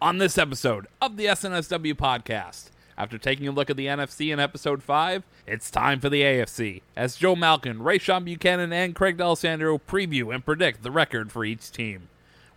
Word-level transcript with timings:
on 0.00 0.18
this 0.18 0.38
episode 0.38 0.86
of 1.02 1.16
the 1.16 1.26
SNSW 1.26 1.94
podcast. 1.94 2.70
After 2.96 3.18
taking 3.18 3.48
a 3.48 3.52
look 3.52 3.70
at 3.70 3.76
the 3.76 3.86
NFC 3.86 4.32
in 4.32 4.40
episode 4.40 4.82
5, 4.82 5.24
it's 5.46 5.70
time 5.70 6.00
for 6.00 6.08
the 6.08 6.22
AFC, 6.22 6.82
as 6.96 7.16
Joe 7.16 7.36
Malkin, 7.36 7.78
Rayshawn 7.78 8.24
Buchanan, 8.24 8.72
and 8.72 8.94
Craig 8.94 9.16
D'Alessandro 9.16 9.78
preview 9.78 10.34
and 10.34 10.44
predict 10.44 10.82
the 10.82 10.90
record 10.90 11.32
for 11.32 11.44
each 11.44 11.70
team, 11.70 12.08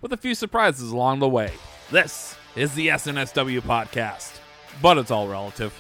with 0.02 0.14
a 0.14 0.18
few 0.18 0.36
surprises 0.36 0.92
along 0.92 1.20
the 1.20 1.30
way. 1.30 1.52
This 1.92 2.36
is 2.56 2.74
the 2.74 2.90
SNSW 2.90 3.62
podcast, 3.62 4.40
but 4.82 4.98
it's 4.98 5.12
all 5.12 5.28
relative. 5.28 5.74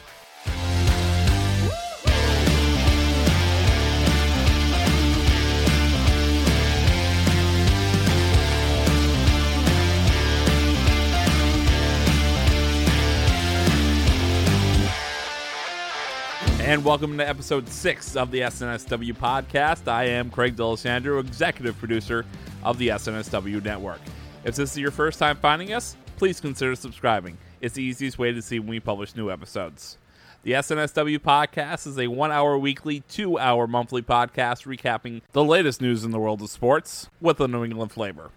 And 16.61 16.85
welcome 16.85 17.17
to 17.17 17.27
episode 17.27 17.67
six 17.67 18.15
of 18.15 18.29
the 18.29 18.41
SNSW 18.41 19.17
podcast. 19.17 19.87
I 19.87 20.03
am 20.03 20.29
Craig 20.29 20.55
D'Alessandro, 20.55 21.19
executive 21.19 21.75
producer 21.79 22.23
of 22.63 22.77
the 22.77 22.89
SNSW 22.89 23.63
network. 23.63 23.99
If 24.43 24.55
this 24.57 24.73
is 24.73 24.77
your 24.77 24.91
first 24.91 25.17
time 25.17 25.37
finding 25.37 25.73
us, 25.73 25.97
please 26.17 26.39
consider 26.39 26.75
subscribing. 26.75 27.39
It's 27.61 27.73
the 27.73 27.81
easiest 27.81 28.19
way 28.19 28.31
to 28.31 28.43
see 28.43 28.59
when 28.59 28.69
we 28.69 28.79
publish 28.79 29.15
new 29.15 29.31
episodes. 29.31 29.97
The 30.43 30.51
SNSW 30.51 31.17
podcast 31.17 31.87
is 31.87 31.97
a 31.97 32.07
one 32.07 32.31
hour 32.31 32.55
weekly, 32.59 32.99
two 33.09 33.39
hour 33.39 33.65
monthly 33.65 34.03
podcast 34.03 34.67
recapping 34.67 35.23
the 35.31 35.43
latest 35.43 35.81
news 35.81 36.03
in 36.03 36.11
the 36.11 36.19
world 36.19 36.43
of 36.43 36.51
sports 36.51 37.09
with 37.19 37.39
a 37.39 37.47
New 37.47 37.63
England 37.63 37.91
flavor. 37.91 38.29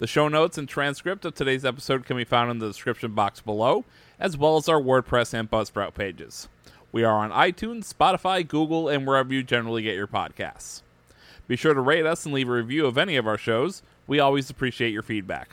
The 0.00 0.08
show 0.08 0.26
notes 0.26 0.58
and 0.58 0.68
transcript 0.68 1.24
of 1.24 1.34
today's 1.34 1.64
episode 1.64 2.06
can 2.06 2.16
be 2.16 2.24
found 2.24 2.50
in 2.50 2.58
the 2.58 2.68
description 2.68 3.14
box 3.14 3.40
below, 3.40 3.84
as 4.18 4.36
well 4.36 4.56
as 4.56 4.68
our 4.68 4.80
WordPress 4.80 5.32
and 5.32 5.48
Buzzsprout 5.48 5.94
pages. 5.94 6.48
We 6.90 7.04
are 7.04 7.16
on 7.18 7.30
iTunes, 7.30 7.92
Spotify, 7.92 8.46
Google, 8.46 8.88
and 8.88 9.06
wherever 9.06 9.32
you 9.32 9.42
generally 9.42 9.82
get 9.82 9.94
your 9.94 10.06
podcasts. 10.06 10.80
Be 11.46 11.54
sure 11.54 11.74
to 11.74 11.80
rate 11.80 12.06
us 12.06 12.24
and 12.24 12.34
leave 12.34 12.48
a 12.48 12.52
review 12.52 12.86
of 12.86 12.96
any 12.96 13.16
of 13.16 13.26
our 13.26 13.36
shows. 13.36 13.82
We 14.06 14.20
always 14.20 14.48
appreciate 14.48 14.92
your 14.92 15.02
feedback. 15.02 15.50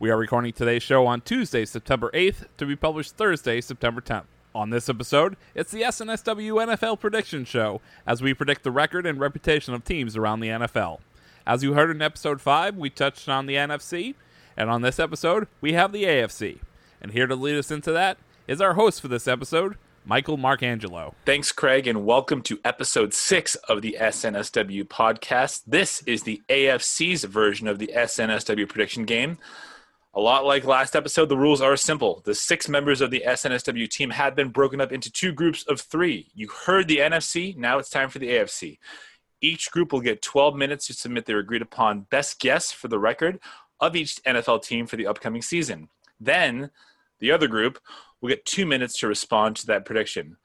We 0.00 0.10
are 0.10 0.16
recording 0.16 0.52
today's 0.52 0.82
show 0.82 1.06
on 1.06 1.20
Tuesday, 1.20 1.64
September 1.64 2.10
8th, 2.12 2.46
to 2.58 2.66
be 2.66 2.74
published 2.74 3.16
Thursday, 3.16 3.60
September 3.60 4.00
10th. 4.00 4.24
On 4.56 4.70
this 4.70 4.88
episode, 4.88 5.36
it's 5.54 5.70
the 5.70 5.82
SNSW 5.82 6.66
NFL 6.66 6.98
Prediction 6.98 7.44
Show, 7.44 7.80
as 8.04 8.20
we 8.20 8.34
predict 8.34 8.64
the 8.64 8.72
record 8.72 9.06
and 9.06 9.20
reputation 9.20 9.72
of 9.72 9.84
teams 9.84 10.16
around 10.16 10.40
the 10.40 10.48
NFL. 10.48 10.98
As 11.46 11.62
you 11.62 11.74
heard 11.74 11.90
in 11.90 12.02
episode 12.02 12.40
5, 12.40 12.76
we 12.76 12.90
touched 12.90 13.28
on 13.28 13.46
the 13.46 13.54
NFC, 13.54 14.14
and 14.56 14.68
on 14.68 14.82
this 14.82 14.98
episode, 14.98 15.46
we 15.60 15.74
have 15.74 15.92
the 15.92 16.04
AFC. 16.04 16.58
And 17.00 17.12
here 17.12 17.28
to 17.28 17.36
lead 17.36 17.56
us 17.56 17.70
into 17.70 17.92
that 17.92 18.18
is 18.48 18.60
our 18.60 18.74
host 18.74 19.00
for 19.00 19.08
this 19.08 19.28
episode, 19.28 19.76
Michael 20.08 20.38
Marcangelo. 20.38 21.14
Thanks, 21.24 21.50
Craig, 21.50 21.88
and 21.88 22.06
welcome 22.06 22.40
to 22.42 22.60
episode 22.64 23.12
six 23.12 23.56
of 23.68 23.82
the 23.82 23.96
SNSW 23.98 24.84
podcast. 24.84 25.62
This 25.66 26.00
is 26.02 26.22
the 26.22 26.40
AFC's 26.48 27.24
version 27.24 27.66
of 27.66 27.80
the 27.80 27.88
SNSW 27.88 28.68
prediction 28.68 29.04
game. 29.04 29.36
A 30.14 30.20
lot 30.20 30.44
like 30.44 30.62
last 30.62 30.94
episode, 30.94 31.28
the 31.28 31.36
rules 31.36 31.60
are 31.60 31.76
simple. 31.76 32.22
The 32.24 32.36
six 32.36 32.68
members 32.68 33.00
of 33.00 33.10
the 33.10 33.24
SNSW 33.26 33.90
team 33.90 34.10
have 34.10 34.36
been 34.36 34.50
broken 34.50 34.80
up 34.80 34.92
into 34.92 35.10
two 35.10 35.32
groups 35.32 35.64
of 35.64 35.80
three. 35.80 36.30
You 36.34 36.50
heard 36.66 36.86
the 36.86 36.98
NFC, 36.98 37.56
now 37.56 37.78
it's 37.78 37.90
time 37.90 38.08
for 38.08 38.20
the 38.20 38.28
AFC. 38.28 38.78
Each 39.40 39.72
group 39.72 39.92
will 39.92 40.00
get 40.00 40.22
12 40.22 40.54
minutes 40.54 40.86
to 40.86 40.94
submit 40.94 41.26
their 41.26 41.40
agreed 41.40 41.62
upon 41.62 42.06
best 42.10 42.38
guess 42.38 42.70
for 42.70 42.86
the 42.86 43.00
record 43.00 43.40
of 43.80 43.96
each 43.96 44.22
NFL 44.22 44.62
team 44.62 44.86
for 44.86 44.94
the 44.94 45.08
upcoming 45.08 45.42
season. 45.42 45.88
Then, 46.20 46.70
the 47.18 47.32
other 47.32 47.48
group 47.48 47.80
will 48.20 48.28
get 48.28 48.44
two 48.44 48.66
minutes 48.66 48.98
to 48.98 49.08
respond 49.08 49.56
to 49.56 49.66
that 49.66 49.84
prediction. 49.84 50.36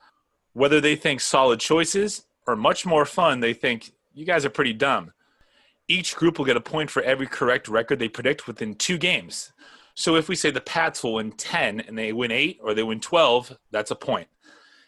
Whether 0.53 0.81
they 0.81 0.95
think 0.95 1.21
solid 1.21 1.59
choices 1.59 2.25
or 2.47 2.55
much 2.55 2.85
more 2.85 3.05
fun, 3.05 3.39
they 3.39 3.53
think 3.53 3.91
you 4.13 4.25
guys 4.25 4.45
are 4.45 4.49
pretty 4.49 4.73
dumb. 4.73 5.13
Each 5.87 6.15
group 6.15 6.37
will 6.37 6.45
get 6.45 6.57
a 6.57 6.61
point 6.61 6.89
for 6.89 7.01
every 7.01 7.27
correct 7.27 7.67
record 7.67 7.99
they 7.99 8.09
predict 8.09 8.47
within 8.47 8.75
two 8.75 8.97
games. 8.97 9.51
So 9.95 10.15
if 10.15 10.29
we 10.29 10.35
say 10.35 10.51
the 10.51 10.61
Pats 10.61 11.03
will 11.03 11.15
win 11.15 11.31
10 11.31 11.81
and 11.81 11.97
they 11.97 12.13
win 12.13 12.31
8 12.31 12.59
or 12.61 12.73
they 12.73 12.83
win 12.83 12.99
12, 12.99 13.57
that's 13.71 13.91
a 13.91 13.95
point. 13.95 14.27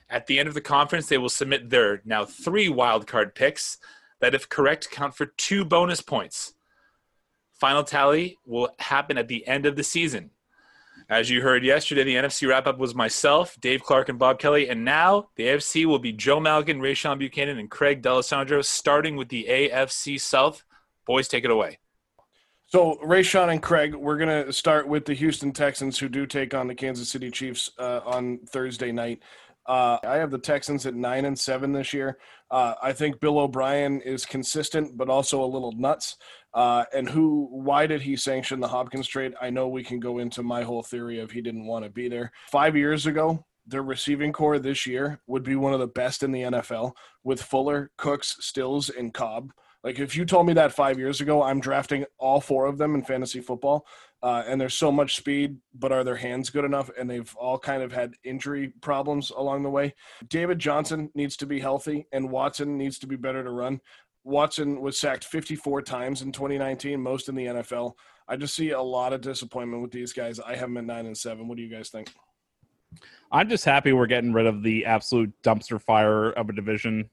At 0.10 0.28
the 0.28 0.40
end 0.40 0.48
of 0.48 0.54
the 0.54 0.62
conference, 0.62 1.08
they 1.08 1.18
will 1.18 1.30
submit 1.30 1.70
their 1.70 2.02
now 2.06 2.26
three 2.26 2.68
wildcard 2.68 3.36
picks 3.36 3.78
that, 4.20 4.36
if 4.36 4.48
correct, 4.48 4.92
count 4.92 5.16
for 5.16 5.26
two 5.26 5.66
bonus 5.66 6.02
points. 6.02 6.54
Final 7.54 7.84
tally 7.84 8.38
will 8.46 8.70
happen 8.80 9.18
at 9.18 9.28
the 9.28 9.46
end 9.48 9.66
of 9.66 9.76
the 9.76 9.84
season. 9.84 10.32
As 11.10 11.30
you 11.30 11.42
heard 11.42 11.64
yesterday, 11.64 12.04
the 12.04 12.16
NFC 12.16 12.48
wrap 12.48 12.66
up 12.66 12.78
was 12.78 12.96
myself, 12.96 13.60
Dave 13.60 13.84
Clark, 13.84 14.10
and 14.10 14.18
Bob 14.18 14.40
Kelly. 14.40 14.70
And 14.70 14.86
now 14.86 15.30
the 15.36 15.44
AFC 15.44 15.86
will 15.86 16.00
be 16.00 16.14
Joe 16.14 16.40
Malkin, 16.40 16.80
Rayshawn 16.80 17.20
Buchanan, 17.20 17.60
and 17.60 17.70
Craig 17.70 18.02
D'Alessandro, 18.02 18.62
starting 18.62 19.16
with 19.16 19.30
the 19.30 19.46
AFC 19.50 20.20
South. 20.20 20.64
Boys, 21.06 21.28
take 21.28 21.44
it 21.44 21.52
away. 21.52 21.80
So, 22.68 22.98
Rayshawn 23.06 23.52
and 23.52 23.62
Craig, 23.62 23.94
we're 23.94 24.18
going 24.18 24.46
to 24.46 24.52
start 24.52 24.88
with 24.88 25.06
the 25.06 25.14
Houston 25.14 25.52
Texans, 25.52 26.00
who 26.00 26.10
do 26.10 26.26
take 26.26 26.54
on 26.54 26.68
the 26.68 26.74
Kansas 26.74 27.10
City 27.10 27.30
Chiefs 27.30 27.70
uh, 27.78 28.00
on 28.06 28.40
Thursday 28.48 28.92
night. 28.92 29.22
Uh, 29.66 29.98
I 30.04 30.16
have 30.16 30.32
the 30.32 30.40
Texans 30.40 30.86
at 30.86 30.96
nine 30.96 31.26
and 31.26 31.38
seven 31.38 31.72
this 31.72 31.94
year. 31.94 32.18
Uh, 32.52 32.74
I 32.82 32.94
think 32.94 33.20
Bill 33.20 33.40
O'Brien 33.40 34.02
is 34.02 34.26
consistent, 34.26 34.98
but 34.98 35.10
also 35.10 35.44
a 35.44 35.46
little 35.46 35.72
nuts. 35.74 36.18
Uh, 36.54 36.86
and 36.94 37.10
who? 37.10 37.48
Why 37.52 37.88
did 37.88 38.02
he 38.02 38.16
sanction 38.16 38.60
the 38.60 38.68
Hopkins 38.68 39.08
trade? 39.08 39.34
I 39.42 39.50
know 39.50 39.68
we 39.68 39.84
can 39.84 40.00
go 40.00 40.20
into 40.20 40.44
my 40.44 40.64
whole 40.64 40.84
theory 40.84 41.20
of 41.20 41.32
he 41.32 41.42
didn't 41.42 41.66
want 41.66 41.84
to 41.86 41.90
be 41.90 42.08
there. 42.08 42.32
Five 42.52 42.76
years 42.76 43.06
ago, 43.06 43.46
their 43.66 43.84
receiving 43.84 44.32
core 44.32 44.60
this 44.60 44.86
year 44.86 45.20
would 45.28 45.44
be 45.44 45.56
one 45.56 45.74
of 45.74 45.80
the 45.80 45.88
best 45.88 46.24
in 46.24 46.32
the 46.32 46.42
NFL 46.42 46.94
with 47.24 47.42
Fuller, 47.42 47.92
Cooks, 47.98 48.38
Stills, 48.40 48.90
and 48.90 49.14
Cobb. 49.14 49.52
Like 49.84 50.00
if 50.00 50.16
you 50.16 50.26
told 50.26 50.48
me 50.48 50.54
that 50.54 50.74
five 50.74 50.98
years 50.98 51.22
ago, 51.22 51.44
I'm 51.44 51.60
drafting 51.60 52.06
all 52.18 52.40
four 52.40 52.68
of 52.68 52.78
them 52.78 52.96
in 52.96 53.04
fantasy 53.04 53.42
football. 53.42 53.86
Uh, 54.22 54.42
and 54.48 54.60
there's 54.60 54.76
so 54.76 54.90
much 54.90 55.18
speed, 55.18 55.58
but 55.74 55.92
are 55.92 56.06
their 56.06 56.16
hands 56.16 56.50
good 56.50 56.64
enough? 56.64 56.90
And 56.98 57.10
they've 57.10 57.36
all 57.36 57.60
kind 57.60 57.84
of 57.84 57.92
had 57.92 58.14
injury 58.24 58.72
problems 58.80 59.32
along 59.32 59.64
the 59.64 59.70
way. 59.70 59.94
David 60.30 60.60
Johnson 60.60 61.10
needs 61.14 61.36
to 61.38 61.46
be 61.46 61.60
healthy, 61.60 62.08
and 62.14 62.32
Watson 62.32 62.78
needs 62.78 62.98
to 63.00 63.08
be 63.08 63.18
better 63.18 63.44
to 63.44 63.52
run. 63.52 63.82
Watson 64.24 64.82
was 64.82 64.98
sacked 64.98 65.26
54 65.26 65.82
times 65.82 66.22
in 66.22 66.32
2019, 66.32 67.02
most 67.02 67.30
in 67.30 67.36
the 67.36 67.46
NFL. 67.46 67.94
I 68.28 68.38
just 68.38 68.56
see 68.56 68.72
a 68.72 68.82
lot 68.82 69.14
of 69.14 69.22
disappointment 69.22 69.82
with 69.82 69.92
these 69.92 70.14
guys. 70.14 70.40
I 70.40 70.56
have 70.56 70.70
them 70.70 70.78
at 70.78 70.86
nine 70.86 71.06
and 71.06 71.18
seven. 71.18 71.48
What 71.48 71.58
do 71.58 71.64
you 71.64 71.74
guys 71.74 71.90
think? 71.90 72.12
I'm 73.32 73.50
just 73.50 73.66
happy 73.66 73.92
we're 73.92 74.08
getting 74.08 74.32
rid 74.32 74.46
of 74.46 74.64
the 74.64 74.86
absolute 74.86 75.34
dumpster 75.44 75.82
fire 75.82 76.30
of 76.32 76.50
a 76.50 76.54
division. 76.54 77.10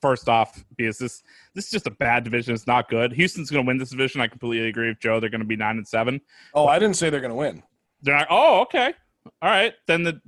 First 0.00 0.28
off, 0.28 0.64
because 0.76 0.98
this 0.98 1.22
this 1.54 1.66
is 1.66 1.70
just 1.70 1.86
a 1.86 1.90
bad 1.92 2.24
division. 2.24 2.54
It's 2.54 2.66
not 2.66 2.88
good. 2.88 3.12
Houston's 3.12 3.50
going 3.50 3.64
to 3.64 3.66
win 3.66 3.78
this 3.78 3.90
division. 3.90 4.20
I 4.20 4.26
completely 4.26 4.68
agree 4.68 4.88
with 4.88 4.98
Joe. 4.98 5.20
They're 5.20 5.30
going 5.30 5.40
to 5.40 5.46
be 5.46 5.56
nine 5.56 5.76
and 5.76 5.86
seven. 5.86 6.20
Oh, 6.54 6.66
I 6.66 6.78
didn't 6.78 6.96
say 6.96 7.10
they're 7.10 7.20
going 7.20 7.30
to 7.30 7.36
win. 7.36 7.62
They're 8.02 8.16
not. 8.16 8.26
Oh, 8.30 8.62
okay. 8.62 8.92
All 9.40 9.50
right. 9.50 9.74
Then 9.86 10.02
the 10.02 10.20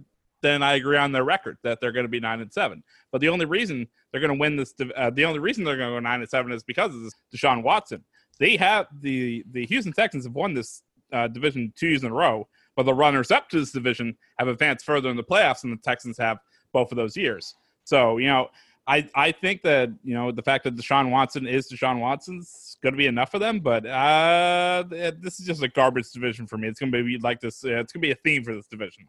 then 0.42 0.62
I 0.62 0.74
agree 0.74 0.96
on 0.96 1.12
their 1.12 1.24
record 1.24 1.58
that 1.62 1.80
they're 1.80 1.92
going 1.92 2.04
to 2.04 2.10
be 2.10 2.20
nine 2.20 2.40
and 2.40 2.52
seven. 2.52 2.82
But 3.12 3.20
the 3.20 3.28
only 3.28 3.46
reason 3.46 3.86
they're 4.10 4.20
going 4.20 4.32
to 4.32 4.40
win 4.40 4.56
this. 4.56 4.74
Uh, 4.96 5.10
the 5.10 5.24
only 5.24 5.38
reason 5.38 5.64
they're 5.64 5.76
going 5.76 5.90
to 5.90 5.96
go 5.96 6.00
nine 6.00 6.20
and 6.20 6.28
seven 6.28 6.52
is 6.52 6.62
because 6.62 6.94
of 6.94 7.12
Deshaun 7.34 7.62
Watson. 7.62 8.04
they 8.38 8.56
have 8.56 8.86
the 9.00 9.44
the 9.52 9.66
Houston 9.66 9.92
Texans 9.92 10.24
have 10.24 10.34
won 10.34 10.54
this 10.54 10.82
uh, 11.12 11.28
division 11.28 11.72
two 11.76 11.88
years 11.88 12.04
in 12.04 12.10
a 12.10 12.14
row, 12.14 12.48
but 12.76 12.84
the 12.84 12.94
runners 12.94 13.30
up 13.30 13.48
to 13.50 13.60
this 13.60 13.72
division 13.72 14.16
have 14.38 14.48
advanced 14.48 14.84
further 14.84 15.10
in 15.10 15.16
the 15.16 15.24
playoffs 15.24 15.62
than 15.62 15.70
the 15.70 15.76
Texans 15.76 16.18
have 16.18 16.38
both 16.72 16.90
of 16.92 16.96
those 16.96 17.16
years. 17.16 17.54
So 17.84 18.18
you 18.18 18.28
know, 18.28 18.48
I 18.86 19.08
I 19.14 19.32
think 19.32 19.62
that 19.62 19.90
you 20.02 20.14
know 20.14 20.32
the 20.32 20.42
fact 20.42 20.64
that 20.64 20.76
Deshaun 20.76 21.10
Watson 21.10 21.46
is 21.46 21.70
Deshaun 21.70 22.00
Watson's 22.00 22.76
going 22.82 22.94
to 22.94 22.98
be 22.98 23.06
enough 23.06 23.30
for 23.30 23.38
them, 23.38 23.60
but 23.60 23.86
uh, 23.86 24.84
this 24.88 25.38
is 25.38 25.46
just 25.46 25.62
a 25.62 25.68
garbage 25.68 26.10
division 26.12 26.46
for 26.46 26.58
me. 26.58 26.68
It's 26.68 26.80
going 26.80 26.92
to 26.92 27.04
be 27.04 27.18
like 27.18 27.40
this. 27.40 27.64
Uh, 27.64 27.80
it's 27.80 27.92
going 27.92 28.02
to 28.02 28.08
be 28.08 28.12
a 28.12 28.16
theme 28.16 28.42
for 28.42 28.54
this 28.54 28.66
division. 28.66 29.06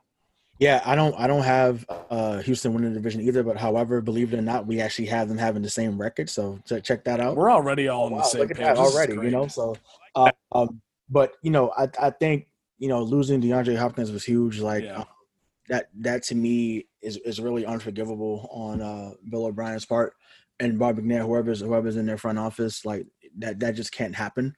Yeah, 0.61 0.79
I 0.85 0.93
don't 0.93 1.19
I 1.19 1.25
don't 1.25 1.41
have 1.41 1.83
uh, 2.11 2.37
Houston 2.43 2.75
winning 2.75 2.93
the 2.93 2.99
division 2.99 3.21
either, 3.21 3.41
but 3.41 3.57
however, 3.57 3.99
believe 3.99 4.31
it 4.31 4.37
or 4.37 4.43
not, 4.43 4.67
we 4.67 4.79
actually 4.79 5.07
have 5.07 5.27
them 5.27 5.39
having 5.39 5.63
the 5.63 5.69
same 5.71 5.99
record. 5.99 6.29
So 6.29 6.59
check 6.83 7.03
that 7.05 7.19
out. 7.19 7.35
We're 7.35 7.51
already 7.51 7.87
all 7.87 8.05
on 8.05 8.13
oh, 8.13 8.15
wow, 8.17 8.21
the 8.21 8.27
same 8.27 8.47
page 8.47 8.77
already, 8.77 9.13
you 9.13 9.31
know. 9.31 9.47
So, 9.47 9.75
uh, 10.15 10.29
um, 10.51 10.79
but 11.09 11.33
you 11.41 11.49
know, 11.49 11.71
I 11.75 11.89
I 11.99 12.11
think 12.11 12.45
you 12.77 12.89
know 12.89 13.01
losing 13.01 13.41
DeAndre 13.41 13.75
Hopkins 13.75 14.11
was 14.11 14.23
huge. 14.23 14.59
Like 14.59 14.83
yeah. 14.83 14.97
um, 14.97 15.05
that 15.69 15.89
that 15.95 16.21
to 16.25 16.35
me 16.35 16.85
is 17.01 17.17
is 17.17 17.39
really 17.39 17.65
unforgivable 17.65 18.47
on 18.51 18.83
uh, 18.83 19.13
Bill 19.27 19.47
O'Brien's 19.47 19.85
part 19.85 20.13
and 20.59 20.77
Bob 20.77 20.99
McNair, 20.99 21.25
whoever's 21.25 21.61
whoever's 21.61 21.95
in 21.95 22.05
their 22.05 22.19
front 22.19 22.37
office. 22.37 22.85
Like 22.85 23.07
that 23.39 23.59
that 23.61 23.73
just 23.73 23.91
can't 23.91 24.13
happen. 24.13 24.55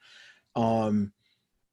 Um, 0.54 1.14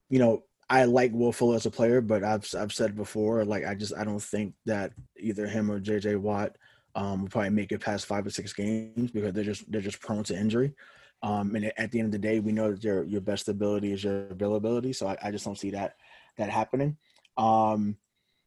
you 0.08 0.20
know, 0.20 0.44
I 0.70 0.84
like 0.84 1.12
Will 1.12 1.32
Fuller 1.32 1.56
as 1.56 1.66
a 1.66 1.70
player, 1.70 2.00
but 2.00 2.22
I've 2.22 2.48
I've 2.56 2.72
said 2.72 2.94
before, 2.94 3.44
like 3.44 3.66
I 3.66 3.74
just 3.74 3.92
I 3.96 4.04
don't 4.04 4.22
think 4.22 4.54
that 4.66 4.92
either 5.18 5.48
him 5.48 5.70
or 5.70 5.80
JJ 5.80 6.16
Watt 6.18 6.56
um, 6.94 7.22
will 7.22 7.28
probably 7.28 7.50
make 7.50 7.72
it 7.72 7.80
past 7.80 8.06
five 8.06 8.24
or 8.24 8.30
six 8.30 8.52
games 8.52 9.10
because 9.10 9.32
they're 9.32 9.44
just 9.44 9.70
they're 9.70 9.80
just 9.80 10.00
prone 10.00 10.22
to 10.24 10.38
injury. 10.38 10.72
Um, 11.22 11.54
and 11.56 11.72
at 11.76 11.90
the 11.90 11.98
end 11.98 12.06
of 12.06 12.12
the 12.12 12.18
day, 12.18 12.38
we 12.38 12.52
know 12.52 12.70
that 12.70 12.84
your 12.84 13.02
your 13.02 13.20
best 13.20 13.48
ability 13.48 13.92
is 13.92 14.04
your 14.04 14.28
availability. 14.28 14.92
So 14.92 15.08
I, 15.08 15.16
I 15.20 15.30
just 15.32 15.44
don't 15.44 15.58
see 15.58 15.70
that 15.70 15.96
that 16.38 16.50
happening. 16.50 16.96
Um, 17.36 17.96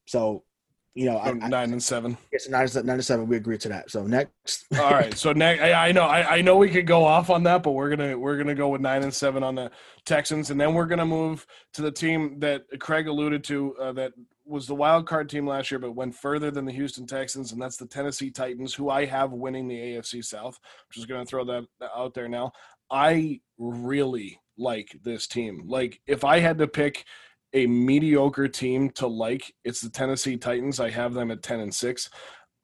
so 0.06 0.46
you 0.96 1.06
know, 1.06 1.18
I, 1.18 1.32
nine 1.32 1.72
and 1.72 1.82
seven. 1.82 2.18
Yes, 2.32 2.48
nine, 2.48 2.68
nine 2.86 2.90
and 2.96 3.06
seven. 3.06 3.28
We 3.28 3.38
agree 3.38 3.58
to 3.58 3.70
that. 3.70 3.90
So 3.90 4.06
next. 4.06 4.66
All 4.78 4.92
right. 4.92 5.16
So 5.18 5.34
next, 5.34 5.62
I, 5.62 5.88
I 5.88 5.92
know, 5.92 6.04
I, 6.04 6.36
I, 6.36 6.42
know 6.42 6.58
we 6.58 6.70
could 6.70 6.86
go 6.86 7.04
off 7.04 7.30
on 7.32 7.44
that, 7.44 7.64
but 7.64 7.72
we're 7.72 7.90
gonna 7.90 8.18
we're 8.18 8.38
gonna 8.38 8.54
go 8.54 8.70
with 8.70 8.82
nine 8.82 9.02
and 9.02 9.14
seven 9.14 9.44
on 9.44 9.56
the 9.56 9.72
Texans, 10.06 10.52
and 10.52 10.62
then 10.62 10.74
we're 10.74 10.86
gonna 10.86 11.06
move 11.06 11.48
to 11.74 11.82
the 11.82 11.92
team 11.92 12.40
that 12.40 12.66
Craig 12.80 13.08
alluded 13.08 13.44
to 13.46 13.76
uh, 13.78 13.92
that 13.94 14.14
was 14.46 14.68
the 14.68 14.76
wild 14.76 15.08
card 15.08 15.30
team 15.30 15.48
last 15.48 15.72
year, 15.72 15.80
but 15.80 15.96
went 15.96 16.14
further 16.14 16.52
than 16.52 16.66
the 16.66 16.72
Houston 16.72 17.08
Texans, 17.08 17.54
and 17.54 17.62
that's 17.62 17.78
the 17.78 17.88
Tennessee 17.88 18.30
Titans, 18.30 18.74
who 18.74 18.90
I 18.90 19.06
have 19.06 19.32
winning 19.32 19.68
the 19.68 19.80
AFC 19.80 20.24
South. 20.24 20.60
I'm 20.64 20.86
just 20.92 21.08
gonna 21.08 21.26
throw 21.26 21.44
that 21.46 21.66
out 21.96 22.14
there 22.14 22.30
now. 22.30 22.52
I 22.92 23.40
really 23.58 24.40
like 24.58 24.96
this 25.04 25.26
team. 25.26 25.64
Like, 25.66 26.00
if 26.06 26.24
I 26.24 26.40
had 26.40 26.60
to 26.60 26.68
pick 26.68 27.06
a 27.54 27.68
mediocre 27.68 28.48
team 28.48 28.90
to 28.92 29.08
like, 29.08 29.54
it's 29.64 29.82
the 29.82 29.90
Tennessee 29.90 30.38
Titans. 30.38 30.80
I 30.80 30.90
have 30.90 31.14
them 31.14 31.32
at 31.32 31.44
10 31.44 31.60
and 31.60 31.74
6. 31.74 32.10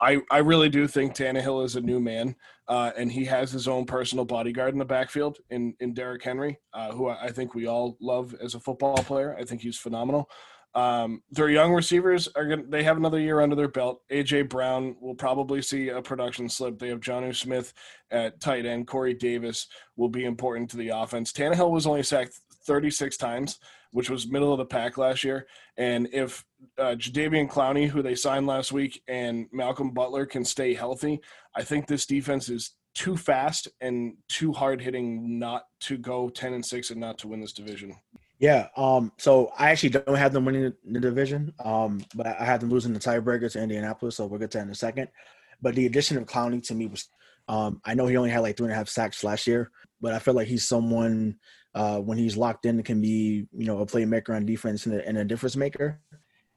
I, 0.02 0.22
I 0.32 0.38
really 0.38 0.70
do 0.70 0.88
think 0.88 1.14
Tannehill 1.14 1.66
is 1.66 1.76
a 1.76 1.82
new 1.82 2.00
man, 2.00 2.36
uh, 2.68 2.92
and 2.98 3.12
he 3.12 3.26
has 3.26 3.52
his 3.52 3.68
own 3.68 3.86
personal 3.86 4.24
bodyguard 4.26 4.74
in 4.74 4.80
the 4.80 4.86
backfield 4.86 5.40
in, 5.50 5.76
in 5.82 5.94
Derrick 5.94 6.24
Henry, 6.24 6.58
uh, 6.74 6.92
who 6.92 7.10
I 7.10 7.32
think 7.32 7.54
we 7.54 7.68
all 7.68 7.98
love 8.00 8.34
as 8.42 8.56
a 8.56 8.60
football 8.60 8.98
player. 8.98 9.36
I 9.38 9.44
think 9.44 9.62
he's 9.62 9.78
phenomenal. 9.78 10.30
Um, 10.76 11.24
their 11.32 11.50
young 11.50 11.74
receivers 11.74 12.28
are 12.36 12.46
going 12.46 12.70
they 12.70 12.84
have 12.84 12.98
another 12.98 13.20
year 13.20 13.42
under 13.42 13.56
their 13.56 13.68
belt. 13.68 14.02
AJ 14.12 14.50
Brown 14.50 14.96
will 15.02 15.16
probably 15.16 15.64
see 15.64 15.90
a 15.90 16.02
production 16.02 16.48
slip. 16.48 16.78
They 16.78 16.90
have 16.90 17.00
Jonnu 17.00 17.36
Smith 17.36 17.74
at 18.12 18.40
tight 18.40 18.68
end. 18.68 18.88
Corey 18.88 19.16
Davis 19.16 19.68
will 19.98 20.10
be 20.10 20.26
important 20.26 20.70
to 20.70 20.78
the 20.78 20.90
offense. 20.90 21.34
Tannehill 21.34 21.72
was 21.72 21.88
only 21.88 22.04
sacked 22.04 22.40
36 22.66 23.18
times 23.18 23.58
which 23.92 24.10
was 24.10 24.28
middle 24.28 24.52
of 24.52 24.60
the 24.60 24.66
pack 24.66 24.98
last 24.98 25.24
year. 25.24 25.48
And 25.78 26.08
if 26.12 26.44
uh, 26.78 26.96
Jadeveon 26.96 27.50
Clowney, 27.50 27.88
who 27.88 28.02
they 28.02 28.16
signed 28.16 28.48
last 28.48 28.72
week, 28.72 29.02
and 29.08 29.48
Malcolm 29.52 29.92
Butler 29.92 30.26
can 30.26 30.46
stay 30.46 30.74
healthy, 30.74 31.22
I 31.56 31.64
think 31.64 31.88
this 31.88 32.06
defense 32.06 32.50
is 32.50 32.72
too 32.94 33.18
fast 33.18 33.68
and 33.82 34.16
too 34.28 34.52
hard 34.52 34.82
hitting 34.82 35.40
not 35.40 35.64
to 35.82 35.98
go 35.98 36.30
10 36.30 36.54
and 36.54 36.66
6 36.66 36.92
and 36.92 37.00
not 37.00 37.18
to 37.20 37.28
win 37.28 37.40
this 37.40 37.54
division. 37.54 37.96
Yeah. 38.40 38.68
Um, 38.78 39.12
so 39.18 39.52
I 39.58 39.70
actually 39.70 39.90
don't 39.90 40.16
have 40.16 40.34
them 40.34 40.46
winning 40.46 40.74
the 40.86 41.00
division, 41.00 41.54
um, 41.64 42.04
but 42.16 42.26
I 42.26 42.46
have 42.46 42.62
them 42.62 42.70
losing 42.70 42.94
the 42.94 43.00
tiebreaker 43.00 43.52
to 43.52 43.62
Indianapolis. 43.62 44.16
So 44.16 44.26
we'll 44.26 44.40
get 44.40 44.52
to 44.52 44.60
that 44.60 44.66
in 44.66 44.72
a 44.72 44.76
second. 44.76 45.10
But 45.62 45.76
the 45.76 45.86
addition 45.86 46.18
of 46.18 46.26
Clowney 46.26 46.66
to 46.68 46.76
me 46.76 46.88
was, 46.88 47.10
um, 47.50 47.82
I 47.84 47.96
know 47.96 48.08
he 48.08 48.16
only 48.16 48.30
had 48.30 48.40
like 48.40 48.56
three 48.56 48.66
and 48.66 48.74
a 48.74 48.78
half 48.78 48.88
sacks 48.88 49.24
last 49.24 49.46
year, 49.46 49.72
but 50.00 50.14
I 50.14 50.20
feel 50.20 50.34
like 50.34 50.48
he's 50.48 50.68
someone 50.68 51.38
uh, 51.76 52.00
when 52.00 52.18
he's 52.18 52.38
locked 52.38 52.66
in, 52.66 52.82
can 52.84 53.02
be 53.02 53.48
you 53.56 53.66
know 53.66 53.80
a 53.80 53.86
playmaker 53.86 54.36
on 54.36 54.46
defense 54.46 54.86
and 54.86 54.96
a, 54.96 55.08
and 55.08 55.18
a 55.18 55.26
difference 55.26 55.56
maker. 55.56 56.00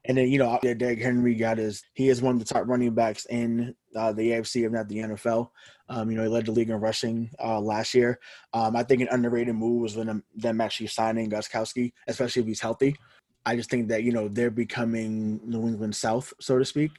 And 0.05 0.17
then 0.17 0.29
you 0.29 0.37
know 0.37 0.59
Derrick 0.61 1.01
Henry 1.01 1.35
got 1.35 1.57
his 1.57 1.83
he 1.93 2.09
is 2.09 2.21
one 2.21 2.35
of 2.35 2.39
the 2.39 2.53
top 2.53 2.67
running 2.67 2.93
backs 2.93 3.25
in 3.25 3.73
uh, 3.95 4.11
the 4.11 4.31
AFC, 4.31 4.65
if 4.65 4.71
not 4.71 4.89
the 4.89 4.97
NFL. 4.97 5.49
Um, 5.89 6.09
you 6.11 6.17
know 6.17 6.23
he 6.23 6.29
led 6.29 6.45
the 6.45 6.51
league 6.51 6.69
in 6.69 6.79
rushing 6.79 7.29
uh, 7.41 7.59
last 7.59 7.93
year. 7.93 8.19
Um, 8.53 8.75
I 8.75 8.83
think 8.83 9.01
an 9.01 9.07
underrated 9.11 9.55
move 9.55 9.81
was 9.81 9.95
when 9.95 10.07
them, 10.07 10.23
them 10.35 10.59
actually 10.59 10.87
signing 10.87 11.29
Gostkowski, 11.29 11.93
especially 12.07 12.41
if 12.41 12.47
he's 12.47 12.59
healthy. 12.59 12.95
I 13.45 13.55
just 13.55 13.69
think 13.69 13.89
that 13.89 14.03
you 14.03 14.11
know 14.11 14.27
they're 14.27 14.51
becoming 14.51 15.39
New 15.43 15.67
England 15.67 15.95
South, 15.95 16.33
so 16.39 16.59
to 16.59 16.65
speak. 16.65 16.91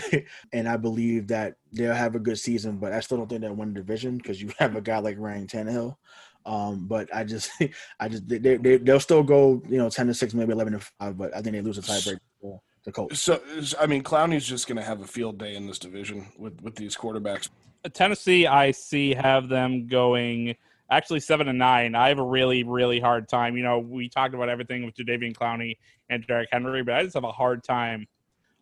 and 0.52 0.68
I 0.68 0.76
believe 0.76 1.28
that 1.28 1.56
they'll 1.72 1.94
have 1.94 2.14
a 2.14 2.20
good 2.20 2.38
season, 2.38 2.78
but 2.78 2.92
I 2.92 3.00
still 3.00 3.18
don't 3.18 3.28
think 3.28 3.42
they'll 3.42 3.54
win 3.54 3.74
the 3.74 3.80
division 3.80 4.16
because 4.16 4.40
you 4.40 4.50
have 4.58 4.76
a 4.76 4.80
guy 4.80 4.98
like 4.98 5.16
Ryan 5.18 5.46
Tannehill. 5.46 5.96
Um, 6.44 6.86
but 6.86 7.14
I 7.14 7.24
just, 7.24 7.50
I 8.00 8.08
just, 8.08 8.28
they, 8.28 8.38
they, 8.38 8.76
they'll 8.78 9.00
still 9.00 9.22
go, 9.22 9.62
you 9.68 9.78
know, 9.78 9.88
10 9.88 10.08
to 10.08 10.14
6, 10.14 10.34
maybe 10.34 10.52
11 10.52 10.74
to 10.74 10.80
5, 10.80 11.18
but 11.18 11.36
I 11.36 11.40
think 11.40 11.54
they 11.54 11.60
lose 11.60 11.78
a 11.78 11.82
tiebreak 11.82 12.18
for 12.40 12.60
the 12.84 12.92
Colts. 12.92 13.20
So, 13.20 13.40
I 13.80 13.86
mean, 13.86 14.02
Clowney's 14.02 14.46
just 14.46 14.66
going 14.66 14.76
to 14.76 14.82
have 14.82 15.00
a 15.00 15.06
field 15.06 15.38
day 15.38 15.54
in 15.54 15.66
this 15.66 15.78
division 15.78 16.26
with, 16.36 16.60
with 16.62 16.74
these 16.76 16.96
quarterbacks. 16.96 17.48
Tennessee, 17.92 18.46
I 18.46 18.70
see, 18.70 19.14
have 19.14 19.48
them 19.48 19.86
going 19.86 20.56
actually 20.90 21.20
seven 21.20 21.48
and 21.48 21.58
nine. 21.58 21.94
I 21.94 22.08
have 22.08 22.18
a 22.18 22.24
really, 22.24 22.62
really 22.62 23.00
hard 23.00 23.28
time. 23.28 23.56
You 23.56 23.62
know, 23.62 23.78
we 23.78 24.08
talked 24.08 24.34
about 24.34 24.48
everything 24.48 24.84
with 24.84 24.94
Jadeveon 24.94 25.34
Clowney 25.34 25.78
and 26.10 26.26
Derrick 26.26 26.50
Henry, 26.52 26.82
but 26.82 26.94
I 26.94 27.02
just 27.02 27.14
have 27.14 27.24
a 27.24 27.32
hard 27.32 27.64
time 27.64 28.06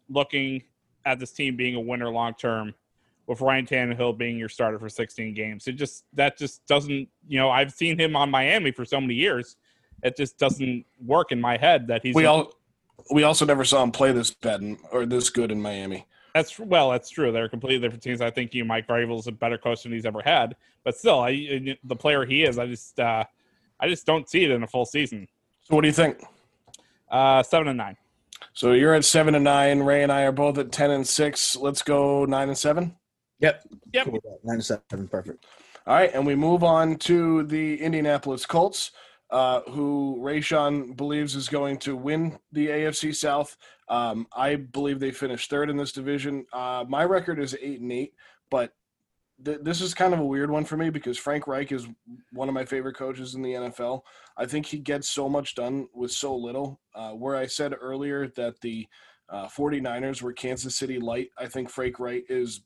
looking 0.09 0.63
at 1.05 1.19
this 1.19 1.33
team 1.33 1.57
being 1.57 1.75
a 1.75 1.81
winner 1.81 2.09
long 2.09 2.35
term 2.35 2.75
with 3.31 3.41
Ryan 3.41 3.65
Tannehill 3.65 4.19
being 4.19 4.37
your 4.37 4.49
starter 4.49 4.77
for 4.77 4.89
16 4.89 5.35
games. 5.35 5.69
It 5.69 5.75
just 5.75 6.05
that 6.15 6.37
just 6.37 6.67
doesn't, 6.67 7.09
you 7.29 7.39
know, 7.39 7.49
I've 7.49 7.71
seen 7.71 7.97
him 7.97 8.17
on 8.17 8.29
Miami 8.29 8.73
for 8.73 8.85
so 8.85 9.01
many 9.01 9.15
years. 9.15 9.57
It 10.03 10.17
just 10.17 10.37
doesn't 10.37 10.85
work 11.07 11.31
in 11.31 11.41
my 11.41 11.57
head 11.57 11.87
that 11.87 12.03
he's 12.03 12.17
We 12.17 12.25
all 12.27 12.53
we 13.13 13.23
also 13.23 13.45
never 13.45 13.65
saw 13.65 13.85
him 13.85 13.93
play 13.93 14.11
this 14.11 14.33
bad 14.33 14.63
in, 14.63 14.79
or 14.91 15.07
this 15.07 15.31
good 15.31 15.53
in 15.53 15.63
Miami. 15.63 16.09
That's 16.35 16.59
well, 16.59 16.91
that's 16.91 17.09
true. 17.09 17.31
They're 17.31 17.49
completely 17.49 17.79
different 17.79 18.03
teams. 18.03 18.21
I 18.21 18.31
think 18.31 18.53
you 18.53 18.65
Mike 18.65 18.89
Vrabel's 18.89 19.29
a 19.29 19.33
better 19.33 19.59
coach 19.59 19.85
than 19.85 19.93
he's 19.93 20.07
ever 20.07 20.23
had, 20.25 20.57
but 20.83 20.97
still, 20.97 21.21
I 21.21 21.77
the 21.85 21.97
player 21.97 22.25
he 22.25 22.43
is, 22.43 22.59
I 22.59 22.67
just 22.67 22.99
uh 22.99 23.23
I 23.79 23.89
just 23.89 24.07
don't 24.07 24.29
see 24.29 24.43
it 24.43 24.51
in 24.51 24.65
a 24.65 24.67
full 24.67 24.87
season. 24.87 25.29
So 25.63 25.77
what 25.77 25.83
do 25.83 25.87
you 25.87 25.95
think? 25.95 26.21
Uh 27.09 27.45
7 27.45 27.69
and 27.69 27.79
9. 27.79 27.97
So 28.55 28.73
you're 28.73 28.95
at 28.95 29.05
7 29.05 29.37
and 29.37 29.45
9, 29.45 29.81
Ray 29.81 30.03
and 30.03 30.11
I 30.11 30.23
are 30.23 30.33
both 30.33 30.59
at 30.59 30.73
10 30.73 30.91
and 30.91 31.07
6. 31.07 31.57
Let's 31.57 31.83
go 31.83 32.25
9 32.25 32.49
and 32.49 32.59
7. 32.59 32.97
Yep. 33.41 33.63
Yep. 33.93 34.05
Cool. 34.07 34.41
Nine 34.45 34.61
seven, 34.61 35.09
perfect. 35.09 35.47
All 35.87 35.95
right, 35.95 36.11
and 36.15 36.27
we 36.27 36.35
move 36.35 36.63
on 36.63 36.97
to 36.99 37.43
the 37.45 37.81
Indianapolis 37.81 38.45
Colts, 38.45 38.91
uh, 39.31 39.63
who 39.63 40.19
Rayshon 40.21 40.97
believes 40.97 41.35
is 41.35 41.49
going 41.49 41.79
to 41.79 41.97
win 41.97 42.39
the 42.53 42.69
AFC 42.69 43.15
South. 43.15 43.57
Um, 43.89 44.27
I 44.37 44.57
believe 44.57 45.01
they 45.01 45.11
finished 45.11 45.49
third 45.49 45.71
in 45.71 45.77
this 45.77 45.93
division. 45.93 46.45
Uh, 46.53 46.85
my 46.87 47.05
record 47.05 47.41
is 47.41 47.57
eight 47.61 47.81
and 47.81 47.91
eight, 47.91 48.13
but 48.51 48.73
th- 49.45 49.61
this 49.63 49.81
is 49.81 49.95
kind 49.95 50.13
of 50.13 50.21
a 50.21 50.25
weird 50.25 50.51
one 50.51 50.65
for 50.65 50.77
me 50.77 50.91
because 50.91 51.19
Frank 51.19 51.47
Reich 51.47 51.73
is 51.73 51.89
one 52.33 52.49
of 52.49 52.55
my 52.55 52.65
favorite 52.65 52.97
coaches 52.97 53.35
in 53.35 53.43
the 53.43 53.55
NFL. 53.55 54.03
I 54.37 54.47
think 54.47 54.67
he 54.67 54.79
gets 54.79 55.09
so 55.09 55.29
much 55.29 55.55
done 55.55 55.89
with 55.95 56.13
so 56.13 56.37
little. 56.37 56.81
Uh, 56.95 57.13
where 57.13 57.37
I 57.37 57.47
said 57.47 57.75
earlier 57.81 58.29
that 58.37 58.61
the 58.61 58.87
uh, 59.29 59.47
49ers 59.49 60.23
were 60.23 60.33
Kansas 60.33 60.77
City 60.77 60.99
light, 60.99 61.31
I 61.39 61.47
think 61.47 61.71
Frank 61.71 61.99
Reich 61.99 62.25
is 62.29 62.61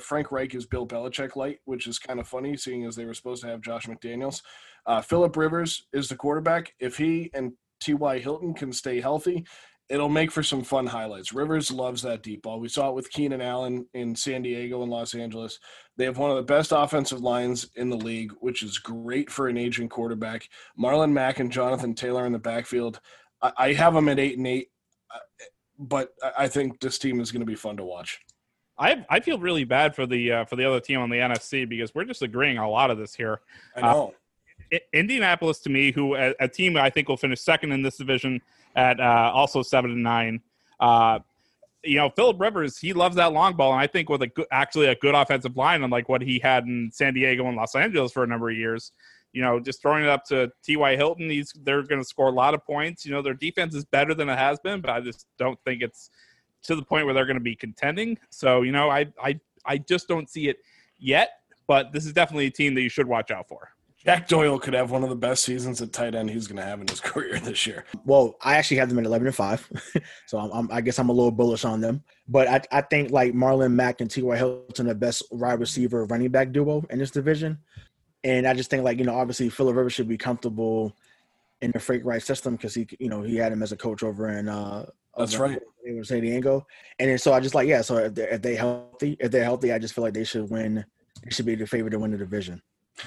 Frank 0.00 0.32
Reich 0.32 0.54
is 0.54 0.66
Bill 0.66 0.86
Belichick 0.86 1.36
light, 1.36 1.58
which 1.64 1.86
is 1.86 1.98
kind 1.98 2.20
of 2.20 2.28
funny, 2.28 2.56
seeing 2.56 2.84
as 2.84 2.96
they 2.96 3.04
were 3.04 3.14
supposed 3.14 3.42
to 3.42 3.48
have 3.48 3.60
Josh 3.60 3.86
McDaniels. 3.86 4.42
Uh, 4.86 5.00
Philip 5.00 5.36
Rivers 5.36 5.86
is 5.92 6.08
the 6.08 6.16
quarterback. 6.16 6.74
If 6.78 6.96
he 6.96 7.30
and 7.34 7.52
T.Y. 7.80 8.18
Hilton 8.18 8.54
can 8.54 8.72
stay 8.72 9.00
healthy, 9.00 9.44
it'll 9.88 10.08
make 10.08 10.30
for 10.30 10.42
some 10.42 10.62
fun 10.62 10.86
highlights. 10.86 11.32
Rivers 11.32 11.70
loves 11.70 12.02
that 12.02 12.22
deep 12.22 12.42
ball. 12.42 12.58
We 12.60 12.68
saw 12.68 12.88
it 12.88 12.94
with 12.94 13.10
Keenan 13.10 13.42
Allen 13.42 13.86
in 13.92 14.16
San 14.16 14.42
Diego 14.42 14.82
and 14.82 14.90
Los 14.90 15.14
Angeles. 15.14 15.58
They 15.96 16.04
have 16.04 16.18
one 16.18 16.30
of 16.30 16.36
the 16.36 16.42
best 16.42 16.72
offensive 16.74 17.20
lines 17.20 17.68
in 17.76 17.90
the 17.90 17.96
league, 17.96 18.32
which 18.40 18.62
is 18.62 18.78
great 18.78 19.30
for 19.30 19.48
an 19.48 19.58
aging 19.58 19.88
quarterback. 19.88 20.48
Marlon 20.78 21.12
Mack 21.12 21.38
and 21.38 21.52
Jonathan 21.52 21.94
Taylor 21.94 22.26
in 22.26 22.32
the 22.32 22.38
backfield. 22.38 23.00
I, 23.42 23.52
I 23.58 23.72
have 23.74 23.94
them 23.94 24.08
at 24.08 24.18
eight 24.18 24.38
and 24.38 24.46
eight, 24.46 24.70
uh, 25.14 25.18
but 25.78 26.14
I 26.36 26.48
think 26.48 26.80
this 26.80 26.98
team 26.98 27.20
is 27.20 27.30
going 27.30 27.40
to 27.40 27.46
be 27.46 27.54
fun 27.54 27.76
to 27.76 27.84
watch. 27.84 28.20
I 28.78 29.04
I 29.08 29.20
feel 29.20 29.38
really 29.38 29.64
bad 29.64 29.94
for 29.94 30.06
the 30.06 30.32
uh, 30.32 30.44
for 30.44 30.56
the 30.56 30.64
other 30.64 30.80
team 30.80 31.00
on 31.00 31.10
the 31.10 31.16
NFC 31.16 31.68
because 31.68 31.94
we're 31.94 32.04
just 32.04 32.22
agreeing 32.22 32.58
a 32.58 32.68
lot 32.68 32.90
of 32.90 32.98
this 32.98 33.14
here. 33.14 33.40
I 33.76 33.80
know. 33.82 34.14
Uh, 34.72 34.78
Indianapolis 34.92 35.60
to 35.60 35.70
me, 35.70 35.92
who 35.92 36.16
a, 36.16 36.34
a 36.40 36.48
team 36.48 36.76
I 36.76 36.90
think 36.90 37.08
will 37.08 37.16
finish 37.16 37.40
second 37.40 37.72
in 37.72 37.82
this 37.82 37.96
division 37.96 38.40
at 38.74 38.98
uh, 38.98 39.30
also 39.32 39.62
seven 39.62 39.92
and 39.92 40.02
nine. 40.02 40.40
Uh, 40.80 41.20
you 41.84 41.96
know, 41.96 42.10
Philip 42.10 42.40
Rivers, 42.40 42.78
he 42.78 42.92
loves 42.92 43.16
that 43.16 43.32
long 43.32 43.54
ball, 43.54 43.72
and 43.72 43.80
I 43.80 43.86
think 43.86 44.08
with 44.08 44.22
a 44.22 44.26
good, 44.26 44.46
actually 44.50 44.86
a 44.86 44.94
good 44.94 45.14
offensive 45.14 45.56
line, 45.56 45.82
unlike 45.82 46.08
what 46.08 46.22
he 46.22 46.38
had 46.38 46.64
in 46.64 46.90
San 46.92 47.14
Diego 47.14 47.46
and 47.46 47.56
Los 47.56 47.74
Angeles 47.74 48.10
for 48.10 48.24
a 48.24 48.26
number 48.26 48.50
of 48.50 48.56
years. 48.56 48.90
You 49.32 49.42
know, 49.42 49.60
just 49.60 49.82
throwing 49.82 50.04
it 50.04 50.08
up 50.08 50.24
to 50.26 50.50
T.Y. 50.62 50.96
Hilton, 50.96 51.28
he's 51.28 51.52
they're 51.62 51.82
going 51.82 52.00
to 52.00 52.06
score 52.06 52.28
a 52.28 52.32
lot 52.32 52.54
of 52.54 52.64
points. 52.64 53.04
You 53.04 53.12
know, 53.12 53.20
their 53.20 53.34
defense 53.34 53.74
is 53.74 53.84
better 53.84 54.14
than 54.14 54.28
it 54.28 54.38
has 54.38 54.58
been, 54.60 54.80
but 54.80 54.90
I 54.90 55.00
just 55.00 55.26
don't 55.38 55.58
think 55.64 55.82
it's 55.82 56.10
to 56.64 56.76
the 56.76 56.82
point 56.82 57.04
where 57.04 57.14
they're 57.14 57.26
going 57.26 57.38
to 57.38 57.42
be 57.42 57.56
contending. 57.56 58.18
So, 58.30 58.62
you 58.62 58.72
know, 58.72 58.90
I 58.90 59.06
I 59.22 59.38
I 59.64 59.78
just 59.78 60.08
don't 60.08 60.28
see 60.28 60.48
it 60.48 60.58
yet. 60.98 61.30
But 61.66 61.92
this 61.92 62.04
is 62.04 62.12
definitely 62.12 62.46
a 62.46 62.50
team 62.50 62.74
that 62.74 62.82
you 62.82 62.90
should 62.90 63.06
watch 63.06 63.30
out 63.30 63.48
for. 63.48 63.70
Jack 64.04 64.28
Doyle 64.28 64.58
could 64.58 64.74
have 64.74 64.90
one 64.90 65.02
of 65.02 65.08
the 65.08 65.16
best 65.16 65.44
seasons 65.44 65.80
at 65.80 65.94
tight 65.94 66.14
end 66.14 66.28
he's 66.28 66.46
going 66.46 66.58
to 66.58 66.62
have 66.62 66.78
in 66.80 66.86
his 66.86 67.00
career 67.00 67.40
this 67.40 67.66
year. 67.66 67.86
Well, 68.04 68.36
I 68.42 68.56
actually 68.56 68.76
have 68.78 68.90
them 68.90 68.98
at 68.98 69.06
eleven 69.06 69.26
and 69.26 69.34
five, 69.34 69.66
so 70.26 70.38
I'm, 70.38 70.50
I'm, 70.52 70.68
i 70.70 70.80
guess 70.82 70.98
I'm 70.98 71.08
a 71.08 71.12
little 71.12 71.30
bullish 71.30 71.64
on 71.64 71.80
them. 71.80 72.02
But 72.28 72.48
I, 72.48 72.60
I 72.78 72.80
think 72.82 73.12
like 73.12 73.32
Marlon 73.32 73.72
Mack 73.72 74.02
and 74.02 74.10
T.Y. 74.10 74.36
Hilton, 74.36 74.86
the 74.86 74.94
best 74.94 75.22
wide 75.30 75.58
receiver 75.58 76.04
running 76.04 76.28
back 76.28 76.52
duo 76.52 76.84
in 76.90 76.98
this 76.98 77.10
division. 77.10 77.58
And 78.24 78.46
I 78.46 78.54
just 78.54 78.68
think 78.68 78.84
like 78.84 78.98
you 78.98 79.04
know 79.04 79.14
obviously 79.14 79.48
Philip 79.48 79.74
Rivers 79.74 79.94
should 79.94 80.08
be 80.08 80.18
comfortable 80.18 80.94
in 81.62 81.70
the 81.70 81.80
Frank 81.80 82.04
Reich 82.04 82.22
system 82.22 82.56
because 82.56 82.74
he 82.74 82.86
you 82.98 83.08
know 83.08 83.22
he 83.22 83.36
had 83.36 83.52
him 83.52 83.62
as 83.62 83.72
a 83.72 83.76
coach 83.76 84.02
over 84.02 84.28
in 84.28 84.48
uh 84.48 84.84
That's 85.16 85.34
over 85.34 85.44
right. 85.44 85.62
in 85.84 86.04
San 86.04 86.22
Diego. 86.22 86.66
And 86.98 87.10
then 87.10 87.18
so 87.18 87.32
I 87.32 87.40
just 87.40 87.54
like 87.54 87.68
yeah 87.68 87.82
so 87.82 87.96
if 87.98 88.14
they're, 88.14 88.28
if 88.28 88.42
they 88.42 88.54
healthy 88.54 89.16
if 89.20 89.30
they're 89.30 89.44
healthy 89.44 89.72
I 89.72 89.78
just 89.78 89.94
feel 89.94 90.04
like 90.04 90.14
they 90.14 90.24
should 90.24 90.50
win. 90.50 90.84
They 91.22 91.30
should 91.30 91.46
be 91.46 91.54
the 91.54 91.66
favorite 91.66 91.90
to 91.90 91.98
win 91.98 92.10
the 92.10 92.18
division. 92.18 92.60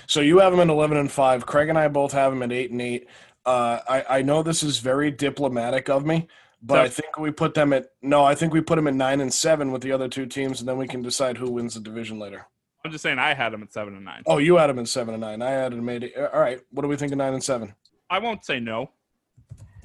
So 0.08 0.22
you 0.22 0.40
have 0.40 0.52
them 0.52 0.62
at 0.62 0.70
eleven 0.70 0.98
and 0.98 1.12
five. 1.12 1.46
Craig 1.46 1.70
and 1.70 1.78
I 1.78 1.88
both 1.88 2.12
have 2.14 2.32
them 2.32 2.44
at 2.44 2.52
eight 2.52 2.72
and 2.72 2.82
eight. 2.82 3.08
Uh, 3.46 3.80
I 3.88 4.06
I 4.18 4.22
know 4.22 4.44
this 4.44 4.64
is 4.64 4.80
very 4.80 5.12
diplomatic 5.12 5.90
of 5.90 6.06
me, 6.06 6.28
but 6.62 6.80
I 6.80 6.90
think 6.90 7.18
we 7.18 7.32
put 7.32 7.54
them 7.54 7.74
at 7.74 7.88
no. 8.02 8.24
I 8.26 8.36
think 8.36 8.54
we 8.54 8.62
put 8.62 8.76
them 8.76 8.88
at 8.88 8.94
nine 8.94 9.22
and 9.22 9.34
seven 9.34 9.72
with 9.72 9.82
the 9.82 9.92
other 9.92 10.08
two 10.08 10.26
teams, 10.26 10.60
and 10.60 10.68
then 10.68 10.78
we 10.78 10.88
can 10.88 11.02
decide 11.02 11.38
who 11.38 11.52
wins 11.52 11.76
the 11.76 11.80
division 11.80 12.20
later. 12.20 12.48
I'm 12.84 12.92
just 12.92 13.04
saying 13.04 13.20
I 13.20 13.34
had 13.34 13.54
them 13.54 13.64
at 13.64 13.74
seven 13.74 13.96
and 13.96 14.06
nine. 14.06 14.24
Oh, 14.26 14.38
you 14.38 14.56
had 14.58 14.68
them 14.68 14.80
at 14.80 14.88
seven 14.88 15.14
and 15.14 15.22
nine. 15.22 15.42
I 15.42 15.52
had 15.52 15.74
them 15.74 15.90
at 15.90 16.04
eight. 16.04 16.18
All 16.18 16.40
right. 16.40 16.60
What 16.72 16.84
do 16.84 16.88
we 16.88 16.96
think 16.96 17.12
of 17.12 17.18
nine 17.18 17.34
and 17.34 17.44
seven? 17.44 17.74
I 18.10 18.20
won't 18.20 18.46
say 18.46 18.60
no. 18.60 18.92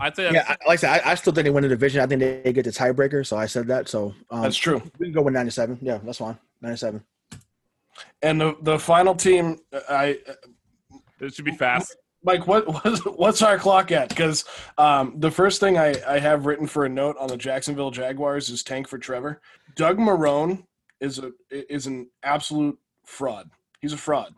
I'd 0.00 0.16
say 0.16 0.32
Yeah, 0.32 0.44
I, 0.49 0.56
like 0.66 0.68
I 0.68 0.76
said, 0.76 0.90
I, 0.90 1.12
I 1.12 1.14
still 1.14 1.32
think 1.32 1.44
they 1.44 1.50
win 1.50 1.62
the 1.62 1.68
division. 1.68 2.00
I 2.00 2.06
think 2.06 2.20
they 2.20 2.52
get 2.52 2.64
the 2.64 2.70
tiebreaker, 2.70 3.26
so 3.26 3.37
I 3.37 3.46
said 3.46 3.66
that. 3.68 3.88
So 3.88 4.14
um, 4.30 4.42
That's 4.42 4.56
true. 4.56 4.82
we 4.99 5.06
can 5.06 5.12
go 5.12 5.22
with 5.22 5.34
ninety-seven. 5.34 5.78
Yeah, 5.80 5.99
that's 6.02 6.18
fine. 6.18 6.38
Ninety-seven. 6.61 7.02
And 8.22 8.40
the 8.40 8.56
the 8.62 8.78
final 8.78 9.14
team, 9.14 9.58
I 9.88 10.18
it 11.20 11.34
should 11.34 11.44
be 11.44 11.52
fast. 11.52 11.96
Mike, 12.25 12.46
what 12.46 12.66
what's, 12.84 13.00
what's 13.00 13.42
our 13.42 13.58
clock 13.58 13.92
at? 13.92 14.08
Because 14.08 14.44
um, 14.78 15.14
the 15.18 15.30
first 15.30 15.61
thing 15.61 15.78
I, 15.78 15.94
I 16.06 16.18
have 16.18 16.46
written 16.46 16.66
for 16.66 16.84
a 16.84 16.88
note 16.88 17.16
on 17.18 17.28
the 17.28 17.37
Jacksonville 17.37 17.90
Jaguars 17.90 18.49
is 18.49 18.62
tank 18.62 18.88
for 18.88 18.99
Trevor. 18.99 19.40
Doug 19.76 19.99
Marrone 19.99 20.64
is 21.00 21.18
a 21.18 21.32
is 21.50 21.87
an 21.87 22.08
absolute 22.22 22.78
fraud. 23.04 23.50
He's 23.80 23.92
a 23.92 23.99
fraud. 23.99 24.34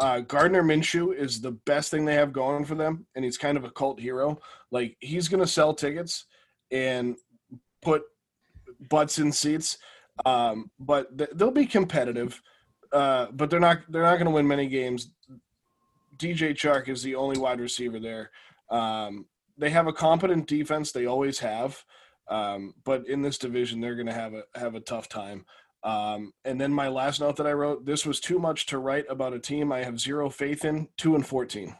Uh, 0.00 0.20
Gardner 0.20 0.62
Minshew 0.62 1.14
is 1.14 1.40
the 1.40 1.52
best 1.52 1.90
thing 1.90 2.04
they 2.04 2.14
have 2.14 2.32
going 2.32 2.64
for 2.64 2.74
them, 2.74 3.06
and 3.14 3.24
he's 3.24 3.36
kind 3.36 3.58
of 3.58 3.64
a 3.64 3.70
cult 3.70 4.00
hero. 4.00 4.40
Like 4.70 4.96
he's 5.00 5.28
gonna 5.28 5.46
sell 5.46 5.74
tickets 5.74 6.24
and 6.70 7.16
put 7.82 8.02
butts 8.88 9.18
in 9.18 9.30
seats, 9.30 9.78
um, 10.24 10.70
but 10.78 11.16
th- 11.16 11.30
they'll 11.34 11.50
be 11.50 11.66
competitive. 11.66 12.40
Uh, 12.92 13.26
but 13.32 13.50
they're 13.50 13.60
not 13.60 13.80
they're 13.88 14.02
not 14.02 14.16
going 14.16 14.26
to 14.26 14.32
win 14.32 14.48
many 14.48 14.66
games. 14.66 15.12
DJ 16.16 16.52
Chark 16.52 16.88
is 16.88 17.02
the 17.02 17.14
only 17.14 17.38
wide 17.38 17.60
receiver 17.60 18.00
there. 18.00 18.30
Um, 18.68 19.26
they 19.56 19.70
have 19.70 19.86
a 19.86 19.92
competent 19.92 20.48
defense; 20.48 20.90
they 20.90 21.06
always 21.06 21.38
have. 21.38 21.84
Um, 22.28 22.74
but 22.84 23.06
in 23.08 23.22
this 23.22 23.38
division, 23.38 23.80
they're 23.80 23.94
going 23.94 24.06
to 24.06 24.12
have 24.12 24.34
a 24.34 24.42
have 24.56 24.74
a 24.74 24.80
tough 24.80 25.08
time. 25.08 25.44
Um, 25.82 26.32
and 26.44 26.60
then 26.60 26.72
my 26.72 26.88
last 26.88 27.20
note 27.20 27.36
that 27.36 27.46
I 27.46 27.52
wrote: 27.52 27.86
this 27.86 28.04
was 28.04 28.20
too 28.20 28.38
much 28.38 28.66
to 28.66 28.78
write 28.78 29.06
about 29.08 29.32
a 29.32 29.38
team 29.38 29.72
I 29.72 29.82
have 29.82 29.98
zero 29.98 30.28
faith 30.28 30.64
in. 30.64 30.88
Two 30.96 31.14
and 31.14 31.26
fourteen. 31.26 31.74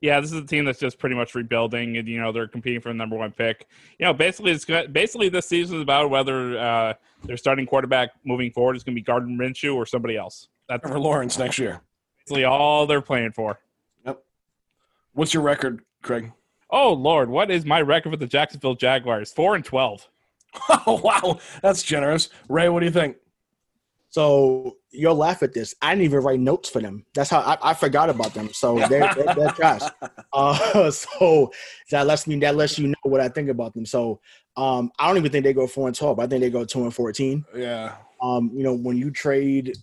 Yeah, 0.00 0.20
this 0.20 0.30
is 0.30 0.38
a 0.38 0.44
team 0.44 0.64
that's 0.66 0.78
just 0.78 0.98
pretty 0.98 1.16
much 1.16 1.34
rebuilding, 1.34 1.96
and 1.96 2.06
you 2.06 2.20
know 2.20 2.32
they're 2.32 2.48
competing 2.48 2.80
for 2.80 2.88
the 2.88 2.94
number 2.94 3.16
one 3.16 3.32
pick. 3.32 3.66
You 3.98 4.06
know, 4.06 4.12
basically, 4.12 4.52
it's 4.52 4.64
basically 4.64 5.28
this 5.28 5.46
season 5.46 5.76
is 5.76 5.82
about 5.82 6.10
whether 6.10 6.58
uh, 6.58 6.94
their 7.24 7.36
starting 7.36 7.66
quarterback 7.66 8.10
moving 8.24 8.50
forward 8.50 8.76
is 8.76 8.84
going 8.84 8.94
to 8.94 9.00
be 9.00 9.04
Gardner 9.04 9.36
Minshew 9.36 9.74
or 9.74 9.86
somebody 9.86 10.16
else. 10.16 10.48
That's 10.68 10.82
Trevor 10.82 10.98
Lawrence 10.98 11.38
next 11.38 11.58
year. 11.58 11.80
basically 12.18 12.44
all 12.44 12.86
they're 12.86 13.00
playing 13.00 13.32
for. 13.32 13.58
Yep. 14.04 14.22
What's 15.14 15.32
your 15.32 15.42
record, 15.42 15.82
Craig? 16.02 16.32
Oh 16.68 16.92
Lord, 16.92 17.30
what 17.30 17.50
is 17.50 17.64
my 17.64 17.80
record 17.80 18.10
with 18.10 18.20
the 18.20 18.26
Jacksonville 18.26 18.74
Jaguars? 18.74 19.32
Four 19.32 19.54
and 19.54 19.64
twelve. 19.64 20.08
Oh 20.86 21.00
wow, 21.02 21.38
that's 21.62 21.82
generous. 21.82 22.28
Ray, 22.48 22.68
what 22.68 22.80
do 22.80 22.86
you 22.86 22.92
think? 22.92 23.16
So 24.08 24.76
you'll 24.90 25.14
laugh 25.16 25.42
at 25.42 25.52
this. 25.52 25.74
I 25.82 25.90
didn't 25.90 26.04
even 26.06 26.20
write 26.20 26.40
notes 26.40 26.70
for 26.70 26.80
them. 26.80 27.04
That's 27.14 27.28
how 27.28 27.40
I, 27.40 27.70
I 27.70 27.74
forgot 27.74 28.08
about 28.08 28.32
them. 28.32 28.50
So 28.52 28.78
they're, 28.88 29.12
they're, 29.14 29.34
they're 29.34 29.50
trash. 29.50 29.82
Uh, 30.32 30.90
so 30.90 31.52
that 31.90 32.06
lets 32.06 32.26
me 32.26 32.36
that 32.38 32.56
lets 32.56 32.78
you 32.78 32.88
know 32.88 32.94
what 33.02 33.20
I 33.20 33.28
think 33.28 33.50
about 33.50 33.74
them. 33.74 33.84
So 33.84 34.20
um, 34.56 34.90
I 34.98 35.06
don't 35.08 35.18
even 35.18 35.30
think 35.30 35.44
they 35.44 35.52
go 35.52 35.66
four 35.66 35.86
and 35.88 35.96
twelve. 35.96 36.18
I 36.18 36.26
think 36.26 36.40
they 36.40 36.50
go 36.50 36.64
two 36.64 36.82
and 36.84 36.94
fourteen. 36.94 37.44
Yeah, 37.54 37.96
Um, 38.22 38.50
you 38.54 38.62
know, 38.62 38.74
when 38.74 38.96
you 38.96 39.10
trade 39.10 39.76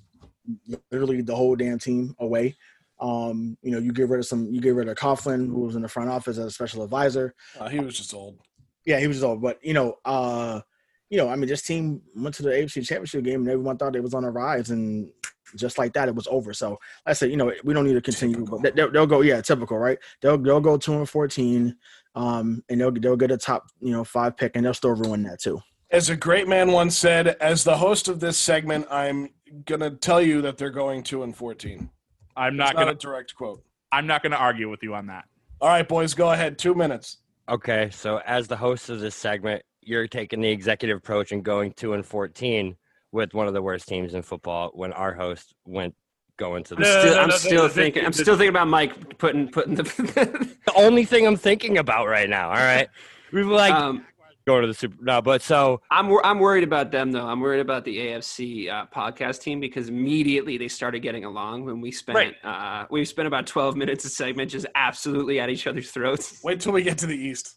literally 0.92 1.22
the 1.22 1.36
whole 1.36 1.56
damn 1.56 1.78
team 1.78 2.16
away, 2.20 2.56
um, 3.00 3.58
you 3.62 3.72
know, 3.72 3.78
you 3.80 3.92
get 3.92 4.10
rid 4.10 4.20
of 4.20 4.26
some, 4.26 4.52
you 4.52 4.62
get 4.62 4.74
rid 4.76 4.88
of 4.88 4.98
Coughlin, 4.98 5.48
who 5.48 5.60
was 5.62 5.76
in 5.76 5.82
the 5.84 5.88
front 5.88 6.10
office 6.10 6.38
as 6.38 6.46
a 6.46 6.52
special 6.52 6.84
advisor. 6.84 7.36
uh, 7.60 7.70
he 7.70 7.80
was 7.80 7.96
just 7.98 8.14
old. 8.14 8.40
Yeah, 8.86 9.00
he 9.00 9.08
was 9.08 9.24
old, 9.24 9.42
but 9.42 9.60
you 9.64 9.74
know, 9.74 9.96
uh, 10.06 10.62
you 11.10 11.18
know, 11.18 11.30
I 11.30 11.36
mean, 11.36 11.48
this 11.48 11.62
team 11.62 12.02
went 12.16 12.36
to 12.36 12.44
the 12.44 12.50
AFC 12.50 12.86
Championship 12.86 13.24
game, 13.24 13.42
and 13.42 13.50
everyone 13.50 13.78
thought 13.78 13.96
it 13.96 14.04
was 14.04 14.14
on 14.14 14.24
a 14.24 14.32
rise, 14.32 14.72
and 14.72 15.12
just 15.56 15.78
like 15.78 15.94
that, 15.94 16.08
it 16.08 16.16
was 16.16 16.28
over. 16.28 16.54
So 16.54 16.80
I 17.06 17.14
said, 17.14 17.30
you 17.30 17.38
know, 17.38 17.54
we 17.64 17.74
don't 17.74 17.86
need 17.86 17.94
to 17.94 18.02
continue, 18.02 18.38
Typical. 18.38 18.60
but 18.60 18.76
they'll, 18.76 18.92
they'll 18.92 19.06
go, 19.08 19.22
yeah, 19.22 19.40
typical, 19.42 19.78
right? 19.78 19.98
They'll 20.22 20.38
they'll 20.38 20.60
go 20.60 20.78
two 20.78 20.96
and 20.96 21.08
fourteen, 21.10 21.76
um, 22.16 22.64
and 22.70 22.82
they'll 22.82 22.92
they'll 22.92 23.16
get 23.16 23.32
a 23.32 23.38
top, 23.38 23.68
you 23.80 23.92
know, 23.92 24.04
five 24.04 24.36
pick, 24.36 24.56
and 24.56 24.66
they'll 24.66 24.74
still 24.74 24.96
ruin 24.96 25.24
that 25.24 25.40
too. 25.40 25.62
As 25.92 26.10
a 26.10 26.16
great 26.16 26.48
man 26.48 26.72
once 26.72 26.98
said, 26.98 27.28
as 27.40 27.64
the 27.64 27.78
host 27.78 28.08
of 28.08 28.20
this 28.20 28.38
segment, 28.38 28.88
I'm 28.90 29.30
gonna 29.66 29.92
tell 29.92 30.22
you 30.22 30.42
that 30.42 30.58
they're 30.58 30.72
going 30.72 31.04
two 31.04 31.22
and 31.24 31.36
fourteen. 31.36 31.90
I'm 32.36 32.58
Not, 32.58 32.74
not 32.74 32.74
not 32.74 32.80
gonna. 32.80 32.92
a 32.94 32.96
direct 32.96 33.36
quote. 33.36 33.64
I'm 33.92 34.08
not 34.08 34.24
gonna 34.24 34.38
argue 34.38 34.70
with 34.72 34.82
you 34.82 34.96
on 34.96 35.06
that. 35.08 35.26
All 35.62 35.70
right, 35.70 35.88
boys, 35.88 36.16
go 36.16 36.32
ahead. 36.32 36.58
Two 36.58 36.74
minutes. 36.74 37.18
Okay, 37.50 37.90
so 37.92 38.22
as 38.26 38.48
the 38.48 38.56
host 38.56 38.90
of 38.90 39.00
this 39.00 39.16
segment, 39.16 39.64
you're 39.82 40.08
taking 40.08 40.42
the 40.42 40.50
executive 40.50 40.98
approach 40.98 41.32
and 41.32 41.44
going 41.44 41.74
two 41.74 41.94
and 41.94 42.06
fourteen 42.06 42.78
with 43.12 43.34
one 43.34 43.48
of 43.48 43.54
the 43.54 43.62
worst 43.62 43.88
teams 43.88 44.14
in 44.14 44.22
football. 44.22 44.72
When 44.74 44.94
our 44.94 45.14
host 45.14 45.54
went 45.66 45.94
going 46.38 46.64
to 46.64 46.76
I'm 46.76 46.82
the, 46.82 47.02
still, 47.02 47.16
no, 47.16 47.22
I'm 47.22 47.30
no, 47.30 47.36
still 47.38 47.64
no, 47.64 47.70
thinking. 47.70 48.06
I'm 48.06 48.14
still 48.14 48.38
thinking 48.38 48.50
about 48.50 48.68
Mike 48.68 49.18
putting 49.18 49.50
putting 49.50 49.76
the. 49.76 49.84
the 49.84 50.74
only 50.76 51.04
thing 51.06 51.28
I'm 51.28 51.36
thinking 51.36 51.78
about 51.78 52.08
right 52.08 52.30
now. 52.30 52.50
All 52.50 52.56
right, 52.56 52.88
we 53.34 53.44
were 53.44 53.54
like 53.54 53.74
um, 53.74 54.06
going 54.46 54.62
to 54.62 54.68
the 54.68 54.74
super. 54.74 54.96
No, 55.02 55.22
but 55.22 55.42
so 55.42 55.82
I'm 55.92 56.12
I'm 56.24 56.40
worried 56.40 56.64
about 56.64 56.92
them 56.92 57.12
though. 57.12 57.26
I'm 57.26 57.40
worried 57.40 57.60
about 57.62 57.86
the 57.86 57.98
AFC 57.98 58.70
uh, 58.70 58.86
podcast 58.94 59.42
team 59.42 59.60
because 59.60 59.90
immediately 59.90 60.58
they 60.58 60.68
started 60.68 61.00
getting 61.00 61.26
along 61.26 61.66
when 61.66 61.82
we 61.82 61.92
spent 61.92 62.18
Right. 62.18 62.36
uh, 62.44 62.86
we 62.92 63.06
spent 63.06 63.28
about 63.28 63.48
12 63.48 63.76
minutes 63.76 64.06
a 64.06 64.10
segment 64.10 64.52
just 64.52 64.66
absolutely 64.76 65.40
at 65.40 65.50
each 65.50 65.68
other's 65.68 65.92
throats. 65.92 66.40
Wait 66.44 66.60
till 66.60 66.74
we 66.74 66.84
get 66.84 66.98
to 67.00 67.08
the 67.08 67.16
East. 67.18 67.56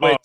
wait, 0.00 0.16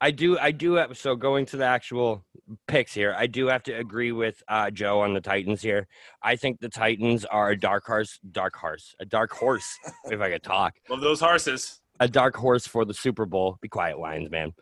I 0.00 0.10
do, 0.10 0.38
I 0.38 0.50
do 0.52 0.74
have. 0.74 0.96
So 0.98 1.16
going 1.16 1.46
to 1.46 1.56
the 1.56 1.64
actual 1.64 2.24
picks 2.68 2.92
here, 2.92 3.14
I 3.16 3.26
do 3.26 3.46
have 3.46 3.62
to 3.64 3.72
agree 3.72 4.12
with 4.12 4.42
uh, 4.48 4.70
Joe 4.70 5.00
on 5.00 5.14
the 5.14 5.20
Titans 5.20 5.62
here. 5.62 5.88
I 6.22 6.36
think 6.36 6.60
the 6.60 6.68
Titans 6.68 7.24
are 7.24 7.50
a 7.50 7.58
dark 7.58 7.84
horse, 7.84 8.20
dark 8.30 8.54
horse, 8.54 8.94
a 9.00 9.04
dark 9.06 9.32
horse. 9.32 9.66
if 10.04 10.20
I 10.20 10.30
could 10.30 10.42
talk. 10.42 10.74
Love 10.90 11.00
those 11.00 11.18
horses. 11.20 11.80
A 12.00 12.08
dark 12.08 12.36
horse 12.36 12.66
for 12.66 12.84
the 12.84 12.94
Super 12.94 13.26
Bowl. 13.26 13.58
Be 13.60 13.68
quiet, 13.68 13.98
Lions, 13.98 14.30
man. 14.30 14.52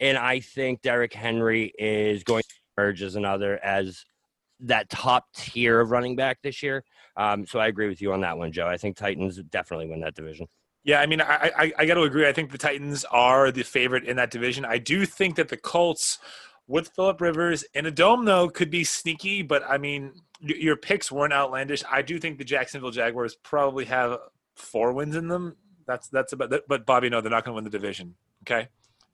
And 0.00 0.18
I 0.18 0.40
think 0.40 0.82
Derrick 0.82 1.12
Henry 1.12 1.72
is 1.78 2.24
going 2.24 2.42
to 2.42 2.54
emerge 2.76 3.02
as 3.02 3.16
another 3.16 3.62
as 3.64 4.04
that 4.60 4.88
top 4.90 5.26
tier 5.34 5.80
of 5.80 5.90
running 5.90 6.16
back 6.16 6.38
this 6.42 6.62
year. 6.62 6.84
Um, 7.16 7.46
so 7.46 7.58
I 7.58 7.66
agree 7.66 7.88
with 7.88 8.00
you 8.00 8.12
on 8.12 8.20
that 8.22 8.38
one, 8.38 8.52
Joe. 8.52 8.66
I 8.66 8.76
think 8.76 8.96
Titans 8.96 9.36
definitely 9.50 9.88
win 9.88 10.00
that 10.00 10.14
division. 10.14 10.46
Yeah, 10.84 11.00
I 11.00 11.06
mean, 11.06 11.20
I, 11.20 11.50
I, 11.56 11.72
I 11.78 11.86
got 11.86 11.94
to 11.94 12.02
agree. 12.02 12.26
I 12.26 12.32
think 12.32 12.50
the 12.50 12.58
Titans 12.58 13.04
are 13.04 13.52
the 13.52 13.62
favorite 13.62 14.04
in 14.04 14.16
that 14.16 14.30
division. 14.30 14.64
I 14.64 14.78
do 14.78 15.06
think 15.06 15.36
that 15.36 15.48
the 15.48 15.56
Colts, 15.56 16.18
with 16.66 16.90
Philip 16.96 17.20
Rivers 17.20 17.64
in 17.74 17.86
a 17.86 17.90
dome, 17.90 18.24
though, 18.24 18.48
could 18.48 18.70
be 18.70 18.82
sneaky. 18.82 19.42
But 19.42 19.62
I 19.68 19.78
mean, 19.78 20.12
your 20.40 20.76
picks 20.76 21.12
weren't 21.12 21.32
outlandish. 21.32 21.84
I 21.90 22.02
do 22.02 22.18
think 22.18 22.38
the 22.38 22.44
Jacksonville 22.44 22.90
Jaguars 22.90 23.36
probably 23.36 23.84
have 23.84 24.18
four 24.56 24.92
wins 24.92 25.14
in 25.14 25.28
them. 25.28 25.56
That's 25.86 26.08
that's 26.08 26.32
about. 26.32 26.52
But 26.68 26.86
Bobby, 26.86 27.08
no, 27.10 27.20
they're 27.20 27.30
not 27.30 27.44
going 27.44 27.52
to 27.52 27.56
win 27.56 27.64
the 27.64 27.70
division. 27.70 28.14
Okay, 28.44 28.68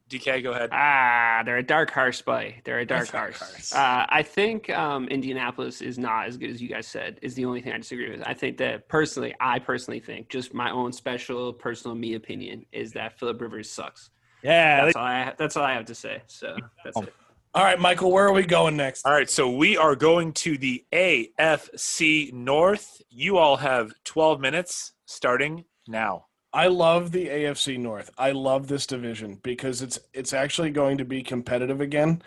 DK, 0.08 0.42
go 0.42 0.52
ahead. 0.52 0.70
Ah, 0.72 1.42
they're 1.44 1.58
a 1.58 1.62
dark 1.62 1.90
horse, 1.90 2.20
boy. 2.22 2.60
They're 2.64 2.78
a 2.80 2.86
dark 2.86 3.10
Dark 3.10 3.34
horse. 3.36 3.50
horse. 3.50 3.74
Uh, 3.74 4.06
I 4.08 4.22
think 4.22 4.70
um, 4.70 5.06
Indianapolis 5.08 5.82
is 5.82 5.98
not 5.98 6.26
as 6.26 6.36
good 6.36 6.50
as 6.50 6.62
you 6.62 6.68
guys 6.68 6.86
said. 6.86 7.18
Is 7.22 7.34
the 7.34 7.44
only 7.44 7.60
thing 7.60 7.72
I 7.72 7.78
disagree 7.78 8.10
with. 8.10 8.26
I 8.26 8.34
think 8.34 8.56
that 8.58 8.88
personally, 8.88 9.34
I 9.40 9.58
personally 9.58 10.00
think, 10.00 10.28
just 10.28 10.54
my 10.54 10.70
own 10.70 10.92
special 10.92 11.52
personal 11.52 11.94
me 11.94 12.14
opinion, 12.14 12.64
is 12.72 12.92
that 12.92 13.18
Philip 13.18 13.40
Rivers 13.40 13.70
sucks. 13.70 14.10
Yeah, 14.42 14.84
That's 14.84 14.96
all 14.96 15.02
I. 15.04 15.34
That's 15.36 15.56
all 15.56 15.64
I 15.64 15.74
have 15.74 15.86
to 15.86 15.94
say. 15.94 16.22
So 16.26 16.56
that's 16.84 16.96
it. 17.00 17.12
All 17.54 17.64
right, 17.64 17.80
Michael, 17.80 18.12
where 18.12 18.26
are 18.26 18.32
we 18.32 18.44
going 18.44 18.76
next? 18.76 19.04
All 19.06 19.12
right, 19.12 19.28
so 19.28 19.50
we 19.50 19.76
are 19.76 19.96
going 19.96 20.32
to 20.34 20.58
the 20.58 20.84
AFC 20.92 22.32
North. 22.32 23.00
You 23.10 23.38
all 23.38 23.56
have 23.56 23.92
12 24.04 24.38
minutes 24.38 24.92
starting 25.06 25.64
now. 25.88 26.26
I 26.58 26.66
love 26.66 27.12
the 27.12 27.28
AFC 27.28 27.78
North. 27.78 28.10
I 28.18 28.32
love 28.32 28.66
this 28.66 28.84
division 28.84 29.38
because 29.44 29.80
it's 29.80 29.96
it's 30.12 30.32
actually 30.32 30.70
going 30.70 30.98
to 30.98 31.04
be 31.04 31.22
competitive 31.22 31.80
again, 31.80 32.20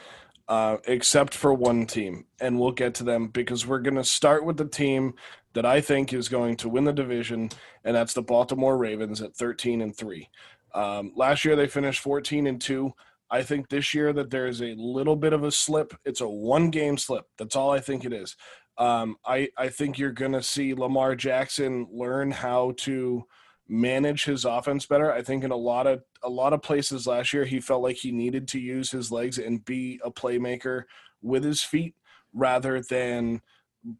uh, 0.48 0.78
except 0.88 1.34
for 1.34 1.54
one 1.54 1.86
team, 1.86 2.24
and 2.40 2.58
we'll 2.58 2.72
get 2.72 2.94
to 2.96 3.04
them 3.04 3.28
because 3.28 3.68
we're 3.68 3.82
going 3.82 3.98
to 3.98 4.06
start 4.06 4.46
with 4.46 4.56
the 4.56 4.70
team 4.70 5.16
that 5.52 5.66
I 5.66 5.82
think 5.82 6.14
is 6.14 6.30
going 6.30 6.56
to 6.58 6.70
win 6.70 6.86
the 6.86 6.94
division, 6.94 7.50
and 7.84 7.94
that's 7.94 8.14
the 8.14 8.22
Baltimore 8.22 8.78
Ravens 8.78 9.22
at 9.22 9.36
thirteen 9.36 9.82
and 9.82 9.94
three. 9.94 10.30
Um, 10.74 11.12
last 11.18 11.44
year 11.44 11.58
they 11.58 11.68
finished 11.68 12.00
fourteen 12.00 12.48
and 12.48 12.62
two. 12.62 12.94
I 13.30 13.44
think 13.44 13.68
this 13.68 13.94
year 13.94 14.14
that 14.14 14.30
there 14.30 14.48
is 14.48 14.62
a 14.62 14.76
little 14.78 15.18
bit 15.18 15.34
of 15.34 15.44
a 15.44 15.52
slip. 15.52 15.94
It's 16.06 16.22
a 16.22 16.30
one 16.30 16.70
game 16.70 16.98
slip. 16.98 17.26
That's 17.38 17.58
all 17.58 17.72
I 17.72 17.82
think 17.82 18.06
it 18.06 18.14
is. 18.14 18.38
Um, 18.78 19.18
I 19.26 19.50
I 19.58 19.68
think 19.68 20.00
you're 20.00 20.14
going 20.14 20.32
to 20.32 20.42
see 20.42 20.74
Lamar 20.74 21.18
Jackson 21.18 21.86
learn 21.92 22.32
how 22.32 22.76
to 22.78 23.26
manage 23.72 24.26
his 24.26 24.44
offense 24.44 24.86
better. 24.86 25.14
I 25.14 25.22
think 25.22 25.46
in 25.46 25.52
a 25.52 25.56
lot 25.56 25.88
of 25.88 26.04
a 26.22 26.30
lot 26.30 26.52
of 26.52 26.62
places 26.62 27.08
last 27.08 27.32
year 27.32 27.46
he 27.46 27.62
felt 27.62 27.82
like 27.82 27.96
he 27.96 28.12
needed 28.12 28.48
to 28.50 28.60
use 28.60 28.92
his 28.92 29.12
legs 29.12 29.38
and 29.38 29.64
be 29.64 30.00
a 30.04 30.12
playmaker 30.12 30.84
with 31.22 31.46
his 31.46 31.64
feet 31.64 31.96
rather 32.34 32.82
than 32.82 33.42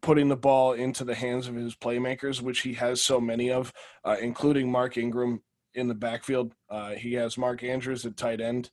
putting 0.02 0.28
the 0.28 0.36
ball 0.36 0.74
into 0.74 1.04
the 1.04 1.14
hands 1.14 1.48
of 1.48 1.54
his 1.54 1.74
playmakers, 1.74 2.42
which 2.42 2.60
he 2.60 2.74
has 2.74 3.00
so 3.00 3.18
many 3.18 3.50
of, 3.50 3.72
uh, 4.04 4.16
including 4.20 4.70
Mark 4.70 4.98
Ingram 4.98 5.42
in 5.74 5.88
the 5.88 5.94
backfield. 5.94 6.52
Uh, 6.68 6.90
he 6.90 7.14
has 7.14 7.38
Mark 7.38 7.64
Andrews 7.64 8.04
at 8.04 8.16
tight 8.16 8.42
end. 8.42 8.70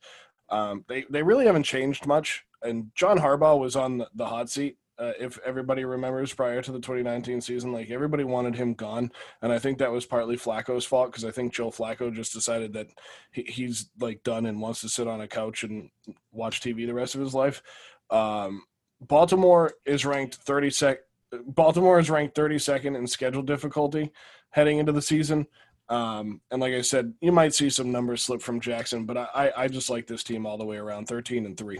Um, 0.49 0.83
they 0.89 1.05
they 1.09 1.23
really 1.23 1.45
haven't 1.45 1.63
changed 1.63 2.05
much. 2.07 2.43
And 2.61 2.91
John 2.93 3.19
Harbaugh 3.19 3.57
was 3.57 3.77
on 3.77 3.99
the, 3.99 4.09
the 4.13 4.25
hot 4.25 4.49
seat. 4.49 4.77
Uh, 4.99 5.13
if 5.17 5.39
everybody 5.45 5.85
remembers 5.85 6.33
prior 6.33 6.61
to 6.61 6.71
the 6.71 6.79
2019 6.79 7.39
season, 7.39 7.71
like 7.71 7.89
everybody 7.89 8.23
wanted 8.25 8.55
him 8.55 8.73
gone, 8.73 9.11
and 9.41 9.51
I 9.51 9.57
think 9.57 9.77
that 9.77 9.91
was 9.91 10.05
partly 10.05 10.35
Flacco's 10.35 10.85
fault 10.85 11.11
because 11.11 11.23
I 11.23 11.31
think 11.31 11.53
Joe 11.53 11.71
Flacco 11.71 12.13
just 12.13 12.33
decided 12.33 12.73
that 12.73 12.87
he, 13.31 13.43
he's 13.43 13.89
like 13.99 14.23
done 14.23 14.45
and 14.45 14.59
wants 14.59 14.81
to 14.81 14.89
sit 14.89 15.07
on 15.07 15.21
a 15.21 15.27
couch 15.27 15.63
and 15.63 15.89
watch 16.31 16.59
TV 16.59 16.85
the 16.85 16.93
rest 16.93 17.15
of 17.15 17.21
his 17.21 17.33
life. 17.33 17.63
Um, 18.09 18.63
Baltimore 19.01 19.73
is 19.85 20.05
ranked 20.05 20.45
32nd. 20.45 20.97
Baltimore 21.45 21.99
is 21.99 22.09
ranked 22.09 22.35
32nd 22.35 22.97
in 22.97 23.07
schedule 23.07 23.43
difficulty 23.43 24.11
heading 24.49 24.79
into 24.79 24.91
the 24.91 25.01
season. 25.01 25.47
Um, 25.87 26.41
and 26.51 26.61
like 26.61 26.73
I 26.73 26.81
said, 26.81 27.13
you 27.21 27.31
might 27.31 27.53
see 27.53 27.69
some 27.69 27.91
numbers 27.91 28.21
slip 28.21 28.41
from 28.41 28.59
Jackson, 28.59 29.05
but 29.05 29.17
I, 29.17 29.27
I, 29.33 29.63
I 29.63 29.67
just 29.67 29.89
like 29.89 30.07
this 30.07 30.23
team 30.23 30.45
all 30.45 30.57
the 30.57 30.65
way 30.65 30.77
around 30.77 31.07
13 31.07 31.45
and 31.45 31.57
three. 31.57 31.79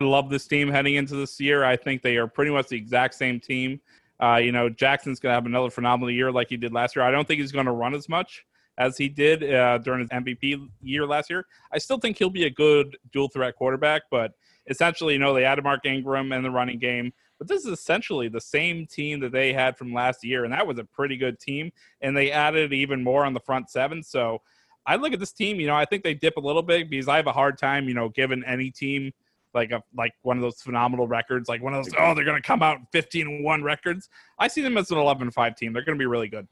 Love 0.00 0.30
this 0.30 0.46
team 0.46 0.70
heading 0.70 0.94
into 0.94 1.14
this 1.14 1.38
year. 1.38 1.62
I 1.62 1.76
think 1.76 2.00
they 2.00 2.16
are 2.16 2.26
pretty 2.26 2.50
much 2.50 2.68
the 2.68 2.76
exact 2.76 3.14
same 3.14 3.38
team. 3.38 3.80
Uh, 4.22 4.36
you 4.36 4.50
know, 4.50 4.68
Jackson's 4.68 5.20
going 5.20 5.30
to 5.30 5.34
have 5.34 5.46
another 5.46 5.70
phenomenal 5.70 6.10
year 6.10 6.32
like 6.32 6.48
he 6.48 6.56
did 6.56 6.72
last 6.72 6.96
year. 6.96 7.04
I 7.04 7.10
don't 7.10 7.28
think 7.28 7.40
he's 7.40 7.52
going 7.52 7.66
to 7.66 7.72
run 7.72 7.94
as 7.94 8.08
much 8.08 8.44
as 8.78 8.96
he 8.96 9.10
did 9.10 9.52
uh, 9.52 9.76
during 9.78 10.00
his 10.00 10.08
MVP 10.08 10.68
year 10.82 11.06
last 11.06 11.28
year. 11.28 11.46
I 11.70 11.78
still 11.78 11.98
think 11.98 12.16
he'll 12.16 12.30
be 12.30 12.44
a 12.44 12.50
good 12.50 12.96
dual 13.12 13.28
threat 13.28 13.56
quarterback, 13.56 14.02
but 14.10 14.32
essentially, 14.68 15.12
you 15.14 15.18
know, 15.18 15.34
they 15.34 15.44
added 15.44 15.64
Mark 15.64 15.84
Ingram 15.84 16.32
in 16.32 16.42
the 16.42 16.50
running 16.50 16.78
game. 16.78 17.12
But 17.38 17.48
this 17.48 17.64
is 17.64 17.72
essentially 17.72 18.28
the 18.28 18.40
same 18.40 18.86
team 18.86 19.20
that 19.20 19.32
they 19.32 19.52
had 19.52 19.76
from 19.76 19.92
last 19.92 20.24
year, 20.24 20.44
and 20.44 20.52
that 20.52 20.66
was 20.66 20.78
a 20.78 20.84
pretty 20.84 21.16
good 21.16 21.38
team. 21.38 21.72
And 22.00 22.16
they 22.16 22.30
added 22.30 22.72
even 22.72 23.02
more 23.02 23.24
on 23.24 23.34
the 23.34 23.40
front 23.40 23.70
seven. 23.70 24.02
So 24.02 24.40
I 24.86 24.96
look 24.96 25.12
at 25.12 25.20
this 25.20 25.32
team, 25.32 25.60
you 25.60 25.66
know, 25.66 25.74
I 25.74 25.84
think 25.84 26.04
they 26.04 26.14
dip 26.14 26.36
a 26.36 26.40
little 26.40 26.62
bit 26.62 26.90
because 26.90 27.08
I 27.08 27.16
have 27.16 27.26
a 27.26 27.32
hard 27.32 27.58
time, 27.58 27.88
you 27.88 27.94
know, 27.94 28.08
giving 28.08 28.42
any 28.44 28.70
team 28.70 29.12
like 29.54 29.70
a 29.70 29.82
like 29.96 30.12
one 30.22 30.36
of 30.36 30.42
those 30.42 30.60
phenomenal 30.62 31.06
records, 31.06 31.48
like 31.48 31.62
one 31.62 31.74
of 31.74 31.84
those 31.84 31.94
oh 31.98 32.14
they're 32.14 32.24
going 32.24 32.40
to 32.40 32.46
come 32.46 32.62
out 32.62 32.78
15 32.92 33.26
and 33.26 33.44
one 33.44 33.62
records. 33.62 34.08
I 34.38 34.48
see 34.48 34.62
them 34.62 34.76
as 34.76 34.90
an 34.90 34.98
11 34.98 35.22
and 35.22 35.34
five 35.34 35.56
team. 35.56 35.72
They're 35.72 35.84
going 35.84 35.98
to 35.98 36.02
be 36.02 36.06
really 36.06 36.28
good. 36.28 36.46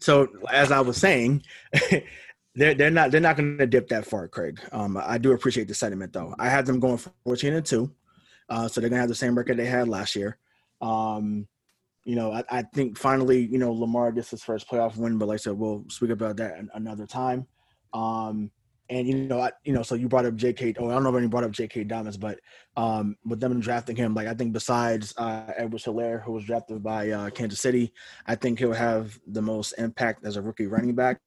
So 0.00 0.28
as 0.50 0.70
I 0.70 0.80
was 0.80 0.96
saying, 0.96 1.44
they're 2.54 2.74
they're 2.74 2.90
not 2.90 3.10
they're 3.10 3.20
not 3.20 3.36
going 3.36 3.58
to 3.58 3.66
dip 3.66 3.88
that 3.88 4.06
far, 4.06 4.28
Craig. 4.28 4.60
Um, 4.72 4.96
I 5.00 5.18
do 5.18 5.32
appreciate 5.32 5.68
the 5.68 5.74
sentiment 5.74 6.12
though. 6.12 6.34
I 6.38 6.48
had 6.48 6.66
them 6.66 6.80
going 6.80 6.98
14 7.24 7.54
and 7.54 7.66
two, 7.66 7.92
uh, 8.48 8.68
so 8.68 8.80
they're 8.80 8.90
going 8.90 8.98
to 8.98 9.02
have 9.02 9.08
the 9.08 9.14
same 9.14 9.36
record 9.36 9.56
they 9.56 9.66
had 9.66 9.88
last 9.88 10.14
year. 10.14 10.38
Um, 10.80 11.48
you 12.04 12.16
know, 12.16 12.32
I, 12.32 12.44
I 12.50 12.62
think 12.62 12.98
finally, 12.98 13.40
you 13.46 13.58
know, 13.58 13.72
Lamar 13.72 14.12
gets 14.12 14.30
his 14.30 14.42
first 14.42 14.68
playoff 14.68 14.96
win, 14.96 15.16
but 15.16 15.28
like 15.28 15.36
I 15.36 15.38
said, 15.38 15.54
we'll 15.54 15.84
speak 15.88 16.10
about 16.10 16.36
that 16.36 16.58
another 16.74 17.06
time. 17.06 17.46
Um, 17.94 18.50
and 18.90 19.06
you 19.06 19.14
know, 19.14 19.40
I, 19.40 19.52
you 19.64 19.72
know, 19.72 19.82
so 19.82 19.94
you 19.94 20.08
brought 20.08 20.26
up 20.26 20.36
J.K. 20.36 20.74
Oh, 20.78 20.90
I 20.90 20.92
don't 20.92 21.02
know 21.02 21.10
if 21.10 21.16
any 21.16 21.26
brought 21.26 21.44
up 21.44 21.50
J.K. 21.52 21.84
Dobbins, 21.84 22.16
but 22.16 22.38
um, 22.76 23.16
with 23.24 23.40
them 23.40 23.58
drafting 23.60 23.96
him, 23.96 24.14
like 24.14 24.26
I 24.26 24.34
think 24.34 24.52
besides 24.52 25.14
uh, 25.16 25.52
Edward 25.56 25.80
Helaire, 25.80 26.22
who 26.22 26.32
was 26.32 26.44
drafted 26.44 26.82
by 26.82 27.10
uh, 27.10 27.30
Kansas 27.30 27.60
City, 27.60 27.92
I 28.26 28.34
think 28.34 28.58
he'll 28.58 28.72
have 28.72 29.18
the 29.26 29.42
most 29.42 29.72
impact 29.78 30.24
as 30.24 30.36
a 30.36 30.42
rookie 30.42 30.66
running 30.66 30.94
back. 30.94 31.20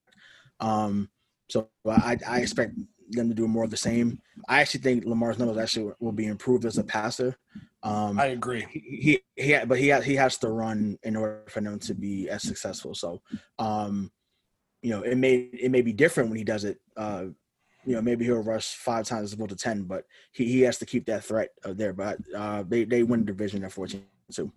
Um, 0.60 1.10
so 1.50 1.70
I, 1.88 2.17
I 2.28 2.39
expect 2.39 2.74
them 3.10 3.30
to 3.30 3.36
do 3.36 3.48
more 3.48 3.63
of 3.63 3.70
the 3.70 3.78
same. 3.78 4.22
I 4.48 4.62
actually 4.62 4.82
think 4.82 5.06
Lamar's 5.06 5.39
numbers 5.39 5.58
actually 5.58 5.93
will 6.00 6.12
be 6.12 6.28
improved 6.28 6.65
as 6.65 6.78
a 6.78 6.84
passer. 6.84 7.38
Um, 7.84 8.20
I 8.20 8.28
agree. 8.28 8.65
he 8.70 9.22
he, 9.36 9.43
he 9.43 9.65
but 9.65 9.80
he 9.80 9.88
has, 9.89 10.04
he 10.04 10.15
has 10.15 10.38
to 10.39 10.50
run 10.50 10.98
in 11.04 11.15
order 11.15 11.43
for 11.48 11.62
them 11.62 11.80
to 11.80 11.93
be 11.93 12.30
as 12.30 12.43
successful. 12.43 12.93
So, 12.93 13.22
um, 13.60 14.12
you 14.82 14.89
know, 14.89 15.04
it 15.04 15.15
may 15.15 15.50
it 15.54 15.72
may 15.72 15.82
be 15.82 15.93
different 15.93 16.30
when 16.30 16.38
he 16.38 16.43
does 16.43 16.65
it. 16.65 16.80
Uh, 16.96 17.26
you 17.88 17.95
know, 17.95 18.02
maybe 18.02 18.26
he'll 18.26 18.43
rush 18.43 18.76
five 18.76 19.06
times 19.06 19.23
as 19.23 19.34
opposed 19.34 19.52
to 19.52 19.56
ten, 19.56 19.84
but 19.84 20.04
he, 20.34 20.45
he 20.45 20.62
has 20.62 20.78
to 20.80 20.86
keep 20.86 21.06
that 21.06 21.23
threat 21.23 21.52
uh, 21.63 21.71
there. 21.73 21.93
But 21.93 22.17
uh, 22.36 22.63
they 22.67 22.84
they 22.84 23.02
win 23.04 23.21
the 23.21 23.28
division 23.28 23.63
at 23.63 23.71
fourteen 23.71 24.04
two. 24.32 24.52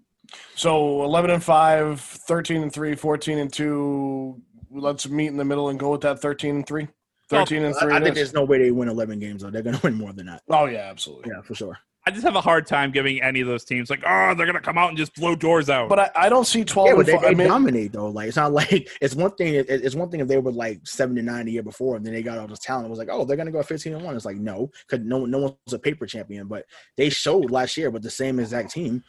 So 0.54 1.02
11 1.02 1.30
and 1.30 1.42
5, 1.42 2.00
13 2.00 2.62
and 2.62 2.72
3, 2.72 2.94
14 2.94 3.38
and 3.38 3.52
2. 3.52 4.40
Let's 4.70 5.08
meet 5.08 5.26
in 5.26 5.36
the 5.36 5.44
middle 5.44 5.70
and 5.70 5.80
go 5.80 5.90
with 5.90 6.02
that 6.02 6.20
13 6.20 6.56
and 6.56 6.66
3. 6.66 6.86
13 7.28 7.64
and 7.64 7.74
3. 7.74 7.92
I, 7.92 7.96
I 7.96 8.00
think 8.00 8.14
there's 8.14 8.32
no 8.32 8.44
way 8.44 8.58
they 8.58 8.70
win 8.70 8.88
eleven 8.88 9.18
games 9.18 9.42
though. 9.42 9.50
They're 9.50 9.62
gonna 9.62 9.80
win 9.84 9.94
more 9.94 10.12
than 10.12 10.26
that. 10.26 10.42
Oh, 10.48 10.66
yeah, 10.66 10.88
absolutely. 10.90 11.30
Yeah, 11.32 11.42
for 11.42 11.54
sure. 11.54 11.78
I 12.11 12.12
just 12.12 12.25
have 12.25 12.35
a 12.35 12.40
hard 12.40 12.66
time 12.66 12.90
giving 12.90 13.23
any 13.23 13.40
of 13.40 13.46
those 13.46 13.64
teams 13.64 13.88
like, 13.88 14.03
oh, 14.05 14.35
they're 14.35 14.46
going 14.46 14.55
to 14.55 14.61
come 14.61 14.77
out 14.77 14.88
and 14.88 14.99
just 14.99 15.14
blow 15.14 15.37
doors 15.37 15.70
out. 15.70 15.88
But 15.88 15.99
I, 16.01 16.11
I 16.16 16.29
don't 16.29 16.44
see 16.46 16.64
12 16.64 16.87
Yeah, 16.87 16.90
and 16.92 16.99
but 16.99 17.07
they, 17.07 17.12
4. 17.12 17.20
they 17.23 17.29
I 17.29 17.35
mean, 17.35 17.46
dominate 17.49 17.92
though. 17.92 18.09
Like 18.09 18.29
it's 18.29 18.37
not 18.37 18.53
like 18.53 18.88
it's 19.01 19.14
one 19.14 19.31
thing. 19.37 19.55
It, 19.55 19.66
it's 19.70 19.94
one 19.94 20.11
thing 20.11 20.20
if 20.20 20.29
they 20.29 20.38
were 20.38 20.51
like 20.53 20.81
seven 20.87 21.14
to 21.16 21.23
nine 21.23 21.46
the 21.46 21.53
year 21.53 21.62
before, 21.62 21.96
and 21.96 22.05
then 22.05 22.12
they 22.12 22.23
got 22.23 22.38
all 22.38 22.46
this 22.49 22.59
talent. 22.59 22.87
It 22.87 22.90
was 22.90 22.99
like, 22.99 23.09
oh, 23.11 23.25
they're 23.25 23.37
gonna 23.37 23.51
go 23.53 23.62
fifteen 23.62 23.94
and 23.94 24.03
one. 24.05 24.16
It's 24.16 24.25
like 24.25 24.37
no, 24.38 24.70
because 24.88 25.05
no 25.07 25.25
no 25.25 25.38
one's 25.38 25.73
a 25.73 25.79
paper 25.79 26.07
champion. 26.07 26.46
But 26.49 26.66
they 26.96 27.09
showed 27.11 27.51
last 27.51 27.77
year 27.77 27.90
with 27.90 28.03
the 28.03 28.11
same 28.11 28.40
exact 28.40 28.73
team. 28.73 29.05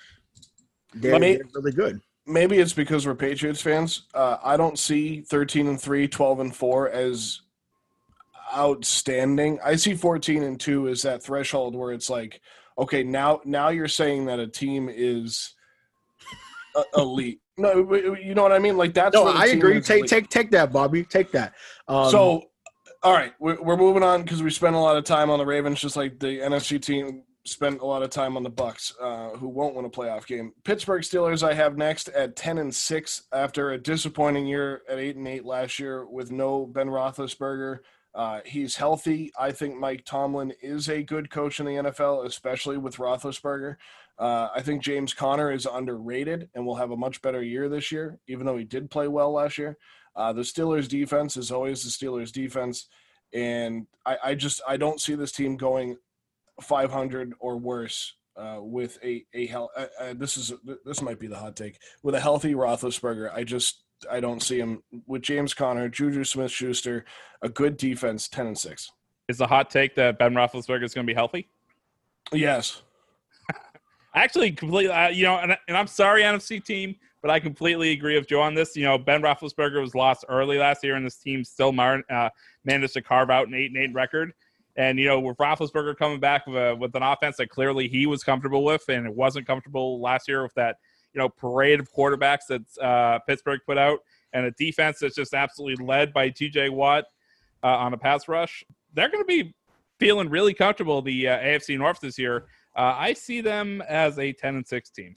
They're, 0.94 1.14
Let 1.14 1.22
me- 1.22 1.36
they're 1.38 1.46
really 1.56 1.72
good. 1.72 2.02
maybe 2.28 2.60
it's 2.60 2.74
because 2.74 3.08
we're 3.08 3.16
Patriots 3.16 3.62
fans. 3.62 4.04
Uh, 4.14 4.38
I 4.44 4.58
don't 4.58 4.78
see 4.78 5.22
13 5.22 5.68
and 5.68 5.82
3, 5.82 6.08
12 6.08 6.40
and 6.40 6.56
4 6.56 6.90
as 6.90 7.42
outstanding. 8.54 9.60
I 9.64 9.76
see 9.76 9.96
14 9.96 10.44
and 10.44 10.60
2 10.60 10.90
as 10.90 11.02
that 11.04 11.24
threshold 11.24 11.76
where 11.76 11.94
it's 11.94 12.10
like, 12.10 12.42
okay, 12.78 13.04
now 13.04 13.42
now 13.46 13.70
you're 13.70 13.88
saying 13.88 14.26
that 14.26 14.40
a 14.40 14.48
team 14.48 14.90
is 14.92 15.56
elite. 16.96 17.40
No, 17.58 17.94
you 18.16 18.34
know 18.34 18.44
what 18.44 18.52
I 18.52 18.60
mean? 18.60 18.78
Like 18.78 18.94
that's 18.94 19.14
No, 19.14 19.28
I 19.28 19.48
agree. 19.48 19.82
Take 19.82 20.00
elite. 20.00 20.10
take 20.10 20.30
take 20.30 20.52
that, 20.52 20.72
Bobby. 20.72 21.04
Take 21.04 21.32
that. 21.32 21.54
Um, 21.88 22.10
so, 22.10 22.44
all 23.04 23.14
right, 23.14 23.34
we're, 23.40 23.62
we're 23.62 23.78
moving 23.78 24.04
on 24.04 24.24
because 24.24 24.42
we 24.42 24.50
spent 24.50 24.76
a 24.76 24.80
lot 24.80 24.98
of 24.98 25.04
time 25.04 25.30
on 25.30 25.40
the 25.40 25.46
Ravens, 25.46 25.80
just 25.80 25.96
like 25.96 26.20
the 26.20 26.40
NFC 26.40 26.82
team 26.82 27.24
spent 27.46 27.82
a 27.82 27.86
lot 27.86 28.04
of 28.04 28.10
time 28.10 28.38
on 28.38 28.44
the 28.44 28.52
Bucs, 28.52 28.94
uh, 29.02 29.36
who 29.38 29.48
won't 29.48 29.76
win 29.76 29.86
a 29.86 29.90
playoff 29.90 30.28
game. 30.28 30.54
Pittsburgh 30.64 31.02
Steelers, 31.02 31.42
I 31.48 31.54
have 31.54 31.78
next 31.78 32.08
at 32.10 32.36
ten 32.36 32.58
and 32.58 32.74
six 32.74 33.24
after 33.34 33.72
a 33.72 33.78
disappointing 33.78 34.48
year 34.48 34.82
at 34.90 35.00
eight 35.00 35.16
and 35.16 35.28
eight 35.28 35.46
last 35.46 35.80
year 35.80 36.06
with 36.06 36.32
no 36.32 36.66
Ben 36.66 36.88
Roethlisberger. 36.88 37.80
Uh, 38.14 38.42
he's 38.46 38.76
healthy. 38.76 39.32
I 39.40 39.52
think 39.52 39.78
Mike 39.78 40.04
Tomlin 40.06 40.54
is 40.62 40.90
a 40.90 41.04
good 41.04 41.30
coach 41.30 41.60
in 41.60 41.66
the 41.66 41.76
NFL, 41.76 42.26
especially 42.26 42.78
with 42.78 42.98
Roethlisberger. 42.98 43.78
Uh, 44.20 44.50
I 44.54 44.62
think 44.62 44.84
James 44.84 45.14
Conner 45.14 45.52
is 45.52 45.66
underrated 45.66 46.50
and 46.54 46.66
will 46.66 46.76
have 46.76 46.92
a 46.92 46.98
much 46.98 47.22
better 47.22 47.42
year 47.42 47.70
this 47.70 47.92
year, 47.92 48.20
even 48.28 48.46
though 48.46 48.58
he 48.58 48.66
did 48.66 48.92
play 48.92 49.08
well 49.08 49.32
last 49.32 49.58
year. 49.58 49.78
Uh, 50.16 50.34
the 50.34 50.42
Steelers' 50.42 50.90
defense 50.90 51.38
is 51.38 51.52
always 51.52 51.84
the 51.84 51.90
Steelers' 51.90 52.32
defense, 52.32 52.88
and 53.34 53.88
I, 54.06 54.18
I 54.24 54.36
just 54.36 54.62
I 54.68 54.76
don't 54.76 55.00
see 55.00 55.16
this 55.16 55.32
team 55.32 55.56
going 55.56 55.98
500 56.62 57.34
or 57.40 57.58
worse 57.58 58.16
uh, 58.36 58.60
with 58.60 58.98
a 59.04 59.26
a 59.34 59.46
hel- 59.48 59.72
uh, 59.76 59.86
uh, 60.00 60.14
this 60.14 60.38
is 60.38 60.54
this 60.86 61.02
might 61.02 61.20
be 61.20 61.28
the 61.28 61.38
hot 61.38 61.56
take 61.56 61.80
with 62.04 62.16
a 62.16 62.20
healthy 62.20 62.54
Roethlisberger. 62.54 63.34
I 63.34 63.44
just 63.44 63.81
I 64.10 64.20
don't 64.20 64.42
see 64.42 64.60
him 64.60 64.82
with 65.08 65.22
James 65.22 65.54
Conner, 65.54 65.90
Juju 65.90 66.24
Smith-Schuster, 66.24 67.06
a 67.42 67.50
good 67.50 67.78
defense, 67.78 68.28
10 68.28 68.48
and 68.48 68.58
six. 68.58 68.92
is 69.28 69.38
the 69.38 69.48
hot 69.48 69.70
take 69.70 69.96
that 69.96 70.18
Ben 70.18 70.34
Roethlisberger 70.34 70.84
is 70.84 70.94
going 70.94 71.06
to 71.06 71.12
be 71.12 71.16
healthy? 71.16 71.48
Yes. 72.32 72.82
I 74.14 74.24
actually 74.24 74.52
completely, 74.52 74.92
uh, 74.92 75.10
you 75.10 75.24
know, 75.24 75.38
and, 75.38 75.58
and 75.68 75.78
I'm 75.78 75.88
sorry, 75.88 76.24
NFC 76.24 76.64
team, 76.64 76.96
but 77.22 77.32
I 77.32 77.40
completely 77.40 77.92
agree 77.92 78.18
with 78.18 78.28
Joe 78.28 78.42
on 78.42 78.54
this. 78.54 78.76
You 78.76 78.84
know, 78.84 78.98
Ben 78.98 79.22
Roethlisberger 79.22 79.82
was 79.82 79.96
lost 79.96 80.26
early 80.28 80.58
last 80.58 80.84
year, 80.84 80.96
and 80.96 81.06
this 81.06 81.18
team 81.18 81.44
still 81.44 81.72
mar- 81.72 82.04
uh, 82.10 82.30
managed 82.66 82.94
to 82.94 83.02
carve 83.02 83.30
out 83.30 83.48
an 83.48 83.54
eight 83.54 83.72
and 83.72 83.78
eight 83.78 83.94
record. 83.94 84.34
And 84.78 84.98
you 84.98 85.06
know, 85.06 85.20
with 85.20 85.38
Roethlisberger 85.38 85.98
coming 85.98 86.20
back 86.20 86.48
with, 86.48 86.56
a, 86.56 86.76
with 86.76 86.96
an 86.96 87.04
offense 87.04 87.38
that 87.38 87.50
clearly 87.50 87.88
he 87.88 88.08
was 88.08 88.24
comfortable 88.24 88.64
with, 88.64 88.84
and 88.90 89.06
it 89.06 89.14
wasn't 89.14 89.46
comfortable 89.46 90.02
last 90.02 90.28
year 90.28 90.44
with 90.44 90.54
that 90.56 90.78
you 91.14 91.20
know 91.20 91.30
parade 91.30 91.80
of 91.80 91.92
quarterbacks 91.92 92.48
that 92.50 92.62
uh, 92.84 93.20
Pittsburgh 93.28 93.60
put 93.66 93.78
out, 93.78 94.00
and 94.34 94.46
a 94.46 94.52
defense 94.52 95.00
that's 95.00 95.16
just 95.16 95.34
absolutely 95.34 95.84
led 95.86 96.14
by 96.14 96.30
T.J. 96.30 96.70
Watt 96.70 97.06
uh, 97.64 97.68
on 97.68 97.94
a 97.94 97.98
pass 97.98 98.28
rush. 98.28 98.64
They're 98.94 99.10
going 99.10 99.24
to 99.24 99.28
be 99.28 99.54
feeling 100.00 100.30
really 100.30 100.54
comfortable 100.54 101.02
the 101.02 101.28
uh, 101.28 101.40
AFC 101.40 101.78
North 101.78 102.00
this 102.00 102.18
year. 102.18 102.46
Uh, 102.76 102.96
I 102.98 103.14
see 103.14 103.42
them 103.42 103.82
as 103.88 104.18
a 104.20 104.32
ten 104.34 104.56
and 104.56 104.68
six 104.68 104.90
team. 104.90 105.16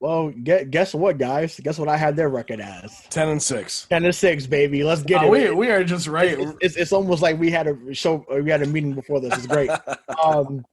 Well, 0.00 0.30
get, 0.30 0.72
guess 0.72 0.94
what, 0.94 1.16
guys? 1.16 1.60
Guess 1.62 1.78
what 1.78 1.88
I 1.88 1.96
had 1.96 2.16
their 2.16 2.28
record 2.28 2.60
as? 2.60 3.06
Ten 3.08 3.28
and 3.28 3.40
six. 3.40 3.86
Ten 3.88 4.04
and 4.04 4.12
six, 4.12 4.48
baby. 4.48 4.82
Let's 4.82 5.04
get 5.04 5.22
Uh, 5.22 5.26
it. 5.26 5.30
we, 5.30 5.50
we 5.52 5.70
are 5.70 5.84
just 5.84 6.08
right. 6.08 6.40
it's, 6.40 6.52
it's, 6.60 6.76
it's 6.76 6.92
almost 6.92 7.22
like 7.22 7.38
we 7.38 7.52
had 7.52 7.68
a 7.68 7.94
show. 7.94 8.26
We 8.28 8.50
had 8.50 8.62
a 8.62 8.66
meeting 8.66 8.94
before 8.94 9.20
this. 9.20 9.32
It's 9.38 9.46
great. 9.46 9.70
um, 10.24 10.64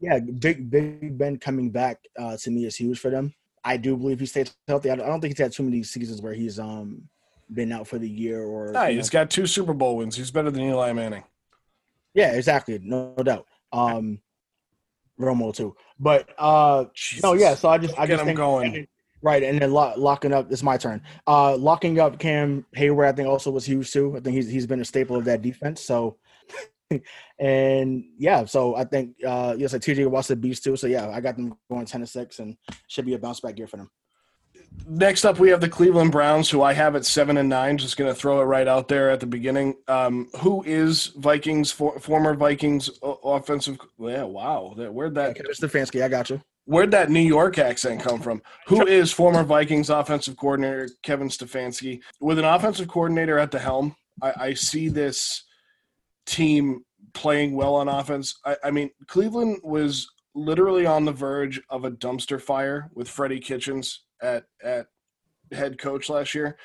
yeah, 0.00 0.20
Big 0.20 0.70
Big 0.70 1.18
Ben 1.18 1.36
coming 1.36 1.70
back 1.70 1.98
uh, 2.16 2.36
to 2.36 2.50
me 2.52 2.64
is 2.64 2.76
huge 2.76 3.00
for 3.00 3.10
them. 3.10 3.34
I 3.64 3.76
do 3.76 3.96
believe 3.96 4.20
he 4.20 4.26
stays 4.26 4.54
healthy. 4.66 4.90
I 4.90 4.96
don't, 4.96 5.20
think 5.20 5.36
he's 5.36 5.42
had 5.42 5.52
too 5.52 5.62
many 5.62 5.82
seasons 5.82 6.22
where 6.22 6.32
he's 6.32 6.58
um 6.58 7.08
been 7.52 7.72
out 7.72 7.86
for 7.86 7.98
the 7.98 8.08
year 8.08 8.42
or. 8.42 8.72
Nah, 8.72 8.86
he's 8.86 9.12
know. 9.12 9.20
got 9.20 9.30
two 9.30 9.46
Super 9.46 9.74
Bowl 9.74 9.96
wins. 9.96 10.16
He's 10.16 10.30
better 10.30 10.50
than 10.50 10.62
Eli 10.62 10.92
Manning. 10.92 11.24
Yeah, 12.14 12.32
exactly. 12.32 12.78
No, 12.82 13.14
no 13.16 13.22
doubt. 13.22 13.46
Um, 13.72 14.20
Romo 15.20 15.54
too, 15.54 15.76
but 15.98 16.28
uh, 16.38 16.86
no, 17.22 17.34
yeah. 17.34 17.54
So 17.54 17.68
I 17.68 17.78
just 17.78 17.98
I 17.98 18.06
Get 18.06 18.14
just 18.14 18.20
him 18.22 18.26
think 18.28 18.38
going. 18.38 18.86
right, 19.22 19.42
and 19.42 19.60
then 19.60 19.72
lock, 19.72 19.96
locking 19.98 20.32
up. 20.32 20.50
It's 20.50 20.62
my 20.62 20.76
turn. 20.76 21.02
Uh, 21.26 21.56
locking 21.56 22.00
up 22.00 22.18
Cam 22.18 22.64
Heyward, 22.74 23.08
I 23.08 23.12
think 23.12 23.28
also 23.28 23.50
was 23.50 23.66
huge 23.66 23.92
too. 23.92 24.16
I 24.16 24.20
think 24.20 24.34
he's 24.34 24.48
he's 24.48 24.66
been 24.66 24.80
a 24.80 24.84
staple 24.84 25.16
of 25.16 25.26
that 25.26 25.42
defense. 25.42 25.82
So, 25.82 26.16
and 27.38 28.04
yeah, 28.18 28.44
so 28.44 28.76
I 28.76 28.84
think 28.84 29.16
uh, 29.26 29.54
yes, 29.56 29.72
like 29.72 29.82
TJ 29.82 30.06
Watt's 30.08 30.28
the 30.28 30.36
beast 30.36 30.64
too. 30.64 30.76
So 30.76 30.86
yeah, 30.86 31.08
I 31.08 31.20
got 31.20 31.36
them 31.36 31.54
going 31.70 31.86
ten 31.86 32.00
to 32.00 32.06
six, 32.06 32.38
and 32.38 32.56
should 32.88 33.06
be 33.06 33.14
a 33.14 33.18
bounce 33.18 33.40
back 33.40 33.58
year 33.58 33.66
for 33.66 33.76
them. 33.76 33.90
Next 34.86 35.24
up, 35.24 35.38
we 35.38 35.50
have 35.50 35.60
the 35.60 35.68
Cleveland 35.68 36.12
Browns, 36.12 36.48
who 36.48 36.62
I 36.62 36.72
have 36.72 36.96
at 36.96 37.04
seven 37.04 37.36
and 37.36 37.48
nine. 37.48 37.76
Just 37.76 37.96
going 37.96 38.12
to 38.12 38.18
throw 38.18 38.40
it 38.40 38.44
right 38.44 38.66
out 38.66 38.88
there 38.88 39.10
at 39.10 39.20
the 39.20 39.26
beginning. 39.26 39.76
Um, 39.88 40.28
who 40.38 40.62
is 40.64 41.08
Vikings 41.16 41.70
for, 41.70 41.98
former 41.98 42.34
Vikings 42.34 42.90
offensive? 43.02 43.78
Yeah, 43.98 44.24
wow. 44.24 44.74
That, 44.76 44.92
where'd 44.92 45.14
that 45.16 45.36
Kevin 45.36 45.52
Stefanski, 45.52 46.02
I 46.02 46.08
got 46.08 46.30
you. 46.30 46.40
Where'd 46.64 46.92
that 46.92 47.10
New 47.10 47.20
York 47.20 47.58
accent 47.58 48.00
come 48.00 48.20
from? 48.20 48.42
Who 48.68 48.86
is 48.86 49.12
former 49.12 49.42
Vikings 49.42 49.90
offensive 49.90 50.36
coordinator 50.36 50.88
Kevin 51.02 51.28
Stefanski? 51.28 52.00
With 52.20 52.38
an 52.38 52.44
offensive 52.44 52.88
coordinator 52.88 53.38
at 53.38 53.50
the 53.50 53.58
helm, 53.58 53.96
I, 54.22 54.32
I 54.36 54.54
see 54.54 54.88
this 54.88 55.44
team 56.26 56.84
playing 57.12 57.54
well 57.54 57.74
on 57.74 57.88
offense. 57.88 58.38
I, 58.44 58.56
I 58.64 58.70
mean, 58.70 58.90
Cleveland 59.06 59.60
was 59.62 60.08
literally 60.34 60.86
on 60.86 61.04
the 61.04 61.12
verge 61.12 61.60
of 61.70 61.84
a 61.84 61.90
dumpster 61.90 62.40
fire 62.40 62.90
with 62.94 63.08
Freddie 63.08 63.40
Kitchens 63.40 64.04
at 64.22 64.44
at 64.62 64.86
head 65.52 65.78
coach 65.78 66.08
last 66.08 66.34
year. 66.34 66.56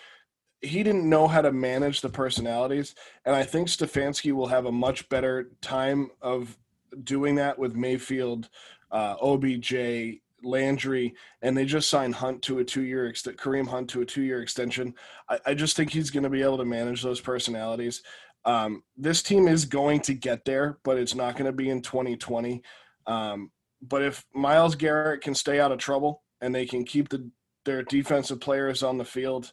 He 0.61 0.83
didn't 0.83 1.07
know 1.07 1.27
how 1.27 1.41
to 1.41 1.51
manage 1.51 2.01
the 2.01 2.09
personalities, 2.09 2.95
and 3.25 3.35
I 3.35 3.43
think 3.43 3.67
Stefanski 3.67 4.31
will 4.31 4.47
have 4.47 4.65
a 4.65 4.71
much 4.71 5.07
better 5.09 5.51
time 5.61 6.09
of 6.21 6.57
doing 7.03 7.35
that 7.35 7.59
with 7.59 7.75
Mayfield, 7.75 8.49
uh, 8.91 9.15
OBJ, 9.21 10.21
Landry, 10.43 11.13
and 11.41 11.57
they 11.57 11.65
just 11.65 11.89
signed 11.89 12.15
Hunt 12.15 12.41
to 12.43 12.59
a 12.59 12.63
two-year 12.63 13.11
ext- 13.11 13.35
Kareem 13.35 13.67
Hunt 13.67 13.89
to 13.91 14.01
a 14.01 14.05
two-year 14.05 14.41
extension. 14.41 14.93
I, 15.29 15.39
I 15.47 15.53
just 15.53 15.75
think 15.75 15.91
he's 15.91 16.11
going 16.11 16.23
to 16.23 16.29
be 16.29 16.41
able 16.41 16.57
to 16.57 16.65
manage 16.65 17.01
those 17.01 17.19
personalities. 17.19 18.03
Um, 18.45 18.83
this 18.95 19.23
team 19.23 19.47
is 19.47 19.65
going 19.65 20.01
to 20.01 20.13
get 20.13 20.45
there, 20.45 20.77
but 20.83 20.97
it's 20.97 21.15
not 21.15 21.33
going 21.35 21.47
to 21.47 21.51
be 21.51 21.69
in 21.69 21.81
2020. 21.81 22.61
Um, 23.07 23.51
but 23.81 24.03
if 24.03 24.23
Myles 24.33 24.75
Garrett 24.75 25.21
can 25.21 25.35
stay 25.35 25.59
out 25.59 25.71
of 25.71 25.79
trouble 25.79 26.23
and 26.41 26.53
they 26.53 26.65
can 26.65 26.83
keep 26.83 27.09
the 27.09 27.29
their 27.65 27.81
defensive 27.81 28.39
players 28.39 28.83
on 28.83 28.99
the 28.99 29.05
field, 29.05 29.51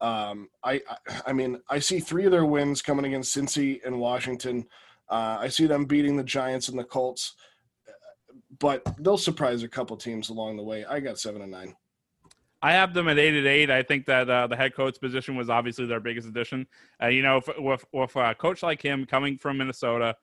um, 0.00 0.48
I, 0.62 0.74
I 0.74 0.96
I 1.26 1.32
mean 1.32 1.60
I 1.68 1.80
see 1.80 2.00
three 2.00 2.24
of 2.24 2.30
their 2.30 2.46
wins 2.46 2.82
coming 2.82 3.04
against 3.04 3.36
Cincy 3.36 3.80
and 3.84 3.98
Washington. 3.98 4.66
Uh, 5.10 5.38
I 5.40 5.48
see 5.48 5.66
them 5.66 5.86
beating 5.86 6.16
the 6.16 6.24
Giants 6.24 6.68
and 6.68 6.78
the 6.78 6.84
Colts, 6.84 7.34
but 8.58 8.82
they'll 9.00 9.18
surprise 9.18 9.62
a 9.62 9.68
couple 9.68 9.96
teams 9.96 10.28
along 10.28 10.56
the 10.56 10.62
way. 10.62 10.84
I 10.84 11.00
got 11.00 11.18
seven 11.18 11.42
and 11.42 11.50
nine. 11.50 11.74
I 12.60 12.72
have 12.72 12.92
them 12.92 13.08
at 13.08 13.18
eight 13.18 13.34
at 13.34 13.46
eight. 13.46 13.70
I 13.70 13.82
think 13.82 14.06
that 14.06 14.28
uh, 14.28 14.46
the 14.48 14.56
head 14.56 14.74
coach 14.74 15.00
position 15.00 15.36
was 15.36 15.48
obviously 15.48 15.86
their 15.86 16.00
biggest 16.00 16.26
addition. 16.26 16.66
Uh, 17.00 17.06
you 17.06 17.22
know, 17.22 17.36
if, 17.36 17.48
with 17.58 17.84
with 17.92 18.16
a 18.16 18.34
coach 18.34 18.62
like 18.62 18.82
him 18.82 19.06
coming 19.06 19.38
from 19.38 19.58
Minnesota, 19.58 20.16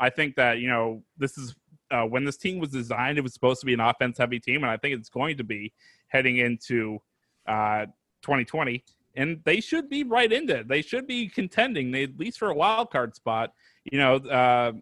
I 0.00 0.08
think 0.08 0.36
that 0.36 0.58
you 0.58 0.68
know 0.68 1.02
this 1.18 1.36
is 1.36 1.54
uh, 1.90 2.04
when 2.04 2.24
this 2.24 2.38
team 2.38 2.58
was 2.58 2.70
designed. 2.70 3.18
It 3.18 3.22
was 3.22 3.34
supposed 3.34 3.60
to 3.60 3.66
be 3.66 3.74
an 3.74 3.80
offense 3.80 4.18
heavy 4.18 4.40
team, 4.40 4.62
and 4.62 4.70
I 4.70 4.76
think 4.78 4.98
it's 4.98 5.10
going 5.10 5.36
to 5.36 5.44
be 5.44 5.72
heading 6.08 6.38
into 6.38 6.98
uh, 7.46 7.86
2020. 8.22 8.82
And 9.14 9.40
they 9.44 9.60
should 9.60 9.90
be 9.90 10.04
right 10.04 10.32
into 10.32 10.60
it. 10.60 10.68
They 10.68 10.80
should 10.80 11.06
be 11.06 11.28
contending, 11.28 11.90
they, 11.90 12.04
at 12.04 12.18
least 12.18 12.38
for 12.38 12.48
a 12.48 12.54
wild 12.54 12.90
card 12.90 13.14
spot. 13.14 13.52
You 13.84 13.98
know, 13.98 14.16
uh, 14.16 14.72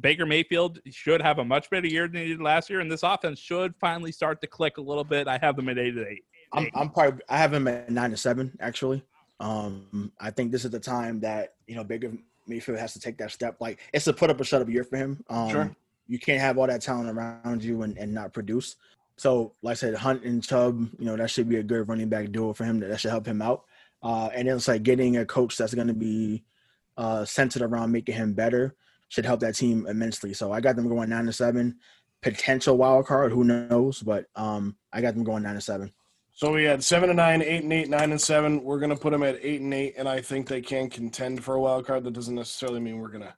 Baker 0.00 0.24
Mayfield 0.24 0.78
should 0.90 1.20
have 1.20 1.38
a 1.38 1.44
much 1.44 1.68
better 1.68 1.86
year 1.86 2.08
than 2.08 2.22
he 2.22 2.28
did 2.28 2.40
last 2.40 2.70
year, 2.70 2.80
and 2.80 2.90
this 2.90 3.02
offense 3.02 3.38
should 3.38 3.74
finally 3.78 4.12
start 4.12 4.40
to 4.40 4.46
click 4.46 4.78
a 4.78 4.80
little 4.80 5.04
bit. 5.04 5.28
I 5.28 5.38
have 5.42 5.54
them 5.56 5.68
at 5.68 5.76
eight 5.76 5.92
to 5.92 6.08
eight. 6.08 6.24
I'm, 6.52 6.68
I'm 6.74 6.90
probably 6.90 7.22
I 7.28 7.38
have 7.38 7.52
him 7.52 7.68
at 7.68 7.90
nine 7.90 8.10
to 8.10 8.16
seven 8.16 8.56
actually. 8.60 9.02
Um, 9.40 10.12
I 10.20 10.30
think 10.30 10.50
this 10.50 10.64
is 10.64 10.70
the 10.70 10.80
time 10.80 11.20
that 11.20 11.54
you 11.66 11.76
know 11.76 11.84
Baker 11.84 12.12
Mayfield 12.46 12.78
has 12.78 12.92
to 12.94 13.00
take 13.00 13.18
that 13.18 13.30
step. 13.30 13.56
Like 13.60 13.78
it's 13.92 14.06
a 14.06 14.12
put 14.12 14.30
up 14.30 14.40
or 14.40 14.44
shut 14.44 14.62
up 14.62 14.68
year 14.68 14.84
for 14.84 14.96
him. 14.96 15.24
Um, 15.28 15.50
Sure. 15.50 15.76
You 16.10 16.18
can't 16.18 16.40
have 16.40 16.56
all 16.56 16.66
that 16.66 16.80
talent 16.80 17.10
around 17.10 17.62
you 17.62 17.82
and, 17.82 17.98
and 17.98 18.14
not 18.14 18.32
produce. 18.32 18.76
So, 19.18 19.52
like 19.62 19.72
I 19.72 19.74
said, 19.74 19.94
Hunt 19.94 20.24
and 20.24 20.42
Chubb, 20.42 20.88
you 20.98 21.04
know 21.04 21.16
that 21.16 21.30
should 21.30 21.48
be 21.48 21.56
a 21.56 21.62
good 21.62 21.88
running 21.88 22.08
back 22.08 22.32
duo 22.32 22.54
for 22.54 22.64
him. 22.64 22.80
That, 22.80 22.88
that 22.88 23.00
should 23.00 23.10
help 23.10 23.26
him 23.26 23.42
out. 23.42 23.64
Uh, 24.02 24.30
and 24.34 24.48
then 24.48 24.56
it's 24.56 24.68
like 24.68 24.84
getting 24.84 25.18
a 25.18 25.26
coach 25.26 25.56
that's 25.56 25.74
going 25.74 25.88
to 25.88 25.94
be 25.94 26.44
uh, 26.96 27.24
centered 27.24 27.62
around 27.62 27.92
making 27.92 28.14
him 28.14 28.32
better 28.32 28.74
should 29.08 29.24
help 29.24 29.40
that 29.40 29.54
team 29.54 29.86
immensely. 29.86 30.34
So 30.34 30.52
I 30.52 30.60
got 30.60 30.76
them 30.76 30.88
going 30.88 31.08
nine 31.08 31.26
to 31.26 31.32
seven. 31.32 31.76
Potential 32.20 32.76
wild 32.76 33.06
card, 33.06 33.32
who 33.32 33.44
knows? 33.44 34.02
But 34.02 34.26
um, 34.36 34.76
I 34.92 35.00
got 35.00 35.14
them 35.14 35.24
going 35.24 35.42
nine 35.42 35.54
to 35.54 35.60
seven. 35.60 35.92
So 36.38 36.52
we 36.52 36.62
had 36.62 36.84
seven 36.84 37.10
and 37.10 37.16
nine, 37.16 37.42
eight 37.42 37.64
and 37.64 37.72
eight, 37.72 37.88
nine 37.88 38.12
and 38.12 38.20
seven. 38.20 38.62
We're 38.62 38.78
gonna 38.78 38.94
put 38.94 39.10
them 39.10 39.24
at 39.24 39.40
eight 39.42 39.60
and 39.60 39.74
eight, 39.74 39.94
and 39.98 40.08
I 40.08 40.20
think 40.20 40.46
they 40.46 40.60
can 40.60 40.88
contend 40.88 41.42
for 41.42 41.56
a 41.56 41.60
wild 41.60 41.84
card. 41.84 42.04
That 42.04 42.12
doesn't 42.12 42.36
necessarily 42.36 42.78
mean 42.78 43.00
we're 43.00 43.08
gonna 43.08 43.34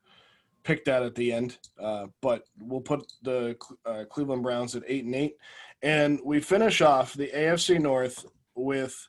pick 0.65 0.85
that 0.85 1.03
at 1.03 1.15
the 1.15 1.33
end, 1.33 1.57
uh, 1.81 2.09
but 2.21 2.45
we'll 2.59 2.83
put 2.83 3.11
the 3.23 3.57
uh, 3.87 4.05
Cleveland 4.11 4.43
Browns 4.43 4.77
at 4.77 4.83
eight 4.87 5.07
and 5.07 5.15
eight, 5.15 5.39
and 5.81 6.21
we 6.23 6.41
finish 6.41 6.83
off 6.83 7.15
the 7.15 7.29
AFC 7.29 7.81
North 7.81 8.27
with 8.55 9.09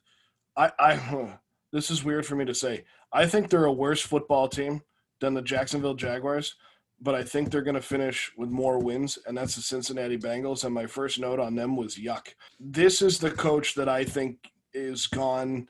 I. 0.56 0.72
I 0.80 1.38
this 1.74 1.92
is 1.92 2.02
weird 2.02 2.26
for 2.26 2.38
me 2.38 2.46
to 2.46 2.56
say. 2.56 2.86
I 3.12 3.26
think 3.26 3.50
they're 3.50 3.66
a 3.66 3.74
worse 3.74 4.02
football 4.02 4.48
team 4.48 4.84
than 5.20 5.34
the 5.34 5.42
Jacksonville 5.42 5.96
Jaguars, 5.96 6.56
but 7.02 7.16
I 7.16 7.24
think 7.24 7.50
they're 7.50 7.62
going 7.62 7.76
to 7.76 7.82
finish 7.82 8.32
with 8.38 8.50
more 8.50 8.80
wins, 8.80 9.18
and 9.26 9.38
that's 9.38 9.56
the 9.56 9.62
Cincinnati 9.62 10.18
Bengals. 10.18 10.64
And 10.64 10.74
my 10.74 10.86
first 10.86 11.20
note 11.20 11.40
on 11.40 11.56
them 11.56 11.76
was 11.76 11.98
yuck. 11.98 12.28
This 12.60 13.02
is 13.02 13.18
the 13.18 13.32
coach 13.32 13.74
that 13.76 13.90
I 13.90 14.04
think 14.04 14.38
is 14.74 15.08
gone 15.08 15.68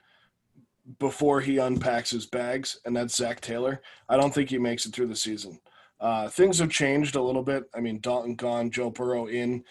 before 0.98 1.40
he 1.40 1.58
unpacks 1.58 2.10
his 2.10 2.26
bags, 2.26 2.78
and 2.84 2.94
that's 2.94 3.16
Zac 3.16 3.40
Taylor. 3.40 3.80
I 4.08 4.16
don't 4.16 4.34
think 4.34 4.50
he 4.50 4.58
makes 4.58 4.84
it 4.84 4.94
through 4.94 5.06
the 5.06 5.16
season. 5.16 5.58
Uh, 6.00 6.28
things 6.28 6.58
have 6.58 6.68
changed 6.68 7.14
a 7.14 7.22
little 7.22 7.44
bit. 7.44 7.64
I 7.74 7.80
mean, 7.80 8.00
Dalton 8.00 8.34
gone, 8.34 8.70
Joe 8.70 8.90
Burrow 8.90 9.26
in. 9.26 9.62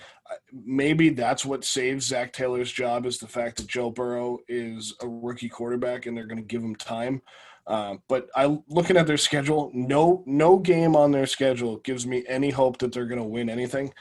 Maybe 0.53 1.09
that's 1.09 1.45
what 1.45 1.65
saves 1.65 2.05
Zac 2.05 2.31
Taylor's 2.31 2.71
job 2.71 3.05
is 3.05 3.17
the 3.17 3.27
fact 3.27 3.57
that 3.57 3.67
Joe 3.67 3.91
Burrow 3.91 4.39
is 4.47 4.95
a 5.01 5.07
rookie 5.07 5.49
quarterback, 5.49 6.05
and 6.05 6.15
they're 6.15 6.27
going 6.27 6.37
to 6.41 6.47
give 6.47 6.63
him 6.63 6.75
time. 6.75 7.21
Uh, 7.67 7.95
but 8.07 8.29
I 8.35 8.59
looking 8.67 8.97
at 8.97 9.07
their 9.07 9.17
schedule, 9.17 9.71
no 9.73 10.23
no 10.25 10.57
game 10.57 10.95
on 10.95 11.11
their 11.11 11.27
schedule 11.27 11.77
gives 11.77 12.05
me 12.07 12.23
any 12.27 12.49
hope 12.49 12.77
that 12.79 12.91
they're 12.91 13.05
going 13.05 13.21
to 13.21 13.27
win 13.27 13.49
anything. 13.49 13.93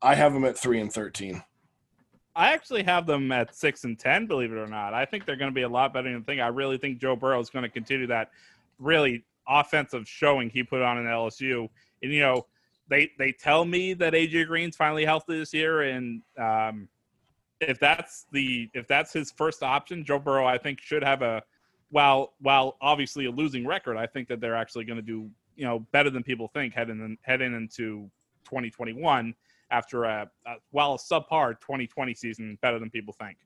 I 0.00 0.14
have 0.14 0.34
them 0.34 0.44
at 0.44 0.58
three 0.58 0.80
and 0.80 0.92
thirteen. 0.92 1.42
I 2.34 2.52
actually 2.52 2.82
have 2.84 3.06
them 3.06 3.30
at 3.32 3.54
six 3.54 3.84
and 3.84 3.98
ten. 3.98 4.26
Believe 4.26 4.52
it 4.52 4.56
or 4.56 4.66
not, 4.66 4.94
I 4.94 5.04
think 5.04 5.24
they're 5.24 5.36
going 5.36 5.50
to 5.50 5.54
be 5.54 5.62
a 5.62 5.68
lot 5.68 5.92
better 5.92 6.12
than 6.12 6.22
think. 6.24 6.40
I 6.40 6.48
really 6.48 6.78
think 6.78 6.98
Joe 6.98 7.16
Burrow 7.16 7.40
is 7.40 7.50
going 7.50 7.64
to 7.64 7.68
continue 7.68 8.06
that 8.08 8.30
really 8.78 9.24
offensive 9.48 10.08
showing 10.08 10.50
he 10.50 10.62
put 10.62 10.82
on 10.82 10.98
in 10.98 11.04
LSU. 11.04 11.68
And 12.02 12.12
you 12.12 12.20
know, 12.20 12.46
they 12.88 13.10
they 13.18 13.32
tell 13.32 13.64
me 13.64 13.94
that 13.94 14.12
AJ 14.12 14.46
Green's 14.48 14.76
finally 14.76 15.04
healthy 15.04 15.38
this 15.38 15.54
year, 15.54 15.82
and 15.82 16.22
um, 16.38 16.88
if 17.60 17.78
that's 17.78 18.26
the 18.32 18.68
if 18.74 18.86
that's 18.86 19.12
his 19.12 19.30
first 19.30 19.62
option, 19.62 20.04
Joe 20.04 20.18
Burrow 20.18 20.46
I 20.46 20.58
think 20.58 20.80
should 20.80 21.02
have 21.02 21.22
a 21.22 21.42
while 21.92 22.32
while 22.40 22.76
obviously 22.80 23.26
a 23.26 23.30
losing 23.30 23.64
record. 23.66 23.96
I 23.96 24.06
think 24.06 24.26
that 24.28 24.40
they're 24.40 24.56
actually 24.56 24.84
going 24.84 24.96
to 24.96 25.02
do 25.02 25.30
you 25.54 25.64
know 25.64 25.80
better 25.92 26.10
than 26.10 26.22
people 26.24 26.48
think 26.48 26.74
heading 26.74 26.98
in, 27.00 27.16
heading 27.22 27.54
into 27.54 28.10
2021 28.44 29.34
after 29.70 30.04
a, 30.04 30.28
a 30.46 30.54
well 30.72 30.94
a 30.94 30.98
subpar 30.98 31.60
2020 31.60 32.14
season 32.14 32.58
better 32.62 32.78
than 32.78 32.90
people 32.90 33.14
think. 33.20 33.36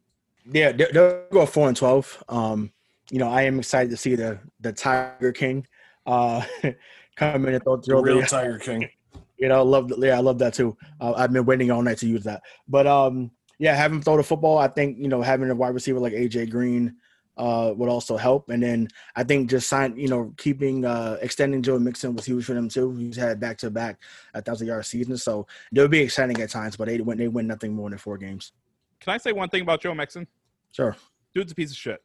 Yeah, 0.51 0.73
they- 0.73 0.87
they'll 0.93 1.25
go 1.31 1.45
four 1.45 1.69
and 1.69 1.77
twelve. 1.77 2.23
Um, 2.29 2.73
you 3.11 3.19
know, 3.19 3.29
I 3.29 3.43
am 3.43 3.59
excited 3.59 3.91
to 3.91 3.97
see 3.97 4.15
the 4.15 4.39
the 4.61 4.73
Tiger 4.73 5.33
King 5.33 5.67
uh 6.07 6.43
come 7.17 7.47
in 7.47 7.55
and 7.55 7.65
throw, 7.65 7.77
The 7.77 7.83
throw 7.83 8.01
real 8.01 8.21
the, 8.21 8.27
Tiger 8.27 8.59
King. 8.59 8.89
you 9.39 9.49
know, 9.49 9.65
love 9.65 9.93
yeah, 9.99 10.17
I 10.17 10.21
love 10.21 10.39
that 10.39 10.55
too. 10.55 10.77
Uh, 11.01 11.15
I've 11.17 11.33
been 11.33 11.45
waiting 11.45 11.73
all 11.73 11.83
night 11.83 11.99
to 11.99 12.07
use 12.07 12.23
that. 12.25 12.43
But 12.69 12.87
um, 12.87 13.33
yeah, 13.59 13.75
having 13.75 13.97
him 13.97 14.03
throw 14.03 14.17
the 14.17 14.23
football, 14.23 14.59
I 14.59 14.69
think 14.69 14.99
you 14.99 15.09
know 15.09 15.21
having 15.21 15.51
a 15.51 15.55
wide 15.55 15.75
receiver 15.75 15.99
like 15.99 16.13
AJ 16.13 16.51
Green 16.51 16.95
uh 17.37 17.73
would 17.77 17.89
also 17.89 18.17
help. 18.17 18.49
And 18.49 18.63
then 18.63 18.89
I 19.15 19.25
think 19.25 19.51
just 19.51 19.69
sign, 19.69 19.97
you 19.97 20.09
know, 20.09 20.33
keeping 20.37 20.85
uh 20.85 21.19
extending 21.21 21.63
Joe 21.63 21.79
Mixon 21.79 22.15
was 22.15 22.25
huge 22.25 22.45
for 22.45 22.55
them 22.55 22.69
too. 22.69 22.95
He's 22.97 23.17
had 23.17 23.41
back 23.41 23.59
to 23.59 23.71
back 23.71 24.01
a 24.35 24.43
thousand 24.43 24.67
yard 24.69 24.87
season, 24.87 25.17
so 25.17 25.47
they'll 25.73 25.89
be 25.89 26.01
exciting 26.01 26.41
at 26.41 26.51
times. 26.51 26.77
But 26.77 26.89
they 26.89 27.01
win, 27.01 27.19
they 27.19 27.29
win 27.29 27.47
nothing 27.47 27.75
more 27.75 27.91
than 27.91 27.99
four 27.99 28.19
games. 28.19 28.53
Can 29.01 29.13
I 29.13 29.19
say 29.19 29.33
one 29.33 29.49
thing 29.49 29.63
about 29.63 29.83
Joe 29.83 29.95
Mixon? 29.95 30.27
Sure, 30.73 30.97
Dude's 31.35 31.53
a 31.53 31.55
piece 31.55 31.71
of 31.71 31.77
shit. 31.77 32.03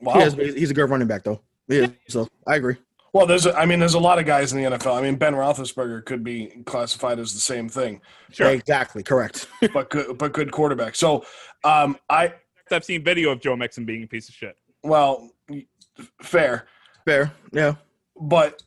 Wow. 0.00 0.14
he 0.14 0.20
is, 0.22 0.54
he's 0.54 0.70
a 0.70 0.74
good 0.74 0.90
running 0.90 1.08
back 1.08 1.22
though. 1.22 1.40
Yeah, 1.68 1.86
so 2.08 2.28
I 2.46 2.56
agree. 2.56 2.76
Well, 3.12 3.26
there's, 3.26 3.44
a, 3.44 3.54
I 3.54 3.66
mean, 3.66 3.78
there's 3.78 3.92
a 3.94 4.00
lot 4.00 4.18
of 4.18 4.24
guys 4.24 4.54
in 4.54 4.62
the 4.62 4.70
NFL. 4.70 4.96
I 4.96 5.02
mean, 5.02 5.16
Ben 5.16 5.34
Roethlisberger 5.34 6.06
could 6.06 6.24
be 6.24 6.62
classified 6.64 7.18
as 7.18 7.34
the 7.34 7.40
same 7.40 7.68
thing, 7.68 8.00
Sure. 8.30 8.48
Exactly, 8.48 9.02
correct. 9.02 9.48
but 9.74 9.90
good, 9.90 10.16
but 10.16 10.32
good 10.32 10.50
quarterback. 10.50 10.94
So, 10.96 11.26
um, 11.62 11.98
I, 12.08 12.32
I've 12.72 12.84
seen 12.84 13.04
video 13.04 13.30
of 13.30 13.40
Joe 13.40 13.56
Mixon 13.56 13.84
being 13.84 14.02
a 14.02 14.06
piece 14.06 14.28
of 14.28 14.34
shit. 14.34 14.56
well, 14.82 15.30
fair, 16.22 16.66
Fair, 17.04 17.32
yeah. 17.52 17.74
but 18.20 18.62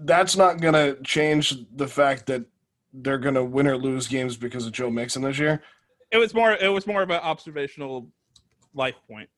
that's 0.00 0.36
not 0.36 0.60
going 0.60 0.74
to 0.74 1.00
change 1.02 1.54
the 1.76 1.86
fact 1.88 2.26
that 2.26 2.44
they're 2.92 3.18
going 3.18 3.34
to 3.34 3.44
win 3.44 3.66
or 3.66 3.76
lose 3.76 4.06
games 4.08 4.36
because 4.36 4.66
of 4.66 4.72
Joe 4.72 4.90
Mixon 4.90 5.22
this 5.22 5.38
year. 5.38 5.62
It 6.10 6.18
was 6.18 6.34
more 6.34 6.52
it 6.52 6.68
was 6.68 6.86
more 6.88 7.02
of 7.02 7.10
an 7.10 7.20
observational 7.20 8.08
life 8.74 8.96
point. 9.08 9.28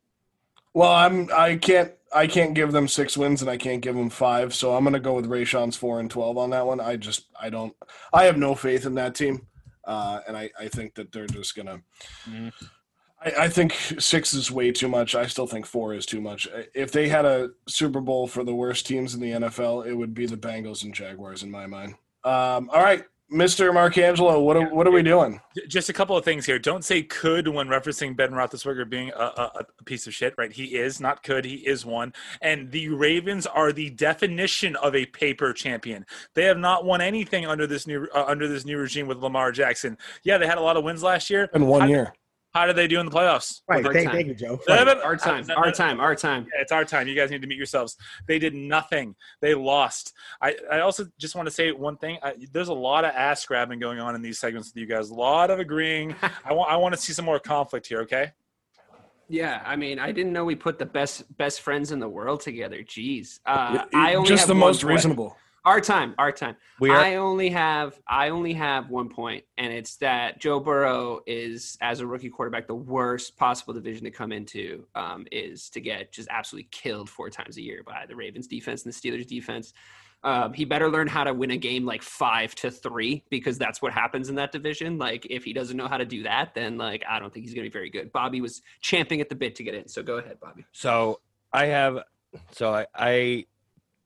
Well, 0.74 0.90
I'm 0.90 1.28
I 1.34 1.56
can't 1.56 1.92
I 2.14 2.26
can't 2.26 2.54
give 2.54 2.72
them 2.72 2.88
six 2.88 3.14
wins 3.16 3.42
and 3.42 3.50
I 3.50 3.58
can't 3.58 3.82
give 3.82 3.94
them 3.94 4.08
five, 4.08 4.54
so 4.54 4.74
I'm 4.74 4.84
gonna 4.84 4.98
go 5.00 5.12
with 5.14 5.26
Rayshon's 5.26 5.76
four 5.76 6.00
and 6.00 6.10
twelve 6.10 6.38
on 6.38 6.48
that 6.50 6.66
one. 6.66 6.80
I 6.80 6.96
just 6.96 7.26
I 7.38 7.50
don't 7.50 7.74
I 8.12 8.24
have 8.24 8.38
no 8.38 8.54
faith 8.54 8.86
in 8.86 8.94
that 8.94 9.14
team, 9.14 9.46
uh, 9.84 10.20
and 10.26 10.34
I 10.34 10.48
I 10.58 10.68
think 10.68 10.94
that 10.94 11.12
they're 11.12 11.26
just 11.26 11.54
gonna. 11.54 11.82
Mhm. 12.26 12.52
I, 13.24 13.44
I 13.44 13.48
think 13.48 13.72
six 13.98 14.34
is 14.34 14.50
way 14.50 14.72
too 14.72 14.88
much. 14.88 15.14
I 15.14 15.26
still 15.26 15.46
think 15.46 15.66
four 15.66 15.94
is 15.94 16.06
too 16.06 16.20
much. 16.20 16.48
If 16.74 16.92
they 16.92 17.08
had 17.08 17.24
a 17.24 17.50
Super 17.68 18.00
Bowl 18.00 18.26
for 18.26 18.44
the 18.44 18.54
worst 18.54 18.86
teams 18.86 19.14
in 19.14 19.20
the 19.20 19.32
NFL, 19.32 19.86
it 19.86 19.94
would 19.94 20.14
be 20.14 20.26
the 20.26 20.36
Bengals 20.36 20.84
and 20.84 20.94
Jaguars 20.94 21.42
in 21.42 21.50
my 21.50 21.66
mind. 21.66 21.94
Um, 22.24 22.70
all 22.72 22.82
right, 22.82 23.04
Mister 23.32 23.72
Marcangelo, 23.72 24.44
what 24.44 24.56
are, 24.58 24.68
what 24.74 24.86
are 24.86 24.90
we 24.90 25.02
doing? 25.02 25.40
Just 25.66 25.88
a 25.88 25.92
couple 25.92 26.16
of 26.16 26.24
things 26.24 26.44
here. 26.44 26.58
Don't 26.58 26.84
say 26.84 27.02
could 27.02 27.48
when 27.48 27.66
referencing 27.66 28.14
Ben 28.14 28.30
Roethlisberger 28.30 28.88
being 28.88 29.10
a, 29.10 29.22
a, 29.22 29.64
a 29.80 29.84
piece 29.84 30.06
of 30.06 30.14
shit, 30.14 30.34
right? 30.36 30.52
He 30.52 30.76
is 30.76 31.00
not 31.00 31.22
could. 31.22 31.46
He 31.46 31.54
is 31.54 31.86
one. 31.86 32.12
And 32.42 32.70
the 32.70 32.90
Ravens 32.90 33.46
are 33.46 33.72
the 33.72 33.88
definition 33.90 34.76
of 34.76 34.94
a 34.94 35.06
paper 35.06 35.54
champion. 35.54 36.04
They 36.34 36.44
have 36.44 36.58
not 36.58 36.84
won 36.84 37.00
anything 37.00 37.46
under 37.46 37.66
this 37.66 37.86
new 37.86 38.06
uh, 38.14 38.24
under 38.28 38.46
this 38.48 38.66
new 38.66 38.78
regime 38.78 39.06
with 39.06 39.18
Lamar 39.18 39.50
Jackson. 39.50 39.96
Yeah, 40.24 40.36
they 40.36 40.46
had 40.46 40.58
a 40.58 40.62
lot 40.62 40.76
of 40.76 40.84
wins 40.84 41.02
last 41.02 41.30
year. 41.30 41.48
In 41.54 41.66
one 41.66 41.88
year, 41.88 42.12
How 42.54 42.66
did 42.66 42.76
they 42.76 42.86
do 42.86 43.00
in 43.00 43.06
the 43.06 43.12
playoffs? 43.12 43.62
Right, 43.66 43.84
Our 43.84 43.92
thank, 43.92 44.06
time. 44.08 44.14
thank 44.14 44.28
you, 44.28 44.34
Joe. 44.34 44.60
No, 44.68 44.84
no, 44.84 44.92
Right. 44.92 45.02
Our 45.02 45.16
time, 45.16 45.46
no, 45.46 45.54
no, 45.54 45.60
our 45.60 45.72
time, 45.72 46.00
our 46.00 46.14
time. 46.14 46.46
Yeah, 46.54 46.60
it's 46.60 46.72
our 46.72 46.84
time. 46.84 47.08
You 47.08 47.14
guys 47.14 47.30
need 47.30 47.40
to 47.40 47.48
meet 47.48 47.56
yourselves. 47.56 47.96
They 48.28 48.38
did 48.38 48.54
nothing. 48.54 49.14
They 49.40 49.54
lost. 49.54 50.12
I, 50.40 50.56
I 50.70 50.80
also 50.80 51.06
just 51.18 51.34
want 51.34 51.46
to 51.48 51.54
say 51.54 51.72
one 51.72 51.96
thing. 51.96 52.18
I, 52.22 52.34
there's 52.52 52.68
a 52.68 52.74
lot 52.74 53.04
of 53.04 53.12
ass 53.14 53.44
grabbing 53.46 53.78
going 53.78 54.00
on 54.00 54.14
in 54.14 54.20
these 54.20 54.38
segments 54.38 54.68
with 54.68 54.76
you 54.76 54.86
guys. 54.86 55.08
A 55.08 55.14
lot 55.14 55.50
of 55.50 55.60
agreeing. 55.60 56.14
I 56.44 56.52
want 56.52 56.70
I 56.70 56.76
want 56.76 56.94
to 56.94 57.00
see 57.00 57.14
some 57.14 57.24
more 57.24 57.38
conflict 57.38 57.86
here. 57.86 58.00
Okay. 58.02 58.32
Yeah, 59.28 59.62
I 59.64 59.76
mean, 59.76 59.98
I 59.98 60.12
didn't 60.12 60.34
know 60.34 60.44
we 60.44 60.54
put 60.54 60.78
the 60.78 60.84
best 60.84 61.34
best 61.38 61.62
friends 61.62 61.90
in 61.90 62.00
the 62.00 62.08
world 62.08 62.42
together. 62.42 62.82
Jeez, 62.82 63.40
uh, 63.46 63.84
I 63.94 64.14
only 64.14 64.28
just 64.28 64.42
have 64.42 64.48
the 64.48 64.54
most 64.54 64.82
point. 64.82 64.92
reasonable. 64.94 65.36
Our 65.64 65.80
time, 65.80 66.14
our 66.18 66.32
time. 66.32 66.56
We 66.80 66.90
are 66.90 66.96
I 66.96 67.14
only 67.16 67.48
have 67.50 68.00
I 68.08 68.30
only 68.30 68.52
have 68.54 68.90
one 68.90 69.08
point, 69.08 69.44
and 69.58 69.72
it's 69.72 69.94
that 69.96 70.40
Joe 70.40 70.58
Burrow 70.58 71.20
is, 71.24 71.78
as 71.80 72.00
a 72.00 72.06
rookie 72.06 72.30
quarterback, 72.30 72.66
the 72.66 72.74
worst 72.74 73.36
possible 73.36 73.72
division 73.72 74.02
to 74.04 74.10
come 74.10 74.32
into 74.32 74.84
um, 74.96 75.24
is 75.30 75.70
to 75.70 75.80
get 75.80 76.10
just 76.10 76.28
absolutely 76.32 76.68
killed 76.72 77.08
four 77.08 77.30
times 77.30 77.58
a 77.58 77.62
year 77.62 77.84
by 77.86 78.06
the 78.08 78.16
Ravens 78.16 78.48
defense 78.48 78.84
and 78.84 78.92
the 78.92 78.98
Steelers 78.98 79.26
defense. 79.26 79.72
Um, 80.24 80.52
he 80.52 80.64
better 80.64 80.88
learn 80.88 81.06
how 81.06 81.24
to 81.24 81.32
win 81.32 81.52
a 81.52 81.56
game 81.56 81.84
like 81.84 82.02
five 82.02 82.54
to 82.56 82.70
three 82.70 83.24
because 83.30 83.56
that's 83.56 83.80
what 83.80 83.92
happens 83.92 84.28
in 84.28 84.34
that 84.36 84.50
division. 84.50 84.98
Like 84.98 85.26
if 85.30 85.44
he 85.44 85.52
doesn't 85.52 85.76
know 85.76 85.88
how 85.88 85.96
to 85.96 86.04
do 86.04 86.24
that, 86.24 86.54
then 86.54 86.76
like 86.76 87.04
I 87.08 87.20
don't 87.20 87.32
think 87.32 87.44
he's 87.44 87.54
going 87.54 87.64
to 87.64 87.70
be 87.70 87.72
very 87.72 87.90
good. 87.90 88.10
Bobby 88.12 88.40
was 88.40 88.62
champing 88.80 89.20
at 89.20 89.28
the 89.28 89.34
bit 89.36 89.54
to 89.56 89.62
get 89.62 89.74
in, 89.74 89.86
so 89.86 90.02
go 90.02 90.18
ahead, 90.18 90.38
Bobby. 90.40 90.64
So 90.72 91.20
I 91.52 91.66
have, 91.66 91.98
so 92.50 92.72
I, 92.72 92.86
I 92.94 93.46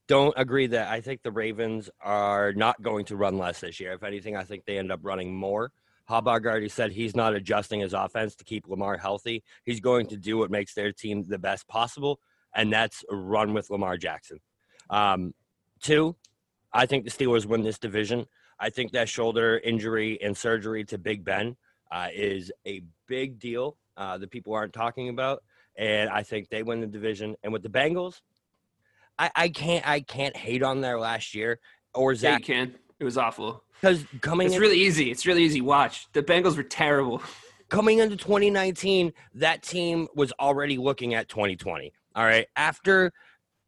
don't 0.07 0.33
agree 0.37 0.67
that 0.67 0.89
I 0.89 1.01
think 1.01 1.21
the 1.21 1.31
Ravens 1.31 1.89
are 2.01 2.53
not 2.53 2.81
going 2.81 3.05
to 3.05 3.15
run 3.15 3.37
less 3.37 3.59
this 3.59 3.79
year. 3.79 3.93
If 3.93 4.03
anything, 4.03 4.35
I 4.35 4.43
think 4.43 4.65
they 4.65 4.77
end 4.77 4.91
up 4.91 4.99
running 5.03 5.35
more. 5.35 5.71
Harbaugh 6.09 6.45
already 6.45 6.69
said 6.69 6.91
he's 6.91 7.15
not 7.15 7.35
adjusting 7.35 7.81
his 7.81 7.93
offense 7.93 8.35
to 8.35 8.45
keep 8.45 8.67
Lamar 8.67 8.97
healthy. 8.97 9.43
He's 9.65 9.81
going 9.81 10.07
to 10.07 10.17
do 10.17 10.37
what 10.37 10.49
makes 10.49 10.73
their 10.73 10.93
team 10.93 11.23
the 11.23 11.37
best 11.37 11.67
possible, 11.67 12.19
and 12.55 12.71
that's 12.71 13.03
run 13.09 13.53
with 13.53 13.69
Lamar 13.69 13.97
Jackson. 13.97 14.39
Um, 14.89 15.33
two, 15.81 16.15
I 16.71 16.85
think 16.85 17.03
the 17.03 17.11
Steelers 17.11 17.45
win 17.45 17.61
this 17.61 17.77
division. 17.77 18.25
I 18.59 18.69
think 18.69 18.93
that 18.93 19.09
shoulder 19.09 19.59
injury 19.61 20.17
and 20.21 20.35
surgery 20.35 20.85
to 20.85 20.97
Big 20.97 21.25
Ben 21.25 21.57
uh, 21.91 22.07
is 22.13 22.51
a 22.65 22.83
big 23.07 23.37
deal 23.37 23.77
uh, 23.97 24.17
that 24.17 24.31
people 24.31 24.53
aren't 24.53 24.73
talking 24.73 25.09
about 25.09 25.43
and 25.77 26.09
I 26.09 26.23
think 26.23 26.49
they 26.49 26.63
win 26.63 26.81
the 26.81 26.87
division. 26.87 27.35
And 27.43 27.53
with 27.53 27.61
the 27.61 27.69
Bengals, 27.69 28.21
I, 29.19 29.31
I 29.35 29.49
can't 29.49 29.87
I 29.87 30.01
can't 30.01 30.35
hate 30.35 30.63
on 30.63 30.81
their 30.81 30.99
last 30.99 31.33
year 31.35 31.59
or 31.93 32.11
Yeah, 32.13 32.31
you 32.31 32.35
Zach 32.35 32.43
can. 32.43 32.75
It 32.99 33.03
was 33.03 33.17
awful. 33.17 33.63
because 33.79 34.05
coming 34.21 34.47
It's 34.47 34.55
in, 34.55 34.61
really 34.61 34.79
easy. 34.79 35.11
It's 35.11 35.25
really 35.25 35.43
easy. 35.43 35.61
Watch 35.61 36.07
the 36.13 36.23
Bengals 36.23 36.57
were 36.57 36.63
terrible. 36.63 37.21
coming 37.69 37.99
into 37.99 38.15
2019, 38.15 39.13
that 39.35 39.61
team 39.63 40.07
was 40.15 40.31
already 40.39 40.77
looking 40.77 41.13
at 41.13 41.29
2020. 41.29 41.91
All 42.15 42.23
right, 42.23 42.47
after 42.55 43.11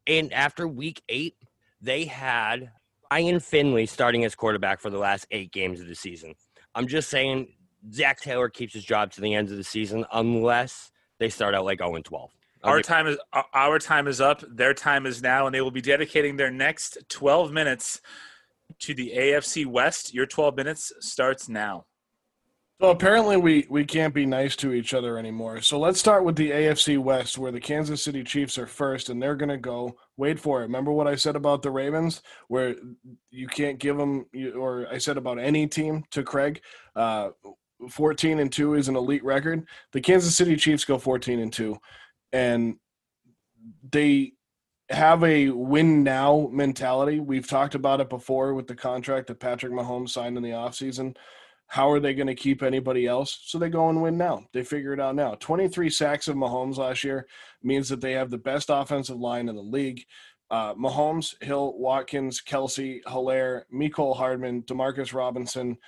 and 0.06 0.32
after 0.32 0.66
week 0.66 1.02
eight, 1.08 1.36
they 1.80 2.04
had 2.04 2.72
Ryan 3.12 3.40
Finley 3.40 3.86
starting 3.86 4.24
as 4.24 4.34
quarterback 4.34 4.80
for 4.80 4.90
the 4.90 4.98
last 4.98 5.26
eight 5.30 5.52
games 5.52 5.80
of 5.80 5.86
the 5.86 5.94
season. 5.94 6.34
I'm 6.74 6.86
just 6.86 7.10
saying, 7.10 7.48
Zac 7.92 8.20
Taylor 8.20 8.48
keeps 8.48 8.74
his 8.74 8.84
job 8.84 9.12
to 9.12 9.20
the 9.20 9.34
end 9.34 9.50
of 9.50 9.56
the 9.56 9.64
season 9.64 10.04
unless 10.12 10.90
they 11.18 11.28
start 11.28 11.54
out 11.54 11.64
like 11.64 11.78
0 11.78 11.94
and 11.94 12.04
12. 12.04 12.30
I'll 12.62 12.70
Our 12.72 12.76
give- 12.78 12.86
time 12.86 13.06
is 13.06 13.18
uh, 13.32 13.42
our 13.54 13.78
time 13.78 14.06
is 14.06 14.20
up. 14.20 14.42
Their 14.48 14.74
time 14.74 15.06
is 15.06 15.22
now, 15.22 15.46
and 15.46 15.54
they 15.54 15.60
will 15.60 15.70
be 15.70 15.80
dedicating 15.80 16.36
their 16.36 16.50
next 16.50 16.98
12 17.08 17.52
minutes 17.52 18.00
to 18.80 18.94
the 18.94 19.12
AFC 19.16 19.66
West. 19.66 20.12
Your 20.14 20.26
12 20.26 20.56
minutes 20.56 20.92
starts 21.00 21.48
now. 21.48 21.86
So 22.80 22.88
apparently 22.90 23.36
we 23.36 23.66
we 23.68 23.84
can't 23.84 24.14
be 24.14 24.24
nice 24.24 24.56
to 24.56 24.72
each 24.72 24.94
other 24.94 25.18
anymore. 25.18 25.60
So 25.60 25.78
let's 25.78 26.00
start 26.00 26.24
with 26.24 26.36
the 26.36 26.50
AFC 26.50 26.98
West, 26.98 27.36
where 27.36 27.52
the 27.52 27.60
Kansas 27.60 28.02
City 28.02 28.24
Chiefs 28.24 28.56
are 28.58 28.66
first, 28.66 29.10
and 29.10 29.22
they're 29.22 29.36
gonna 29.36 29.58
go. 29.58 29.96
Wait 30.16 30.38
for 30.40 30.60
it. 30.60 30.64
Remember 30.64 30.92
what 30.92 31.06
I 31.06 31.14
said 31.14 31.36
about 31.36 31.60
the 31.62 31.70
Ravens, 31.70 32.22
where 32.48 32.74
you 33.30 33.48
can't 33.48 33.78
give 33.78 33.96
them, 33.98 34.26
or 34.56 34.86
I 34.90 34.96
said 34.98 35.16
about 35.18 35.38
any 35.38 35.66
team 35.66 36.04
to 36.10 36.22
Craig. 36.22 36.60
Uh, 36.96 37.30
14 37.90 38.40
and 38.40 38.52
two 38.52 38.74
is 38.74 38.88
an 38.88 38.96
elite 38.96 39.24
record. 39.24 39.66
The 39.92 40.00
Kansas 40.02 40.36
City 40.36 40.56
Chiefs 40.56 40.84
go 40.84 40.98
14 40.98 41.38
and 41.40 41.52
two, 41.52 41.78
and 42.32 42.76
they 43.90 44.32
have 44.90 45.22
a 45.22 45.50
win 45.50 46.02
now 46.02 46.48
mentality. 46.52 47.20
We've 47.20 47.48
talked 47.48 47.74
about 47.74 48.00
it 48.00 48.08
before 48.10 48.54
with 48.54 48.66
the 48.66 48.74
contract 48.74 49.28
that 49.28 49.40
Patrick 49.40 49.72
Mahomes 49.72 50.10
signed 50.10 50.36
in 50.36 50.42
the 50.42 50.50
offseason. 50.50 51.16
How 51.68 51.88
are 51.90 52.00
they 52.00 52.14
going 52.14 52.26
to 52.26 52.34
keep 52.34 52.64
anybody 52.64 53.06
else? 53.06 53.42
So 53.44 53.56
they 53.56 53.68
go 53.68 53.88
and 53.88 54.02
win 54.02 54.18
now. 54.18 54.44
They 54.52 54.64
figure 54.64 54.92
it 54.92 54.98
out 54.98 55.14
now. 55.14 55.36
23 55.38 55.88
sacks 55.88 56.26
of 56.26 56.34
Mahomes 56.34 56.78
last 56.78 57.04
year 57.04 57.28
means 57.62 57.88
that 57.88 58.00
they 58.00 58.12
have 58.12 58.30
the 58.30 58.38
best 58.38 58.70
offensive 58.70 59.18
line 59.18 59.48
in 59.48 59.54
the 59.54 59.62
league. 59.62 60.02
Uh, 60.50 60.74
Mahomes, 60.74 61.40
Hill, 61.40 61.78
Watkins, 61.78 62.42
Kelce, 62.42 63.00
Helaire, 63.04 63.62
Mecole 63.72 64.16
Hardman, 64.16 64.62
Demarcus 64.62 65.14
Robinson. 65.14 65.78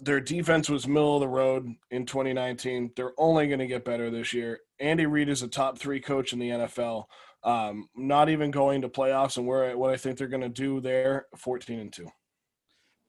Their 0.00 0.20
defense 0.20 0.68
was 0.68 0.86
middle 0.86 1.16
of 1.16 1.20
the 1.20 1.28
road 1.28 1.74
in 1.90 2.06
2019. 2.06 2.92
They're 2.96 3.12
only 3.18 3.46
going 3.46 3.60
to 3.60 3.66
get 3.66 3.84
better 3.84 4.10
this 4.10 4.32
year. 4.32 4.60
Andy 4.78 5.06
Reid 5.06 5.28
is 5.28 5.42
a 5.42 5.48
top 5.48 5.78
three 5.78 6.00
coach 6.00 6.32
in 6.32 6.38
the 6.38 6.50
NFL. 6.50 7.04
Um, 7.42 7.88
not 7.96 8.28
even 8.28 8.50
going 8.50 8.82
to 8.82 8.88
playoffs, 8.88 9.36
and 9.36 9.46
where 9.46 9.76
what 9.76 9.92
I 9.92 9.96
think 9.96 10.18
they're 10.18 10.26
going 10.26 10.42
to 10.42 10.48
do 10.48 10.80
there, 10.80 11.26
14 11.36 11.78
and 11.78 11.92
two. 11.92 12.08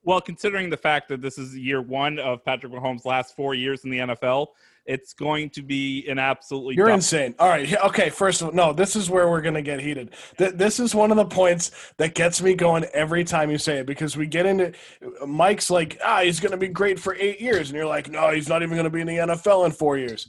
Well, 0.03 0.21
considering 0.21 0.69
the 0.69 0.77
fact 0.77 1.09
that 1.09 1.21
this 1.21 1.37
is 1.37 1.57
year 1.57 1.81
one 1.81 2.19
of 2.19 2.45
Patrick 2.45 2.71
Mahomes' 2.71 3.03
last 3.03 3.35
four 3.35 3.53
years 3.53 3.83
in 3.83 3.89
the 3.89 3.97
NFL, 3.97 4.47
it's 4.87 5.13
going 5.13 5.49
to 5.51 5.61
be 5.61 6.07
an 6.07 6.17
absolutely. 6.17 6.75
You're 6.75 6.87
dumb- 6.87 6.95
insane. 6.95 7.35
All 7.37 7.49
right. 7.49 7.75
Okay. 7.85 8.09
First 8.09 8.41
of 8.41 8.47
all, 8.47 8.53
no, 8.53 8.73
this 8.73 8.95
is 8.95 9.09
where 9.09 9.29
we're 9.29 9.41
going 9.41 9.55
to 9.55 9.61
get 9.61 9.79
heated. 9.81 10.11
Th- 10.37 10.53
this 10.53 10.79
is 10.79 10.95
one 10.95 11.11
of 11.11 11.17
the 11.17 11.25
points 11.25 11.71
that 11.97 12.15
gets 12.15 12.41
me 12.41 12.55
going 12.55 12.85
every 12.93 13.23
time 13.23 13.51
you 13.51 13.57
say 13.57 13.79
it 13.79 13.85
because 13.85 14.17
we 14.17 14.25
get 14.25 14.45
into 14.45 14.73
Mike's 15.25 15.69
like, 15.69 15.99
ah, 16.03 16.21
he's 16.21 16.39
going 16.39 16.51
to 16.51 16.57
be 16.57 16.69
great 16.69 16.99
for 16.99 17.15
eight 17.15 17.41
years. 17.41 17.69
And 17.69 17.75
you're 17.77 17.85
like, 17.85 18.09
no, 18.09 18.31
he's 18.31 18.49
not 18.49 18.63
even 18.63 18.75
going 18.75 18.85
to 18.85 18.89
be 18.89 19.01
in 19.01 19.07
the 19.07 19.17
NFL 19.17 19.65
in 19.65 19.71
four 19.71 19.97
years. 19.97 20.27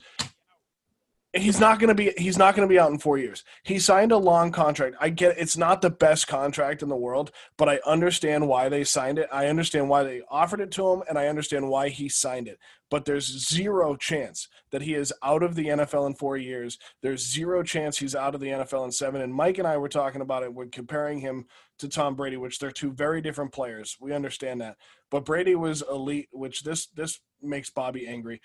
He's 1.39 1.61
not 1.61 1.79
going 1.79 1.89
to 1.89 1.95
be. 1.95 2.13
He's 2.17 2.39
not 2.39 2.55
going 2.55 2.69
to 2.69 2.73
be 2.73 2.79
out 2.79 2.91
in 2.91 2.99
four 2.99 3.19
years. 3.19 3.45
He 3.63 3.79
signed 3.79 4.13
a 4.13 4.17
long 4.17 4.53
contract. 4.53 4.97
I 5.01 5.11
get 5.11 5.39
it's 5.39 5.57
not 5.57 5.83
the 5.83 5.91
best 5.91 6.27
contract 6.27 6.83
in 6.83 6.89
the 6.89 6.97
world, 6.97 7.31
but 7.57 7.69
I 7.69 7.81
understand 7.87 8.49
why 8.49 8.69
they 8.69 8.85
signed 8.85 9.19
it. 9.19 9.29
I 9.33 9.47
understand 9.47 9.89
why 9.89 10.03
they 10.03 10.23
offered 10.31 10.61
it 10.61 10.71
to 10.73 10.89
him, 10.89 11.03
and 11.09 11.19
I 11.19 11.29
understand 11.29 11.69
why 11.69 11.89
he 11.89 12.09
signed 12.09 12.49
it. 12.49 12.59
But 12.91 13.05
there's 13.05 13.49
zero 13.49 13.97
chance 13.97 14.49
that 14.71 14.83
he 14.83 14.95
is 14.95 15.13
out 15.23 15.43
of 15.43 15.55
the 15.55 15.67
NFL 15.67 16.07
in 16.07 16.15
four 16.15 16.37
years. 16.37 16.79
There's 17.03 17.27
zero 17.27 17.63
chance 17.63 17.99
he's 17.99 18.15
out 18.15 18.35
of 18.35 18.41
the 18.41 18.49
NFL 18.49 18.85
in 18.85 18.93
seven. 18.93 19.21
And 19.21 19.35
Mike 19.35 19.59
and 19.59 19.69
I 19.69 19.77
were 19.77 19.89
talking 19.89 20.23
about 20.23 20.43
it. 20.43 20.55
We're 20.55 20.67
comparing 20.67 21.21
him 21.21 21.47
to 21.79 21.89
Tom 21.89 22.15
Brady, 22.15 22.37
which 22.37 22.59
they're 22.59 22.71
two 22.71 22.93
very 22.93 23.21
different 23.21 23.53
players. 23.53 23.97
We 24.01 24.13
understand 24.13 24.61
that. 24.61 24.77
But 25.11 25.25
Brady 25.25 25.55
was 25.55 25.83
elite, 25.91 26.29
which 26.33 26.63
this 26.63 26.87
this 26.87 27.21
makes 27.43 27.71
Bobby 27.71 28.07
angry. 28.07 28.41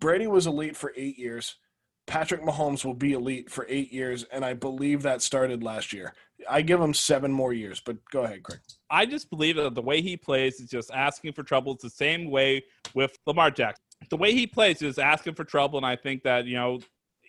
Brady 0.00 0.26
was 0.26 0.46
elite 0.46 0.76
for 0.76 0.92
eight 0.96 1.18
years. 1.18 1.56
Patrick 2.12 2.42
Mahomes 2.42 2.84
will 2.84 2.92
be 2.92 3.14
elite 3.14 3.50
for 3.50 3.64
eight 3.70 3.90
years, 3.90 4.24
and 4.24 4.44
I 4.44 4.52
believe 4.52 5.00
that 5.00 5.22
started 5.22 5.62
last 5.62 5.94
year. 5.94 6.12
I 6.46 6.60
give 6.60 6.78
him 6.78 6.92
seven 6.92 7.32
more 7.32 7.54
years, 7.54 7.80
but 7.80 7.96
go 8.10 8.24
ahead, 8.24 8.42
Craig. 8.42 8.60
I 8.90 9.06
just 9.06 9.30
believe 9.30 9.56
that 9.56 9.74
the 9.74 9.80
way 9.80 10.02
he 10.02 10.18
plays 10.18 10.60
is 10.60 10.68
just 10.68 10.90
asking 10.92 11.32
for 11.32 11.42
trouble. 11.42 11.72
It's 11.72 11.84
the 11.84 11.88
same 11.88 12.30
way 12.30 12.64
with 12.92 13.16
Lamar 13.26 13.50
Jackson. 13.50 13.82
The 14.10 14.18
way 14.18 14.34
he 14.34 14.46
plays 14.46 14.82
is 14.82 14.98
asking 14.98 15.36
for 15.36 15.44
trouble, 15.44 15.78
and 15.78 15.86
I 15.86 15.96
think 15.96 16.22
that 16.24 16.44
you 16.44 16.54
know, 16.54 16.80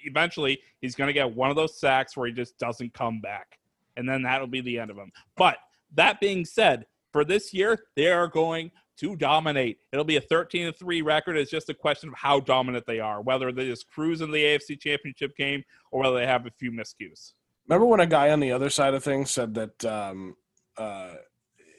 eventually 0.03 0.59
he's 0.81 0.95
going 0.95 1.07
to 1.07 1.13
get 1.13 1.33
one 1.33 1.49
of 1.49 1.55
those 1.55 1.79
sacks 1.79 2.17
where 2.17 2.27
he 2.27 2.33
just 2.33 2.57
doesn't 2.57 2.93
come 2.93 3.21
back, 3.21 3.57
and 3.95 4.07
then 4.07 4.21
that'll 4.21 4.47
be 4.47 4.59
the 4.59 4.79
end 4.79 4.91
of 4.91 4.97
him. 4.97 5.13
But 5.37 5.59
that 5.93 6.19
being 6.19 6.43
said, 6.43 6.87
for 7.13 7.23
this 7.23 7.53
year, 7.53 7.85
they 7.95 8.11
are 8.11 8.27
going 8.27 8.69
to 8.97 9.15
dominate. 9.15 9.79
It'll 9.91 10.05
be 10.05 10.17
a 10.17 10.21
13 10.21 10.71
3 10.73 11.01
record. 11.01 11.37
It's 11.37 11.51
just 11.51 11.69
a 11.69 11.73
question 11.73 12.09
of 12.09 12.15
how 12.15 12.39
dominant 12.39 12.85
they 12.85 12.99
are, 12.99 13.21
whether 13.21 13.51
they 13.51 13.65
just 13.65 13.89
cruise 13.89 14.21
in 14.21 14.31
the 14.31 14.43
AFC 14.43 14.79
Championship 14.79 15.35
game 15.35 15.63
or 15.91 16.01
whether 16.01 16.15
they 16.15 16.27
have 16.27 16.45
a 16.45 16.51
few 16.51 16.71
miscues. 16.71 17.33
Remember 17.67 17.85
when 17.85 17.99
a 17.99 18.05
guy 18.05 18.29
on 18.29 18.39
the 18.39 18.51
other 18.51 18.69
side 18.69 18.93
of 18.93 19.03
things 19.03 19.31
said 19.31 19.53
that 19.55 19.85
um, 19.85 20.35
uh, 20.77 21.13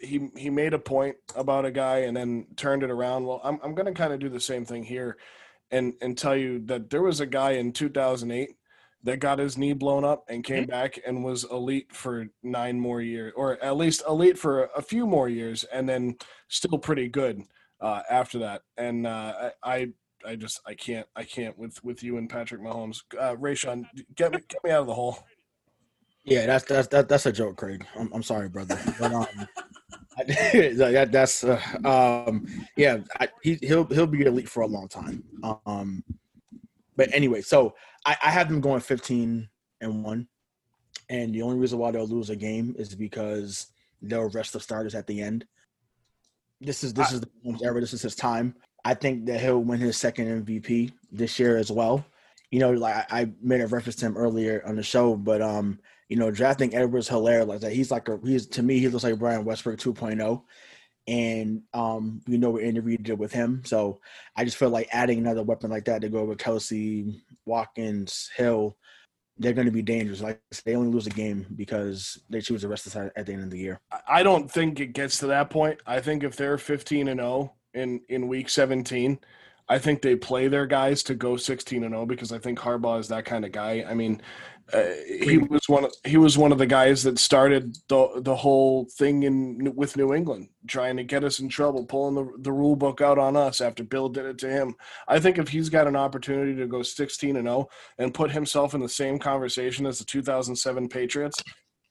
he 0.00 0.28
he 0.36 0.50
made 0.50 0.74
a 0.74 0.78
point 0.78 1.16
about 1.36 1.64
a 1.64 1.70
guy 1.70 1.98
and 1.98 2.16
then 2.16 2.46
turned 2.56 2.82
it 2.82 2.90
around? 2.90 3.26
Well, 3.26 3.40
I'm 3.44 3.58
I'm 3.62 3.74
going 3.74 3.86
to 3.86 3.92
kind 3.92 4.12
of 4.12 4.18
do 4.18 4.28
the 4.28 4.40
same 4.40 4.64
thing 4.64 4.84
here, 4.84 5.18
and 5.70 5.94
and 6.00 6.16
tell 6.16 6.36
you 6.36 6.60
that 6.66 6.90
there 6.90 7.02
was 7.02 7.20
a 7.20 7.26
guy 7.26 7.52
in 7.52 7.72
2008 7.72 8.56
that 9.04 9.20
got 9.20 9.38
his 9.38 9.56
knee 9.56 9.74
blown 9.74 10.04
up 10.04 10.24
and 10.28 10.42
came 10.42 10.66
back 10.66 10.98
and 11.06 11.24
was 11.24 11.44
elite 11.44 11.92
for 11.92 12.26
nine 12.42 12.80
more 12.80 13.00
years, 13.00 13.32
or 13.36 13.62
at 13.62 13.76
least 13.76 14.02
elite 14.08 14.38
for 14.38 14.70
a 14.76 14.82
few 14.82 15.06
more 15.06 15.28
years, 15.28 15.64
and 15.64 15.88
then 15.88 16.16
still 16.48 16.78
pretty 16.78 17.08
good 17.08 17.42
uh, 17.80 18.02
after 18.10 18.38
that. 18.40 18.62
And 18.76 19.06
uh, 19.06 19.50
I. 19.62 19.74
I 19.74 19.88
I 20.26 20.36
just 20.36 20.60
I 20.66 20.72
can't 20.72 21.06
I 21.14 21.22
can't 21.24 21.58
with 21.58 21.84
with 21.84 22.02
you 22.02 22.16
and 22.16 22.30
Patrick 22.30 22.62
Mahomes. 22.62 23.02
Uh, 23.20 23.36
Rayshon, 23.36 23.84
get 24.14 24.32
me 24.32 24.38
get 24.48 24.64
me 24.64 24.70
out 24.70 24.80
of 24.80 24.86
the 24.86 24.94
hole. 24.94 25.18
Yeah, 26.24 26.46
that's 26.46 26.64
that's 26.64 26.88
that, 26.88 27.08
that's 27.08 27.26
a 27.26 27.32
joke, 27.32 27.56
Craig. 27.56 27.86
I'm, 27.98 28.10
I'm 28.12 28.22
sorry, 28.22 28.48
brother. 28.48 28.78
But 28.98 29.12
um, 29.12 29.26
that 30.16 31.08
that's 31.12 31.44
uh, 31.44 31.60
um, 31.84 32.46
yeah. 32.76 32.98
I, 33.20 33.28
he 33.42 33.58
he'll 33.60 33.84
he'll 33.86 34.06
be 34.06 34.22
elite 34.22 34.48
for 34.48 34.62
a 34.62 34.66
long 34.66 34.88
time. 34.88 35.22
Um, 35.66 36.02
but 36.96 37.12
anyway, 37.12 37.40
so 37.42 37.74
I, 38.04 38.16
I 38.24 38.30
have 38.30 38.48
them 38.48 38.60
going 38.60 38.80
15 38.80 39.48
and 39.80 40.04
one, 40.04 40.28
and 41.08 41.34
the 41.34 41.42
only 41.42 41.58
reason 41.58 41.78
why 41.78 41.90
they'll 41.90 42.06
lose 42.06 42.30
a 42.30 42.36
game 42.36 42.74
is 42.78 42.94
because 42.94 43.68
they'll 44.02 44.30
rest 44.30 44.52
the 44.52 44.60
starters 44.60 44.94
at 44.94 45.06
the 45.06 45.20
end. 45.20 45.46
This 46.60 46.84
is 46.84 46.94
this 46.94 47.12
is 47.12 47.20
the 47.20 47.28
Mahomes 47.44 47.62
era. 47.62 47.80
This 47.80 47.92
is 47.92 48.02
his 48.02 48.16
time. 48.16 48.54
I 48.84 48.94
think 48.94 49.26
that 49.26 49.40
he'll 49.40 49.60
win 49.60 49.80
his 49.80 49.96
second 49.96 50.44
MVP 50.44 50.92
this 51.10 51.38
year 51.38 51.56
as 51.56 51.70
well. 51.70 52.04
You 52.50 52.60
know, 52.60 52.70
like 52.72 53.10
I, 53.10 53.20
I 53.20 53.32
made 53.42 53.60
a 53.60 53.66
reference 53.66 53.96
to 53.96 54.06
him 54.06 54.16
earlier 54.16 54.62
on 54.66 54.76
the 54.76 54.82
show, 54.82 55.16
but 55.16 55.42
um, 55.42 55.78
you 56.08 56.16
know, 56.16 56.30
drafting 56.30 56.74
Edwards 56.74 57.08
Helaire 57.08 57.46
like 57.46 57.60
that. 57.60 57.72
He's 57.72 57.90
like 57.90 58.08
a 58.08 58.18
he's 58.22 58.46
to 58.48 58.62
me 58.62 58.78
he 58.78 58.88
looks 58.88 59.04
like 59.04 59.18
Brian 59.18 59.44
Westbrook 59.44 59.78
2.0. 59.78 60.42
And 61.06 61.62
um, 61.74 62.22
you 62.26 62.38
know, 62.38 62.50
we 62.50 62.64
interviewed 62.64 63.08
it 63.08 63.18
with 63.18 63.32
him. 63.32 63.62
So 63.64 64.00
I 64.36 64.44
just 64.44 64.56
feel 64.56 64.70
like 64.70 64.88
adding 64.90 65.18
another 65.18 65.42
weapon 65.42 65.70
like 65.70 65.84
that 65.84 66.00
to 66.00 66.08
go 66.08 66.24
with 66.24 66.38
Kelce, 66.38 67.20
Watkins, 67.44 68.30
Hill, 68.36 68.76
they're 69.38 69.52
going 69.52 69.66
to 69.66 69.72
be 69.72 69.82
dangerous. 69.82 70.22
Like 70.22 70.40
they 70.64 70.76
only 70.76 70.92
lose 70.92 71.06
a 71.06 71.10
game 71.10 71.46
because 71.56 72.18
they 72.30 72.40
choose 72.40 72.62
the 72.62 72.68
rest 72.68 72.86
of 72.86 72.92
the 72.92 72.98
side 72.98 73.10
at 73.16 73.26
the 73.26 73.32
end 73.32 73.42
of 73.42 73.50
the 73.50 73.58
year. 73.58 73.80
I 74.08 74.22
don't 74.22 74.50
think 74.50 74.80
it 74.80 74.92
gets 74.92 75.18
to 75.18 75.26
that 75.28 75.50
point. 75.50 75.80
I 75.86 76.00
think 76.00 76.22
if 76.22 76.36
they're 76.36 76.58
15 76.58 77.08
and 77.08 77.20
0 77.20 77.52
in 77.74 78.00
in 78.08 78.28
week 78.28 78.48
17, 78.48 79.18
I 79.68 79.78
think 79.78 80.02
they 80.02 80.14
play 80.14 80.48
their 80.48 80.66
guys 80.66 81.02
to 81.04 81.14
go 81.14 81.36
16 81.36 81.82
and 81.84 81.92
0 81.92 82.06
because 82.06 82.32
I 82.32 82.38
think 82.38 82.58
Harbaugh 82.58 83.00
is 83.00 83.08
that 83.08 83.24
kind 83.24 83.44
of 83.44 83.52
guy. 83.52 83.84
I 83.88 83.94
mean, 83.94 84.20
uh, 84.72 84.82
he 85.06 85.36
was 85.36 85.68
one 85.68 85.84
of 85.84 85.92
he 86.04 86.16
was 86.16 86.38
one 86.38 86.50
of 86.50 86.56
the 86.56 86.66
guys 86.66 87.02
that 87.02 87.18
started 87.18 87.76
the 87.88 88.08
the 88.22 88.34
whole 88.34 88.86
thing 88.96 89.22
in 89.24 89.74
with 89.74 89.96
New 89.96 90.14
England, 90.14 90.48
trying 90.66 90.96
to 90.96 91.04
get 91.04 91.22
us 91.22 91.38
in 91.38 91.50
trouble, 91.50 91.84
pulling 91.84 92.14
the 92.14 92.32
the 92.38 92.52
rule 92.52 92.74
book 92.74 93.02
out 93.02 93.18
on 93.18 93.36
us 93.36 93.60
after 93.60 93.84
Bill 93.84 94.08
did 94.08 94.24
it 94.24 94.38
to 94.38 94.48
him. 94.48 94.74
I 95.06 95.20
think 95.20 95.36
if 95.36 95.48
he's 95.48 95.68
got 95.68 95.86
an 95.86 95.96
opportunity 95.96 96.56
to 96.56 96.66
go 96.66 96.82
16 96.82 97.36
and 97.36 97.46
0 97.46 97.68
and 97.98 98.14
put 98.14 98.30
himself 98.30 98.74
in 98.74 98.80
the 98.80 98.88
same 98.88 99.18
conversation 99.18 99.84
as 99.84 99.98
the 99.98 100.04
2007 100.06 100.88
Patriots, 100.88 101.42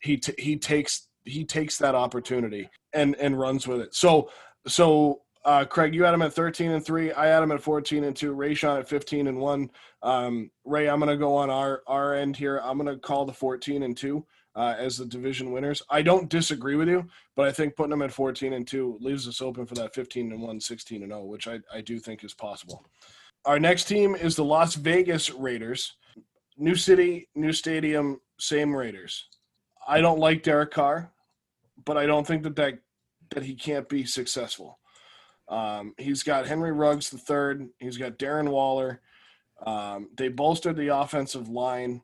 he 0.02 0.18
t- 0.18 0.34
he 0.40 0.58
takes 0.58 1.10
he 1.26 1.46
takes 1.46 1.78
that 1.78 1.94
opportunity 1.94 2.70
and 2.94 3.16
and 3.18 3.38
runs 3.38 3.68
with 3.68 3.82
it. 3.82 3.94
So 3.94 4.30
so 4.68 5.23
uh, 5.46 5.66
Craig, 5.66 5.94
you 5.94 6.04
had 6.04 6.14
him 6.14 6.22
at 6.22 6.34
13 6.34 6.72
and 6.72 6.86
three. 6.86 7.12
I 7.12 7.28
had 7.28 7.44
him 7.44 7.52
at 7.52 7.62
14 7.62 8.06
and 8.06 8.16
two. 8.16 8.36
Rayshon 8.36 8.80
at 8.80 8.88
15 8.88 9.28
and 9.28 9.38
one. 9.38 9.70
Um, 10.02 10.50
Ray, 10.64 10.90
I'm 10.90 11.00
going 11.00 11.10
to 11.10 11.18
go 11.18 11.36
on 11.36 11.50
our 11.50 11.84
our 11.88 12.16
end 12.16 12.38
here. 12.38 12.62
I'm 12.64 12.78
going 12.78 12.94
to 12.94 13.00
call 13.00 13.26
the 13.26 13.34
14 13.34 13.84
and 13.84 13.96
two 13.96 14.26
uh, 14.56 14.76
as 14.78 14.98
the 14.98 15.06
division 15.06 15.52
winners. 15.52 15.82
I 15.90 16.02
don't 16.02 16.30
disagree 16.30 16.76
with 16.76 16.88
you, 16.88 17.08
but 17.36 17.48
I 17.48 17.52
think 17.52 17.76
putting 17.76 17.90
them 17.90 18.02
at 18.02 18.12
14 18.12 18.54
and 18.54 18.68
two 18.68 18.98
leaves 19.02 19.28
us 19.28 19.42
open 19.42 19.66
for 19.66 19.76
that 19.76 19.94
15 19.94 20.32
and 20.32 20.42
one, 20.42 20.60
16 20.60 21.04
and 21.04 21.12
0, 21.12 21.26
which 21.26 21.48
I, 21.48 21.60
I 21.74 21.82
do 21.82 22.00
think 22.00 22.24
is 22.24 22.34
possible. 22.34 22.86
Our 23.46 23.60
next 23.60 23.86
team 23.86 24.16
is 24.16 24.36
the 24.36 24.46
Las 24.46 24.76
Vegas 24.76 25.30
Raiders. 25.30 25.96
New 26.58 26.76
city, 26.76 27.28
new 27.36 27.52
stadium, 27.52 28.22
same 28.40 28.74
Raiders. 28.74 29.28
I 29.86 30.00
don't 30.00 30.20
like 30.20 30.44
Derek 30.44 30.72
Carr, 30.72 31.12
but 31.84 31.98
I 31.98 32.06
don't 32.06 32.26
think 32.26 32.44
that 32.44 32.56
that, 32.56 32.80
that 33.32 33.44
he 33.44 33.56
can't 33.56 33.90
be 33.90 34.06
successful. 34.06 34.80
Um, 35.48 35.94
he's 35.98 36.24
got 36.24 36.48
Henry 36.48 36.72
Ruggs 36.72 37.10
the 37.10 37.18
third. 37.18 37.68
He's 37.80 37.98
got 37.98 38.18
Darren 38.18 38.50
Waller. 38.50 39.02
Um, 39.66 40.10
they 40.18 40.30
bolstered 40.30 40.78
the 40.78 40.96
offensive 40.96 41.50
line. 41.50 42.02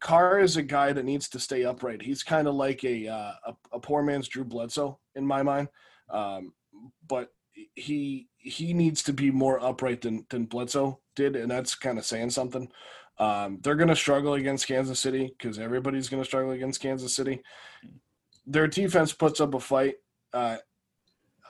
Carr 0.00 0.40
is 0.40 0.56
a 0.56 0.62
guy 0.62 0.92
that 0.92 1.04
needs 1.04 1.28
to 1.30 1.40
stay 1.40 1.64
upright. 1.64 2.02
He's 2.02 2.22
kind 2.22 2.46
of 2.46 2.54
like 2.54 2.84
a, 2.84 3.08
uh, 3.08 3.32
a, 3.46 3.56
a 3.72 3.80
poor 3.80 4.02
man's 4.02 4.28
Drew 4.28 4.44
Bledsoe 4.44 4.98
in 5.14 5.26
my 5.26 5.42
mind, 5.42 5.68
um, 6.10 6.52
but 7.08 7.30
he 7.74 8.28
he 8.36 8.72
needs 8.72 9.02
to 9.02 9.12
be 9.12 9.30
more 9.30 9.62
upright 9.62 10.00
than 10.02 10.26
than 10.30 10.44
Bledsoe 10.44 11.00
did, 11.16 11.36
and 11.36 11.50
that's 11.50 11.74
kind 11.74 11.98
of 11.98 12.04
saying 12.04 12.30
something. 12.30 12.70
Um, 13.18 13.58
they're 13.62 13.74
going 13.74 13.88
to 13.88 13.96
struggle 13.96 14.34
against 14.34 14.68
Kansas 14.68 15.00
City 15.00 15.34
because 15.36 15.58
everybody's 15.58 16.08
going 16.08 16.22
to 16.22 16.26
struggle 16.26 16.52
against 16.52 16.80
Kansas 16.80 17.14
City. 17.14 17.42
Their 18.46 18.68
defense 18.68 19.12
puts 19.12 19.40
up 19.40 19.54
a 19.54 19.60
fight. 19.60 19.96
Uh, 20.32 20.58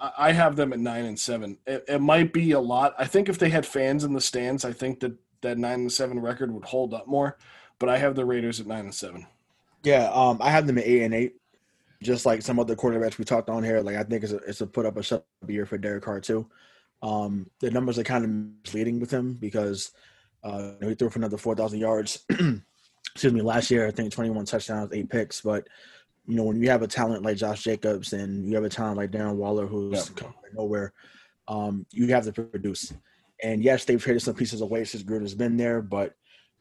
I 0.01 0.33
have 0.33 0.57
them 0.57 0.73
at 0.73 0.79
nine 0.79 1.05
and 1.05 1.19
seven. 1.19 1.59
It, 1.67 1.85
it, 1.89 2.01
might 2.01 2.33
be 2.33 2.53
a 2.53 2.61
lot. 2.61 2.95
I 2.99 3.05
think 3.05 3.29
if 3.29 3.39
they 3.39 3.51
had 3.51 3.67
fans 3.67 4.05
in 4.05 4.13
the 4.13 4.21
stands, 4.21 4.65
I 4.65 4.73
think 4.73 5.01
that 5.01 5.15
that 5.41 5.59
nine 5.59 5.81
and 5.81 5.93
seven 5.93 6.21
record 6.21 6.53
would 6.53 6.65
hold 6.65 6.95
up 6.95 7.07
more. 7.07 7.37
But 7.79 7.89
I 7.89 7.99
have 7.99 8.15
the 8.15 8.25
Raiders 8.25 8.61
at 8.61 8.67
nine 8.67 8.85
and 8.85 8.95
seven. 8.95 9.27
Yeah, 9.85 10.11
um, 10.13 10.39
I 10.41 10.51
have 10.51 10.67
them 10.67 10.79
at 10.79 10.87
eight 10.87 11.03
and 11.03 11.15
eight. 11.15 11.37
Just 12.03 12.27
like 12.27 12.43
some 12.43 12.61
other 12.61 12.77
quarterbacks 12.77 13.19
we 13.19 13.25
talked 13.25 13.49
on 13.49 13.65
here, 13.65 13.81
like 13.81 13.97
I 13.97 14.05
think 14.05 14.23
it's 14.23 14.33
a, 14.33 14.37
it's 14.39 14.61
a 14.61 14.67
put 14.67 14.87
up 14.87 14.97
a 14.97 15.03
shut 15.03 15.27
up 15.43 15.51
year 15.51 15.67
for 15.67 15.79
Derek 15.79 16.05
Carr 16.05 16.21
too. 16.21 16.47
Um, 17.03 17.51
the 17.61 17.71
numbers 17.71 17.99
are 17.99 18.05
kind 18.05 18.25
of 18.25 18.31
misleading 18.31 19.01
with 19.01 19.11
him 19.11 19.35
because 19.35 19.93
uh, 20.45 20.73
he 20.81 20.95
threw 20.95 21.11
for 21.11 21.19
another 21.19 21.37
four 21.37 21.57
thousand 21.57 21.81
yards. 21.81 22.25
Excuse 22.31 23.33
me, 23.33 23.43
last 23.43 23.71
year 23.71 23.87
I 23.87 23.91
think 23.91 24.13
twenty 24.13 24.31
one 24.31 24.45
touchdowns, 24.45 24.93
eight 24.93 25.11
picks, 25.11 25.41
but 25.41 25.67
you 26.29 26.37
know, 26.37 26.45
when 26.45 26.63
you 26.63 26.69
have 26.69 26.83
a 26.83 26.87
talent 26.87 27.25
like 27.25 27.39
Josh 27.39 27.65
Jacobs 27.65 28.13
and 28.13 28.47
you 28.47 28.55
have 28.55 28.65
a 28.65 28.69
talent 28.69 28.99
like 28.99 29.11
Darren 29.11 29.37
Waller 29.37 29.67
who's 29.67 30.13
yeah. 30.15 30.29
nowhere, 30.53 30.93
um, 31.49 31.87
you 31.91 32.07
have 32.09 32.25
to 32.25 32.33
produce. 32.33 32.93
And 33.43 33.65
yes, 33.65 33.87
they've 33.87 34.03
traded 34.03 34.23
some 34.23 34.35
pieces 34.35 34.61
away 34.61 34.85
since 34.85 35.03
Gruden's 35.03 35.35
been 35.35 35.57
there, 35.57 35.81
but 35.81 36.15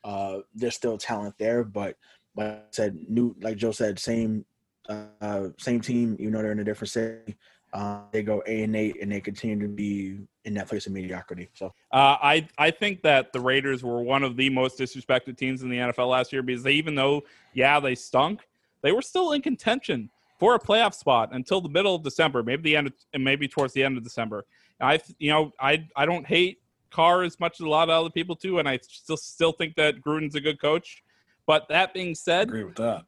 uh, 0.06 0.40
there's 0.56 0.76
still 0.76 0.98
talent 0.98 1.36
there. 1.38 1.66
But 1.66 1.98
like 2.36 2.48
I 2.48 2.62
said, 2.72 2.98
new 3.10 3.36
like 3.42 3.58
Joe 3.58 3.72
said, 3.72 4.00
same 4.00 4.46
uh, 4.88 5.50
same 5.60 5.82
team, 5.82 6.16
You 6.18 6.32
know, 6.32 6.42
they're 6.42 6.54
in 6.54 6.60
a 6.60 6.64
different 6.64 6.92
city. 6.92 7.36
uh, 7.74 8.00
they 8.14 8.24
go 8.24 8.42
eight 8.46 8.64
and 8.64 8.76
eight, 8.76 8.96
and 9.02 9.12
they 9.12 9.20
continue 9.20 9.60
to 9.60 9.68
be 9.68 10.20
in 10.46 10.54
that 10.54 10.70
place 10.70 10.88
of 10.88 10.94
mediocrity. 10.94 11.50
So 11.54 11.74
Uh, 11.92 12.16
I 12.22 12.48
I 12.58 12.72
think 12.72 13.02
that 13.02 13.34
the 13.34 13.42
Raiders 13.42 13.84
were 13.84 14.02
one 14.02 14.24
of 14.24 14.38
the 14.38 14.50
most 14.50 14.80
disrespected 14.80 15.36
teams 15.38 15.62
in 15.62 15.70
the 15.70 15.78
NFL 15.78 16.10
last 16.10 16.32
year 16.32 16.42
because 16.42 16.64
they, 16.64 16.72
even 16.72 16.96
though 16.96 17.24
yeah 17.54 17.82
they 17.82 17.96
stunk, 17.96 18.47
they 18.82 18.92
were 18.92 19.02
still 19.02 19.32
in 19.32 19.42
contention 19.42 20.10
for 20.40 20.56
a 20.56 20.60
playoff 20.60 20.94
spot 20.94 21.30
until 21.32 21.62
the 21.62 21.70
middle 21.70 21.96
of 21.96 22.04
December, 22.04 22.44
maybe 22.44 22.62
the 22.62 22.76
end, 22.76 22.88
of, 22.88 22.94
and 23.14 23.24
maybe 23.24 23.48
towards 23.48 23.74
the 23.74 23.84
end 23.84 23.98
of 23.98 24.04
December. 24.04 24.46
I 24.80 25.00
you 25.18 25.32
know 25.32 25.52
I 25.60 25.88
I 25.96 26.06
don't 26.06 26.26
hate 26.26 26.60
Carr 26.92 27.24
as 27.24 27.40
much 27.40 27.60
as 27.60 27.66
a 27.66 27.70
lot 27.70 27.90
of 27.90 28.00
other 28.00 28.10
people 28.12 28.36
do, 28.36 28.60
and 28.60 28.70
I 28.70 28.80
still 28.82 29.18
still 29.18 29.52
think 29.52 29.76
that 29.76 30.02
Gruden's 30.02 30.36
a 30.36 30.42
good 30.42 30.62
coach. 30.62 31.04
But 31.46 31.68
that 31.70 31.94
being 31.94 32.10
I 32.10 32.14
said, 32.14 32.48
agree 32.50 32.64
with 32.64 32.76
that. 32.76 33.06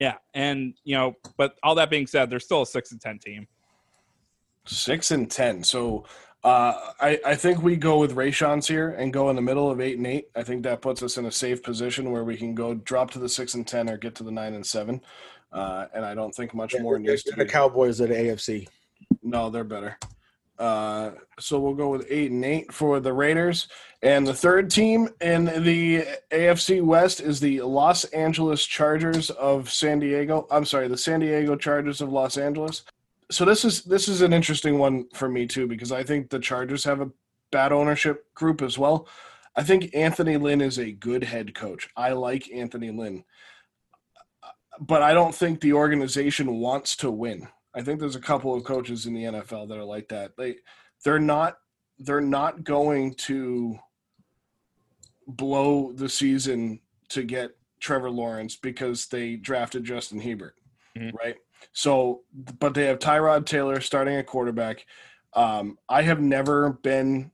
yeah, 0.00 0.16
and 0.34 0.74
you 0.84 0.96
know, 0.96 1.14
but 1.36 1.56
all 1.62 1.74
that 1.76 1.90
being 1.90 2.06
said, 2.06 2.30
they're 2.30 2.40
still 2.40 2.62
a 2.62 2.66
six 2.66 2.90
and 2.90 3.00
ten 3.00 3.18
team. 3.18 3.46
Six 4.66 5.10
and 5.10 5.30
ten. 5.30 5.62
So 5.62 6.04
uh, 6.44 6.92
I, 7.00 7.20
I 7.24 7.34
think 7.36 7.62
we 7.62 7.76
go 7.76 7.98
with 7.98 8.16
Rayshon's 8.16 8.66
here 8.66 8.90
and 8.90 9.12
go 9.12 9.30
in 9.30 9.36
the 9.36 9.42
middle 9.42 9.70
of 9.70 9.80
eight 9.80 9.98
and 9.98 10.06
eight. 10.06 10.28
I 10.34 10.42
think 10.42 10.64
that 10.64 10.82
puts 10.82 11.02
us 11.02 11.16
in 11.16 11.26
a 11.26 11.32
safe 11.32 11.62
position 11.62 12.10
where 12.10 12.24
we 12.24 12.36
can 12.36 12.54
go 12.54 12.74
drop 12.74 13.10
to 13.12 13.20
the 13.20 13.28
six 13.28 13.54
and 13.54 13.66
ten 13.66 13.88
or 13.88 13.96
get 13.96 14.14
to 14.16 14.24
the 14.24 14.32
nine 14.32 14.54
and 14.54 14.66
seven. 14.66 15.00
Uh, 15.52 15.86
and 15.94 16.04
I 16.04 16.14
don't 16.14 16.34
think 16.34 16.54
much 16.54 16.74
more 16.80 16.94
they're, 16.94 17.12
needs 17.12 17.22
to 17.24 17.36
the. 17.36 17.44
Cowboys 17.44 17.98
the 17.98 18.08
AFC. 18.08 18.66
No, 19.22 19.50
they're 19.50 19.64
better. 19.64 19.98
Uh, 20.58 21.12
so 21.38 21.58
we'll 21.58 21.74
go 21.74 21.88
with 21.88 22.06
eight 22.10 22.30
and 22.30 22.44
eight 22.44 22.72
for 22.72 23.00
the 23.00 23.12
Raiders. 23.12 23.68
And 24.02 24.26
the 24.26 24.34
third 24.34 24.70
team 24.70 25.08
in 25.20 25.44
the 25.62 26.04
AFC 26.30 26.82
West 26.82 27.20
is 27.20 27.40
the 27.40 27.60
Los 27.62 28.04
Angeles 28.06 28.66
Chargers 28.66 29.30
of 29.30 29.70
San 29.70 30.00
Diego. 30.00 30.46
I'm 30.50 30.64
sorry, 30.64 30.88
the 30.88 30.96
San 30.96 31.20
Diego 31.20 31.56
Chargers 31.56 32.00
of 32.00 32.12
Los 32.12 32.36
Angeles. 32.36 32.84
So 33.32 33.44
this 33.46 33.64
is 33.64 33.82
this 33.84 34.08
is 34.08 34.20
an 34.20 34.32
interesting 34.32 34.78
one 34.78 35.06
for 35.14 35.28
me 35.28 35.46
too 35.46 35.66
because 35.66 35.90
I 35.90 36.02
think 36.02 36.28
the 36.28 36.38
Chargers 36.38 36.84
have 36.84 37.00
a 37.00 37.10
bad 37.50 37.72
ownership 37.72 38.32
group 38.34 38.60
as 38.62 38.78
well. 38.78 39.08
I 39.56 39.62
think 39.62 39.94
Anthony 39.94 40.36
Lynn 40.36 40.60
is 40.60 40.78
a 40.78 40.92
good 40.92 41.24
head 41.24 41.54
coach. 41.54 41.88
I 41.96 42.12
like 42.12 42.50
Anthony 42.52 42.90
Lynn. 42.90 43.24
But 44.80 45.02
I 45.02 45.12
don't 45.14 45.34
think 45.34 45.60
the 45.60 45.72
organization 45.74 46.58
wants 46.60 46.96
to 46.96 47.10
win. 47.10 47.46
I 47.74 47.82
think 47.82 48.00
there's 48.00 48.16
a 48.16 48.20
couple 48.20 48.54
of 48.54 48.64
coaches 48.64 49.06
in 49.06 49.14
the 49.14 49.24
NFL 49.24 49.68
that 49.68 49.78
are 49.78 49.84
like 49.84 50.08
that. 50.08 50.32
They 50.36 50.56
they're 51.04 51.18
not 51.18 51.56
they're 51.98 52.20
not 52.20 52.64
going 52.64 53.14
to 53.14 53.78
blow 55.26 55.92
the 55.92 56.08
season 56.08 56.80
to 57.10 57.22
get 57.22 57.52
Trevor 57.80 58.10
Lawrence 58.10 58.56
because 58.56 59.06
they 59.06 59.36
drafted 59.36 59.84
Justin 59.84 60.20
Herbert, 60.20 60.56
Mhm. 60.96 61.12
right? 61.14 61.36
So, 61.72 62.22
but 62.58 62.74
they 62.74 62.86
have 62.86 62.98
Tyrod 62.98 63.46
Taylor 63.46 63.80
starting 63.80 64.16
at 64.16 64.26
quarterback. 64.26 64.86
Um, 65.34 65.78
I 65.88 66.02
have 66.02 66.20
never 66.20 66.74
been, 66.82 67.30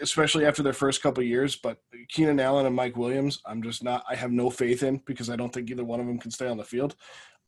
especially 0.00 0.44
after 0.44 0.62
their 0.62 0.72
first 0.72 1.02
couple 1.02 1.22
years, 1.24 1.56
but 1.56 1.78
Keenan 2.08 2.40
Allen 2.40 2.66
and 2.66 2.76
Mike 2.76 2.96
Williams, 2.96 3.40
I'm 3.46 3.62
just 3.62 3.82
not. 3.82 4.04
I 4.08 4.14
have 4.14 4.30
no 4.30 4.50
faith 4.50 4.82
in 4.82 5.02
because 5.06 5.30
I 5.30 5.36
don't 5.36 5.52
think 5.52 5.70
either 5.70 5.84
one 5.84 6.00
of 6.00 6.06
them 6.06 6.18
can 6.18 6.30
stay 6.30 6.46
on 6.46 6.56
the 6.56 6.64
field. 6.64 6.94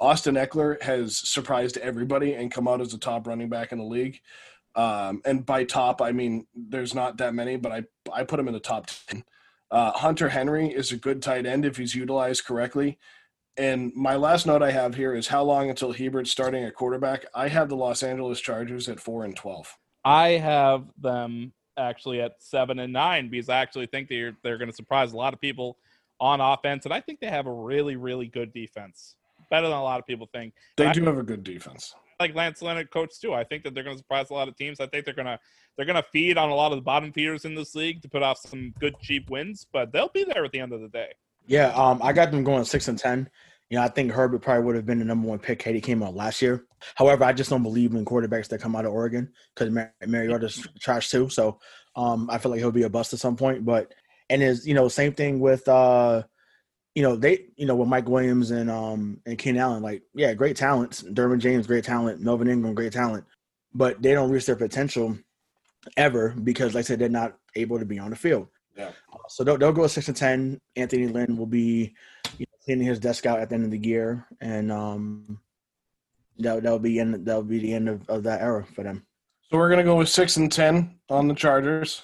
Austin 0.00 0.36
Ekeler 0.36 0.80
has 0.82 1.16
surprised 1.16 1.76
everybody 1.78 2.34
and 2.34 2.52
come 2.52 2.68
out 2.68 2.80
as 2.80 2.94
a 2.94 2.98
top 2.98 3.26
running 3.26 3.48
back 3.48 3.72
in 3.72 3.78
the 3.78 3.84
league. 3.84 4.20
Um, 4.76 5.22
and 5.24 5.44
by 5.44 5.64
top, 5.64 6.00
I 6.00 6.12
mean 6.12 6.46
there's 6.54 6.94
not 6.94 7.18
that 7.18 7.34
many, 7.34 7.56
but 7.56 7.72
I 7.72 7.82
I 8.12 8.24
put 8.24 8.38
him 8.38 8.48
in 8.48 8.54
the 8.54 8.60
top 8.60 8.86
ten. 8.86 9.24
Uh, 9.70 9.92
Hunter 9.92 10.28
Henry 10.28 10.68
is 10.68 10.92
a 10.92 10.96
good 10.96 11.20
tight 11.20 11.46
end 11.46 11.64
if 11.64 11.76
he's 11.76 11.94
utilized 11.94 12.44
correctly. 12.44 12.98
And 13.58 13.92
my 13.96 14.14
last 14.14 14.46
note 14.46 14.62
I 14.62 14.70
have 14.70 14.94
here 14.94 15.14
is 15.14 15.26
how 15.26 15.42
long 15.42 15.68
until 15.68 15.92
Herbert's 15.92 16.30
starting 16.30 16.62
at 16.62 16.74
quarterback? 16.74 17.26
I 17.34 17.48
have 17.48 17.68
the 17.68 17.74
Los 17.76 18.04
Angeles 18.04 18.40
Chargers 18.40 18.88
at 18.88 19.00
four 19.00 19.24
and 19.24 19.34
twelve. 19.34 19.76
I 20.04 20.30
have 20.30 20.84
them 20.96 21.52
actually 21.76 22.20
at 22.20 22.32
seven 22.38 22.78
and 22.78 22.92
nine 22.92 23.28
because 23.28 23.48
I 23.48 23.58
actually 23.58 23.86
think 23.86 24.08
they're 24.08 24.36
they're 24.44 24.58
going 24.58 24.70
to 24.70 24.76
surprise 24.76 25.12
a 25.12 25.16
lot 25.16 25.34
of 25.34 25.40
people 25.40 25.76
on 26.20 26.40
offense, 26.40 26.84
and 26.84 26.94
I 26.94 27.00
think 27.00 27.18
they 27.20 27.26
have 27.26 27.46
a 27.46 27.52
really 27.52 27.96
really 27.96 28.26
good 28.26 28.52
defense, 28.52 29.16
better 29.50 29.66
than 29.66 29.76
a 29.76 29.82
lot 29.82 29.98
of 29.98 30.06
people 30.06 30.28
think. 30.32 30.54
They 30.76 30.86
I- 30.86 30.92
do 30.92 31.04
have 31.04 31.18
a 31.18 31.22
good 31.24 31.42
defense. 31.42 31.94
Like 32.20 32.34
Lance 32.34 32.62
Leonard, 32.62 32.90
coach 32.90 33.20
too. 33.20 33.32
I 33.32 33.44
think 33.44 33.62
that 33.62 33.74
they're 33.74 33.84
going 33.84 33.94
to 33.94 33.98
surprise 33.98 34.30
a 34.30 34.34
lot 34.34 34.48
of 34.48 34.56
teams. 34.56 34.80
I 34.80 34.86
think 34.86 35.04
they're 35.04 35.14
going 35.14 35.26
to 35.26 35.38
they're 35.76 35.86
going 35.86 36.02
to 36.02 36.08
feed 36.10 36.36
on 36.36 36.50
a 36.50 36.54
lot 36.54 36.72
of 36.72 36.78
the 36.78 36.82
bottom 36.82 37.12
feeders 37.12 37.44
in 37.44 37.54
this 37.54 37.76
league 37.76 38.02
to 38.02 38.08
put 38.08 38.24
off 38.24 38.38
some 38.38 38.74
good 38.80 38.96
cheap 39.00 39.30
wins, 39.30 39.66
but 39.72 39.92
they'll 39.92 40.08
be 40.08 40.24
there 40.24 40.44
at 40.44 40.50
the 40.50 40.58
end 40.58 40.72
of 40.72 40.80
the 40.80 40.88
day. 40.88 41.12
Yeah, 41.46 41.68
um, 41.68 42.00
I 42.02 42.12
got 42.12 42.30
them 42.32 42.42
going 42.44 42.64
six 42.64 42.88
and 42.88 42.98
ten. 42.98 43.30
You 43.70 43.76
know, 43.76 43.84
I 43.84 43.88
think 43.88 44.12
Herbert 44.12 44.40
probably 44.40 44.64
would 44.64 44.76
have 44.76 44.86
been 44.86 44.98
the 44.98 45.04
number 45.04 45.28
one 45.28 45.38
pick 45.38 45.62
had 45.62 45.74
he 45.74 45.80
came 45.80 46.02
out 46.02 46.14
last 46.14 46.40
year. 46.40 46.64
However, 46.94 47.24
I 47.24 47.32
just 47.32 47.50
don't 47.50 47.62
believe 47.62 47.94
in 47.94 48.04
quarterbacks 48.04 48.48
that 48.48 48.62
come 48.62 48.74
out 48.74 48.86
of 48.86 48.92
Oregon 48.92 49.30
because 49.54 49.70
Mar- 49.70 49.92
Mariota's 50.06 50.66
trash 50.80 51.10
too. 51.10 51.28
So 51.28 51.58
um, 51.94 52.30
I 52.30 52.38
feel 52.38 52.50
like 52.50 52.60
he'll 52.60 52.70
be 52.70 52.84
a 52.84 52.90
bust 52.90 53.12
at 53.12 53.18
some 53.18 53.36
point. 53.36 53.66
But 53.66 53.92
and 54.30 54.42
is 54.42 54.66
you 54.66 54.74
know 54.74 54.88
same 54.88 55.12
thing 55.12 55.40
with 55.40 55.68
uh, 55.68 56.22
you 56.94 57.02
know 57.02 57.16
they 57.16 57.46
you 57.56 57.66
know 57.66 57.76
with 57.76 57.88
Mike 57.88 58.08
Williams 58.08 58.50
and 58.50 58.70
um 58.70 59.20
and 59.26 59.38
Keenan 59.38 59.60
Allen 59.60 59.82
like 59.82 60.02
yeah 60.14 60.34
great 60.34 60.56
talents. 60.56 61.02
Derwin 61.02 61.38
James 61.38 61.66
great 61.66 61.84
talent. 61.84 62.20
Melvin 62.20 62.48
Ingram 62.48 62.74
great 62.74 62.92
talent, 62.92 63.24
but 63.74 64.00
they 64.00 64.12
don't 64.14 64.30
reach 64.30 64.46
their 64.46 64.56
potential 64.56 65.16
ever 65.96 66.30
because 66.30 66.74
like 66.74 66.84
I 66.84 66.86
said 66.86 66.98
they're 66.98 67.08
not 67.08 67.36
able 67.54 67.78
to 67.78 67.84
be 67.84 67.98
on 67.98 68.10
the 68.10 68.16
field. 68.16 68.48
Yeah. 68.76 68.92
So 69.28 69.44
they'll, 69.44 69.58
they'll 69.58 69.72
go 69.72 69.86
six 69.88 70.08
and 70.08 70.16
ten. 70.16 70.60
Anthony 70.76 71.08
Lynn 71.08 71.36
will 71.36 71.46
be 71.46 71.94
cleaning 72.68 72.86
his 72.86 73.00
desk 73.00 73.24
out 73.24 73.40
at 73.40 73.48
the 73.48 73.54
end 73.54 73.64
of 73.64 73.70
the 73.70 73.78
year, 73.78 74.26
and 74.42 74.70
um, 74.70 75.40
that 76.36 76.62
that'll 76.62 76.78
be 76.78 77.00
end. 77.00 77.24
That'll 77.24 77.42
be 77.42 77.58
the 77.58 77.72
end 77.72 77.88
of, 77.88 78.06
of 78.10 78.24
that 78.24 78.42
era 78.42 78.66
for 78.74 78.84
them. 78.84 79.06
So 79.50 79.56
we're 79.56 79.70
gonna 79.70 79.84
go 79.84 79.96
with 79.96 80.10
six 80.10 80.36
and 80.36 80.52
ten 80.52 80.98
on 81.08 81.28
the 81.28 81.34
Chargers. 81.34 82.02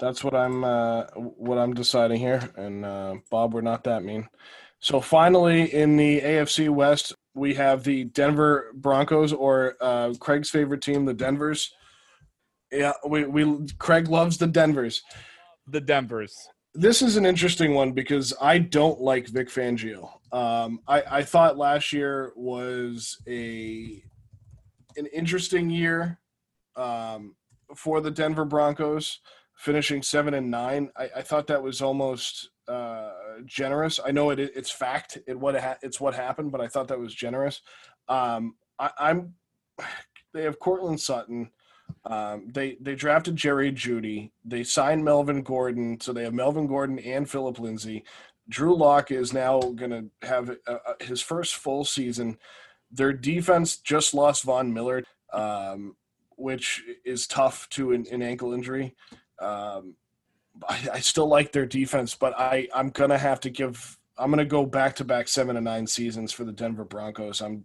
That's 0.00 0.24
what 0.24 0.34
I'm 0.34 0.64
uh, 0.64 1.04
what 1.14 1.56
I'm 1.56 1.72
deciding 1.72 2.18
here. 2.18 2.50
And 2.56 2.84
uh, 2.84 3.14
Bob, 3.30 3.54
we're 3.54 3.60
not 3.60 3.84
that 3.84 4.02
mean. 4.02 4.28
So 4.80 5.00
finally, 5.00 5.72
in 5.72 5.96
the 5.96 6.20
AFC 6.20 6.68
West, 6.68 7.14
we 7.34 7.54
have 7.54 7.84
the 7.84 8.02
Denver 8.02 8.72
Broncos, 8.74 9.32
or 9.32 9.76
uh, 9.80 10.14
Craig's 10.18 10.50
favorite 10.50 10.82
team, 10.82 11.04
the 11.04 11.14
Denvers. 11.14 11.72
Yeah, 12.72 12.94
we, 13.06 13.24
we 13.24 13.68
Craig 13.78 14.08
loves 14.08 14.38
the 14.38 14.48
Denvers. 14.48 15.02
The 15.68 15.80
Denver's. 15.80 16.48
This 16.74 17.02
is 17.02 17.16
an 17.16 17.26
interesting 17.26 17.74
one 17.74 17.92
because 17.92 18.32
I 18.40 18.58
don't 18.58 18.98
like 18.98 19.28
Vic 19.28 19.48
Fangio. 19.48 20.08
Um, 20.32 20.80
I, 20.88 21.02
I 21.10 21.22
thought 21.22 21.58
last 21.58 21.92
year 21.92 22.32
was 22.34 23.18
a 23.28 24.02
an 24.96 25.06
interesting 25.12 25.68
year 25.68 26.18
um, 26.76 27.34
for 27.76 28.00
the 28.00 28.10
Denver 28.10 28.46
Broncos, 28.46 29.20
finishing 29.54 30.02
seven 30.02 30.32
and 30.32 30.50
nine. 30.50 30.90
I, 30.96 31.10
I 31.16 31.22
thought 31.22 31.46
that 31.48 31.62
was 31.62 31.82
almost 31.82 32.48
uh, 32.68 33.10
generous. 33.44 34.00
I 34.02 34.10
know 34.10 34.30
it, 34.30 34.38
it's 34.40 34.70
fact. 34.70 35.18
It 35.26 35.38
what 35.38 35.60
ha- 35.60 35.76
it's 35.82 36.00
what 36.00 36.14
happened, 36.14 36.52
but 36.52 36.62
I 36.62 36.68
thought 36.68 36.88
that 36.88 36.98
was 36.98 37.14
generous. 37.14 37.60
Um, 38.08 38.56
I, 38.78 38.90
I'm. 38.98 39.34
They 40.34 40.44
have 40.44 40.58
Courtland 40.58 40.98
Sutton. 40.98 41.50
Um, 42.04 42.48
they 42.52 42.76
they 42.80 42.94
drafted 42.94 43.36
Jerry 43.36 43.72
Jeudy. 43.72 44.30
They 44.44 44.64
signed 44.64 45.04
Melvin 45.04 45.42
Gordon, 45.42 46.00
so 46.00 46.12
they 46.12 46.24
have 46.24 46.34
Melvin 46.34 46.66
Gordon 46.66 46.98
and 46.98 47.28
Philip 47.28 47.58
Lindsay. 47.58 48.04
Drew 48.48 48.76
Lock 48.76 49.10
is 49.10 49.32
now 49.32 49.60
going 49.60 49.90
to 49.90 50.26
have 50.26 50.50
uh, 50.66 50.78
uh, 50.86 50.94
his 51.00 51.20
first 51.20 51.54
full 51.56 51.84
season. 51.84 52.38
Their 52.90 53.12
defense 53.12 53.76
just 53.76 54.14
lost 54.14 54.42
Von 54.42 54.72
Miller, 54.72 55.04
um, 55.32 55.96
which 56.36 56.82
is 57.04 57.26
tough 57.26 57.68
to 57.70 57.92
an, 57.92 58.06
an 58.10 58.20
ankle 58.20 58.52
injury. 58.52 58.94
Um, 59.40 59.94
I, 60.68 60.88
I 60.94 61.00
still 61.00 61.28
like 61.28 61.52
their 61.52 61.66
defense, 61.66 62.14
but 62.14 62.34
I 62.38 62.68
I'm 62.74 62.90
gonna 62.90 63.18
have 63.18 63.40
to 63.40 63.50
give. 63.50 63.98
I'm 64.18 64.30
gonna 64.30 64.44
go 64.44 64.66
back 64.66 64.96
to 64.96 65.04
back 65.04 65.28
seven 65.28 65.56
and 65.56 65.64
nine 65.64 65.86
seasons 65.86 66.32
for 66.32 66.44
the 66.44 66.52
Denver 66.52 66.84
Broncos. 66.84 67.40
I'm 67.40 67.64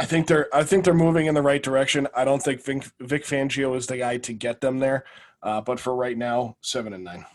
I 0.00 0.06
think 0.06 0.26
they're 0.26 0.48
I 0.54 0.64
think 0.64 0.84
they're 0.84 0.94
moving 0.94 1.26
in 1.26 1.34
the 1.34 1.42
right 1.42 1.62
direction. 1.62 2.08
I 2.16 2.24
don't 2.24 2.42
think 2.42 2.64
Vic, 2.64 2.84
Vic 3.00 3.24
Fangio 3.24 3.76
is 3.76 3.86
the 3.86 3.98
guy 3.98 4.16
to 4.16 4.32
get 4.32 4.62
them 4.62 4.78
there, 4.78 5.04
uh, 5.42 5.60
but 5.60 5.78
for 5.78 5.94
right 5.94 6.16
now, 6.16 6.56
seven 6.62 6.94
and 6.94 7.04
nine. 7.04 7.26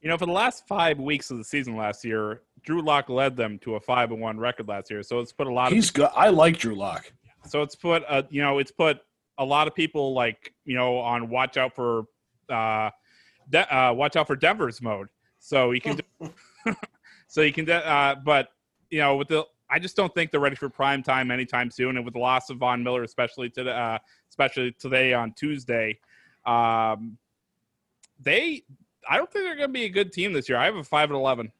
You 0.00 0.08
know, 0.08 0.16
for 0.16 0.24
the 0.24 0.32
last 0.32 0.66
five 0.66 0.98
weeks 0.98 1.30
of 1.30 1.36
the 1.36 1.44
season 1.44 1.76
last 1.76 2.02
year, 2.02 2.40
Drew 2.62 2.80
Lock 2.80 3.10
led 3.10 3.36
them 3.36 3.58
to 3.58 3.74
a 3.74 3.80
five 3.80 4.10
and 4.10 4.22
one 4.22 4.38
record 4.38 4.68
last 4.68 4.90
year. 4.90 5.02
So 5.02 5.20
it's 5.20 5.32
put 5.32 5.48
a 5.48 5.52
lot 5.52 5.66
of 5.66 5.74
He's 5.74 5.90
good. 5.90 6.08
I 6.16 6.30
like 6.30 6.58
Drew 6.58 6.74
Lock. 6.74 7.12
So 7.46 7.60
it's 7.60 7.76
put 7.76 8.02
uh, 8.08 8.22
you 8.30 8.40
know, 8.40 8.58
it's 8.58 8.72
put 8.72 9.00
a 9.36 9.44
lot 9.44 9.68
of 9.68 9.74
people 9.74 10.14
like 10.14 10.54
you 10.64 10.76
know 10.76 10.96
on 10.96 11.28
watch 11.28 11.58
out 11.58 11.74
for 11.74 12.06
uh, 12.48 12.88
De- 13.50 13.76
uh 13.76 13.92
watch 13.92 14.16
out 14.16 14.26
for 14.26 14.36
Denver's 14.36 14.80
mode. 14.80 15.08
So 15.40 15.72
you 15.72 15.80
can, 15.82 16.00
so 17.28 17.42
you 17.42 17.52
can, 17.52 17.68
uh, 17.68 18.14
but 18.24 18.48
you 18.88 19.00
know, 19.00 19.16
with 19.16 19.28
the 19.28 19.44
I 19.70 19.78
just 19.78 19.96
don't 19.96 20.14
think 20.14 20.30
they're 20.30 20.40
ready 20.40 20.56
for 20.56 20.68
prime 20.68 21.02
time 21.02 21.30
anytime 21.30 21.70
soon. 21.70 21.96
And 21.96 22.04
with 22.04 22.14
the 22.14 22.20
loss 22.20 22.50
of 22.50 22.58
Von 22.58 22.82
Miller, 22.82 23.02
especially 23.02 23.48
today, 23.50 23.72
uh, 23.72 23.98
especially 24.28 24.72
today 24.72 25.14
on 25.14 25.32
Tuesday, 25.32 25.98
um, 26.46 27.16
they 28.20 28.62
I 29.08 29.16
don't 29.16 29.30
think 29.30 29.44
they're 29.44 29.56
going 29.56 29.68
to 29.68 29.72
be 29.72 29.84
a 29.84 29.88
good 29.88 30.12
team 30.12 30.32
this 30.32 30.48
year. 30.48 30.58
I 30.58 30.64
have 30.66 30.76
a 30.76 30.84
five 30.84 31.10
and 31.10 31.16
eleven. 31.18 31.50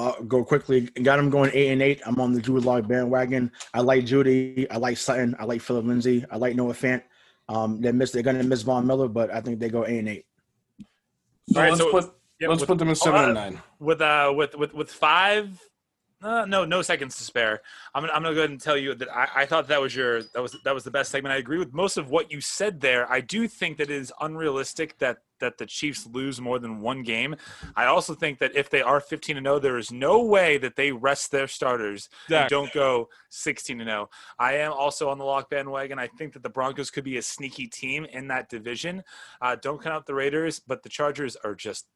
uh, 0.00 0.12
go 0.22 0.44
quickly. 0.44 0.82
Got 0.82 1.16
them 1.16 1.30
going 1.30 1.50
eight 1.54 1.70
and 1.70 1.82
eight. 1.82 2.00
I'm 2.06 2.20
on 2.20 2.32
the 2.32 2.40
Drew 2.40 2.60
Lock 2.60 2.86
bandwagon. 2.86 3.50
I 3.74 3.80
like 3.80 4.04
Jeudy. 4.04 4.66
I 4.70 4.76
like 4.76 4.96
Sutton. 4.96 5.34
I 5.38 5.44
like 5.44 5.60
Philip 5.60 5.86
Lindsay. 5.86 6.24
I 6.30 6.36
like 6.36 6.54
Noah 6.56 6.74
Fant. 6.74 7.02
Um, 7.48 7.80
they 7.80 7.92
miss. 7.92 8.10
They're 8.12 8.22
gonna 8.22 8.42
miss 8.44 8.62
Von 8.62 8.86
Miller, 8.86 9.08
but 9.08 9.30
I 9.32 9.40
think 9.40 9.58
they 9.58 9.68
go 9.68 9.86
eight 9.86 9.98
and 10.00 10.08
eight. 10.08 10.26
So 11.50 11.56
All 11.56 11.62
right, 11.62 11.70
let's 11.70 11.80
so- 11.82 11.90
put 11.90 12.14
Yeah, 12.40 12.48
let's 12.48 12.60
with- 12.60 12.68
put 12.68 12.78
them 12.78 12.88
in 12.90 12.94
seven 12.94 13.20
uh, 13.20 13.24
and 13.24 13.34
nine. 13.34 13.62
with 13.80 14.00
uh 14.00 14.32
with 14.36 14.54
with 14.54 14.74
with 14.74 14.92
five 14.92 15.58
uh, 16.20 16.44
no 16.46 16.64
no 16.64 16.82
seconds 16.82 17.16
to 17.16 17.22
spare. 17.22 17.60
I'm 17.94 18.02
gonna, 18.02 18.12
I'm 18.12 18.22
gonna 18.22 18.34
go 18.34 18.40
ahead 18.40 18.50
and 18.50 18.60
tell 18.60 18.76
you 18.76 18.94
that 18.96 19.08
I, 19.08 19.28
I 19.36 19.46
thought 19.46 19.68
that 19.68 19.80
was 19.80 19.94
your 19.94 20.22
that 20.22 20.42
was 20.42 20.56
that 20.64 20.74
was 20.74 20.82
the 20.82 20.90
best 20.90 21.12
segment. 21.12 21.32
I 21.32 21.36
agree 21.36 21.58
with 21.58 21.72
most 21.72 21.96
of 21.96 22.10
what 22.10 22.32
you 22.32 22.40
said 22.40 22.80
there. 22.80 23.10
I 23.10 23.20
do 23.20 23.46
think 23.46 23.76
that 23.76 23.90
it 23.90 23.96
is 23.96 24.12
unrealistic 24.20 24.98
that 24.98 25.18
that 25.38 25.58
the 25.58 25.66
chiefs 25.66 26.06
lose 26.06 26.40
more 26.40 26.58
than 26.58 26.80
one 26.80 27.04
game. 27.04 27.36
I 27.76 27.86
also 27.86 28.14
think 28.14 28.40
that 28.40 28.56
if 28.56 28.68
they 28.68 28.82
are 28.82 29.00
15 29.00 29.36
and 29.36 29.46
0 29.46 29.60
there 29.60 29.78
is 29.78 29.92
no 29.92 30.24
way 30.24 30.58
that 30.58 30.74
they 30.74 30.90
rest 30.90 31.30
their 31.30 31.46
starters 31.46 32.08
and 32.42 32.50
don't 32.50 32.72
go 32.72 33.08
16 33.30 33.80
and 33.80 33.88
0 33.88 34.10
i 34.40 34.54
am 34.54 34.72
also 34.72 35.08
on 35.08 35.18
the 35.18 35.24
lock 35.24 35.48
bandwagon. 35.50 36.00
I 36.00 36.08
think 36.08 36.32
that 36.32 36.42
the 36.42 36.48
broncos 36.48 36.90
could 36.90 37.04
be 37.04 37.18
a 37.18 37.22
sneaky 37.22 37.68
team 37.68 38.04
in 38.06 38.26
that 38.28 38.48
division. 38.48 39.04
Uh, 39.40 39.54
don't 39.54 39.80
count 39.80 39.94
out 39.94 40.06
the 40.06 40.14
raiders 40.14 40.58
but 40.58 40.82
the 40.82 40.88
chargers 40.88 41.36
are 41.44 41.54
just 41.54 41.86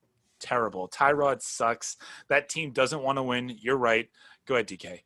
terrible. 0.43 0.89
Tyrod 0.89 1.41
sucks. 1.41 1.97
That 2.29 2.49
team 2.49 2.73
doesn't 2.73 3.03
want 3.03 3.19
to 3.19 3.23
win. 3.23 3.57
You're 3.61 3.77
right. 3.77 4.09
Go 4.47 4.55
ahead, 4.55 4.67
DK. 4.67 5.01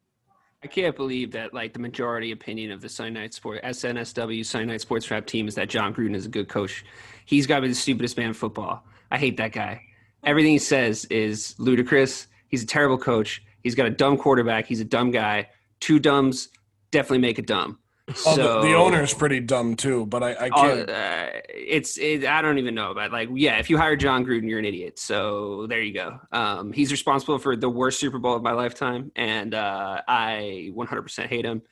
I 0.65 0.67
can't 0.69 0.97
believe 0.97 1.31
that 1.33 1.55
like 1.55 1.75
the 1.75 1.79
majority 1.79 2.33
opinion 2.33 2.73
of 2.73 2.81
the 2.81 3.11
Night 3.11 3.35
Sport 3.35 3.63
SNSW 3.63 4.67
Night 4.67 4.81
Sports 4.81 5.07
Trap 5.07 5.27
team 5.27 5.47
is 5.47 5.55
that 5.55 5.69
Jon 5.69 5.95
Gruden 5.95 6.17
is 6.17 6.27
a 6.27 6.31
good 6.31 6.49
coach. 6.49 6.85
He's 7.27 7.47
got 7.47 7.57
to 7.57 7.63
be 7.63 7.69
the 7.69 7.75
stupidest 7.75 8.17
man 8.17 8.29
in 8.29 8.35
football. 8.35 8.85
I 9.11 9.19
hate 9.19 9.37
that 9.37 9.53
guy. 9.53 9.83
Everything 10.25 10.53
he 10.53 10.59
says 10.59 11.05
is 11.05 11.55
ludicrous. 11.59 12.27
He's 12.49 12.63
a 12.63 12.67
terrible 12.67 12.99
coach. 12.99 13.43
He's 13.63 13.75
got 13.75 13.87
a 13.87 13.91
dumb 13.91 14.17
quarterback. 14.17 14.67
He's 14.67 14.81
a 14.81 14.85
dumb 14.85 15.11
guy. 15.11 15.51
Two 15.79 15.99
dumbs 15.99 16.49
definitely 16.91 17.19
make 17.19 17.39
a 17.39 17.43
dumb. 17.43 17.79
Oh, 18.09 18.13
So, 18.37 18.61
the, 18.61 18.69
the 18.69 18.75
owner's 18.75 19.13
pretty 19.13 19.41
dumb 19.41 19.75
too, 19.75 20.07
but 20.07 20.23
I, 20.23 20.31
I 20.35 20.49
Oh, 20.51 20.63
can't. 20.63 20.89
uh, 20.91 21.27
it's 21.49 21.99
it, 21.99 22.25
I 22.25 22.41
don't 22.41 22.59
even 22.59 22.75
know, 22.75 22.95
but 22.95 23.11
like 23.11 23.29
yeah, 23.35 23.59
if 23.59 23.69
you 23.69 23.77
hire 23.79 23.97
Jon 23.97 24.25
Gruden, 24.25 24.49
you're 24.49 24.61
an 24.61 24.65
idiot. 24.65 24.99
So 25.01 25.67
there 25.67 25.83
you 25.83 25.93
go. 25.93 26.21
Um, 26.31 26.73
he's 26.73 26.93
responsible 26.93 27.39
for 27.39 27.57
the 27.57 27.69
worst 27.69 27.99
Super 27.99 28.19
Bowl 28.21 28.37
of 28.37 28.43
my 28.45 28.53
lifetime, 28.53 29.11
and 29.17 29.55
uh, 29.55 30.03
I 30.07 30.71
100% 30.73 31.27
hate 31.27 31.45
him. 31.45 31.63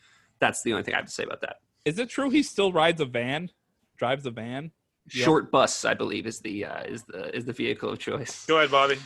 That's 0.41 0.63
the 0.65 0.73
only 0.73 0.83
thing 0.83 0.95
I 0.95 0.99
have 0.99 1.07
to 1.07 1.13
say 1.13 1.23
about 1.23 1.41
that. 1.43 1.59
Is 1.85 1.99
it 2.01 2.09
true 2.09 2.31
he 2.31 2.43
still 2.43 2.73
rides 2.73 3.01
a 3.01 3.05
van? 3.05 3.51
Drives 3.97 4.27
a 4.27 4.33
van? 4.33 4.73
Yeah. 5.13 5.25
Short 5.27 5.53
bus, 5.53 5.85
I 5.85 5.95
believe, 5.95 6.27
is 6.27 6.41
the 6.41 6.65
uh, 6.65 6.83
is 6.83 7.05
the 7.05 7.35
is 7.37 7.45
the 7.45 7.53
vehicle 7.53 7.91
of 7.91 7.99
choice. 8.01 8.45
Go 8.47 8.57
ahead, 8.59 8.73
Bobby. 8.73 8.97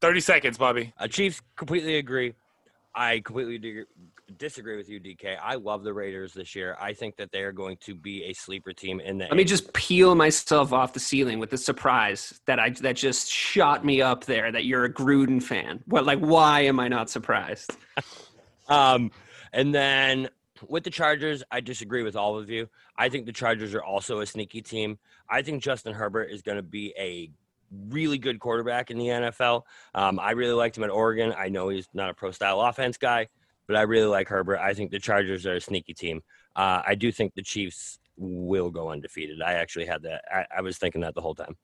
30 0.00 0.20
seconds, 0.20 0.58
Bobby. 0.58 0.92
Uh, 0.98 1.08
Chiefs 1.08 1.40
completely 1.56 1.96
agree. 1.96 2.34
I 2.94 3.20
completely 3.20 3.58
dig- 3.58 3.86
disagree 4.38 4.76
with 4.76 4.88
you, 4.88 5.00
DK. 5.00 5.36
I 5.42 5.54
love 5.56 5.84
the 5.84 5.92
Raiders 5.92 6.32
this 6.32 6.54
year. 6.54 6.76
I 6.80 6.92
think 6.92 7.16
that 7.16 7.30
they 7.32 7.42
are 7.42 7.52
going 7.52 7.76
to 7.82 7.94
be 7.94 8.24
a 8.24 8.32
sleeper 8.32 8.72
team 8.72 9.00
in 9.00 9.18
the. 9.18 9.24
Let 9.24 9.36
me 9.36 9.44
just 9.44 9.72
peel 9.72 10.14
myself 10.14 10.72
off 10.72 10.92
the 10.92 11.00
ceiling 11.00 11.38
with 11.38 11.50
the 11.50 11.58
surprise 11.58 12.40
that 12.46 12.58
I 12.58 12.70
that 12.80 12.96
just 12.96 13.30
shot 13.30 13.84
me 13.84 14.02
up 14.02 14.24
there. 14.24 14.52
That 14.52 14.64
you're 14.64 14.84
a 14.84 14.92
Gruden 14.92 15.42
fan. 15.42 15.82
What 15.86 16.04
like 16.04 16.18
why 16.18 16.60
am 16.62 16.80
I 16.80 16.88
not 16.88 17.10
surprised? 17.10 17.76
Um, 18.66 19.10
and 19.52 19.74
then 19.74 20.30
with 20.68 20.84
the 20.84 20.90
Chargers, 20.90 21.42
I 21.50 21.60
disagree 21.60 22.02
with 22.02 22.16
all 22.16 22.38
of 22.38 22.48
you. 22.48 22.68
I 22.96 23.08
think 23.08 23.26
the 23.26 23.32
Chargers 23.32 23.74
are 23.74 23.82
also 23.82 24.20
a 24.20 24.26
sneaky 24.26 24.62
team. 24.62 24.98
I 25.28 25.42
think 25.42 25.62
Justin 25.62 25.92
Herbert 25.92 26.30
is 26.30 26.42
going 26.42 26.56
to 26.56 26.62
be 26.62 26.94
a 26.98 27.30
really 27.88 28.18
good 28.18 28.38
quarterback 28.40 28.90
in 28.90 28.98
the 28.98 29.06
NFL. 29.06 29.62
Um, 29.94 30.18
I 30.18 30.32
really 30.32 30.52
liked 30.54 30.76
him 30.76 30.84
at 30.84 30.90
Oregon. 30.90 31.34
I 31.36 31.48
know 31.48 31.68
he's 31.68 31.88
not 31.92 32.10
a 32.10 32.14
pro 32.14 32.30
style 32.30 32.60
offense 32.60 32.96
guy, 32.96 33.28
but 33.66 33.76
I 33.76 33.82
really 33.82 34.06
like 34.06 34.28
Herbert. 34.28 34.58
I 34.58 34.74
think 34.74 34.90
the 34.90 34.98
Chargers 34.98 35.46
are 35.46 35.54
a 35.54 35.60
sneaky 35.60 35.94
team. 35.94 36.22
Uh, 36.56 36.82
I 36.86 36.94
do 36.94 37.10
think 37.10 37.34
the 37.34 37.42
Chiefs 37.42 37.98
will 38.16 38.70
go 38.70 38.90
undefeated. 38.90 39.42
I 39.42 39.54
actually 39.54 39.86
had 39.86 40.02
that. 40.02 40.22
I, 40.30 40.46
I 40.58 40.60
was 40.60 40.78
thinking 40.78 41.00
that 41.02 41.14
the 41.14 41.20
whole 41.20 41.34
time. 41.34 41.56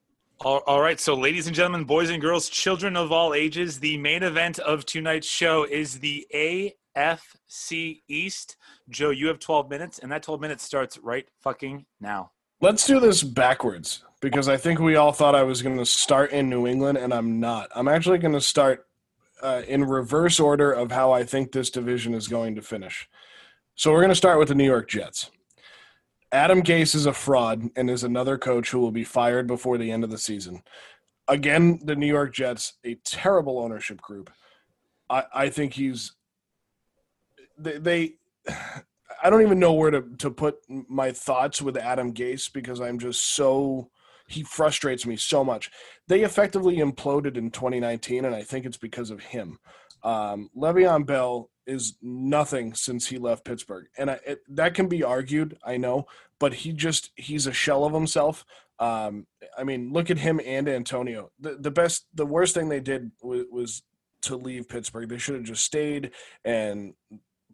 All, 0.42 0.62
all 0.66 0.80
right. 0.80 0.98
So, 0.98 1.14
ladies 1.14 1.46
and 1.46 1.54
gentlemen, 1.54 1.84
boys 1.84 2.10
and 2.10 2.20
girls, 2.20 2.48
children 2.48 2.96
of 2.96 3.12
all 3.12 3.34
ages, 3.34 3.78
the 3.78 3.98
main 3.98 4.22
event 4.22 4.58
of 4.58 4.86
tonight's 4.86 5.26
show 5.26 5.64
is 5.64 5.98
the 5.98 6.26
AFC 6.34 8.00
East. 8.08 8.56
Joe, 8.88 9.10
you 9.10 9.28
have 9.28 9.38
12 9.38 9.68
minutes, 9.68 9.98
and 9.98 10.10
that 10.10 10.22
12 10.22 10.40
minutes 10.40 10.64
starts 10.64 10.98
right 10.98 11.28
fucking 11.40 11.84
now. 12.00 12.30
Let's 12.62 12.86
do 12.86 13.00
this 13.00 13.22
backwards 13.22 14.02
because 14.20 14.48
I 14.48 14.56
think 14.56 14.80
we 14.80 14.96
all 14.96 15.12
thought 15.12 15.34
I 15.34 15.42
was 15.42 15.62
going 15.62 15.76
to 15.78 15.86
start 15.86 16.32
in 16.32 16.48
New 16.48 16.66
England, 16.66 16.98
and 16.98 17.12
I'm 17.12 17.38
not. 17.40 17.68
I'm 17.74 17.88
actually 17.88 18.18
going 18.18 18.34
to 18.34 18.40
start 18.40 18.86
uh, 19.42 19.62
in 19.66 19.84
reverse 19.84 20.40
order 20.40 20.72
of 20.72 20.92
how 20.92 21.12
I 21.12 21.24
think 21.24 21.52
this 21.52 21.70
division 21.70 22.14
is 22.14 22.28
going 22.28 22.54
to 22.56 22.62
finish. 22.62 23.08
So 23.74 23.92
we're 23.92 24.00
going 24.00 24.10
to 24.10 24.14
start 24.14 24.38
with 24.38 24.48
the 24.48 24.54
New 24.54 24.64
York 24.64 24.88
Jets. 24.88 25.30
Adam 26.32 26.62
Gase 26.62 26.94
is 26.94 27.06
a 27.06 27.12
fraud 27.12 27.68
and 27.76 27.90
is 27.90 28.04
another 28.04 28.38
coach 28.38 28.70
who 28.70 28.78
will 28.78 28.92
be 28.92 29.04
fired 29.04 29.46
before 29.46 29.78
the 29.78 29.90
end 29.90 30.04
of 30.04 30.10
the 30.10 30.18
season. 30.18 30.62
Again, 31.28 31.80
the 31.84 31.96
New 31.96 32.06
York 32.06 32.34
Jets, 32.34 32.74
a 32.84 32.94
terrible 33.04 33.58
ownership 33.58 34.00
group. 34.00 34.30
I, 35.08 35.24
I 35.34 35.48
think 35.48 35.74
he's 35.74 36.12
they, 37.58 37.78
they 37.78 38.14
I 39.22 39.28
don't 39.28 39.42
even 39.42 39.58
know 39.58 39.74
where 39.74 39.90
to, 39.90 40.02
to 40.18 40.30
put 40.30 40.56
my 40.68 41.12
thoughts 41.12 41.60
with 41.60 41.76
Adam 41.76 42.14
Gase 42.14 42.50
because 42.50 42.80
I'm 42.80 42.98
just 42.98 43.22
so 43.22 43.90
he 44.30 44.44
frustrates 44.44 45.06
me 45.06 45.16
so 45.16 45.44
much. 45.44 45.70
They 46.06 46.22
effectively 46.22 46.76
imploded 46.76 47.36
in 47.36 47.50
2019, 47.50 48.24
and 48.24 48.34
I 48.34 48.42
think 48.42 48.64
it's 48.64 48.76
because 48.76 49.10
of 49.10 49.20
him. 49.20 49.58
Um, 50.02 50.50
Le'Veon 50.56 51.04
Bell 51.04 51.50
is 51.66 51.96
nothing 52.00 52.74
since 52.74 53.08
he 53.08 53.18
left 53.18 53.44
Pittsburgh, 53.44 53.86
and 53.98 54.10
I, 54.12 54.20
it, 54.26 54.38
that 54.48 54.74
can 54.74 54.88
be 54.88 55.02
argued. 55.02 55.58
I 55.64 55.76
know, 55.76 56.06
but 56.38 56.54
he 56.54 56.72
just 56.72 57.10
he's 57.16 57.46
a 57.46 57.52
shell 57.52 57.84
of 57.84 57.92
himself. 57.92 58.44
Um, 58.78 59.26
I 59.58 59.64
mean, 59.64 59.92
look 59.92 60.10
at 60.10 60.18
him 60.18 60.40
and 60.44 60.68
Antonio. 60.68 61.32
The 61.40 61.56
the 61.56 61.70
best, 61.70 62.06
the 62.14 62.24
worst 62.26 62.54
thing 62.54 62.68
they 62.68 62.80
did 62.80 63.10
was, 63.22 63.44
was 63.50 63.82
to 64.22 64.36
leave 64.36 64.68
Pittsburgh. 64.68 65.08
They 65.08 65.18
should 65.18 65.34
have 65.34 65.44
just 65.44 65.64
stayed 65.64 66.12
and 66.44 66.94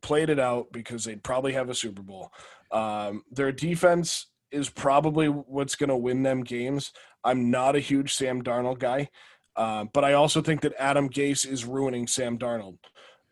played 0.02 0.30
it 0.30 0.38
out 0.38 0.72
because 0.72 1.04
they'd 1.04 1.24
probably 1.24 1.54
have 1.54 1.70
a 1.70 1.74
Super 1.74 2.02
Bowl. 2.02 2.30
Um, 2.70 3.22
their 3.30 3.50
defense 3.50 4.26
is 4.50 4.68
probably 4.68 5.26
what's 5.28 5.76
going 5.76 5.88
to 5.88 5.96
win 5.96 6.22
them 6.22 6.42
games. 6.42 6.92
I'm 7.24 7.50
not 7.50 7.76
a 7.76 7.80
huge 7.80 8.14
Sam 8.14 8.42
Darnold 8.42 8.78
guy, 8.78 9.08
uh, 9.56 9.84
but 9.92 10.04
I 10.04 10.12
also 10.12 10.40
think 10.42 10.60
that 10.62 10.74
Adam 10.78 11.08
Gase 11.08 11.46
is 11.46 11.64
ruining 11.64 12.06
Sam 12.06 12.38
Darnold. 12.38 12.78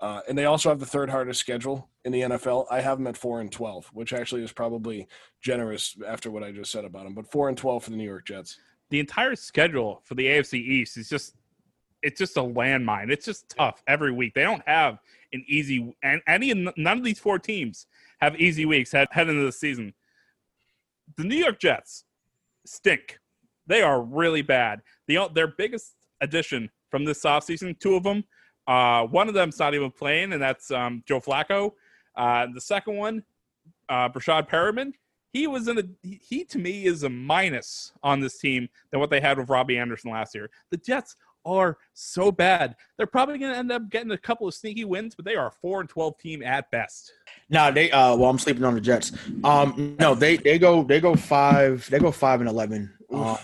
Uh, 0.00 0.20
and 0.28 0.36
they 0.36 0.44
also 0.44 0.68
have 0.68 0.80
the 0.80 0.86
third 0.86 1.08
hardest 1.08 1.40
schedule 1.40 1.88
in 2.04 2.12
the 2.12 2.22
NFL. 2.22 2.66
I 2.70 2.80
have 2.80 2.98
them 2.98 3.06
at 3.06 3.16
four 3.16 3.40
and 3.40 3.50
twelve, 3.50 3.86
which 3.92 4.12
actually 4.12 4.42
is 4.42 4.52
probably 4.52 5.06
generous 5.40 5.96
after 6.06 6.30
what 6.30 6.42
I 6.42 6.50
just 6.50 6.72
said 6.72 6.84
about 6.84 7.04
them. 7.04 7.14
But 7.14 7.30
four 7.30 7.48
and 7.48 7.56
twelve 7.56 7.84
for 7.84 7.90
the 7.90 7.96
New 7.96 8.04
York 8.04 8.26
Jets. 8.26 8.58
The 8.90 9.00
entire 9.00 9.34
schedule 9.34 10.02
for 10.04 10.14
the 10.14 10.26
AFC 10.26 10.54
East 10.54 10.96
is 10.96 11.08
just 11.08 11.36
it's 12.02 12.18
just 12.18 12.36
a 12.36 12.42
landmine. 12.42 13.10
It's 13.10 13.24
just 13.24 13.48
tough 13.48 13.82
every 13.86 14.12
week. 14.12 14.34
They 14.34 14.42
don't 14.42 14.62
have 14.66 14.98
an 15.32 15.44
easy 15.46 15.96
and 16.02 16.20
any 16.26 16.52
none 16.52 16.98
of 16.98 17.04
these 17.04 17.18
four 17.18 17.38
teams 17.38 17.86
have 18.20 18.38
easy 18.38 18.66
weeks 18.66 18.92
head, 18.92 19.08
head 19.10 19.28
into 19.28 19.44
the 19.44 19.52
season. 19.52 19.94
The 21.16 21.24
New 21.24 21.36
York 21.36 21.60
Jets 21.60 22.04
stink. 22.66 23.18
They 23.66 23.82
are 23.82 24.02
really 24.02 24.42
bad. 24.42 24.80
The 25.06 25.28
their 25.34 25.48
biggest 25.48 25.94
addition 26.20 26.70
from 26.90 27.04
this 27.04 27.22
offseason, 27.22 27.78
two 27.78 27.94
of 27.96 28.02
them, 28.02 28.24
uh, 28.66 29.04
one 29.04 29.28
of 29.28 29.34
them's 29.34 29.58
not 29.58 29.74
even 29.74 29.90
playing, 29.90 30.32
and 30.32 30.42
that's 30.42 30.70
um, 30.70 31.02
Joe 31.06 31.20
Flacco. 31.20 31.72
Uh, 32.16 32.46
the 32.52 32.60
second 32.60 32.96
one, 32.96 33.22
uh, 33.88 34.08
Breshad 34.08 34.48
Perriman, 34.48 34.92
he 35.32 35.46
was 35.46 35.68
in 35.68 35.78
a 35.78 35.82
he, 36.02 36.44
to 36.44 36.58
me 36.58 36.84
is 36.86 37.02
a 37.02 37.08
minus 37.08 37.92
on 38.02 38.20
this 38.20 38.38
team 38.38 38.68
than 38.90 39.00
what 39.00 39.10
they 39.10 39.20
had 39.20 39.38
with 39.38 39.48
Robbie 39.48 39.78
Anderson 39.78 40.10
last 40.12 40.34
year. 40.34 40.48
The 40.70 40.76
Jets 40.76 41.16
are 41.44 41.76
so 41.92 42.32
bad. 42.32 42.76
They're 42.96 43.06
probably 43.06 43.38
going 43.38 43.52
to 43.52 43.58
end 43.58 43.72
up 43.72 43.90
getting 43.90 44.12
a 44.12 44.18
couple 44.18 44.48
of 44.48 44.54
sneaky 44.54 44.84
wins, 44.84 45.14
but 45.14 45.24
they 45.24 45.34
are 45.34 45.48
a 45.48 45.52
four 45.52 45.80
and 45.80 45.88
twelve 45.88 46.16
team 46.18 46.42
at 46.42 46.70
best. 46.70 47.12
No, 47.50 47.70
they. 47.70 47.90
Uh, 47.90 48.16
well, 48.16 48.30
I'm 48.30 48.38
sleeping 48.38 48.64
on 48.64 48.74
the 48.74 48.80
Jets. 48.80 49.12
Um, 49.42 49.96
no, 49.98 50.14
they 50.14 50.36
they 50.36 50.58
go 50.58 50.82
they 50.82 51.00
go 51.00 51.14
five 51.14 51.88
they 51.90 51.98
go 51.98 52.10
five 52.10 52.40
and 52.40 52.48
eleven. 52.48 52.92
Um, 53.12 53.38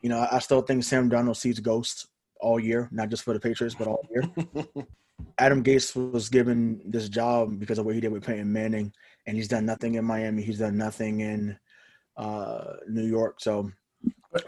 you 0.00 0.08
know, 0.08 0.26
I 0.30 0.38
still 0.38 0.62
think 0.62 0.84
Sam 0.84 1.10
Darnold 1.10 1.36
sees 1.36 1.60
ghosts 1.60 2.06
all 2.40 2.60
year, 2.60 2.88
not 2.92 3.08
just 3.08 3.24
for 3.24 3.34
the 3.34 3.40
Patriots, 3.40 3.74
but 3.74 3.88
all 3.88 4.06
year. 4.10 4.24
Adam 5.38 5.62
Gase 5.62 6.12
was 6.12 6.28
given 6.28 6.80
this 6.84 7.08
job 7.08 7.58
because 7.58 7.78
of 7.78 7.86
what 7.86 7.94
he 7.94 8.00
did 8.00 8.12
with 8.12 8.24
Peyton 8.24 8.52
Manning, 8.52 8.92
and 9.26 9.36
he's 9.36 9.48
done 9.48 9.66
nothing 9.66 9.94
in 9.94 10.04
Miami. 10.04 10.42
He's 10.42 10.58
done 10.58 10.76
nothing 10.76 11.20
in 11.20 11.58
uh, 12.16 12.74
New 12.88 13.06
York. 13.06 13.40
So, 13.40 13.70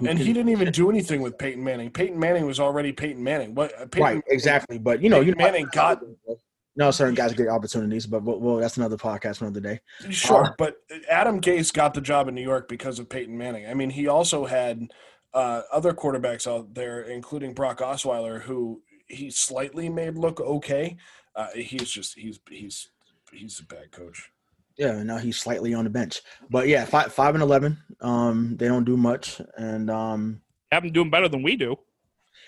And 0.07 0.19
he 0.19 0.33
didn't 0.33 0.51
even 0.51 0.71
do 0.73 0.91
anything 0.91 1.23
with 1.23 1.39
Peyton 1.39 1.63
Manning. 1.63 1.91
Peyton 1.91 2.19
Manning 2.19 2.47
was 2.47 2.61
already 2.61 2.93
Peyton 2.93 3.23
Manning. 3.23 3.55
What 3.55 3.73
uh, 3.81 3.87
Peyton, 3.87 4.03
right, 4.03 4.23
exactly. 4.29 4.79
But 4.79 5.03
you 5.03 5.09
know, 5.09 5.21
you 5.21 5.35
Peyton 5.35 5.53
Manning 5.53 5.69
got 5.73 6.03
no 6.77 6.91
certain 6.91 7.15
guys 7.15 7.33
get 7.35 7.49
opportunities, 7.49 8.07
but 8.07 8.23
well, 8.23 8.39
well, 8.39 8.57
that's 8.57 8.77
another 8.77 8.97
podcast 8.97 9.39
for 9.39 9.47
another 9.47 9.61
day. 9.61 9.81
Sure, 10.11 10.47
Uh, 10.47 10.51
but 10.57 10.77
Adam 11.09 11.41
Gase 11.41 11.73
got 11.73 11.95
the 11.95 12.01
job 12.01 12.29
in 12.29 12.35
New 12.35 12.43
York 12.43 12.69
because 12.69 12.99
of 12.99 13.09
Peyton 13.09 13.37
Manning. 13.37 13.67
I 13.67 13.75
mean, 13.75 13.91
he 13.91 14.07
also 14.07 14.47
had 14.47 14.91
uh, 15.35 15.63
other 15.73 15.93
quarterbacks 15.93 16.47
out 16.47 16.75
there, 16.75 17.03
including 17.03 17.55
Brock 17.55 17.81
Osweiler, 17.81 18.41
who 18.41 18.83
he 19.09 19.31
slightly 19.31 19.89
made 19.89 20.17
look 20.17 20.41
okay. 20.41 20.97
Uh, 21.35 21.49
he's 21.55 21.91
just 21.91 22.19
he's 22.19 22.39
he's 22.49 22.89
he's 23.33 23.61
a 23.61 23.65
bad 23.65 23.91
coach. 23.91 24.31
Yeah, 24.77 24.93
and 24.93 25.07
now 25.07 25.19
he's 25.19 25.39
slightly 25.39 25.75
on 25.75 25.85
the 25.85 25.91
bench, 25.91 26.23
but 26.49 26.67
yeah, 26.67 26.85
five 26.85 27.13
five 27.13 27.35
and 27.35 27.43
eleven. 27.43 27.77
Um, 28.01 28.57
they 28.57 28.67
don't 28.67 28.85
do 28.85 28.97
much, 28.97 29.41
and 29.57 29.91
um, 29.91 30.41
Have 30.73 30.85
them 30.85 30.93
doing 30.93 31.11
better 31.11 31.29
than 31.29 31.43
we 31.43 31.57
do. 31.57 31.77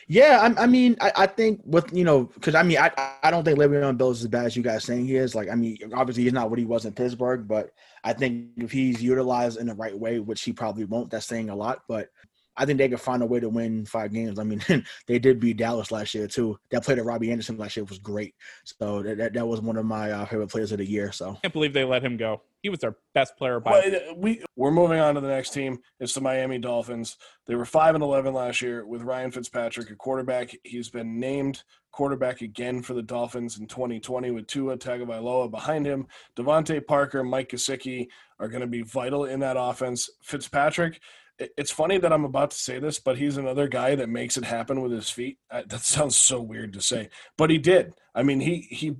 Yeah, 0.08 0.40
I, 0.42 0.64
I 0.64 0.66
mean, 0.66 0.96
I, 1.00 1.12
I 1.16 1.26
think 1.26 1.60
with 1.64 1.92
you 1.92 2.04
know, 2.04 2.24
because 2.24 2.54
I 2.54 2.62
mean, 2.62 2.78
I 2.78 2.90
I 3.22 3.30
don't 3.30 3.44
think 3.44 3.58
Le'Veon 3.58 3.96
Bell 3.96 4.10
is 4.10 4.22
as 4.22 4.28
bad 4.28 4.46
as 4.46 4.56
you 4.56 4.62
guys 4.62 4.84
saying 4.84 5.06
he 5.06 5.16
is. 5.16 5.34
Like, 5.34 5.48
I 5.48 5.54
mean, 5.54 5.78
obviously 5.94 6.24
he's 6.24 6.32
not 6.32 6.50
what 6.50 6.58
he 6.58 6.64
was 6.64 6.84
in 6.84 6.92
Pittsburgh, 6.92 7.46
but 7.46 7.70
I 8.04 8.12
think 8.12 8.48
if 8.56 8.72
he's 8.72 9.02
utilized 9.02 9.58
in 9.58 9.66
the 9.66 9.74
right 9.74 9.96
way, 9.96 10.18
which 10.18 10.42
he 10.42 10.52
probably 10.52 10.84
won't, 10.84 11.10
that's 11.10 11.26
saying 11.26 11.50
a 11.50 11.56
lot. 11.56 11.82
But 11.88 12.08
I 12.56 12.66
think 12.66 12.78
they 12.78 12.88
could 12.88 13.00
find 13.00 13.22
a 13.22 13.26
way 13.26 13.40
to 13.40 13.48
win 13.48 13.86
five 13.86 14.12
games. 14.12 14.38
I 14.38 14.44
mean, 14.44 14.62
they 15.06 15.18
did 15.18 15.40
beat 15.40 15.56
Dallas 15.56 15.90
last 15.90 16.14
year 16.14 16.26
too. 16.26 16.58
That 16.70 16.84
play 16.84 16.94
that 16.94 17.04
Robbie 17.04 17.30
Anderson 17.30 17.56
last 17.56 17.76
year 17.76 17.84
was 17.84 17.98
great. 17.98 18.34
So 18.64 19.02
that 19.02 19.18
that, 19.18 19.32
that 19.34 19.46
was 19.46 19.60
one 19.60 19.76
of 19.76 19.86
my 19.86 20.10
uh, 20.10 20.26
favorite 20.26 20.50
players 20.50 20.72
of 20.72 20.78
the 20.78 20.88
year. 20.88 21.12
So 21.12 21.38
Can't 21.42 21.52
believe 21.52 21.72
they 21.72 21.84
let 21.84 22.04
him 22.04 22.16
go. 22.16 22.42
He 22.62 22.68
was 22.68 22.78
their 22.78 22.96
best 23.12 23.36
player 23.36 23.58
by 23.58 23.72
Well, 23.72 24.14
we 24.16 24.44
we're 24.56 24.70
moving 24.70 25.00
on 25.00 25.14
to 25.16 25.20
the 25.20 25.28
next 25.28 25.50
team. 25.50 25.78
It's 25.98 26.14
the 26.14 26.20
Miami 26.20 26.58
Dolphins. 26.58 27.16
They 27.46 27.54
were 27.54 27.64
five 27.64 27.94
and 27.94 28.04
eleven 28.04 28.34
last 28.34 28.62
year 28.62 28.86
with 28.86 29.02
Ryan 29.02 29.30
Fitzpatrick 29.30 29.90
at 29.90 29.98
quarterback. 29.98 30.54
He's 30.62 30.88
been 30.88 31.18
named 31.18 31.62
quarterback 31.90 32.40
again 32.40 32.82
for 32.82 32.94
the 32.94 33.02
Dolphins 33.02 33.58
in 33.58 33.66
2020 33.66 34.30
with 34.30 34.46
Tua 34.46 34.78
Tagovailoa 34.78 35.50
behind 35.50 35.86
him. 35.86 36.06
DeVante 36.36 36.84
Parker, 36.86 37.22
Mike 37.22 37.50
Gesicki 37.50 38.08
are 38.38 38.48
going 38.48 38.62
to 38.62 38.66
be 38.66 38.82
vital 38.82 39.26
in 39.26 39.40
that 39.40 39.56
offense. 39.58 40.08
Fitzpatrick. 40.22 41.00
It- 41.38 41.52
It's 41.56 41.70
funny 41.70 41.98
that 41.98 42.12
I'm 42.12 42.24
about 42.24 42.50
to 42.52 42.56
say 42.56 42.78
this, 42.78 42.98
but 42.98 43.18
he's 43.18 43.36
another 43.36 43.68
guy 43.68 43.94
that 43.94 44.08
makes 44.08 44.36
it 44.36 44.44
happen 44.44 44.80
with 44.80 44.92
his 44.92 45.10
feet. 45.10 45.38
That 45.50 45.80
sounds 45.80 46.16
so 46.16 46.40
weird 46.40 46.72
to 46.74 46.82
say, 46.82 47.08
but 47.36 47.50
he 47.50 47.58
did. 47.58 47.94
I 48.14 48.22
mean, 48.22 48.40
he 48.40 48.62
he 48.70 48.96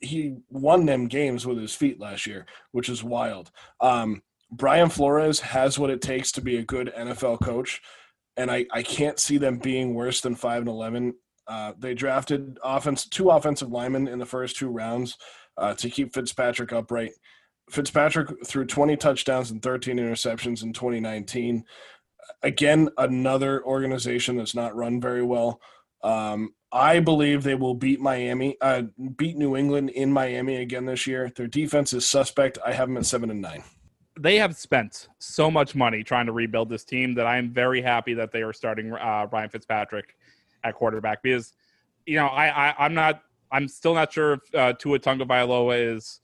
he 0.00 0.36
won 0.50 0.84
them 0.86 1.06
games 1.08 1.46
with 1.46 1.58
his 1.58 1.74
feet 1.74 1.98
last 1.98 2.26
year, 2.26 2.44
which 2.72 2.88
is 2.90 3.02
wild. 3.02 3.50
Um, 3.80 4.22
Brian 4.50 4.90
Flores 4.90 5.40
has 5.40 5.78
what 5.78 5.88
it 5.90 6.02
takes 6.02 6.30
to 6.32 6.42
be 6.42 6.56
a 6.58 6.62
good 6.64 6.92
NFL 6.94 7.38
coach, 7.40 7.80
and 8.36 8.50
I, 8.50 8.66
I 8.70 8.82
can't 8.82 9.18
see 9.18 9.38
them 9.38 9.58
being 9.58 9.94
worse 9.94 10.20
than 10.20 10.34
five 10.36 10.58
and 10.60 10.68
eleven. 10.68 11.14
Uh, 11.46 11.72
they 11.78 11.94
drafted 11.94 12.58
offense 12.62 13.06
two 13.08 13.30
offensive 13.30 13.70
linemen 13.70 14.06
in 14.08 14.18
the 14.18 14.26
first 14.26 14.56
two 14.56 14.68
rounds 14.68 15.16
uh, 15.56 15.74
to 15.74 15.88
keep 15.90 16.12
Fitzpatrick 16.14 16.72
upright. 16.72 17.12
Fitzpatrick 17.70 18.46
threw 18.46 18.64
20 18.64 18.96
touchdowns 18.96 19.50
and 19.50 19.62
13 19.62 19.96
interceptions 19.96 20.62
in 20.62 20.72
2019. 20.72 21.64
Again, 22.42 22.88
another 22.98 23.64
organization 23.64 24.36
that's 24.36 24.54
not 24.54 24.76
run 24.76 25.00
very 25.00 25.22
well. 25.22 25.60
Um, 26.02 26.54
I 26.70 27.00
believe 27.00 27.42
they 27.42 27.54
will 27.54 27.74
beat 27.74 28.00
Miami, 28.00 28.56
uh, 28.60 28.82
beat 29.16 29.36
New 29.36 29.56
England 29.56 29.90
in 29.90 30.12
Miami 30.12 30.56
again 30.56 30.84
this 30.84 31.06
year. 31.06 31.32
Their 31.34 31.46
defense 31.46 31.92
is 31.92 32.06
suspect. 32.06 32.58
I 32.64 32.72
have 32.72 32.88
them 32.88 32.96
at 32.98 33.06
seven 33.06 33.30
and 33.30 33.40
nine. 33.40 33.62
they 34.20 34.36
have 34.36 34.56
spent 34.56 35.08
so 35.18 35.50
much 35.50 35.74
money 35.74 36.04
trying 36.04 36.26
to 36.26 36.32
rebuild 36.32 36.68
this 36.68 36.84
team 36.84 37.14
that 37.14 37.26
I 37.26 37.36
am 37.36 37.50
very 37.50 37.82
happy 37.82 38.14
that 38.14 38.30
they 38.32 38.42
are 38.42 38.52
starting 38.52 38.92
uh, 38.92 39.26
Ryan 39.32 39.50
Fitzpatrick 39.50 40.14
at 40.62 40.74
quarterback 40.74 41.22
because, 41.22 41.52
you 42.06 42.16
know, 42.16 42.26
I, 42.26 42.68
I 42.68 42.74
I'm 42.78 42.94
not 42.94 43.22
I'm 43.50 43.66
still 43.68 43.94
not 43.94 44.12
sure 44.12 44.34
if 44.34 44.54
uh, 44.54 44.72
Tua 44.74 44.98
Tagovailoa 44.98 45.96
is 45.96 46.20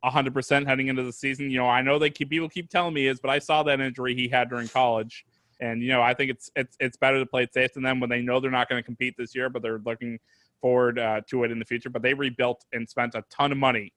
100 0.00 0.32
percent 0.32 0.66
heading 0.66 0.88
into 0.88 1.02
the 1.02 1.12
season. 1.12 1.50
You 1.50 1.58
know, 1.58 1.68
I 1.68 1.82
know 1.82 1.98
they 1.98 2.10
keep 2.10 2.30
people 2.30 2.48
keep 2.48 2.70
telling 2.70 2.94
me 2.94 3.06
is, 3.06 3.20
but 3.20 3.30
I 3.30 3.38
saw 3.38 3.62
that 3.64 3.80
injury 3.80 4.14
he 4.14 4.28
had 4.28 4.48
during 4.48 4.68
college, 4.68 5.24
and 5.60 5.82
you 5.82 5.88
know, 5.88 6.02
I 6.02 6.14
think 6.14 6.30
it's 6.30 6.50
it's 6.56 6.76
it's 6.80 6.96
better 6.96 7.18
to 7.18 7.26
play 7.26 7.44
it 7.44 7.52
safe 7.52 7.72
than 7.74 7.82
them 7.82 8.00
when 8.00 8.10
they 8.10 8.22
know 8.22 8.40
they're 8.40 8.50
not 8.50 8.68
going 8.68 8.80
to 8.80 8.86
compete 8.86 9.14
this 9.18 9.34
year, 9.34 9.48
but 9.48 9.62
they're 9.62 9.80
looking 9.84 10.18
forward 10.60 10.98
uh, 10.98 11.20
to 11.28 11.44
it 11.44 11.50
in 11.50 11.58
the 11.58 11.64
future. 11.64 11.90
But 11.90 12.02
they 12.02 12.14
rebuilt 12.14 12.64
and 12.72 12.88
spent 12.88 13.14
a 13.14 13.24
ton 13.30 13.52
of 13.52 13.58
money 13.58 13.92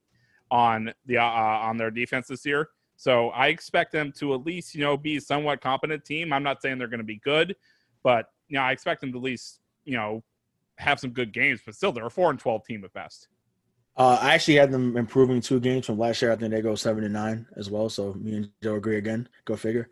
on 0.50 0.94
the 1.06 1.18
uh, 1.18 1.24
on 1.24 1.78
their 1.78 1.92
defense 1.92 2.28
this 2.28 2.46
year. 2.46 2.70
So 2.98 3.30
I 3.30 3.48
expect 3.48 3.92
them 3.92 4.12
to 4.20 4.36
at 4.36 4.46
least, 4.46 4.76
you 4.76 4.82
know, 4.82 4.96
be 4.96 5.18
a 5.18 5.22
somewhat 5.22 5.60
competent 5.60 6.06
team. 6.06 6.32
I'm 6.32 6.44
not 6.44 6.62
saying 6.62 6.78
they're 6.78 6.88
going 6.88 7.00
to 7.00 7.04
be 7.04 7.20
good, 7.24 7.56
but 8.04 8.28
you 8.48 8.56
know, 8.56 8.62
I 8.62 8.72
expect 8.72 9.02
them 9.02 9.12
to 9.14 9.18
at 9.18 9.24
least, 9.24 9.60
you 9.86 9.96
know, 9.96 10.24
have 10.78 11.00
some 11.00 11.10
good 11.10 11.34
games. 11.34 11.62
But 11.66 11.74
still, 11.74 11.92
they're 11.92 12.06
a 12.06 12.12
four 12.12 12.30
and 12.30 12.40
twelve 12.40 12.64
team 12.64 12.84
at 12.84 12.94
best. 12.94 13.28
Uh, 14.02 14.18
I 14.20 14.34
actually 14.34 14.56
had 14.56 14.72
them 14.72 14.98
improving 14.98 15.42
two 15.42 15.60
games 15.60 15.86
from 15.86 16.00
last 16.00 16.24
year. 16.24 16.32
I 16.32 16.36
think 16.36 16.50
they 16.50 16.62
go 16.62 16.74
seven 16.74 17.04
and 17.04 17.14
nine 17.14 17.46
as 17.56 17.70
well. 17.70 17.88
So 17.88 18.16
me 18.16 18.34
and 18.34 18.50
Joe 18.64 18.74
agree 18.74 18.98
again. 18.98 19.30
Go 19.46 19.56
figure. 19.56 19.90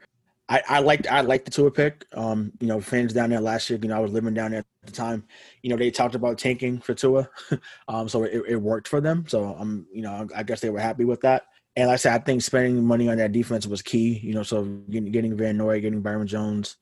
I, 0.50 0.64
I 0.68 0.80
liked 0.80 1.06
I 1.06 1.22
liked 1.22 1.46
the 1.46 1.52
Tua 1.52 1.70
pick. 1.70 2.08
Um, 2.16 2.52
you 2.60 2.66
know, 2.66 2.82
fans 2.82 3.14
down 3.14 3.30
there 3.30 3.40
last 3.40 3.70
year, 3.70 3.78
you 3.80 3.88
know, 3.88 3.96
I 3.96 4.00
was 4.00 4.12
living 4.12 4.34
down 4.34 4.50
there 4.50 4.62
at 4.62 4.66
the 4.88 4.92
time. 4.92 5.26
You 5.62 5.70
know, 5.70 5.78
they 5.78 5.92
talked 5.92 6.16
about 6.16 6.40
tanking 6.40 6.80
for 6.80 6.96
Tua, 6.96 7.30
um, 7.88 8.10
so 8.10 8.24
it, 8.24 8.42
it 8.48 8.56
worked 8.56 8.88
for 8.88 9.00
them. 9.00 9.26
So 9.28 9.54
I'm, 9.54 9.62
um, 9.62 9.88
you 9.94 10.02
know, 10.02 10.28
I 10.36 10.42
guess 10.42 10.60
they 10.60 10.72
were 10.72 10.80
happy 10.80 11.06
with 11.06 11.22
that. 11.22 11.44
And 11.76 11.86
like 11.86 11.94
I 11.94 11.98
said, 11.98 12.20
I 12.20 12.24
think 12.24 12.42
spending 12.42 12.84
money 12.84 13.10
on 13.10 13.18
that 13.18 13.32
defense 13.32 13.68
was 13.68 13.84
key. 13.84 14.18
You 14.18 14.34
know, 14.34 14.44
so 14.44 14.64
getting, 14.90 15.12
getting 15.12 15.38
Van 15.38 15.56
Noy, 15.56 15.82
getting 15.82 16.02
Byron 16.02 16.26
Jones, 16.26 16.78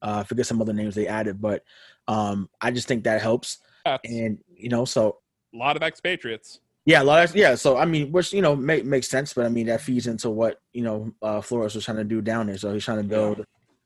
uh, 0.00 0.18
I 0.20 0.22
forget 0.22 0.46
some 0.46 0.62
other 0.62 0.72
names 0.72 0.94
they 0.94 1.08
added, 1.08 1.40
but 1.40 1.64
um, 2.06 2.48
I 2.60 2.70
just 2.70 2.86
think 2.86 3.02
that 3.02 3.20
helps. 3.20 3.58
And 4.04 4.38
you 4.54 4.68
know, 4.68 4.84
so 4.84 5.18
a 5.52 5.56
lot 5.56 5.76
of 5.76 5.82
expatriates. 5.82 6.60
Yeah, 6.88 7.02
a 7.02 7.04
lot 7.04 7.22
of, 7.22 7.36
yeah. 7.36 7.54
So 7.54 7.76
I 7.76 7.84
mean, 7.84 8.10
which 8.12 8.32
you 8.32 8.40
know 8.40 8.56
make, 8.56 8.86
makes 8.86 9.08
sense, 9.08 9.34
but 9.34 9.44
I 9.44 9.50
mean 9.50 9.66
that 9.66 9.82
feeds 9.82 10.06
into 10.06 10.30
what 10.30 10.62
you 10.72 10.82
know 10.82 11.12
uh, 11.20 11.42
Flores 11.42 11.74
was 11.74 11.84
trying 11.84 11.98
to 11.98 12.04
do 12.04 12.22
down 12.22 12.46
there. 12.46 12.56
So 12.56 12.72
he's 12.72 12.86
trying 12.86 13.02
to 13.02 13.04
build 13.04 13.44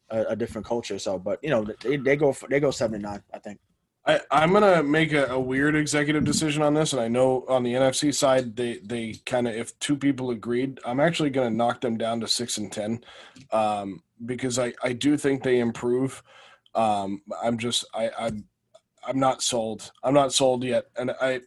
a, 0.08 0.26
a 0.28 0.36
different 0.36 0.68
culture. 0.68 1.00
So, 1.00 1.18
but 1.18 1.40
you 1.42 1.50
know 1.50 1.66
they, 1.82 1.96
they 1.96 2.14
go 2.14 2.32
they 2.48 2.60
go 2.60 2.70
seven 2.70 2.94
and 2.94 3.02
nine. 3.02 3.22
I 3.34 3.40
think. 3.40 3.58
I, 4.06 4.20
I'm 4.30 4.52
gonna 4.52 4.84
make 4.84 5.12
a, 5.12 5.26
a 5.26 5.40
weird 5.40 5.74
executive 5.74 6.22
decision 6.22 6.62
on 6.62 6.74
this, 6.74 6.92
and 6.92 7.02
I 7.02 7.08
know 7.08 7.44
on 7.48 7.64
the 7.64 7.72
NFC 7.72 8.14
side 8.14 8.54
they 8.54 8.78
they 8.84 9.14
kind 9.26 9.48
of 9.48 9.56
if 9.56 9.76
two 9.80 9.96
people 9.96 10.30
agreed, 10.30 10.78
I'm 10.84 11.00
actually 11.00 11.30
gonna 11.30 11.50
knock 11.50 11.80
them 11.80 11.98
down 11.98 12.20
to 12.20 12.28
six 12.28 12.56
and 12.56 12.70
ten, 12.70 13.02
um, 13.50 14.00
because 14.24 14.60
I 14.60 14.74
I 14.80 14.92
do 14.92 15.16
think 15.16 15.42
they 15.42 15.58
improve. 15.58 16.22
Um, 16.76 17.22
I'm 17.42 17.58
just 17.58 17.84
I 17.94 18.10
I'm 18.16 18.44
I'm 19.04 19.18
not 19.18 19.42
sold. 19.42 19.90
I'm 20.02 20.14
not 20.14 20.32
sold 20.32 20.64
yet, 20.64 20.86
and 20.96 21.10
I 21.20 21.40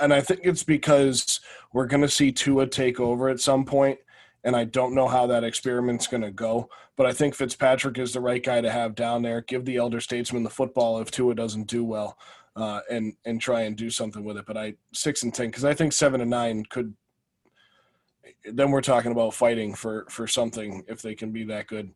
and 0.00 0.12
I 0.12 0.20
think 0.20 0.40
it's 0.44 0.64
because 0.64 1.40
we're 1.72 1.86
gonna 1.86 2.08
see 2.08 2.32
Tua 2.32 2.66
take 2.66 3.00
over 3.00 3.28
at 3.28 3.40
some 3.40 3.64
point, 3.64 3.98
and 4.44 4.56
I 4.56 4.64
don't 4.64 4.94
know 4.94 5.08
how 5.08 5.26
that 5.26 5.44
experiment's 5.44 6.06
gonna 6.06 6.30
go. 6.30 6.68
But 6.96 7.06
I 7.06 7.12
think 7.12 7.34
Fitzpatrick 7.34 7.98
is 7.98 8.12
the 8.12 8.20
right 8.20 8.42
guy 8.42 8.62
to 8.62 8.70
have 8.70 8.94
down 8.94 9.22
there. 9.22 9.42
Give 9.42 9.64
the 9.64 9.76
elder 9.76 10.00
statesman 10.00 10.42
the 10.42 10.50
football 10.50 10.98
if 11.00 11.10
Tua 11.10 11.34
doesn't 11.34 11.66
do 11.66 11.84
well, 11.84 12.16
uh, 12.56 12.80
and 12.90 13.14
and 13.26 13.40
try 13.40 13.62
and 13.62 13.76
do 13.76 13.90
something 13.90 14.24
with 14.24 14.38
it. 14.38 14.46
But 14.46 14.56
I 14.56 14.74
six 14.92 15.22
and 15.22 15.34
ten 15.34 15.48
because 15.48 15.64
I 15.64 15.74
think 15.74 15.92
seven 15.92 16.20
and 16.20 16.30
nine 16.30 16.64
could. 16.64 16.94
Then 18.44 18.70
we're 18.70 18.80
talking 18.80 19.12
about 19.12 19.34
fighting 19.34 19.74
for 19.74 20.06
for 20.08 20.26
something 20.26 20.84
if 20.88 21.02
they 21.02 21.14
can 21.14 21.32
be 21.32 21.44
that 21.44 21.66
good. 21.66 21.92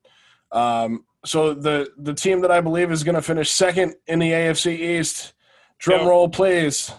Um, 0.52 1.04
so 1.24 1.54
the 1.54 1.90
the 1.98 2.14
team 2.14 2.40
that 2.40 2.50
I 2.50 2.60
believe 2.60 2.90
is 2.90 3.04
going 3.04 3.14
to 3.14 3.22
finish 3.22 3.50
second 3.50 3.94
in 4.06 4.18
the 4.18 4.30
AFC 4.30 4.78
East. 4.78 5.32
Drum 5.78 6.06
roll, 6.06 6.28
please. 6.28 6.92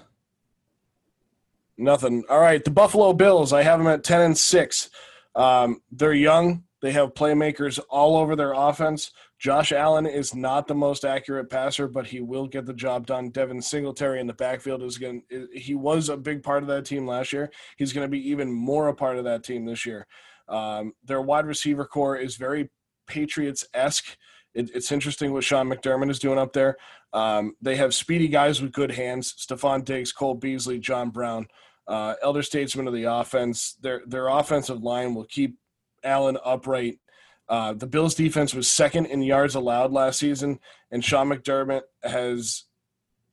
Nothing. 1.77 2.23
All 2.29 2.39
right, 2.39 2.63
the 2.63 2.71
Buffalo 2.71 3.13
Bills. 3.13 3.53
I 3.53 3.63
have 3.63 3.79
them 3.79 3.87
at 3.87 4.03
ten 4.03 4.21
and 4.21 4.37
six. 4.37 4.89
Um, 5.35 5.81
they're 5.91 6.13
young. 6.13 6.63
They 6.81 6.91
have 6.91 7.13
playmakers 7.13 7.79
all 7.89 8.17
over 8.17 8.35
their 8.35 8.53
offense. 8.53 9.11
Josh 9.39 9.71
Allen 9.71 10.05
is 10.05 10.35
not 10.35 10.67
the 10.67 10.75
most 10.75 11.03
accurate 11.03 11.49
passer, 11.49 11.87
but 11.87 12.05
he 12.05 12.21
will 12.21 12.47
get 12.47 12.65
the 12.65 12.73
job 12.73 13.07
done. 13.07 13.29
Devin 13.29 13.61
Singletary 13.61 14.19
in 14.19 14.27
the 14.27 14.33
backfield 14.33 14.83
is 14.83 14.99
going. 14.99 15.23
He 15.53 15.73
was 15.73 16.09
a 16.09 16.17
big 16.17 16.43
part 16.43 16.61
of 16.61 16.69
that 16.69 16.85
team 16.85 17.07
last 17.07 17.33
year. 17.33 17.51
He's 17.77 17.93
going 17.93 18.05
to 18.05 18.11
be 18.11 18.29
even 18.29 18.51
more 18.51 18.89
a 18.89 18.93
part 18.93 19.17
of 19.17 19.23
that 19.23 19.43
team 19.43 19.65
this 19.65 19.85
year. 19.85 20.05
Um, 20.47 20.93
their 21.03 21.21
wide 21.21 21.45
receiver 21.45 21.85
corps 21.85 22.17
is 22.17 22.35
very 22.35 22.69
Patriots 23.11 23.65
esque. 23.73 24.17
It, 24.53 24.71
it's 24.73 24.91
interesting 24.91 25.33
what 25.33 25.43
Sean 25.43 25.67
McDermott 25.67 26.09
is 26.09 26.19
doing 26.19 26.39
up 26.39 26.53
there. 26.53 26.77
Um, 27.11 27.55
they 27.61 27.75
have 27.75 27.93
speedy 27.93 28.29
guys 28.29 28.61
with 28.61 28.71
good 28.71 28.91
hands: 28.91 29.33
Stefon 29.37 29.83
Diggs, 29.83 30.13
Cole 30.13 30.35
Beasley, 30.35 30.79
John 30.79 31.09
Brown, 31.09 31.47
uh, 31.87 32.15
elder 32.23 32.41
statesmen 32.41 32.87
of 32.87 32.93
the 32.93 33.03
offense. 33.03 33.75
Their 33.81 34.01
their 34.07 34.29
offensive 34.29 34.81
line 34.81 35.13
will 35.13 35.25
keep 35.25 35.57
Allen 36.03 36.37
upright. 36.43 36.99
Uh, 37.49 37.73
the 37.73 37.87
Bills' 37.87 38.15
defense 38.15 38.53
was 38.53 38.69
second 38.69 39.07
in 39.07 39.21
yards 39.21 39.55
allowed 39.55 39.91
last 39.91 40.19
season, 40.19 40.59
and 40.89 41.03
Sean 41.03 41.27
McDermott 41.27 41.81
has 42.03 42.63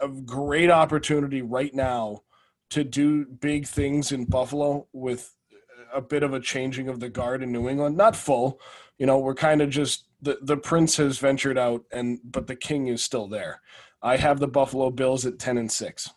a 0.01 0.09
great 0.09 0.71
opportunity 0.71 1.41
right 1.41 1.73
now 1.73 2.23
to 2.71 2.83
do 2.83 3.25
big 3.25 3.67
things 3.67 4.11
in 4.11 4.25
Buffalo 4.25 4.89
with 4.93 5.35
a 5.93 6.01
bit 6.01 6.23
of 6.23 6.35
a 6.35 6.41
changing 6.41 6.89
of 6.89 7.01
the 7.01 7.09
guard 7.09 7.43
in 7.43 7.53
New 7.53 7.69
England. 7.69 7.97
Not 7.97 8.17
full, 8.17 8.61
you 8.99 9.07
know. 9.07 9.19
We're 9.19 9.35
kind 9.35 9.63
of 9.63 9.71
just 9.71 10.05
the 10.23 10.39
the 10.43 10.57
prince 10.57 10.97
has 10.97 11.19
ventured 11.19 11.59
out, 11.59 11.85
and 11.93 12.21
but 12.25 12.47
the 12.47 12.57
king 12.57 12.89
is 12.89 13.03
still 13.03 13.29
there. 13.29 13.61
I 14.03 14.17
have 14.17 14.39
the 14.39 14.49
Buffalo 14.49 14.91
Bills 14.91 15.27
at 15.27 15.39
ten 15.39 15.59
and 15.59 15.71
six. 15.71 16.11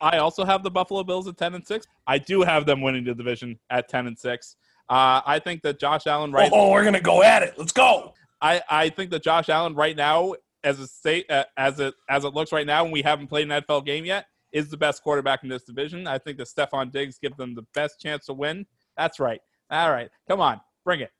I 0.00 0.18
also 0.18 0.44
have 0.44 0.64
the 0.64 0.70
Buffalo 0.70 1.04
Bills 1.04 1.28
at 1.28 1.36
ten 1.36 1.54
and 1.54 1.66
six. 1.66 1.86
I 2.06 2.18
do 2.18 2.42
have 2.42 2.66
them 2.66 2.80
winning 2.80 3.04
the 3.04 3.14
division 3.14 3.58
at 3.70 3.88
ten 3.88 4.06
and 4.06 4.18
six. 4.18 4.56
Uh, 4.88 5.22
I 5.24 5.38
think 5.38 5.62
that 5.62 5.78
Josh 5.78 6.06
Allen 6.06 6.32
right 6.32 6.50
Oh, 6.52 6.70
we're 6.70 6.84
gonna 6.84 7.00
go 7.00 7.22
at 7.22 7.42
it. 7.42 7.54
Let's 7.56 7.72
go. 7.72 8.14
I, 8.40 8.60
I 8.68 8.88
think 8.88 9.10
that 9.12 9.22
Josh 9.22 9.48
Allen 9.48 9.74
right 9.74 9.96
now 9.96 10.34
as 10.64 10.80
a 10.80 10.86
state 10.86 11.30
uh, 11.30 11.44
as 11.56 11.80
it 11.80 11.94
as 12.10 12.24
it 12.24 12.34
looks 12.34 12.52
right 12.52 12.66
now, 12.66 12.84
and 12.84 12.92
we 12.92 13.02
haven't 13.02 13.28
played 13.28 13.50
an 13.50 13.62
NFL 13.62 13.86
game 13.86 14.04
yet, 14.04 14.26
is 14.52 14.68
the 14.68 14.76
best 14.76 15.02
quarterback 15.02 15.44
in 15.44 15.48
this 15.48 15.62
division. 15.62 16.06
I 16.06 16.18
think 16.18 16.38
that 16.38 16.48
Stefon 16.48 16.92
Diggs 16.92 17.18
gives 17.18 17.36
them 17.36 17.54
the 17.54 17.64
best 17.74 18.00
chance 18.00 18.26
to 18.26 18.32
win. 18.32 18.66
That's 18.96 19.20
right. 19.20 19.40
All 19.70 19.90
right, 19.90 20.10
come 20.28 20.40
on, 20.40 20.60
bring 20.84 21.00
it. 21.00 21.10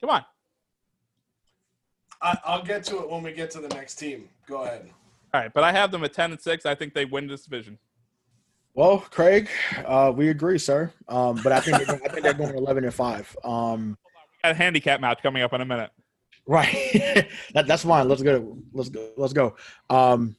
Come 0.00 0.10
on. 0.10 0.24
I, 2.22 2.38
I'll 2.44 2.62
get 2.62 2.84
to 2.84 2.98
it 2.98 3.10
when 3.10 3.22
we 3.22 3.32
get 3.32 3.50
to 3.52 3.60
the 3.60 3.68
next 3.68 3.96
team. 3.96 4.28
Go 4.46 4.62
ahead. 4.62 4.90
All 5.32 5.40
right, 5.40 5.52
but 5.52 5.64
I 5.64 5.72
have 5.72 5.90
them 5.90 6.04
at 6.04 6.12
ten 6.12 6.32
and 6.32 6.40
six. 6.40 6.66
I 6.66 6.74
think 6.74 6.92
they 6.92 7.04
win 7.04 7.26
this 7.26 7.44
division. 7.44 7.78
Well, 8.74 8.98
Craig, 8.98 9.48
uh, 9.84 10.12
we 10.14 10.28
agree, 10.28 10.58
sir. 10.58 10.92
Um, 11.08 11.40
but 11.42 11.52
I 11.52 11.60
think 11.60 11.78
they're 11.78 11.86
going, 11.86 12.00
I 12.04 12.08
think 12.08 12.22
they're 12.22 12.34
going 12.34 12.56
eleven 12.56 12.84
and 12.84 12.94
five. 12.94 13.34
Um, 13.44 13.96
Got 14.42 14.52
a 14.52 14.54
handicap 14.54 15.00
match 15.00 15.22
coming 15.22 15.42
up 15.42 15.52
in 15.52 15.60
a 15.60 15.64
minute. 15.64 15.90
right. 16.46 17.26
that, 17.54 17.66
that's 17.66 17.84
fine. 17.84 18.08
Let's 18.08 18.22
go. 18.22 18.58
Let's 18.72 18.88
go. 18.88 19.10
Let's 19.16 19.32
go. 19.32 19.56
Um, 19.88 20.36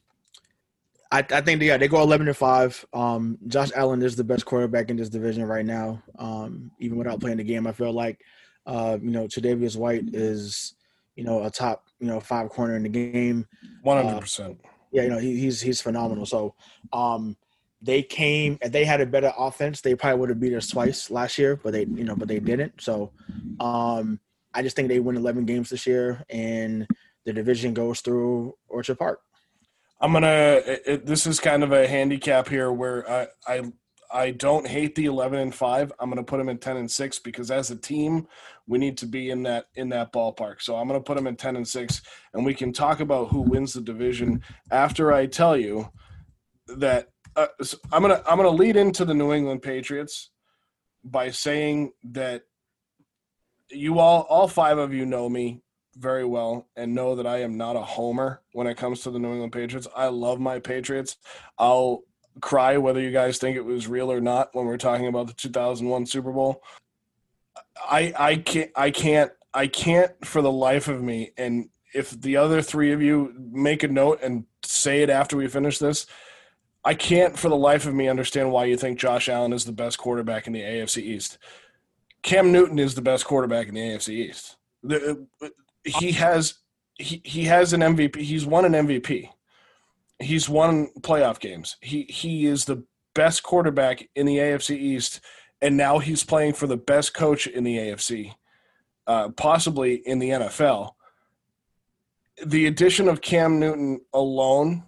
I, 1.10 1.18
I 1.30 1.40
think 1.42 1.62
yeah 1.62 1.76
they 1.76 1.88
go 1.88 2.02
eleven 2.02 2.28
and 2.28 2.36
five. 2.36 2.84
Um, 2.92 3.38
Josh 3.46 3.70
Allen 3.74 4.02
is 4.02 4.16
the 4.16 4.24
best 4.24 4.44
quarterback 4.44 4.90
in 4.90 4.96
this 4.96 5.08
division 5.08 5.44
right 5.44 5.64
now. 5.64 6.02
Um, 6.18 6.70
even 6.80 6.96
without 6.96 7.20
playing 7.20 7.38
the 7.38 7.44
game, 7.44 7.66
I 7.66 7.72
feel 7.72 7.92
like 7.92 8.20
uh, 8.66 8.98
you 9.02 9.10
know 9.10 9.26
Tre'Davious 9.26 9.76
White 9.76 10.14
is 10.14 10.74
you 11.16 11.24
know 11.24 11.44
a 11.44 11.50
top 11.50 11.84
you 12.00 12.06
know 12.06 12.20
five 12.20 12.48
corner 12.50 12.76
in 12.76 12.82
the 12.82 12.88
game. 12.88 13.46
One 13.82 14.02
hundred 14.04 14.20
percent. 14.20 14.60
Yeah, 14.92 15.02
you 15.02 15.08
know 15.10 15.18
he, 15.18 15.38
he's 15.38 15.60
he's 15.60 15.80
phenomenal. 15.80 16.26
So 16.26 16.54
um, 16.92 17.36
they 17.80 18.02
came 18.02 18.58
and 18.62 18.72
they 18.72 18.84
had 18.84 19.00
a 19.00 19.06
better 19.06 19.32
offense. 19.38 19.80
They 19.80 19.94
probably 19.94 20.20
would 20.20 20.28
have 20.28 20.40
beat 20.40 20.54
us 20.54 20.68
twice 20.68 21.10
last 21.10 21.38
year, 21.38 21.56
but 21.56 21.72
they 21.72 21.80
you 21.84 22.04
know 22.04 22.14
but 22.16 22.28
they 22.28 22.38
didn't. 22.40 22.80
So 22.80 23.12
um, 23.60 24.20
I 24.54 24.62
just 24.62 24.76
think 24.76 24.88
they 24.88 25.00
win 25.00 25.16
eleven 25.16 25.44
games 25.44 25.70
this 25.70 25.86
year, 25.86 26.24
and 26.30 26.86
the 27.24 27.32
division 27.32 27.72
goes 27.74 28.00
through 28.00 28.54
Orchard 28.68 28.98
Park. 28.98 29.20
I'm 30.00 30.12
gonna. 30.12 30.60
It, 30.66 30.82
it- 30.86 31.06
this 31.06 31.26
is 31.26 31.40
kind 31.40 31.62
of 31.62 31.72
a 31.72 31.86
handicap 31.86 32.48
here 32.48 32.70
where 32.72 33.08
I 33.10 33.26
I 33.46 33.72
I 34.12 34.32
don't 34.32 34.66
hate 34.66 34.94
the 34.94 35.06
11 35.06 35.38
and 35.38 35.54
five. 35.54 35.92
I'm 35.98 36.08
gonna 36.08 36.22
put 36.22 36.38
them 36.38 36.48
in 36.48 36.58
10 36.58 36.76
and 36.76 36.90
six 36.90 37.18
because 37.18 37.50
as 37.50 37.70
a 37.70 37.76
team 37.76 38.26
we 38.66 38.78
need 38.78 38.96
to 38.98 39.06
be 39.06 39.30
in 39.30 39.42
that 39.44 39.66
in 39.74 39.88
that 39.90 40.12
ballpark. 40.12 40.60
So 40.60 40.76
I'm 40.76 40.86
gonna 40.86 41.00
put 41.00 41.16
them 41.16 41.26
in 41.26 41.36
10 41.36 41.56
and 41.56 41.66
six, 41.66 42.02
and 42.34 42.44
we 42.44 42.54
can 42.54 42.72
talk 42.72 43.00
about 43.00 43.28
who 43.30 43.40
wins 43.40 43.72
the 43.72 43.80
division 43.80 44.42
after 44.70 45.12
I 45.12 45.26
tell 45.26 45.56
you 45.56 45.90
that 46.68 47.08
uh, 47.36 47.46
so 47.62 47.78
I'm 47.90 48.02
gonna 48.02 48.22
I'm 48.26 48.36
gonna 48.36 48.50
lead 48.50 48.76
into 48.76 49.04
the 49.04 49.14
New 49.14 49.32
England 49.32 49.62
Patriots 49.62 50.30
by 51.04 51.30
saying 51.30 51.92
that 52.04 52.42
you 53.70 53.98
all 53.98 54.22
all 54.28 54.48
five 54.48 54.78
of 54.78 54.92
you 54.92 55.06
know 55.06 55.28
me 55.28 55.62
very 55.96 56.24
well 56.24 56.68
and 56.76 56.94
know 56.94 57.16
that 57.16 57.26
I 57.26 57.38
am 57.42 57.56
not 57.56 57.76
a 57.76 57.82
homer 57.82 58.42
when 58.52 58.66
it 58.66 58.76
comes 58.76 59.00
to 59.00 59.10
the 59.10 59.18
New 59.18 59.32
England 59.32 59.52
Patriots. 59.52 59.88
I 59.94 60.06
love 60.06 60.40
my 60.40 60.58
Patriots. 60.58 61.16
I'll 61.58 62.02
cry 62.40 62.78
whether 62.78 63.00
you 63.00 63.10
guys 63.10 63.38
think 63.38 63.56
it 63.56 63.64
was 63.64 63.86
real 63.86 64.10
or 64.10 64.20
not 64.20 64.54
when 64.54 64.66
we're 64.66 64.76
talking 64.76 65.06
about 65.06 65.26
the 65.26 65.34
2001 65.34 66.06
Super 66.06 66.32
Bowl. 66.32 66.62
I 67.76 68.12
I 68.18 68.36
can't 68.36 68.70
I 68.74 68.90
can't 68.90 69.32
I 69.54 69.66
can't 69.66 70.12
for 70.24 70.42
the 70.42 70.52
life 70.52 70.88
of 70.88 71.02
me 71.02 71.32
and 71.36 71.68
if 71.94 72.10
the 72.10 72.38
other 72.38 72.62
3 72.62 72.92
of 72.92 73.02
you 73.02 73.34
make 73.50 73.82
a 73.82 73.88
note 73.88 74.20
and 74.22 74.46
say 74.64 75.02
it 75.02 75.10
after 75.10 75.36
we 75.36 75.46
finish 75.46 75.78
this, 75.78 76.06
I 76.84 76.94
can't 76.94 77.38
for 77.38 77.48
the 77.48 77.56
life 77.56 77.86
of 77.86 77.94
me 77.94 78.08
understand 78.08 78.50
why 78.50 78.64
you 78.64 78.76
think 78.76 78.98
Josh 78.98 79.28
Allen 79.28 79.52
is 79.52 79.64
the 79.64 79.72
best 79.72 79.98
quarterback 79.98 80.46
in 80.46 80.52
the 80.52 80.62
AFC 80.62 81.02
East. 81.02 81.38
Cam 82.22 82.50
Newton 82.50 82.78
is 82.78 82.94
the 82.94 83.02
best 83.02 83.24
quarterback 83.24 83.68
in 83.68 83.74
the 83.74 83.80
AFC 83.80 84.08
East. 84.10 84.56
The, 84.82 85.26
uh, 85.42 85.48
he 85.84 86.12
has 86.12 86.54
he, 86.98 87.20
he 87.24 87.44
has 87.44 87.72
an 87.72 87.80
MVP. 87.80 88.16
He's 88.16 88.46
won 88.46 88.64
an 88.64 88.72
MVP. 88.72 89.28
He's 90.22 90.48
won 90.48 90.88
playoff 91.00 91.40
games. 91.40 91.76
He 91.80 92.04
he 92.04 92.46
is 92.46 92.64
the 92.64 92.84
best 93.14 93.42
quarterback 93.42 94.08
in 94.14 94.26
the 94.26 94.38
AFC 94.38 94.76
East, 94.76 95.20
and 95.60 95.76
now 95.76 95.98
he's 95.98 96.24
playing 96.24 96.54
for 96.54 96.66
the 96.66 96.76
best 96.76 97.14
coach 97.14 97.46
in 97.46 97.64
the 97.64 97.76
AFC, 97.76 98.34
uh, 99.06 99.30
possibly 99.30 99.94
in 99.94 100.18
the 100.18 100.30
NFL. 100.30 100.92
The 102.44 102.66
addition 102.66 103.08
of 103.08 103.20
Cam 103.20 103.58
Newton 103.60 104.00
alone 104.12 104.84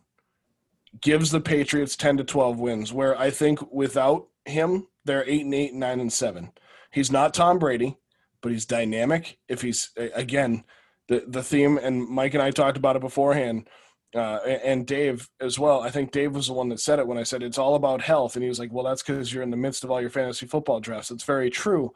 gives 1.01 1.31
the 1.31 1.41
Patriots 1.41 1.97
ten 1.97 2.17
to 2.17 2.25
twelve 2.25 2.59
wins. 2.59 2.93
Where 2.93 3.19
I 3.19 3.31
think 3.31 3.73
without 3.73 4.29
him, 4.45 4.87
they're 5.05 5.29
eight 5.29 5.45
and 5.45 5.55
eight, 5.55 5.75
nine 5.75 6.01
and 6.01 6.13
seven. 6.13 6.53
He's 6.91 7.11
not 7.11 7.35
Tom 7.35 7.59
Brady, 7.59 7.99
but 8.41 8.53
he's 8.53 8.67
dynamic. 8.67 9.39
If 9.49 9.63
he's 9.63 9.91
again 9.97 10.65
the 11.09 11.25
the 11.27 11.43
theme, 11.43 11.79
and 11.79 12.07
Mike 12.09 12.35
and 12.35 12.43
I 12.43 12.51
talked 12.51 12.77
about 12.77 12.97
it 12.97 13.01
beforehand, 13.01 13.69
uh, 14.15 14.39
and 14.47 14.87
Dave 14.87 15.29
as 15.41 15.59
well. 15.59 15.81
I 15.81 15.91
think 15.91 16.13
Dave 16.13 16.35
was 16.35 16.47
the 16.47 16.53
one 16.53 16.69
that 16.69 16.81
said 16.81 16.99
it 16.99 17.07
when 17.07 17.19
I 17.19 17.25
said 17.25 17.43
it's 17.43 17.59
all 17.59 17.75
about 17.75 18.01
health, 18.01 18.37
and 18.37 18.43
he 18.43 18.49
was 18.49 18.59
like, 18.59 18.73
"Well, 18.73 18.85
that's 18.85 19.03
because 19.03 19.33
you're 19.33 19.43
in 19.43 19.51
the 19.51 19.57
midst 19.57 19.85
of 19.85 19.91
all 19.91 20.01
your 20.01 20.11
fantasy 20.11 20.47
football 20.47 20.81
drafts." 20.81 21.11
It's 21.11 21.25
very 21.25 21.51
true, 21.51 21.93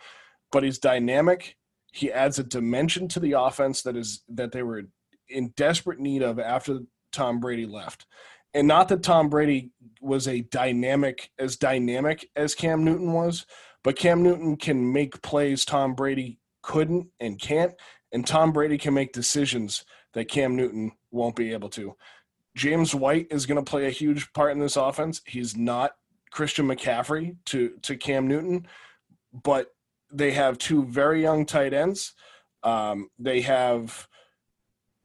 but 0.51 0.63
he's 0.63 0.79
dynamic. 0.79 1.57
He 1.93 2.13
adds 2.13 2.39
a 2.39 2.45
dimension 2.45 3.09
to 3.09 3.21
the 3.21 3.33
offense 3.33 3.83
that 3.83 3.97
is 3.97 4.23
that 4.29 4.53
they 4.53 4.63
were 4.63 4.85
in 5.29 5.53
desperate 5.57 6.01
need 6.01 6.23
of 6.23 6.39
after 6.39 6.81
Tom 7.13 7.41
Brady 7.41 7.67
left. 7.67 8.07
And 8.55 8.67
not 8.67 8.89
that 8.89 9.03
Tom 9.03 9.29
Brady 9.29 9.71
was 10.01 10.27
a 10.27 10.41
dynamic 10.41 11.31
as 11.39 11.57
dynamic 11.57 12.29
as 12.35 12.55
Cam 12.55 12.83
Newton 12.85 13.13
was, 13.13 13.47
but 13.85 13.97
Cam 13.97 14.23
Newton 14.23 14.57
can 14.57 14.93
make 14.93 15.23
plays 15.23 15.65
Tom 15.65 15.95
Brady 15.95 16.39
couldn't 16.63 17.09
and 17.21 17.41
can't, 17.41 17.75
and 18.13 18.27
Tom 18.27 18.53
Brady 18.53 18.79
can 18.79 18.95
make 18.95 19.13
decisions 19.13 19.85
that 20.19 20.29
Cam 20.29 20.57
Newton 20.57 20.91
won't 21.13 21.37
be 21.37 21.53
able 21.53 21.69
to. 21.71 21.95
James 22.57 22.93
White 22.93 23.29
is 23.31 23.47
going 23.47 23.63
to 23.63 23.71
play 23.71 23.87
a 23.87 23.91
huge 23.91 24.33
part 24.33 24.51
in 24.51 24.59
this 24.59 24.77
offense. 24.77 25.21
He's 25.25 25.57
not 25.57 25.93
Christian 26.33 26.67
McCaffrey 26.67 27.37
to 27.47 27.71
to 27.83 27.97
Cam 27.97 28.27
Newton, 28.27 28.67
but 29.45 29.69
they 30.13 30.33
have 30.33 30.59
two 30.59 30.85
very 30.85 31.23
young 31.23 31.47
tight 31.47 31.73
ends. 31.73 32.15
Um, 32.65 33.11
they 33.19 33.43
have 33.43 34.09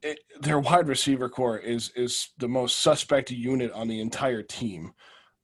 it, 0.02 0.20
their 0.40 0.60
wide 0.60 0.88
receiver 0.88 1.30
corps 1.30 1.60
is 1.60 1.92
is 1.96 2.30
the 2.40 2.48
most 2.48 2.80
suspect 2.80 3.30
unit 3.30 3.72
on 3.72 3.88
the 3.88 4.02
entire 4.02 4.42
team. 4.42 4.94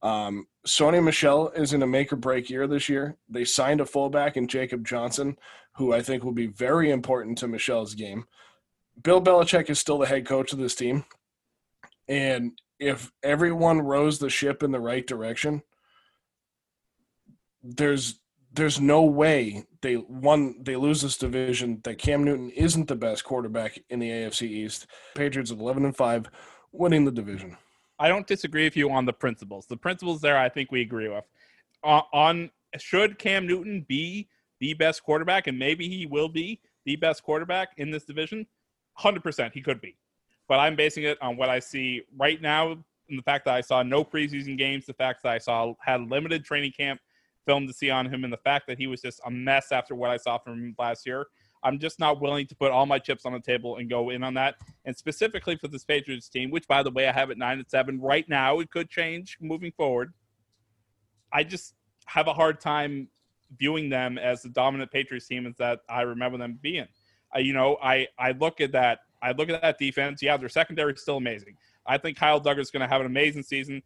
Um, 0.01 0.47
Sony 0.65 1.03
Michel 1.03 1.49
is 1.49 1.73
in 1.73 1.83
a 1.83 1.87
make 1.87 2.11
or 2.11 2.15
break 2.15 2.49
year 2.49 2.65
this 2.65 2.89
year. 2.89 3.17
They 3.29 3.45
signed 3.45 3.81
a 3.81 3.85
fullback 3.85 4.35
in 4.35 4.47
Jacob 4.47 4.83
Johnson, 4.83 5.37
who 5.73 5.93
I 5.93 6.01
think 6.01 6.23
will 6.23 6.31
be 6.31 6.47
very 6.47 6.89
important 6.89 7.37
to 7.37 7.47
Michel's 7.47 7.93
game. 7.93 8.25
Bill 9.01 9.21
Belichick 9.21 9.69
is 9.69 9.79
still 9.79 9.97
the 9.97 10.07
head 10.07 10.25
coach 10.25 10.53
of 10.53 10.59
this 10.59 10.75
team. 10.75 11.05
And 12.07 12.53
if 12.79 13.11
everyone 13.23 13.81
rows 13.81 14.19
the 14.19 14.29
ship 14.29 14.63
in 14.63 14.71
the 14.71 14.79
right 14.79 15.05
direction, 15.05 15.61
there's 17.61 18.19
there's 18.51 18.81
no 18.81 19.03
way 19.03 19.63
they 19.81 19.95
one 19.95 20.55
they 20.63 20.75
lose 20.75 21.01
this 21.01 21.17
division 21.17 21.81
that 21.83 21.99
Cam 21.99 22.23
Newton 22.23 22.49
isn't 22.49 22.87
the 22.87 22.95
best 22.95 23.23
quarterback 23.23 23.79
in 23.89 23.99
the 23.99 24.09
AFC 24.09 24.43
East. 24.43 24.87
Patriots 25.15 25.51
of 25.51 25.59
11 25.59 25.85
and 25.85 25.95
5 25.95 26.29
winning 26.71 27.05
the 27.05 27.11
division. 27.11 27.57
I 27.99 28.07
don't 28.07 28.25
disagree 28.25 28.63
with 28.63 28.77
you 28.77 28.89
on 28.89 29.05
the 29.05 29.13
principles. 29.13 29.65
The 29.67 29.77
principles 29.77 30.21
there, 30.21 30.37
I 30.37 30.49
think 30.49 30.71
we 30.71 30.81
agree 30.81 31.09
with. 31.09 31.25
On, 31.83 32.03
on 32.13 32.51
should 32.77 33.19
Cam 33.19 33.45
Newton 33.45 33.85
be 33.87 34.29
the 34.59 34.73
best 34.73 35.03
quarterback, 35.03 35.47
and 35.47 35.59
maybe 35.59 35.89
he 35.89 36.05
will 36.05 36.29
be 36.29 36.61
the 36.85 36.95
best 36.95 37.23
quarterback 37.23 37.69
in 37.77 37.91
this 37.91 38.05
division, 38.05 38.45
hundred 38.99 39.23
percent 39.23 39.53
he 39.53 39.61
could 39.61 39.81
be. 39.81 39.95
But 40.47 40.59
I'm 40.59 40.75
basing 40.75 41.03
it 41.03 41.17
on 41.21 41.37
what 41.37 41.49
I 41.49 41.59
see 41.59 42.03
right 42.17 42.41
now, 42.41 42.71
and 42.71 43.17
the 43.17 43.23
fact 43.23 43.45
that 43.45 43.53
I 43.53 43.61
saw 43.61 43.81
no 43.83 44.03
preseason 44.03 44.57
games, 44.57 44.85
the 44.85 44.93
fact 44.93 45.23
that 45.23 45.31
I 45.31 45.37
saw 45.37 45.73
had 45.79 46.01
limited 46.09 46.43
training 46.43 46.73
camp 46.77 46.99
film 47.45 47.67
to 47.67 47.73
see 47.73 47.89
on 47.89 48.11
him, 48.11 48.23
and 48.23 48.33
the 48.33 48.37
fact 48.37 48.67
that 48.67 48.77
he 48.77 48.87
was 48.87 49.01
just 49.01 49.21
a 49.25 49.31
mess 49.31 49.71
after 49.71 49.95
what 49.95 50.09
I 50.09 50.17
saw 50.17 50.37
from 50.37 50.53
him 50.53 50.75
last 50.77 51.05
year. 51.05 51.27
I'm 51.61 51.77
just 51.77 51.99
not 51.99 52.21
willing 52.21 52.47
to 52.47 52.55
put 52.55 52.71
all 52.71 52.85
my 52.85 52.99
chips 52.99 53.25
on 53.25 53.33
the 53.33 53.39
table 53.39 53.77
and 53.77 53.89
go 53.89 54.11
in 54.11 54.23
on 54.23 54.33
that. 54.35 54.55
And 54.85 54.95
specifically 54.95 55.57
for 55.57 55.67
this 55.67 55.83
Patriots 55.83 56.29
team, 56.29 56.51
which 56.51 56.65
by 56.69 56.83
the 56.83 56.91
way 56.91 57.07
I 57.07 57.11
have 57.11 57.31
at 57.31 57.37
nine 57.37 57.57
and 57.57 57.69
seven 57.69 57.99
right 57.99 58.27
now, 58.29 58.59
it 58.59 58.71
could 58.71 58.89
change 58.89 59.37
moving 59.41 59.73
forward. 59.73 60.13
I 61.33 61.43
just 61.43 61.73
have 62.05 62.27
a 62.27 62.33
hard 62.33 62.61
time 62.61 63.09
viewing 63.57 63.89
them 63.89 64.17
as 64.17 64.41
the 64.41 64.49
dominant 64.49 64.89
Patriots 64.91 65.27
team 65.27 65.53
that 65.57 65.81
I 65.89 66.03
remember 66.03 66.37
them 66.37 66.59
being. 66.61 66.87
I, 67.33 67.39
you 67.39 67.53
know, 67.53 67.77
I 67.81 68.07
I 68.17 68.31
look 68.31 68.61
at 68.61 68.71
that. 68.73 68.99
I 69.21 69.31
look 69.31 69.49
at 69.49 69.61
that 69.61 69.77
defense. 69.77 70.21
Yeah, 70.21 70.37
their 70.37 70.49
secondary 70.49 70.93
is 70.93 71.01
still 71.01 71.17
amazing. 71.17 71.55
I 71.85 71.97
think 71.97 72.17
Kyle 72.17 72.39
Dugger 72.39 72.59
is 72.59 72.71
going 72.71 72.81
to 72.81 72.87
have 72.87 73.01
an 73.01 73.07
amazing 73.07 73.43
season. 73.43 73.81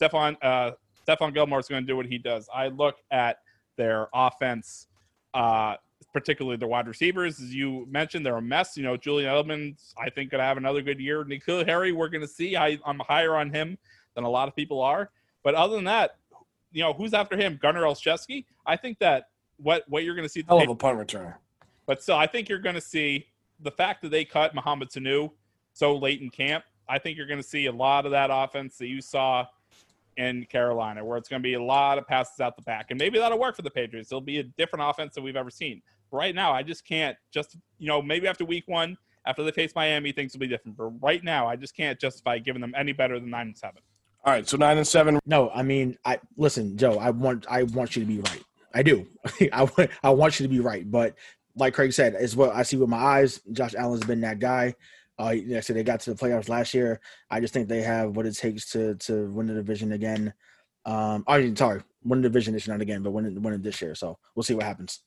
Stephon 0.00 0.36
uh, 0.42 0.72
Stephon 1.06 1.34
Gilmore 1.34 1.60
is 1.60 1.68
going 1.68 1.82
to 1.82 1.86
do 1.86 1.96
what 1.96 2.06
he 2.06 2.18
does. 2.18 2.48
I 2.54 2.68
look 2.68 2.96
at 3.10 3.38
their 3.76 4.08
offense. 4.14 4.86
Uh, 5.34 5.76
particularly 6.12 6.56
the 6.56 6.66
wide 6.66 6.86
receivers. 6.86 7.40
As 7.40 7.54
you 7.54 7.86
mentioned, 7.90 8.24
they're 8.24 8.36
a 8.36 8.42
mess. 8.42 8.76
You 8.76 8.82
know, 8.82 8.96
Julian 8.96 9.32
Edelman, 9.32 9.76
I 9.98 10.10
think, 10.10 10.30
could 10.30 10.40
have 10.40 10.56
another 10.56 10.82
good 10.82 11.00
year. 11.00 11.24
N'Keal 11.24 11.66
Harry, 11.66 11.92
we're 11.92 12.08
going 12.08 12.22
to 12.22 12.28
see. 12.28 12.56
I, 12.56 12.78
I'm 12.84 12.98
higher 13.00 13.36
on 13.36 13.50
him 13.50 13.78
than 14.14 14.24
a 14.24 14.30
lot 14.30 14.48
of 14.48 14.56
people 14.56 14.80
are. 14.80 15.10
But 15.42 15.54
other 15.54 15.74
than 15.74 15.84
that, 15.84 16.16
you 16.72 16.82
know, 16.82 16.92
who's 16.92 17.14
after 17.14 17.36
him? 17.36 17.58
Gunner 17.60 17.82
Olszewski? 17.82 18.44
I 18.66 18.76
think 18.76 18.98
that 18.98 19.28
what 19.56 19.84
what 19.88 20.04
you're 20.04 20.14
going 20.14 20.26
to 20.26 20.32
see. 20.32 20.44
Hell 20.46 20.62
of 20.62 20.68
a 20.68 20.74
punt 20.74 20.98
returner. 20.98 21.36
But 21.86 22.02
still, 22.02 22.16
I 22.16 22.26
think 22.26 22.48
you're 22.48 22.58
going 22.58 22.74
to 22.74 22.80
see 22.80 23.26
the 23.60 23.70
fact 23.70 24.02
that 24.02 24.10
they 24.10 24.24
cut 24.24 24.54
Mohamed 24.54 24.90
Sanu 24.90 25.30
so 25.72 25.96
late 25.96 26.20
in 26.20 26.30
camp. 26.30 26.64
I 26.88 26.98
think 26.98 27.16
you're 27.16 27.26
going 27.26 27.40
to 27.40 27.46
see 27.46 27.66
a 27.66 27.72
lot 27.72 28.04
of 28.04 28.12
that 28.12 28.30
offense 28.32 28.76
that 28.78 28.88
you 28.88 29.00
saw 29.00 29.46
in 30.16 30.44
Carolina, 30.46 31.04
where 31.04 31.16
it's 31.16 31.28
going 31.28 31.40
to 31.40 31.46
be 31.46 31.54
a 31.54 31.62
lot 31.62 31.98
of 31.98 32.06
passes 32.06 32.40
out 32.40 32.56
the 32.56 32.62
back, 32.62 32.86
and 32.90 32.98
maybe 32.98 33.18
that'll 33.18 33.38
work 33.38 33.56
for 33.56 33.62
the 33.62 33.70
Patriots. 33.70 34.12
It'll 34.12 34.20
be 34.20 34.38
a 34.38 34.42
different 34.42 34.84
offense 34.88 35.14
than 35.14 35.24
we've 35.24 35.36
ever 35.36 35.50
seen. 35.50 35.80
But 36.10 36.18
right 36.18 36.34
now, 36.34 36.52
I 36.52 36.62
just 36.62 36.86
can't 36.86 37.16
just 37.30 37.56
you 37.78 37.88
know 37.88 38.02
maybe 38.02 38.28
after 38.28 38.44
week 38.44 38.64
one, 38.66 38.96
after 39.26 39.42
they 39.42 39.52
face 39.52 39.72
Miami, 39.74 40.12
things 40.12 40.32
will 40.32 40.40
be 40.40 40.48
different. 40.48 40.76
But 40.76 40.90
right 41.00 41.22
now, 41.24 41.46
I 41.46 41.56
just 41.56 41.76
can't 41.76 41.98
justify 41.98 42.38
giving 42.38 42.60
them 42.60 42.74
any 42.76 42.92
better 42.92 43.18
than 43.18 43.30
nine 43.30 43.48
and 43.48 43.56
seven. 43.56 43.80
All 44.24 44.32
right, 44.32 44.48
so 44.48 44.56
nine 44.56 44.76
and 44.76 44.86
seven. 44.86 45.18
No, 45.26 45.50
I 45.50 45.62
mean, 45.62 45.96
I 46.04 46.20
listen, 46.36 46.76
Joe. 46.76 46.98
I 46.98 47.10
want, 47.10 47.46
I 47.48 47.64
want 47.64 47.96
you 47.96 48.02
to 48.02 48.06
be 48.06 48.18
right. 48.18 48.42
I 48.74 48.82
do. 48.82 49.06
I 49.52 49.64
want, 49.64 49.90
I 50.02 50.10
want 50.10 50.38
you 50.38 50.44
to 50.44 50.50
be 50.50 50.60
right. 50.60 50.88
But 50.88 51.16
like 51.56 51.74
Craig 51.74 51.92
said, 51.92 52.14
is 52.18 52.34
what 52.36 52.54
I 52.54 52.62
see 52.62 52.76
with 52.76 52.88
my 52.88 52.98
eyes. 52.98 53.40
Josh 53.52 53.74
Allen's 53.74 54.04
been 54.04 54.20
that 54.22 54.38
guy. 54.38 54.74
Uh, 55.18 55.24
like 55.46 55.56
I 55.56 55.60
said, 55.60 55.76
they 55.76 55.82
got 55.84 56.00
to 56.00 56.14
the 56.14 56.16
playoffs 56.16 56.48
last 56.48 56.72
year. 56.74 57.00
I 57.30 57.40
just 57.40 57.52
think 57.52 57.68
they 57.68 57.82
have 57.82 58.16
what 58.16 58.26
it 58.26 58.36
takes 58.36 58.70
to 58.72 58.94
to 58.96 59.30
win 59.30 59.46
the 59.46 59.54
division 59.54 59.92
again. 59.92 60.32
Um, 60.84 61.24
I 61.28 61.38
mean, 61.38 61.54
sorry, 61.54 61.82
win 62.04 62.22
the 62.22 62.28
division 62.28 62.54
this 62.54 62.66
year, 62.66 62.74
not 62.74 62.82
again, 62.82 63.02
but 63.02 63.10
win 63.12 63.26
it, 63.26 63.40
win 63.40 63.54
it 63.54 63.62
this 63.62 63.80
year. 63.82 63.94
So 63.94 64.18
we'll 64.34 64.42
see 64.42 64.54
what 64.54 64.64
happens. 64.64 65.00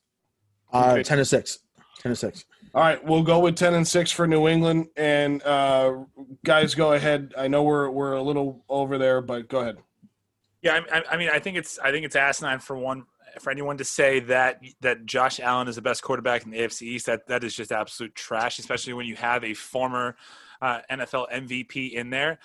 Uh, 0.72 0.90
Okay. 0.92 1.02
ten 1.02 1.18
to 1.18 1.24
six. 1.24 1.58
Ten 2.00 2.10
to 2.10 2.16
six. 2.16 2.44
All 2.74 2.82
right, 2.82 3.02
we'll 3.04 3.22
go 3.22 3.40
with 3.40 3.56
ten 3.56 3.74
and 3.74 3.86
six 3.86 4.10
for 4.12 4.26
New 4.26 4.46
England. 4.48 4.86
And 4.96 5.42
uh, 5.42 6.04
guys, 6.44 6.74
go 6.74 6.92
ahead. 6.92 7.34
I 7.36 7.48
know 7.48 7.62
we're 7.64 7.90
we're 7.90 8.12
a 8.12 8.22
little 8.22 8.64
over 8.68 8.98
there, 8.98 9.20
but 9.20 9.48
go 9.48 9.60
ahead. 9.60 9.78
Yeah, 10.62 10.80
I, 10.90 10.98
I- 10.98 11.04
I 11.12 11.16
mean, 11.16 11.28
I 11.30 11.40
think 11.40 11.56
it's 11.56 11.78
I 11.78 11.90
think 11.90 12.06
it's 12.06 12.16
asinine 12.16 12.60
for 12.60 12.76
one 12.76 13.04
for 13.40 13.50
anyone 13.50 13.78
to 13.78 13.84
say 13.84 14.20
that 14.20 14.60
that 14.80 15.06
Josh 15.06 15.40
Allen 15.40 15.68
is 15.68 15.76
the 15.76 15.82
best 15.82 16.02
quarterback 16.02 16.44
in 16.44 16.50
the 16.50 16.58
AFC 16.58 16.82
East. 16.82 17.06
That 17.06 17.26
that 17.28 17.44
is 17.44 17.54
just 17.54 17.72
absolute 17.72 18.14
trash, 18.14 18.58
especially 18.58 18.92
when 18.92 19.06
you 19.06 19.16
have 19.16 19.44
a 19.44 19.54
former 19.54 20.16
uh, 20.60 20.80
NFL 20.90 21.30
MVP 21.32 21.92
in 21.92 22.10
there. 22.10 22.38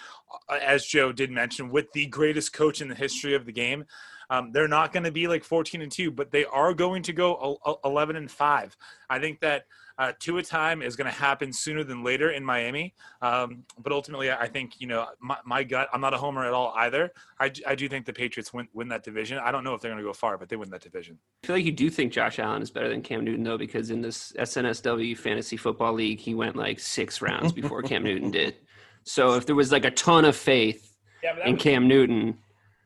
Uh, 0.50 0.60
As 0.62 0.86
Joe 0.86 1.12
did 1.12 1.32
mention, 1.32 1.70
with 1.70 1.92
the 1.94 2.06
greatest 2.08 2.54
coach 2.54 2.82
in 2.82 2.88
the 2.88 2.96
history 2.96 3.34
of 3.36 3.46
the 3.46 3.52
game, 3.52 3.86
um, 4.30 4.52
they're 4.52 4.68
not 4.68 4.94
going 4.94 5.04
to 5.04 5.12
be 5.12 5.28
like 5.28 5.44
14 5.44 5.82
and 5.82 5.92
two, 5.92 6.12
but 6.12 6.32
they 6.32 6.46
are 6.46 6.74
going 6.74 7.04
to 7.04 7.14
go 7.14 7.36
el- 7.36 7.60
el- 7.66 7.80
11 7.86 8.16
and 8.16 8.30
five. 8.32 8.76
I 9.10 9.20
think 9.20 9.40
that. 9.42 9.66
Uh, 9.98 10.12
two 10.20 10.42
time 10.42 10.82
is 10.82 10.96
going 10.96 11.06
to 11.06 11.18
happen 11.18 11.52
sooner 11.54 11.84
than 11.84 12.04
later 12.04 12.32
in 12.32 12.44
Miami, 12.44 12.94
um, 13.22 13.64
but 13.82 13.92
ultimately, 13.92 14.32
I 14.32 14.48
think 14.48 14.80
you 14.80 14.88
know 14.88 15.08
my, 15.20 15.38
my 15.46 15.64
gut. 15.64 15.90
I'm 15.94 16.02
not 16.02 16.14
a 16.14 16.18
homer 16.18 16.46
at 16.46 16.54
all 16.54 16.74
either. 16.78 17.12
I 17.40 17.50
do 17.50 17.90
think 17.90 18.06
the 18.06 18.14
Patriots 18.14 18.54
win, 18.54 18.68
win 18.74 18.88
that 18.90 19.04
division. 19.04 19.40
I 19.40 19.52
don't 19.52 19.64
know 19.64 19.74
if 19.74 19.82
they're 19.82 19.92
going 19.92 20.04
to 20.04 20.08
go 20.08 20.14
far, 20.14 20.38
but 20.38 20.50
they 20.50 20.56
win 20.56 20.70
that 20.70 20.82
division. 20.82 21.18
I 21.44 21.48
feel 21.48 21.56
like 21.56 21.66
you 21.66 21.72
do 21.72 21.90
think 21.90 22.14
Josh 22.14 22.40
Allen 22.40 22.62
is 22.62 22.70
better 22.70 22.90
than 22.90 23.02
Cam 23.02 23.24
Newton 23.24 23.44
though, 23.44 23.58
because 23.58 23.90
in 23.90 24.02
this 24.02 24.32
SNSW 24.34 25.18
Fantasy 25.18 25.58
Football 25.58 25.94
League, 25.94 26.20
he 26.20 26.34
went 26.36 26.56
like 26.56 26.80
six 26.80 27.22
rounds 27.22 27.52
before 27.52 27.82
Cam 27.82 28.04
Newton 28.04 28.32
did. 28.32 28.56
So 29.04 29.34
if 29.34 29.46
there 29.46 29.56
was 29.56 29.72
like 29.72 29.86
a 29.86 29.92
ton 29.92 30.26
of 30.26 30.36
faith 30.36 30.96
Yeah, 31.24 31.46
in 31.46 31.58
Cam 31.58 31.88
Newton, 31.88 32.38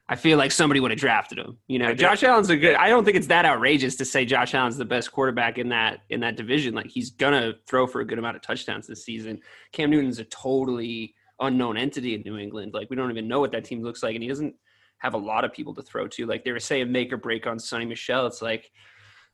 I 0.08 0.16
feel 0.16 0.38
like 0.38 0.51
somebody 0.51 0.80
would 0.80 0.91
have 0.91 0.99
drafted 0.99 1.39
him. 1.39 1.58
You 1.68 1.80
know, 1.80 1.93
Josh 1.95 2.24
Allen's 2.24 2.49
a 2.49 2.58
good. 2.58 2.76
I 2.76 2.89
don't 2.89 3.03
think 3.03 3.18
it's 3.18 3.28
that 3.28 3.45
outrageous 3.45 3.95
to 3.95 4.06
say 4.06 4.24
Josh 4.24 4.53
Allen's 4.53 4.78
the 4.78 4.86
best 4.86 5.12
quarterback 5.12 5.58
in 5.58 5.70
that 5.70 6.01
in 6.10 6.20
that 6.20 6.36
division. 6.36 6.76
Like 6.76 6.88
he's 6.88 7.10
gonna 7.10 7.53
throw 7.68 7.88
for 7.88 8.01
a 8.01 8.06
good 8.06 8.20
amount 8.20 8.36
of 8.36 8.43
touchdowns 8.43 8.86
this 8.86 9.03
season. 9.03 9.39
Cam 9.72 9.89
Newton's 9.89 10.20
a 10.20 10.26
totally 10.26 11.16
unknown 11.39 11.76
entity 11.76 12.14
in 12.14 12.22
New 12.22 12.38
England. 12.38 12.74
Like 12.74 12.89
we 12.89 12.95
don't 12.95 13.10
even 13.10 13.28
know 13.28 13.39
what 13.39 13.51
that 13.53 13.66
team 13.66 13.82
looks 13.82 14.03
like, 14.03 14.14
and 14.14 14.22
he 14.22 14.30
doesn't 14.30 14.53
have 14.99 15.16
a 15.16 15.18
lot 15.18 15.43
of 15.43 15.51
people 15.53 15.74
to 15.74 15.82
throw 15.82 16.08
to. 16.08 16.28
Like 16.28 16.43
they 16.43 16.51
were 16.51 16.60
saying, 16.60 16.91
make 16.91 17.12
or 17.12 17.18
break 17.18 17.47
on 17.47 17.58
Sony 17.58 17.88
Michel. 17.88 18.28
It's 18.28 18.41
like. 18.41 18.72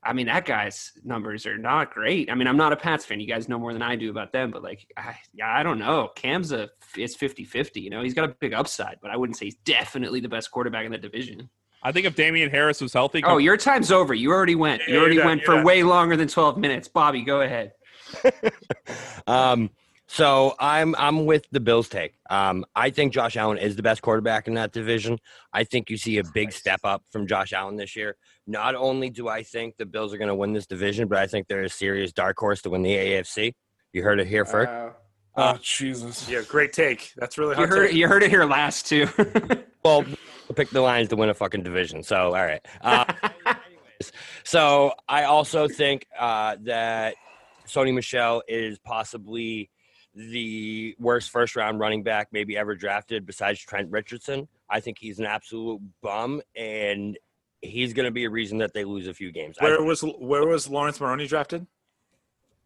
I 0.03 0.13
mean, 0.13 0.25
that 0.25 0.45
guy's 0.45 0.93
numbers 1.03 1.45
are 1.45 1.57
not 1.57 1.93
great. 1.93 2.31
I 2.31 2.35
mean, 2.35 2.47
I'm 2.47 2.57
not 2.57 2.73
a 2.73 2.75
Pats 2.75 3.05
fan. 3.05 3.19
You 3.19 3.27
guys 3.27 3.47
know 3.47 3.59
more 3.59 3.71
than 3.71 3.83
I 3.83 3.95
do 3.95 4.09
about 4.09 4.31
them, 4.31 4.49
but 4.49 4.63
like, 4.63 4.91
I, 4.97 5.15
yeah, 5.33 5.53
I 5.55 5.61
don't 5.61 5.77
know. 5.77 6.09
Cam's 6.15 6.51
a, 6.51 6.69
it's 6.97 7.15
50 7.15 7.43
50. 7.45 7.81
You 7.81 7.89
know, 7.91 8.01
he's 8.01 8.13
got 8.15 8.25
a 8.29 8.33
big 8.39 8.53
upside, 8.53 8.97
but 9.01 9.11
I 9.11 9.17
wouldn't 9.17 9.37
say 9.37 9.45
he's 9.45 9.55
definitely 9.63 10.19
the 10.19 10.27
best 10.29 10.49
quarterback 10.49 10.85
in 10.85 10.91
that 10.91 11.01
division. 11.01 11.49
I 11.83 11.91
think 11.91 12.05
if 12.07 12.15
Damien 12.15 12.49
Harris 12.49 12.81
was 12.81 12.93
healthy, 12.93 13.23
Oh, 13.23 13.37
your 13.37 13.57
time's 13.57 13.91
over. 13.91 14.13
You 14.13 14.31
already 14.31 14.55
went. 14.55 14.81
Yeah, 14.87 14.93
You 14.95 14.99
already 15.01 15.17
done, 15.17 15.25
went 15.27 15.41
you're 15.41 15.45
for 15.47 15.55
done. 15.55 15.65
way 15.65 15.83
longer 15.83 16.15
than 16.17 16.27
12 16.27 16.57
minutes. 16.57 16.87
Bobby, 16.87 17.21
go 17.23 17.41
ahead. 17.41 17.73
Um, 19.27 19.69
so 20.11 20.55
I'm 20.59 20.93
I'm 20.97 21.25
with 21.25 21.45
the 21.51 21.61
Bills 21.61 21.87
take. 21.87 22.15
Um, 22.29 22.65
I 22.75 22.89
think 22.89 23.13
Josh 23.13 23.37
Allen 23.37 23.57
is 23.57 23.77
the 23.77 23.81
best 23.83 24.01
quarterback 24.01 24.47
in 24.49 24.55
that 24.55 24.73
division. 24.73 25.19
I 25.53 25.63
think 25.63 25.89
you 25.89 25.95
see 25.95 26.17
a 26.17 26.23
big 26.33 26.51
step 26.51 26.81
up 26.83 27.03
from 27.11 27.27
Josh 27.27 27.53
Allen 27.53 27.77
this 27.77 27.95
year. 27.95 28.17
Not 28.45 28.75
only 28.75 29.09
do 29.09 29.29
I 29.29 29.43
think 29.43 29.77
the 29.77 29.85
Bills 29.85 30.13
are 30.13 30.17
going 30.17 30.27
to 30.27 30.35
win 30.35 30.51
this 30.51 30.67
division, 30.67 31.07
but 31.07 31.17
I 31.17 31.27
think 31.27 31.47
they're 31.47 31.63
a 31.63 31.69
serious 31.69 32.11
dark 32.11 32.37
horse 32.37 32.61
to 32.63 32.69
win 32.69 32.81
the 32.81 32.93
AFC. 32.93 33.53
You 33.93 34.03
heard 34.03 34.19
it 34.19 34.27
here 34.27 34.43
first. 34.43 34.69
Uh, 34.69 34.89
oh 35.37 35.57
Jesus! 35.61 36.29
Yeah, 36.29 36.41
great 36.47 36.73
take. 36.73 37.13
That's 37.15 37.37
really 37.37 37.51
You 37.51 37.55
hard. 37.55 37.69
heard, 37.69 37.87
take. 37.87 37.95
you 37.95 38.07
heard 38.07 38.23
it 38.23 38.29
here 38.29 38.43
last, 38.45 38.87
too. 38.87 39.07
Well, 39.83 40.03
we'll 40.03 40.53
pick 40.55 40.69
the 40.69 40.79
Lions 40.79 41.09
to 41.09 41.15
win 41.15 41.29
a 41.29 41.33
fucking 41.33 41.63
division. 41.63 42.03
So, 42.03 42.15
all 42.15 42.33
right. 42.33 42.63
Uh, 42.81 43.03
anyways, 43.47 44.11
so 44.43 44.93
I 45.09 45.23
also 45.23 45.67
think 45.67 46.05
uh, 46.19 46.57
that 46.65 47.15
Sony 47.65 47.91
Michel 47.91 48.43
is 48.47 48.77
possibly 48.77 49.70
the 50.13 50.95
worst 50.99 51.29
first 51.29 51.55
round 51.55 51.79
running 51.79 52.03
back 52.03 52.27
maybe 52.31 52.57
ever 52.57 52.75
drafted 52.75 53.25
besides 53.25 53.59
Trent 53.59 53.89
Richardson. 53.89 54.47
I 54.69 54.79
think 54.79 54.97
he's 54.99 55.19
an 55.19 55.25
absolute 55.25 55.81
bum, 56.01 56.41
and 56.55 57.17
he's 57.61 57.93
going 57.93 58.05
to 58.05 58.11
be 58.11 58.25
a 58.25 58.29
reason 58.29 58.57
that 58.59 58.73
they 58.73 58.83
lose 58.83 59.07
a 59.07 59.13
few 59.13 59.31
games. 59.31 59.57
Where 59.59 59.81
was 59.83 60.01
where 60.01 60.45
was 60.47 60.69
Lawrence 60.69 60.99
Maroney 60.99 61.27
drafted? 61.27 61.65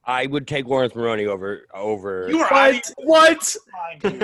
I 0.06 0.28
would 0.28 0.48
take 0.48 0.66
Lawrence 0.66 0.96
Maroney 0.96 1.26
over 1.26 1.66
over. 1.74 2.28
You 2.30 2.40
were 2.40 2.46
What? 2.46 2.94
What? 2.98 3.56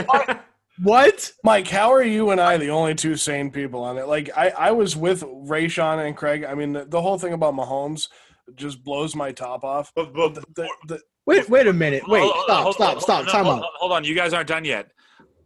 What? 0.06 0.46
What? 0.82 1.34
Mike, 1.44 1.68
how 1.68 1.94
are 1.94 2.02
you 2.02 2.32
and 2.32 2.42
I 2.42 2.58
the 2.58 2.70
only 2.70 2.96
two 2.96 3.16
sane 3.16 3.52
people 3.52 3.84
on 3.84 4.00
it? 4.00 4.08
Like, 4.08 4.32
I, 4.36 4.50
I 4.50 4.72
was 4.72 4.96
with 4.96 5.22
Rayshawn 5.22 6.04
and 6.04 6.18
Craig. 6.18 6.44
I 6.44 6.56
mean, 6.56 6.74
the, 6.74 6.86
the 6.86 7.02
whole 7.02 7.20
thing 7.20 7.34
about 7.34 7.54
Mahomes 7.54 8.08
just 8.56 8.84
blows 8.84 9.16
my 9.16 9.32
top 9.32 9.64
off. 9.64 9.92
But, 9.96 10.14
but, 10.14 10.34
The, 10.34 10.44
the, 10.56 10.70
the, 10.88 11.00
Wait, 11.26 11.50
wait 11.50 11.68
a 11.68 11.74
minute. 11.74 12.04
Wait, 12.08 12.22
Hold- 12.22 12.44
stop, 12.46 12.64
hold- 12.64 12.76
stop, 12.76 12.90
hold- 12.92 13.02
stop. 13.04 13.26
no, 13.26 13.32
Time 13.32 13.46
hold, 13.46 13.60
out. 13.60 13.70
Hold 13.76 13.92
on, 13.92 14.04
you 14.04 14.16
guys 14.16 14.34
aren't 14.34 14.48
done 14.50 14.66
yet. 14.66 14.92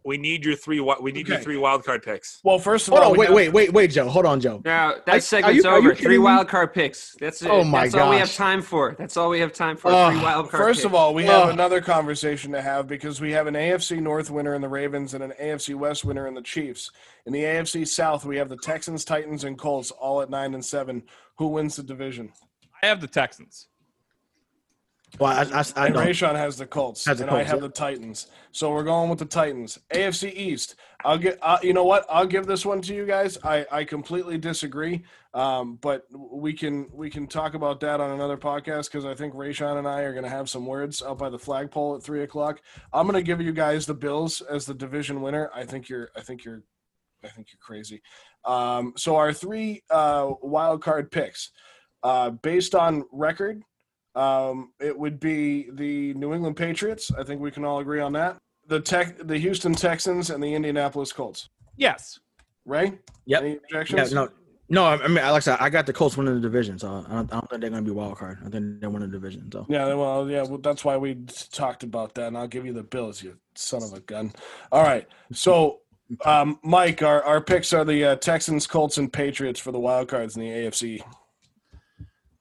We 0.08 0.18
need 0.20 0.46
your 0.46 0.56
three. 0.56 0.80
We 0.80 1.12
need 1.12 1.28
your 1.28 1.40
three 1.40 1.58
wild 1.58 1.84
card 1.84 2.04
picks. 2.04 2.40
well, 2.44 2.60
first 2.60 2.88
of 2.88 2.92
Hold 2.92 3.04
all, 3.04 3.12
on, 3.14 3.18
we 3.18 3.26
wait, 3.26 3.34
wait, 3.34 3.50
wait, 3.54 3.74
wait, 3.74 3.90
Joe. 3.90 4.08
Hold 4.08 4.28
on, 4.28 4.40
Joe. 4.40 4.62
now, 4.64 4.94
that 5.08 5.16
are 5.16 5.20
segment's 5.20 5.64
you- 5.64 5.68
are 5.70 5.80
you 5.80 5.88
over. 5.90 5.96
Three 5.96 6.20
me? 6.20 6.24
wild 6.24 6.48
card 6.48 6.76
picks. 6.76 7.16
That's 7.20 7.42
it. 7.42 7.50
Oh, 7.50 7.64
my 7.64 7.86
That's 7.86 7.96
all 7.96 8.12
we 8.12 8.18
have 8.18 8.32
time 8.32 8.62
for. 8.62 8.96
That's 9.00 9.18
all 9.18 9.30
we 9.32 9.40
have 9.40 9.52
time 9.52 9.78
for. 9.78 9.90
Oh, 9.92 10.12
Three 10.12 10.22
wild 10.22 10.52
card 10.52 10.62
First 10.64 10.78
picks. 10.82 10.86
of 10.86 10.94
all, 10.94 11.16
we 11.16 11.24
have 11.26 11.50
another 11.50 11.82
conversation 11.82 12.52
to 12.52 12.62
have 12.62 12.86
because 12.88 13.20
we 13.20 13.32
have 13.32 13.48
an 13.48 13.56
AFC 13.56 14.00
North 14.00 14.30
winner 14.30 14.54
in 14.54 14.62
the 14.62 14.70
Ravens 14.70 15.16
and 15.16 15.24
an 15.24 15.34
AFC 15.42 15.74
West 15.74 16.06
winner 16.06 16.28
in 16.28 16.36
the 16.36 16.42
Chiefs. 16.44 16.92
In 17.26 17.34
the 17.34 17.42
AFC 17.44 17.84
South, 17.84 18.26
we 18.26 18.38
have 18.38 18.48
the 18.50 18.58
Texans, 18.58 19.06
Titans, 19.06 19.44
and 19.44 19.58
Colts 19.58 19.90
all 19.90 20.22
at 20.22 20.30
nine 20.30 20.54
and 20.54 20.64
seven. 20.64 21.02
Who 21.40 21.48
wins 21.48 21.78
the 21.78 21.84
division? 21.84 22.32
I 22.84 22.86
have 22.86 23.02
the 23.02 23.08
Texans. 23.08 23.70
Well, 25.20 25.32
I, 25.32 25.60
I, 25.60 25.64
I 25.76 25.88
And. 25.88 25.96
Rayshon 25.96 26.36
has 26.36 26.58
the 26.58 26.66
Colts, 26.66 27.06
Has 27.06 27.20
the 27.20 27.28
and 27.28 27.36
I 27.36 27.44
have 27.44 27.58
yeah. 27.58 27.62
the 27.62 27.70
Titans. 27.70 28.28
So 28.52 28.72
we're 28.72 28.84
going 28.84 29.10
with 29.10 29.20
the 29.20 29.26
Titans. 29.26 29.80
AFC 29.94 30.34
East. 30.34 30.76
I'll 31.04 31.18
get. 31.18 31.38
Uh, 31.42 31.58
you 31.62 31.74
know 31.74 31.84
what? 31.84 32.06
I'll 32.10 32.26
give 32.26 32.48
this 32.48 32.66
one 32.66 32.82
to 32.82 32.94
you 32.94 33.06
guys. 33.06 33.38
I, 33.44 33.66
I 33.72 33.84
completely 33.84 34.38
disagree. 34.38 35.04
Um, 35.34 35.78
but 35.82 36.06
we 36.12 36.54
can 36.54 36.88
we 36.94 37.10
can 37.10 37.28
talk 37.28 37.54
about 37.54 37.80
that 37.82 38.00
on 38.00 38.12
another 38.12 38.38
podcast 38.38 38.86
because 38.86 39.06
I 39.06 39.14
think 39.14 39.34
Rayshon 39.34 39.78
and 39.78 39.88
I 39.88 40.02
are 40.02 40.14
going 40.14 40.24
to 40.24 40.30
have 40.30 40.50
some 40.50 40.66
words 40.66 41.02
out 41.02 41.18
by 41.18 41.30
the 41.30 41.40
flagpole 41.40 41.96
at 41.96 42.04
three 42.04 42.24
o'clock. 42.24 42.62
I'm 42.94 43.06
going 43.06 43.16
to 43.16 43.26
give 43.26 43.42
you 43.42 43.52
guys 43.52 43.86
the 43.86 43.94
Bills 43.94 44.42
as 44.42 44.66
the 44.66 44.74
division 44.74 45.22
winner. 45.22 45.52
I 45.54 45.66
think 45.66 45.90
you're. 45.90 46.10
I 46.16 46.22
think 46.22 46.44
you're. 46.44 46.64
I 47.24 47.28
think 47.30 47.48
you're 47.52 47.60
crazy. 47.60 48.02
Um, 48.46 48.94
so 48.96 49.16
our 49.16 49.34
three 49.34 49.84
uh, 49.90 50.32
wild 50.42 50.82
card 50.82 51.12
picks, 51.12 51.52
uh, 52.04 52.30
based 52.30 52.76
on 52.76 53.04
record, 53.12 53.64
um, 54.16 54.72
it 54.80 54.98
would 54.98 55.20
be 55.20 55.70
the 55.72 56.14
New 56.14 56.34
England 56.34 56.56
Patriots. 56.56 57.12
I 57.18 57.24
think 57.24 57.42
we 57.42 57.52
can 57.52 57.66
all 57.66 57.80
agree 57.80 58.00
on 58.00 58.14
that. 58.14 58.38
The 58.68 58.80
tech, 58.80 59.18
the 59.20 59.38
Houston 59.38 59.74
Texans, 59.76 60.30
and 60.30 60.42
the 60.44 60.54
Indianapolis 60.54 61.12
Colts. 61.14 61.50
Yes. 61.78 62.20
Right? 62.66 63.00
Yep. 63.26 63.42
Any 63.42 63.52
Yeah, 63.52 63.58
objections? 63.80 64.14
no, 64.14 64.30
no. 64.70 64.86
I 64.86 65.08
mean, 65.08 65.16
like 65.16 65.26
I 65.26 65.40
said, 65.40 65.58
I 65.60 65.70
got 65.70 65.86
the 65.86 65.94
Colts 65.94 66.18
winning 66.18 66.34
the 66.34 66.40
division, 66.40 66.80
so 66.80 66.88
I 67.08 67.14
don't, 67.14 67.32
I 67.32 67.36
don't 67.36 67.50
think 67.50 67.62
they're 67.62 67.70
going 67.70 67.84
to 67.86 67.92
be 67.92 67.96
wild 67.96 68.18
card. 68.18 68.40
I 68.46 68.50
think 68.50 68.80
they're 68.82 68.90
winning 68.90 69.12
the 69.12 69.18
division. 69.18 69.52
So 69.52 69.66
Yeah, 69.70 69.94
well, 69.94 70.28
yeah, 70.30 70.44
well, 70.44 70.58
that's 70.58 70.84
why 70.84 70.98
we 70.98 71.16
talked 71.52 71.84
about 71.84 72.16
that, 72.16 72.28
and 72.28 72.38
I'll 72.38 72.48
give 72.48 72.66
you 72.66 72.74
the 72.74 72.84
Bills, 72.84 73.22
you 73.22 73.38
son 73.56 73.84
of 73.84 73.94
a 73.94 74.00
gun. 74.00 74.32
All 74.72 74.82
right, 74.84 75.08
so 75.32 75.82
um, 76.26 76.60
Mike, 76.64 77.04
our, 77.04 77.24
our 77.24 77.42
picks 77.42 77.72
are 77.74 77.86
the 77.86 78.04
uh, 78.04 78.16
Texans, 78.16 78.66
Colts, 78.66 78.98
and 78.98 79.12
Patriots 79.14 79.60
for 79.60 79.72
the 79.72 79.80
wild 79.80 80.08
cards 80.08 80.36
in 80.36 80.42
the 80.42 80.50
AFC. 80.50 81.02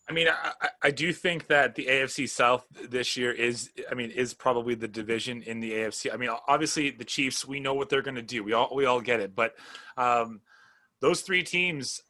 I 0.09 0.13
mean, 0.13 0.29
I, 0.29 0.53
I- 0.61 0.69
I 0.85 0.91
do 0.91 1.15
think 1.15 1.47
that 1.47 1.75
the 1.77 1.87
AFC 1.87 2.29
South 2.29 2.67
this 2.91 3.17
year 3.17 3.33
is, 3.33 3.71
I 3.91 3.95
mean, 3.95 4.11
is 4.11 4.35
probably 4.35 4.75
the 4.75 4.87
division 4.87 5.41
in 5.41 5.61
the 5.61 5.73
AFC. 5.73 6.13
I 6.13 6.19
mean, 6.19 6.29
obviously 6.47 6.91
the 6.91 7.07
Chiefs, 7.07 7.47
we 7.47 7.59
know 7.59 7.73
what 7.73 7.89
they're 7.89 8.03
going 8.03 8.17
to 8.17 8.23
do. 8.23 8.45
We 8.45 8.53
all 8.53 8.71
we 8.75 8.85
all 8.85 9.01
get 9.01 9.21
it, 9.21 9.35
but 9.35 9.55
um, 9.97 10.43
those 11.01 11.23
three 11.23 11.43
teams, 11.43 12.03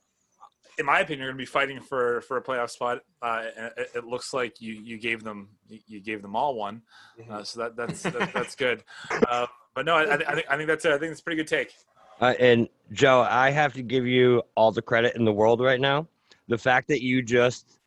in 0.76 0.86
my 0.86 0.98
opinion, 0.98 1.20
you're 1.20 1.28
going 1.28 1.38
to 1.38 1.42
be 1.42 1.46
fighting 1.46 1.80
for 1.80 2.22
for 2.22 2.36
a 2.36 2.42
playoff 2.42 2.70
spot. 2.70 3.02
Uh, 3.22 3.44
it, 3.76 3.90
it 3.94 4.04
looks 4.04 4.34
like 4.34 4.60
you 4.60 4.72
you 4.72 4.98
gave 4.98 5.22
them 5.22 5.50
you 5.68 6.00
gave 6.00 6.20
them 6.20 6.34
all 6.34 6.56
one, 6.56 6.82
uh, 7.30 7.44
so 7.44 7.60
that 7.60 7.76
that's 7.76 8.02
that, 8.02 8.32
that's 8.34 8.56
good. 8.56 8.82
Uh, 9.28 9.46
but 9.72 9.86
no, 9.86 9.94
I, 9.94 10.14
I, 10.14 10.34
think 10.34 10.46
I 10.50 10.56
think 10.56 10.66
that's 10.66 10.84
a, 10.84 10.94
I 10.94 10.98
think 10.98 11.12
it's 11.12 11.20
a 11.20 11.24
pretty 11.24 11.36
good 11.36 11.46
take. 11.48 11.72
Uh, 12.20 12.34
and 12.40 12.68
Joe, 12.90 13.20
I 13.20 13.50
have 13.50 13.72
to 13.74 13.82
give 13.82 14.04
you 14.04 14.42
all 14.56 14.72
the 14.72 14.82
credit 14.82 15.14
in 15.14 15.24
the 15.24 15.32
world 15.32 15.60
right 15.60 15.80
now. 15.80 16.08
The 16.48 16.58
fact 16.58 16.88
that 16.88 17.02
you 17.02 17.22
just 17.22 17.78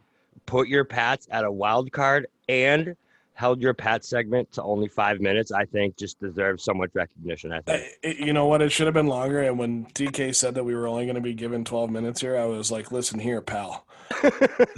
put 0.47 0.67
your 0.67 0.83
Pats 0.83 1.27
at 1.29 1.43
a 1.45 1.51
wild 1.51 1.91
card 1.91 2.25
and 2.49 2.95
held 3.33 3.61
your 3.61 3.75
Pat 3.75 4.03
segment 4.03 4.51
to 4.53 4.63
only 4.63 4.87
five 4.87 5.19
minutes, 5.21 5.51
I 5.51 5.65
think 5.65 5.95
just 5.95 6.19
deserves 6.19 6.63
so 6.63 6.73
much 6.73 6.89
recognition. 6.95 7.51
I 7.51 7.61
think. 7.61 7.83
Uh, 7.83 7.87
it- 8.01 8.17
you 8.17 8.33
know 8.33 8.47
what? 8.47 8.63
It 8.63 8.71
should 8.71 8.87
have 8.87 8.95
been 8.95 9.05
longer. 9.07 9.43
And 9.43 9.59
when 9.59 9.85
DK 9.93 10.33
said 10.35 10.55
that 10.55 10.63
we 10.63 10.73
were 10.73 10.87
only 10.87 11.05
going 11.05 11.13
to 11.15 11.21
be 11.21 11.35
given 11.35 11.63
12 11.63 11.91
minutes 11.91 12.19
here, 12.21 12.35
I 12.35 12.45
was 12.45 12.71
like, 12.71 12.91
listen 12.91 13.19
here, 13.19 13.41
pal. 13.41 13.85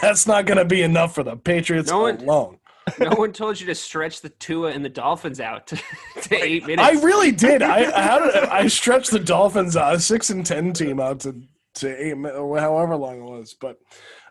That's 0.00 0.26
not 0.26 0.44
going 0.46 0.58
to 0.58 0.64
be 0.64 0.82
enough 0.82 1.14
for 1.14 1.22
the 1.22 1.36
Patriots 1.36 1.90
No 1.90 2.00
one- 2.02 2.16
alone. 2.18 2.58
no 3.00 3.10
one 3.16 3.32
told 3.32 3.58
you 3.58 3.66
to 3.66 3.74
stretch 3.74 4.20
the 4.20 4.28
Tua 4.28 4.70
and 4.70 4.84
the 4.84 4.88
Dolphins 4.88 5.40
out 5.40 5.66
to, 5.68 5.76
to 6.22 6.36
eight 6.36 6.66
minutes. 6.66 6.86
I 6.88 7.02
really 7.04 7.32
did. 7.32 7.60
I 7.62 7.78
I, 7.90 8.00
how 8.02 8.18
did, 8.20 8.34
I 8.44 8.66
stretched 8.68 9.10
the 9.10 9.18
Dolphins 9.18 9.74
uh, 9.74 9.98
six 9.98 10.30
and 10.30 10.44
ten 10.46 10.72
team 10.72 11.00
out 11.00 11.20
to 11.20 11.40
to 11.76 11.88
eight, 12.06 12.16
mi- 12.16 12.30
however 12.30 12.94
long 12.96 13.18
it 13.18 13.24
was. 13.24 13.54
But 13.60 13.78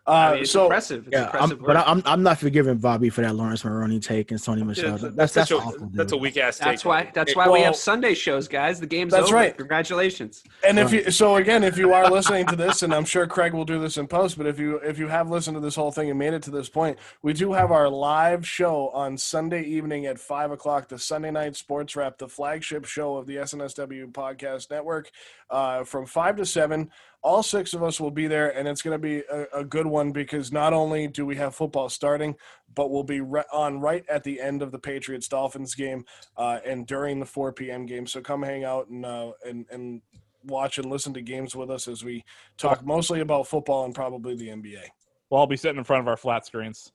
uh, 0.08 0.12
I 0.12 0.32
mean, 0.34 0.42
it's 0.44 0.52
so 0.52 0.64
impressive. 0.64 1.08
It's 1.08 1.14
Yeah, 1.14 1.32
I'm, 1.34 1.58
but. 1.58 1.78
I'm 1.78 2.04
I'm 2.06 2.22
not 2.22 2.38
forgiving 2.38 2.78
Bobby 2.78 3.10
for 3.10 3.22
that 3.22 3.36
Laurence 3.36 3.66
Maroney 3.66 4.00
take 4.00 4.30
and 4.30 4.40
Sony 4.40 4.64
Michel. 4.64 5.00
Yeah, 5.00 5.10
that's 5.14 5.34
that's 5.34 5.50
such 5.50 5.52
awful. 5.52 5.86
a, 5.86 5.90
that's 5.94 6.12
a 6.12 6.18
weak 6.18 6.38
ass 6.38 6.60
that's 6.60 6.86
why. 6.86 7.12
That's 7.14 7.36
why 7.36 7.50
we 7.50 7.62
have 7.62 7.76
Sunday 7.76 8.14
shows, 8.14 8.48
guys. 8.48 8.80
The 8.80 8.86
game's 8.86 9.14
That's 9.14 9.28
over. 9.28 9.36
right. 9.36 9.58
Congratulations. 9.58 10.44
and 10.68 10.78
if 10.78 10.94
you 10.94 11.10
so 11.10 11.38
again, 11.38 11.64
if 11.64 11.78
you 11.78 11.94
are 11.94 12.10
listening 12.10 12.46
to 12.48 12.56
this, 12.56 12.84
and 12.84 12.94
I'm 12.94 13.06
sure 13.06 13.26
Craig 13.26 13.54
will 13.54 13.66
do 13.66 13.80
this 13.80 13.98
in 13.98 14.06
post, 14.06 14.38
but 14.38 14.46
if 14.46 14.60
you 14.60 14.78
if 14.78 15.00
you 15.00 15.08
have 15.08 15.30
listened 15.30 15.56
to 15.56 15.62
this 15.62 15.76
whole 15.76 15.92
thing 15.92 16.10
and 16.10 16.20
made 16.20 16.34
it 16.34 16.44
to 16.44 16.52
this 16.52 16.70
point, 16.70 17.00
we 17.24 17.34
do 17.34 17.54
have 17.54 17.72
our 17.72 17.90
live 17.90 18.48
show 18.48 18.90
on 18.90 19.18
Sunday 19.18 19.64
evening 19.64 20.06
at 20.06 20.20
five 20.20 20.52
o'clock, 20.52 20.88
the 20.88 21.00
Sunday 21.00 21.32
Night 21.32 21.56
Sports 21.56 21.96
Wrap, 21.96 22.20
the 22.20 22.30
flagship 22.30 22.86
show 22.86 23.16
of 23.16 23.26
the 23.26 23.38
SNSW 23.38 24.12
Podcast 24.12 24.70
Network, 24.70 25.10
uh, 25.50 25.84
from 25.84 26.06
five 26.06 26.36
to 26.36 26.46
seven. 26.46 26.92
All 27.26 27.42
six 27.42 27.74
of 27.74 27.82
us 27.82 28.00
will 28.00 28.12
be 28.12 28.28
there, 28.28 28.56
and 28.56 28.68
it's 28.68 28.84
going 28.84 28.94
to 28.94 29.00
be 29.00 29.24
a, 29.32 29.62
a 29.62 29.66
good 29.66 29.88
one 29.88 30.12
because 30.12 30.52
not 30.52 30.74
only 30.74 31.08
do 31.08 31.26
we 31.26 31.36
have 31.38 31.56
football 31.56 31.90
starting, 31.90 32.36
but 32.76 32.92
we'll 32.92 33.04
be 33.04 33.20
re- 33.20 33.42
on 33.52 33.80
right 33.80 34.06
at 34.08 34.24
the 34.24 34.40
end 34.40 34.62
of 34.62 34.72
the 34.72 34.78
Patriots 34.78 35.28
Dolphins 35.28 35.74
game 35.74 36.06
uh, 36.38 36.60
and 36.64 36.86
during 36.86 37.20
the 37.20 37.26
4 37.26 37.52
p.m. 37.54 37.88
game. 37.88 38.06
So 38.06 38.22
come 38.22 38.44
hang 38.44 38.64
out 38.64 38.90
and 38.90 39.04
uh, 39.04 39.32
and 39.44 39.66
and 39.72 40.04
watch 40.44 40.78
and 40.78 40.86
listen 40.86 41.16
to 41.16 41.22
games 41.24 41.56
with 41.56 41.72
us 41.72 41.88
as 41.88 42.04
we 42.04 42.24
talk 42.60 42.86
mostly 42.86 43.22
about 43.22 43.48
football 43.48 43.86
and 43.86 43.96
probably 43.96 44.36
the 44.36 44.50
NBA. 44.50 44.84
We'll 45.32 45.40
all 45.40 45.48
be 45.48 45.58
sitting 45.58 45.80
in 45.80 45.84
front 45.84 46.02
of 46.02 46.08
our 46.08 46.18
flat 46.18 46.46
screens. 46.46 46.94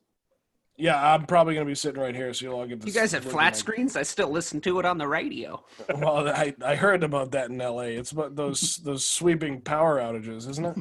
Yeah, 0.81 1.13
I'm 1.15 1.27
probably 1.27 1.55
going 1.55 1.67
to 1.67 1.71
be 1.71 1.75
sitting 1.75 2.01
right 2.01 2.15
here, 2.15 2.33
so 2.33 2.47
you'll 2.47 2.55
all 2.59 2.67
get. 2.67 2.81
To 2.81 2.87
You 2.87 2.93
guys 2.93 3.13
have 3.13 3.25
flat 3.25 3.53
my- 3.53 3.59
screens. 3.59 3.97
I 3.97 4.03
still 4.03 4.31
listen 4.31 4.61
to 4.63 4.79
it 4.81 4.87
on 4.87 4.99
the 4.99 5.07
radio. 5.07 5.65
Well, 5.97 6.29
I, 6.29 6.55
I 6.65 6.75
heard 6.77 7.03
about 7.05 7.33
that 7.33 7.51
in 7.51 7.61
L.A. 7.61 7.97
It's 7.97 8.13
about 8.13 8.35
those 8.37 8.77
those 8.85 9.05
sweeping 9.07 9.61
power 9.61 9.99
outages, 9.99 10.49
isn't 10.49 10.65
it? 10.65 10.77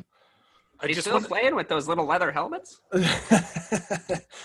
I 0.82 0.86
Are 0.86 0.90
you 0.90 0.96
still 0.96 1.14
want 1.14 1.28
playing 1.28 1.56
with 1.56 1.68
those 1.68 1.90
little 1.90 2.06
leather 2.06 2.32
helmets? 2.32 2.80
I 2.94 3.00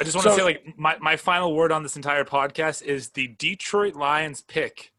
just 0.03 0.17
want 0.17 0.25
So- 0.25 0.31
to 0.31 0.35
say 0.35 0.43
like 0.43 0.65
my, 0.77 0.97
my 1.01 1.17
final 1.17 1.55
word 1.55 1.71
on 1.73 1.83
this 1.83 1.97
entire 1.97 2.25
podcast 2.25 2.83
is 2.83 3.11
the 3.11 3.29
Detroit 3.39 3.95
Lions 3.95 4.43
pick 4.43 4.93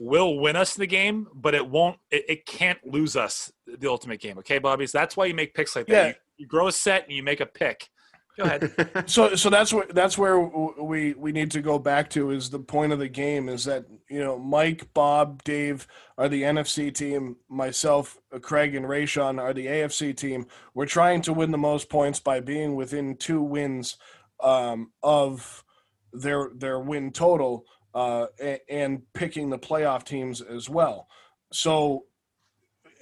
will 0.00 0.38
win 0.40 0.56
us 0.56 0.74
the 0.74 0.86
game, 0.86 1.28
but 1.34 1.54
it 1.54 1.68
won't 1.68 1.98
it, 2.10 2.24
it 2.28 2.46
can't 2.46 2.78
lose 2.84 3.16
us 3.16 3.52
the 3.66 3.88
ultimate 3.88 4.20
game. 4.20 4.38
Okay, 4.38 4.58
Bobby? 4.58 4.86
So 4.86 4.98
that's 4.98 5.16
why 5.16 5.26
you 5.26 5.34
make 5.34 5.54
picks 5.54 5.76
like 5.76 5.86
that. 5.86 5.92
Yeah. 5.92 6.06
You, 6.08 6.14
you 6.38 6.46
grow 6.46 6.66
a 6.68 6.72
set 6.72 7.04
and 7.04 7.12
you 7.12 7.22
make 7.22 7.40
a 7.40 7.46
pick. 7.46 7.88
Go 8.40 8.46
ahead. 8.46 9.04
so 9.06 9.34
so 9.34 9.50
that's 9.50 9.72
what 9.72 9.94
that's 9.94 10.16
where 10.16 10.40
we 10.40 11.12
we 11.14 11.30
need 11.30 11.50
to 11.50 11.60
go 11.60 11.78
back 11.78 12.08
to 12.10 12.30
is 12.30 12.48
the 12.48 12.58
point 12.58 12.92
of 12.92 12.98
the 12.98 13.08
game 13.08 13.48
is 13.48 13.64
that 13.66 13.84
you 14.08 14.20
know 14.20 14.38
Mike, 14.38 14.92
Bob, 14.94 15.44
Dave 15.44 15.86
are 16.16 16.28
the 16.28 16.42
NFC 16.42 16.92
team, 16.92 17.36
myself, 17.48 18.18
Craig, 18.40 18.74
and 18.74 18.86
Rayshon 18.86 19.38
are 19.38 19.52
the 19.52 19.66
AFC 19.66 20.16
team. 20.16 20.46
We're 20.72 20.86
trying 20.86 21.20
to 21.22 21.34
win 21.34 21.50
the 21.50 21.58
most 21.58 21.90
points 21.90 22.18
by 22.18 22.40
being 22.40 22.76
within 22.76 23.16
two 23.16 23.42
wins 23.42 23.96
um, 24.42 24.92
of 25.02 25.62
their 26.12 26.50
their 26.54 26.80
win 26.80 27.12
total 27.12 27.66
uh, 27.94 28.26
and 28.68 29.02
picking 29.12 29.50
the 29.50 29.58
playoff 29.58 30.04
teams 30.04 30.40
as 30.40 30.70
well. 30.70 31.08
So 31.52 32.04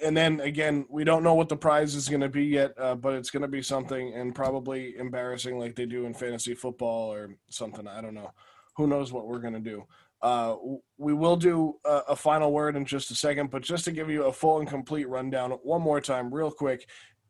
and 0.01 0.15
then 0.15 0.39
again, 0.41 0.85
we 0.89 1.03
don't 1.03 1.23
know 1.23 1.33
what 1.33 1.49
the 1.49 1.57
prize 1.57 1.95
is 1.95 2.07
going 2.07 2.21
to 2.21 2.29
be 2.29 2.45
yet, 2.45 2.73
uh, 2.77 2.95
but 2.95 3.13
it's 3.13 3.29
going 3.29 3.41
to 3.41 3.47
be 3.47 3.61
something 3.61 4.13
and 4.13 4.33
probably 4.33 4.95
embarrassing 4.97 5.59
like 5.59 5.75
they 5.75 5.85
do 5.85 6.05
in 6.05 6.13
fantasy 6.13 6.55
football 6.55 7.11
or 7.11 7.35
something. 7.49 7.87
I 7.87 8.01
don't 8.01 8.13
know. 8.13 8.31
Who 8.77 8.87
knows 8.87 9.11
what 9.11 9.27
we're 9.27 9.39
going 9.39 9.55
to 9.55 9.59
do? 9.59 9.85
Uh, 10.21 10.55
we 10.97 11.13
will 11.13 11.35
do 11.35 11.75
a, 11.85 12.01
a 12.09 12.15
final 12.15 12.51
word 12.51 12.75
in 12.75 12.85
just 12.85 13.11
a 13.11 13.15
second, 13.15 13.51
but 13.51 13.61
just 13.61 13.85
to 13.85 13.91
give 13.91 14.09
you 14.09 14.25
a 14.25 14.33
full 14.33 14.59
and 14.59 14.67
complete 14.67 15.07
rundown, 15.07 15.51
one 15.63 15.81
more 15.81 16.01
time, 16.01 16.33
real 16.33 16.51
quick. 16.51 16.87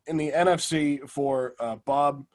In 0.08 0.18
the 0.18 0.32
NFC 0.32 1.08
for 1.08 1.56
uh, 1.60 1.76
Bob, 1.86 2.26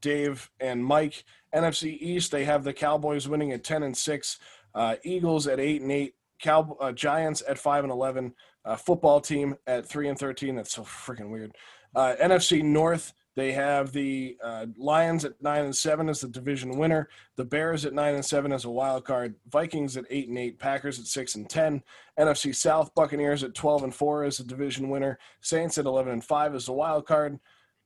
Dave, 0.00 0.50
and 0.60 0.84
Mike, 0.84 1.24
NFC 1.54 1.98
East, 2.00 2.30
they 2.30 2.44
have 2.44 2.64
the 2.64 2.72
Cowboys 2.72 3.28
winning 3.28 3.52
at 3.52 3.64
10 3.64 3.82
and 3.82 3.96
6, 3.96 4.38
uh, 4.74 4.96
Eagles 5.04 5.46
at 5.46 5.60
8 5.60 5.82
and 5.82 5.92
8, 5.92 6.14
Cow- 6.40 6.76
uh, 6.80 6.92
Giants 6.92 7.42
at 7.46 7.58
5 7.58 7.84
and 7.84 7.92
11, 7.92 8.34
uh, 8.66 8.76
football 8.76 9.20
team 9.20 9.56
at 9.66 9.86
3 9.86 10.08
and 10.08 10.18
13. 10.18 10.56
That's 10.56 10.74
so 10.74 10.82
freaking 10.82 11.30
weird. 11.30 11.56
Uh, 11.94 12.14
NFC 12.20 12.62
North, 12.62 13.14
they 13.36 13.52
have 13.52 13.92
the 13.92 14.36
uh, 14.42 14.66
Lions 14.76 15.24
at 15.24 15.40
9 15.40 15.64
and 15.64 15.76
7 15.76 16.08
as 16.08 16.20
the 16.20 16.28
division 16.28 16.76
winner, 16.78 17.08
the 17.36 17.44
Bears 17.44 17.84
at 17.84 17.92
9 17.92 18.14
and 18.14 18.24
7 18.24 18.52
as 18.52 18.64
a 18.64 18.70
wild 18.70 19.04
card, 19.04 19.34
Vikings 19.50 19.96
at 19.96 20.04
8 20.10 20.28
and 20.28 20.38
8, 20.38 20.58
Packers 20.58 20.98
at 20.98 21.06
6 21.06 21.34
and 21.36 21.48
10, 21.48 21.82
NFC 22.18 22.54
South, 22.54 22.94
Buccaneers 22.94 23.44
at 23.44 23.54
12 23.54 23.84
and 23.84 23.94
4 23.94 24.24
as 24.24 24.38
the 24.38 24.44
division 24.44 24.88
winner, 24.88 25.18
Saints 25.40 25.78
at 25.78 25.84
11 25.84 26.12
and 26.12 26.24
5 26.24 26.54
as 26.54 26.66
the 26.66 26.72
wild 26.72 27.06
card, 27.06 27.38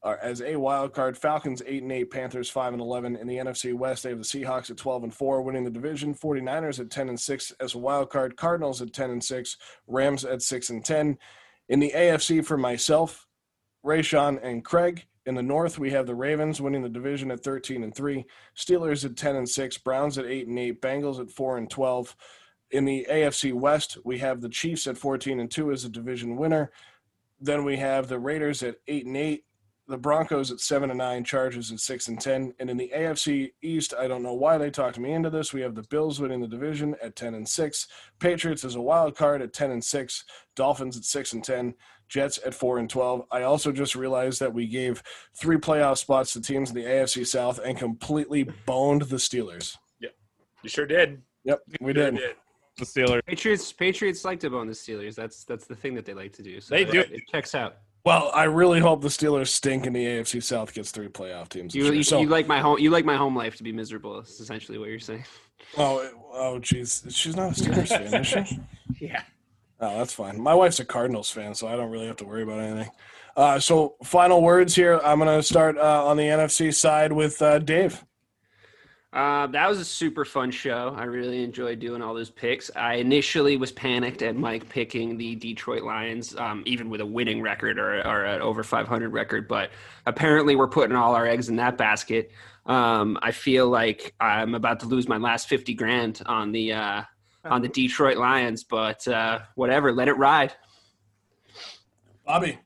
as 0.04 0.40
a 0.40 0.56
wild 0.56 0.94
card. 0.94 1.16
Falcons 1.16 1.62
eight 1.66 1.82
and 1.82 1.92
eight, 1.92 2.10
Panthers 2.10 2.50
five 2.50 2.72
and 2.72 2.80
eleven. 2.80 3.16
In 3.16 3.26
the 3.26 3.36
NFC 3.36 3.74
West, 3.74 4.02
they 4.02 4.10
have 4.10 4.18
the 4.18 4.24
Seahawks 4.24 4.70
at 4.70 4.76
twelve 4.76 5.04
and 5.04 5.14
four, 5.14 5.42
winning 5.42 5.64
the 5.64 5.70
division. 5.70 6.14
49ers 6.14 6.80
at 6.80 6.90
ten 6.90 7.08
and 7.08 7.20
six 7.20 7.52
as 7.60 7.74
a 7.74 7.78
wild 7.78 8.10
card. 8.10 8.36
Cardinals 8.36 8.80
at 8.80 8.92
ten 8.92 9.10
and 9.10 9.22
six. 9.22 9.56
Rams 9.86 10.24
at 10.24 10.42
six 10.42 10.70
and 10.70 10.84
ten. 10.84 11.18
In 11.68 11.80
the 11.80 11.92
AFC 11.94 12.44
for 12.44 12.56
myself, 12.56 13.26
Rayshon 13.84 14.40
and 14.42 14.64
Craig. 14.64 15.06
In 15.26 15.34
the 15.34 15.42
North, 15.42 15.78
we 15.78 15.90
have 15.90 16.06
the 16.06 16.14
Ravens 16.14 16.60
winning 16.60 16.82
the 16.82 16.88
division 16.88 17.30
at 17.30 17.44
thirteen 17.44 17.84
and 17.84 17.94
three. 17.94 18.24
Steelers 18.56 19.04
at 19.04 19.16
ten 19.16 19.36
and 19.36 19.48
six. 19.48 19.76
Browns 19.76 20.16
at 20.16 20.26
eight 20.26 20.48
and 20.48 20.58
eight. 20.58 20.80
Bengals 20.80 21.20
at 21.20 21.30
four 21.30 21.58
and 21.58 21.70
twelve. 21.70 22.16
In 22.70 22.84
the 22.84 23.06
AFC 23.10 23.52
West, 23.52 23.98
we 24.04 24.18
have 24.18 24.40
the 24.40 24.48
Chiefs 24.48 24.86
at 24.86 24.96
fourteen 24.96 25.40
and 25.40 25.50
two 25.50 25.70
as 25.72 25.84
a 25.84 25.90
division 25.90 26.36
winner. 26.36 26.70
Then 27.38 27.64
we 27.64 27.76
have 27.76 28.08
the 28.08 28.18
Raiders 28.18 28.62
at 28.62 28.76
eight 28.86 29.06
and 29.06 29.16
eight 29.16 29.44
the 29.90 29.98
Broncos 29.98 30.50
at 30.50 30.60
seven 30.60 30.90
and 30.90 30.98
nine, 30.98 31.24
Chargers 31.24 31.70
at 31.72 31.80
six 31.80 32.08
and 32.08 32.20
ten, 32.20 32.54
and 32.58 32.70
in 32.70 32.76
the 32.76 32.90
AFC 32.94 33.52
East, 33.62 33.92
I 33.98 34.08
don't 34.08 34.22
know 34.22 34.32
why 34.34 34.56
they 34.56 34.70
talked 34.70 34.98
me 34.98 35.12
into 35.12 35.28
this. 35.30 35.52
We 35.52 35.60
have 35.60 35.74
the 35.74 35.82
Bills 35.82 36.20
winning 36.20 36.40
the 36.40 36.48
division 36.48 36.94
at 37.02 37.16
ten 37.16 37.34
and 37.34 37.48
six, 37.48 37.86
Patriots 38.18 38.64
as 38.64 38.76
a 38.76 38.80
wild 38.80 39.16
card 39.16 39.42
at 39.42 39.52
ten 39.52 39.70
and 39.72 39.84
six, 39.84 40.24
Dolphins 40.56 40.96
at 40.96 41.04
six 41.04 41.32
and 41.32 41.44
ten, 41.44 41.74
Jets 42.08 42.38
at 42.46 42.54
four 42.54 42.78
and 42.78 42.88
twelve. 42.88 43.26
I 43.30 43.42
also 43.42 43.72
just 43.72 43.94
realized 43.94 44.40
that 44.40 44.54
we 44.54 44.66
gave 44.66 45.02
three 45.36 45.58
playoff 45.58 45.98
spots 45.98 46.32
to 46.32 46.40
teams 46.40 46.70
in 46.70 46.76
the 46.76 46.84
AFC 46.84 47.26
South 47.26 47.58
and 47.64 47.76
completely 47.76 48.44
boned 48.66 49.02
the 49.02 49.16
Steelers. 49.16 49.76
Yep, 50.00 50.14
you 50.62 50.68
sure 50.70 50.86
did. 50.86 51.20
Yep, 51.44 51.60
we 51.80 51.92
Sure 51.92 52.10
did. 52.10 52.20
The 52.76 52.84
Steelers. 52.86 53.20
Patriots 53.26 53.72
Patriots 53.72 54.24
like 54.24 54.40
to 54.40 54.48
bone 54.50 54.66
the 54.66 54.72
Steelers. 54.72 55.14
That's 55.14 55.44
that's 55.44 55.66
the 55.66 55.74
thing 55.74 55.94
that 55.96 56.04
they 56.06 56.14
like 56.14 56.32
to 56.34 56.42
do. 56.42 56.60
So 56.60 56.74
They 56.74 56.82
it- 56.82 56.90
do. 56.92 57.00
It 57.00 57.22
checks 57.30 57.54
out. 57.54 57.76
Well, 58.04 58.30
I 58.34 58.44
really 58.44 58.80
hope 58.80 59.02
the 59.02 59.08
Steelers 59.08 59.48
stink 59.48 59.86
and 59.86 59.94
the 59.94 60.04
AFC 60.04 60.42
South 60.42 60.72
gets 60.72 60.90
three 60.90 61.08
playoff 61.08 61.48
teams. 61.50 61.74
You, 61.74 61.92
you, 61.92 62.02
So- 62.02 62.20
you 62.20 62.26
like 62.28 62.46
my 62.46 62.58
home 62.60 62.78
you 62.78 62.90
like 62.90 63.04
my 63.04 63.16
home 63.16 63.36
life 63.36 63.56
to 63.56 63.62
be 63.62 63.72
miserable. 63.72 64.18
Is 64.20 64.40
essentially 64.40 64.78
what 64.78 64.88
you're 64.88 64.98
saying. 64.98 65.24
oh, 65.76 66.08
oh, 66.32 66.58
jeez, 66.60 67.14
she's 67.14 67.36
not 67.36 67.56
a 67.58 67.62
Steelers 67.62 67.88
fan, 67.88 68.20
is 68.20 68.26
she? 68.26 68.60
Yeah. 69.06 69.22
Oh, 69.82 69.98
that's 69.98 70.12
fine. 70.12 70.38
My 70.40 70.54
wife's 70.54 70.80
a 70.80 70.84
Cardinals 70.84 71.30
fan, 71.30 71.54
so 71.54 71.66
I 71.66 71.74
don't 71.76 71.90
really 71.90 72.06
have 72.06 72.16
to 72.16 72.24
worry 72.24 72.42
about 72.42 72.60
anything. 72.60 72.90
Uh, 73.34 73.58
so, 73.58 73.94
final 74.04 74.42
words 74.42 74.74
here. 74.74 75.00
I'm 75.02 75.18
going 75.18 75.34
to 75.38 75.42
start 75.42 75.78
uh, 75.78 76.04
on 76.06 76.18
the 76.18 76.24
NFC 76.24 76.74
side 76.74 77.12
with 77.12 77.40
uh, 77.40 77.60
Dave. 77.60 78.04
Uh, 79.12 79.48
that 79.48 79.68
was 79.68 79.80
a 79.80 79.84
super 79.84 80.24
fun 80.24 80.52
show. 80.52 80.94
I 80.96 81.02
really 81.02 81.42
enjoyed 81.42 81.80
doing 81.80 82.00
all 82.00 82.14
those 82.14 82.30
picks. 82.30 82.70
I 82.76 82.94
initially 82.94 83.56
was 83.56 83.72
panicked 83.72 84.22
at 84.22 84.36
Mike 84.36 84.68
picking 84.68 85.18
the 85.18 85.34
Detroit 85.34 85.82
Lions, 85.82 86.36
um, 86.36 86.62
even 86.64 86.88
with 86.88 87.00
a 87.00 87.06
winning 87.06 87.42
record 87.42 87.80
or, 87.80 88.06
or 88.06 88.24
an 88.24 88.40
over 88.40 88.62
500 88.62 89.08
record. 89.08 89.48
But 89.48 89.70
apparently, 90.06 90.54
we're 90.54 90.68
putting 90.68 90.94
all 90.94 91.16
our 91.16 91.26
eggs 91.26 91.48
in 91.48 91.56
that 91.56 91.76
basket. 91.76 92.30
Um, 92.66 93.18
I 93.20 93.32
feel 93.32 93.68
like 93.68 94.14
I'm 94.20 94.54
about 94.54 94.78
to 94.80 94.86
lose 94.86 95.08
my 95.08 95.16
last 95.16 95.48
50 95.48 95.74
grand 95.74 96.22
on 96.26 96.52
the 96.52 96.72
uh, 96.72 97.02
on 97.44 97.62
the 97.62 97.68
Detroit 97.68 98.16
Lions, 98.16 98.62
but 98.62 99.06
uh, 99.08 99.40
whatever, 99.56 99.92
let 99.92 100.06
it 100.06 100.18
ride. 100.18 100.52
Bobby. 102.24 102.60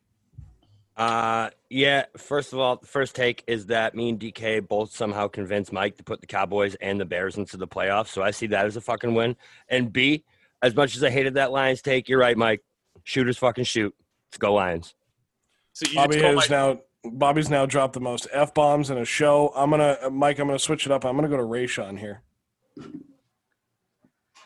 Uh, 0.96 1.50
yeah. 1.70 2.04
First 2.16 2.52
of 2.52 2.58
all, 2.58 2.76
the 2.76 2.86
first 2.86 3.16
take 3.16 3.42
is 3.46 3.66
that 3.66 3.94
me 3.94 4.10
and 4.10 4.20
DK 4.20 4.66
both 4.66 4.94
somehow 4.94 5.28
convinced 5.28 5.72
Mike 5.72 5.96
to 5.96 6.04
put 6.04 6.20
the 6.20 6.26
Cowboys 6.26 6.76
and 6.76 7.00
the 7.00 7.04
Bears 7.04 7.36
into 7.36 7.56
the 7.56 7.66
playoffs. 7.66 8.08
So 8.08 8.22
I 8.22 8.30
see 8.30 8.46
that 8.48 8.66
as 8.66 8.76
a 8.76 8.80
fucking 8.80 9.14
win. 9.14 9.36
And 9.68 9.92
B, 9.92 10.24
as 10.62 10.74
much 10.74 10.96
as 10.96 11.02
I 11.02 11.10
hated 11.10 11.34
that 11.34 11.50
Lions 11.50 11.82
take, 11.82 12.08
you're 12.08 12.20
right, 12.20 12.36
Mike. 12.36 12.62
Shooters 13.02 13.38
fucking 13.38 13.64
shoot. 13.64 13.94
Let's 14.30 14.38
go 14.38 14.54
Lions. 14.54 14.94
So 15.72 15.88
you 15.88 15.96
Bobby 15.96 16.14
just 16.14 16.24
has 16.24 16.50
my- 16.50 16.56
now. 16.56 16.80
Bobby's 17.06 17.50
now 17.50 17.66
dropped 17.66 17.92
the 17.92 18.00
most 18.00 18.26
f 18.32 18.54
bombs 18.54 18.88
in 18.88 18.96
a 18.96 19.04
show. 19.04 19.52
I'm 19.54 19.68
gonna, 19.68 19.98
uh, 20.02 20.08
Mike. 20.08 20.38
I'm 20.38 20.46
gonna 20.46 20.58
switch 20.58 20.86
it 20.86 20.92
up. 20.92 21.04
I'm 21.04 21.16
gonna 21.16 21.28
go 21.28 21.36
to 21.36 21.42
Rayshawn 21.42 21.98
here. 21.98 22.22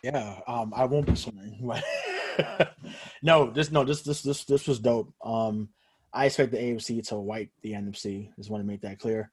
Yeah, 0.03 0.41
um, 0.49 0.73
I 0.75 0.85
won't 0.85 1.07
be 1.07 1.15
swimming. 1.15 1.61
no, 3.23 3.51
this 3.51 3.71
no, 3.71 3.85
this 3.85 4.03
this 4.03 4.23
this 4.23 4.45
this 4.45 4.67
was 4.67 4.81
dope. 4.81 5.13
Um, 5.25 5.69
I 6.13 6.27
expect 6.27 6.53
the 6.53 6.59
AFC 6.59 7.07
to 7.09 7.17
wipe 7.17 7.51
the 7.63 7.73
NFC. 7.73 8.31
Just 8.37 8.51
want 8.51 8.63
to 8.63 8.67
make 8.67 8.81
that 8.83 8.99
clear. 8.99 9.31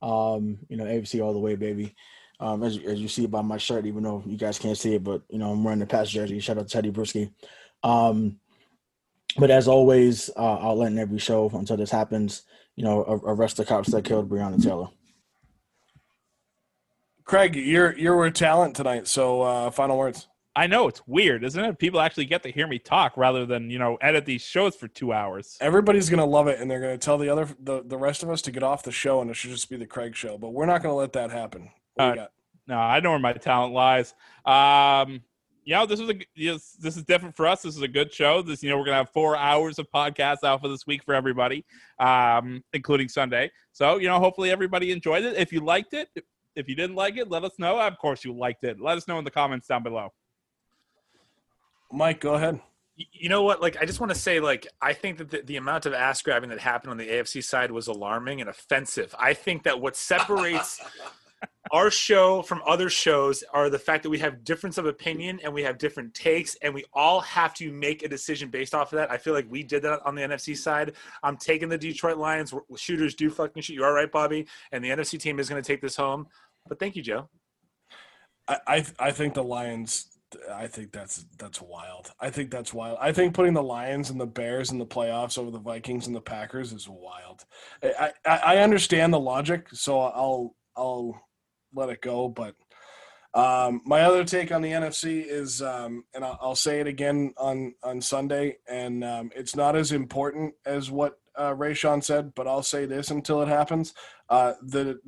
Um, 0.00 0.58
you 0.68 0.76
know, 0.76 0.84
AFC 0.84 1.22
all 1.22 1.32
the 1.32 1.38
way, 1.38 1.56
baby. 1.56 1.94
Um, 2.40 2.62
as, 2.62 2.78
as 2.78 3.00
you 3.00 3.08
see 3.08 3.26
by 3.26 3.42
my 3.42 3.56
shirt, 3.56 3.86
even 3.86 4.02
though 4.02 4.22
you 4.26 4.36
guys 4.36 4.58
can't 4.58 4.76
see 4.76 4.94
it, 4.94 5.04
but 5.04 5.22
you 5.28 5.38
know, 5.38 5.52
I'm 5.52 5.62
wearing 5.62 5.78
the 5.78 5.86
Pats 5.86 6.10
jersey. 6.10 6.40
Shout 6.40 6.58
out 6.58 6.68
to 6.68 6.82
Tedy 6.82 6.92
Bruschi. 6.92 7.30
Um, 7.82 8.40
but 9.38 9.50
as 9.50 9.68
always, 9.68 10.28
uh, 10.36 10.56
I'll 10.56 10.82
end 10.82 10.98
every 10.98 11.18
show 11.18 11.50
until 11.54 11.76
this 11.76 11.90
happens. 11.90 12.42
You 12.76 12.84
know, 12.84 13.02
arrest 13.24 13.58
the 13.58 13.64
cops 13.64 13.90
that 13.90 14.04
killed 14.04 14.28
Breonna 14.28 14.62
Taylor. 14.62 14.88
Craig, 17.24 17.54
you're 17.54 17.96
you're 17.96 18.16
with 18.16 18.34
talent 18.34 18.76
tonight. 18.76 19.06
So 19.06 19.42
uh, 19.42 19.70
final 19.70 19.96
words. 19.98 20.26
I 20.54 20.66
know 20.66 20.86
it's 20.86 21.00
weird, 21.06 21.44
isn't 21.44 21.64
it? 21.64 21.78
People 21.78 22.00
actually 22.00 22.26
get 22.26 22.42
to 22.42 22.50
hear 22.50 22.66
me 22.66 22.78
talk 22.78 23.16
rather 23.16 23.46
than 23.46 23.70
you 23.70 23.78
know 23.78 23.96
edit 24.00 24.26
these 24.26 24.42
shows 24.42 24.76
for 24.76 24.86
two 24.86 25.12
hours. 25.12 25.56
Everybody's 25.60 26.10
gonna 26.10 26.26
love 26.26 26.46
it, 26.46 26.60
and 26.60 26.70
they're 26.70 26.80
gonna 26.80 26.98
tell 26.98 27.16
the 27.16 27.30
other 27.30 27.48
the, 27.58 27.82
the 27.84 27.96
rest 27.96 28.22
of 28.22 28.30
us 28.30 28.42
to 28.42 28.50
get 28.50 28.62
off 28.62 28.82
the 28.82 28.92
show, 28.92 29.20
and 29.20 29.30
it 29.30 29.34
should 29.34 29.50
just 29.50 29.70
be 29.70 29.76
the 29.76 29.86
Craig 29.86 30.14
show. 30.14 30.36
But 30.36 30.50
we're 30.50 30.66
not 30.66 30.82
gonna 30.82 30.94
let 30.94 31.14
that 31.14 31.30
happen. 31.30 31.70
Uh, 31.98 32.10
we 32.12 32.18
got? 32.18 32.32
No, 32.66 32.76
I 32.76 33.00
know 33.00 33.10
where 33.10 33.18
my 33.18 33.32
talent 33.32 33.72
lies. 33.72 34.14
Um, 34.44 35.22
you 35.64 35.74
know, 35.74 35.86
this 35.86 36.00
is 36.00 36.10
a 36.10 36.14
yes, 36.34 36.76
this 36.78 36.96
is 36.96 37.04
different 37.04 37.34
for 37.34 37.46
us. 37.46 37.62
This 37.62 37.76
is 37.76 37.82
a 37.82 37.88
good 37.88 38.12
show. 38.12 38.42
This, 38.42 38.62
you 38.62 38.68
know, 38.68 38.76
we're 38.76 38.84
gonna 38.84 38.98
have 38.98 39.10
four 39.10 39.36
hours 39.36 39.78
of 39.78 39.90
podcasts 39.90 40.44
out 40.44 40.60
for 40.60 40.68
this 40.68 40.86
week 40.86 41.02
for 41.02 41.14
everybody, 41.14 41.64
um, 41.98 42.62
including 42.74 43.08
Sunday. 43.08 43.50
So, 43.72 43.96
you 43.96 44.08
know, 44.08 44.18
hopefully 44.18 44.50
everybody 44.50 44.92
enjoyed 44.92 45.24
it. 45.24 45.36
If 45.36 45.50
you 45.50 45.60
liked 45.60 45.94
it, 45.94 46.08
if 46.56 46.68
you 46.68 46.74
didn't 46.74 46.96
like 46.96 47.16
it, 47.16 47.30
let 47.30 47.42
us 47.44 47.52
know. 47.58 47.80
Of 47.80 47.96
course, 47.98 48.24
you 48.24 48.34
liked 48.34 48.64
it. 48.64 48.80
Let 48.80 48.98
us 48.98 49.08
know 49.08 49.18
in 49.18 49.24
the 49.24 49.30
comments 49.30 49.66
down 49.66 49.82
below. 49.82 50.12
Mike, 51.92 52.20
go 52.20 52.34
ahead. 52.34 52.60
You 52.96 53.28
know 53.28 53.42
what? 53.42 53.60
Like 53.60 53.76
i 53.80 53.84
just 53.84 54.00
want 54.00 54.12
to 54.12 54.18
say 54.18 54.38
like 54.38 54.66
i 54.80 54.92
think 54.92 55.18
that 55.18 55.30
the, 55.30 55.42
the 55.42 55.56
amount 55.56 55.86
of 55.86 55.94
ass 55.94 56.22
grabbing 56.22 56.50
that 56.50 56.60
happened 56.60 56.90
on 56.90 56.98
the 56.98 57.08
afc 57.08 57.42
side 57.42 57.70
was 57.70 57.86
alarming 57.86 58.40
and 58.40 58.50
offensive. 58.50 59.14
I 59.18 59.34
think 59.34 59.62
that 59.64 59.80
what 59.80 59.96
separates 59.96 60.80
our 61.72 61.90
show 61.90 62.42
from 62.42 62.60
other 62.66 62.90
shows 62.90 63.42
are 63.52 63.70
the 63.70 63.78
fact 63.78 64.02
that 64.02 64.10
we 64.10 64.18
have 64.18 64.44
difference 64.44 64.78
of 64.78 64.86
opinion 64.86 65.40
and 65.42 65.52
we 65.52 65.62
have 65.62 65.78
different 65.78 66.12
takes 66.14 66.54
and 66.56 66.74
we 66.74 66.84
all 66.92 67.20
have 67.20 67.54
to 67.54 67.72
make 67.72 68.02
a 68.02 68.08
decision 68.08 68.50
based 68.50 68.74
off 68.74 68.92
of 68.92 68.98
that. 68.98 69.10
I 69.10 69.16
feel 69.16 69.32
like 69.32 69.46
we 69.50 69.62
did 69.62 69.82
that 69.82 70.00
on 70.04 70.14
the 70.14 70.22
nfc 70.22 70.56
side. 70.56 70.92
I'm 71.22 71.36
taking 71.36 71.68
the 71.68 71.78
detroit 71.78 72.18
lions. 72.18 72.52
Shooters 72.76 73.14
do 73.14 73.30
fucking 73.30 73.62
shoot. 73.62 73.74
You 73.74 73.84
all 73.84 73.92
right 73.92 74.10
bobby. 74.12 74.46
And 74.70 74.84
the 74.84 74.90
nfc 74.90 75.18
team 75.18 75.38
is 75.38 75.48
going 75.48 75.62
to 75.62 75.66
take 75.66 75.80
this 75.80 75.96
home. 75.96 76.26
But 76.68 76.78
thank 76.78 76.94
you 76.94 77.02
joe. 77.02 77.28
I, 78.48 78.58
I 78.66 78.86
I 78.98 79.10
think 79.12 79.34
the 79.34 79.44
Lions. 79.44 80.11
I 80.52 80.66
think 80.66 80.92
that's 80.92 81.24
that's 81.38 81.60
wild. 81.60 82.10
I 82.20 82.30
think 82.30 82.50
that's 82.50 82.72
wild. 82.72 82.98
I 83.00 83.12
think 83.12 83.34
putting 83.34 83.54
the 83.54 83.62
Lions 83.62 84.10
and 84.10 84.20
the 84.20 84.26
Bears 84.26 84.70
in 84.70 84.78
the 84.78 84.86
playoffs 84.86 85.38
over 85.38 85.50
the 85.50 85.58
Vikings 85.58 86.06
and 86.06 86.16
the 86.16 86.20
Packers 86.20 86.72
is 86.72 86.88
wild. 86.88 87.44
I 87.82 88.12
I, 88.24 88.36
I 88.36 88.56
understand 88.58 89.12
the 89.12 89.20
logic, 89.20 89.68
so 89.72 90.00
I'll 90.00 90.54
I'll 90.76 91.20
let 91.74 91.88
it 91.88 92.02
go. 92.02 92.28
But 92.28 92.54
um, 93.34 93.80
my 93.86 94.02
other 94.02 94.24
take 94.24 94.52
on 94.52 94.62
the 94.62 94.72
NFC 94.72 95.24
is, 95.26 95.62
um, 95.62 96.04
and 96.14 96.24
I'll, 96.24 96.38
I'll 96.40 96.56
say 96.56 96.80
it 96.80 96.86
again 96.86 97.32
on 97.36 97.74
on 97.82 98.00
Sunday, 98.00 98.58
and 98.68 99.02
um, 99.04 99.30
it's 99.34 99.56
not 99.56 99.76
as 99.76 99.92
important 99.92 100.54
as 100.66 100.90
what 100.90 101.18
uh, 101.36 101.54
Rayshawn 101.54 102.04
said, 102.04 102.34
but 102.34 102.46
I'll 102.46 102.62
say 102.62 102.86
this 102.86 103.10
until 103.10 103.42
it 103.42 103.48
happens. 103.48 103.94
Uh, 104.28 104.54
the 104.62 105.00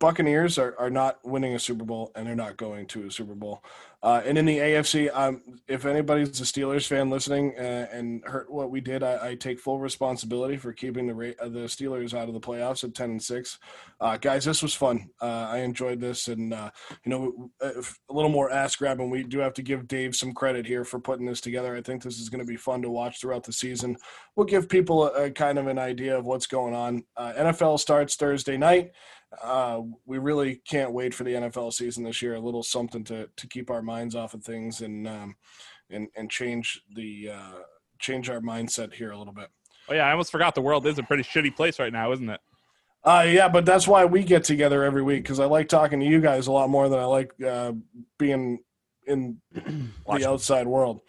Buccaneers 0.00 0.58
are, 0.58 0.74
are 0.78 0.90
not 0.90 1.18
winning 1.24 1.54
a 1.54 1.58
Super 1.58 1.84
Bowl 1.84 2.10
and 2.14 2.26
they're 2.26 2.34
not 2.34 2.56
going 2.56 2.86
to 2.86 3.06
a 3.06 3.10
Super 3.10 3.34
Bowl. 3.34 3.62
Uh, 4.02 4.22
and 4.24 4.38
in 4.38 4.46
the 4.46 4.56
AFC, 4.56 5.10
um, 5.14 5.42
if 5.68 5.84
anybody's 5.84 6.40
a 6.40 6.44
Steelers 6.44 6.86
fan 6.86 7.10
listening 7.10 7.54
uh, 7.58 7.86
and 7.92 8.24
heard 8.24 8.46
what 8.48 8.70
we 8.70 8.80
did, 8.80 9.02
I, 9.02 9.28
I 9.28 9.34
take 9.34 9.60
full 9.60 9.78
responsibility 9.78 10.56
for 10.56 10.72
keeping 10.72 11.06
the 11.06 11.14
the 11.40 11.66
Steelers 11.66 12.14
out 12.14 12.26
of 12.26 12.32
the 12.32 12.40
playoffs 12.40 12.82
at 12.82 12.94
ten 12.94 13.10
and 13.10 13.22
six. 13.22 13.58
Uh, 14.00 14.16
guys, 14.16 14.46
this 14.46 14.62
was 14.62 14.74
fun. 14.74 15.10
Uh, 15.20 15.48
I 15.50 15.58
enjoyed 15.58 16.00
this, 16.00 16.28
and 16.28 16.54
uh, 16.54 16.70
you 17.04 17.10
know, 17.10 17.50
uh, 17.62 17.82
a 18.08 18.12
little 18.12 18.30
more 18.30 18.50
ass 18.50 18.74
grabbing. 18.74 19.10
We 19.10 19.22
do 19.22 19.38
have 19.40 19.54
to 19.54 19.62
give 19.62 19.86
Dave 19.86 20.16
some 20.16 20.32
credit 20.32 20.64
here 20.64 20.84
for 20.84 20.98
putting 20.98 21.26
this 21.26 21.42
together. 21.42 21.76
I 21.76 21.82
think 21.82 22.02
this 22.02 22.18
is 22.18 22.30
going 22.30 22.40
to 22.44 22.50
be 22.50 22.56
fun 22.56 22.80
to 22.82 22.90
watch 22.90 23.20
throughout 23.20 23.44
the 23.44 23.52
season. 23.52 23.98
We'll 24.34 24.46
give 24.46 24.70
people 24.70 25.08
a, 25.08 25.24
a 25.24 25.30
kind 25.30 25.58
of 25.58 25.66
an 25.66 25.78
idea 25.78 26.16
of 26.16 26.24
what's 26.24 26.46
going 26.46 26.74
on. 26.74 27.04
NFL 27.18 27.78
starts 27.78 28.16
Thursday 28.16 28.56
night 28.56 28.92
we 30.06 30.18
really 30.18 30.60
can't 30.66 30.92
wait 30.92 31.14
for 31.14 31.24
the 31.24 31.34
NFL 31.34 31.72
season 31.72 32.04
this 32.04 32.22
year. 32.22 32.34
A 32.34 32.40
little 32.40 32.62
something 32.62 33.04
to 33.04 33.28
to 33.36 33.46
keep 33.46 33.70
our 33.70 33.82
minds 33.90 34.14
off 34.14 34.34
of 34.34 34.44
things 34.44 34.80
and 34.82 35.08
um, 35.08 35.34
and 35.90 36.08
and 36.16 36.30
change 36.30 36.80
the 36.94 37.30
uh, 37.30 37.58
change 37.98 38.30
our 38.30 38.40
mindset 38.40 38.94
here 38.94 39.10
a 39.10 39.18
little 39.18 39.32
bit. 39.32 39.48
Oh 39.88 39.94
yeah, 39.94 40.06
I 40.06 40.12
almost 40.12 40.30
forgot 40.30 40.54
the 40.54 40.60
world 40.60 40.86
is 40.86 40.98
a 40.98 41.02
pretty 41.02 41.24
shitty 41.24 41.56
place 41.56 41.78
right 41.78 41.92
now, 41.92 42.12
isn't 42.12 42.30
it? 42.30 42.40
Uh, 43.02 43.26
yeah, 43.26 43.48
but 43.48 43.64
that's 43.64 43.88
why 43.88 44.04
we 44.04 44.22
get 44.22 44.44
together 44.44 44.84
every 44.84 45.02
week 45.02 45.22
because 45.22 45.40
I 45.40 45.46
like 45.46 45.68
talking 45.68 46.00
to 46.00 46.06
you 46.06 46.20
guys 46.20 46.46
a 46.46 46.52
lot 46.52 46.68
more 46.68 46.88
than 46.88 46.98
I 46.98 47.04
like 47.04 47.32
uh, 47.44 47.72
being 48.18 48.60
in 49.10 49.40
the 50.06 50.28
outside 50.28 50.66
world. 50.66 51.00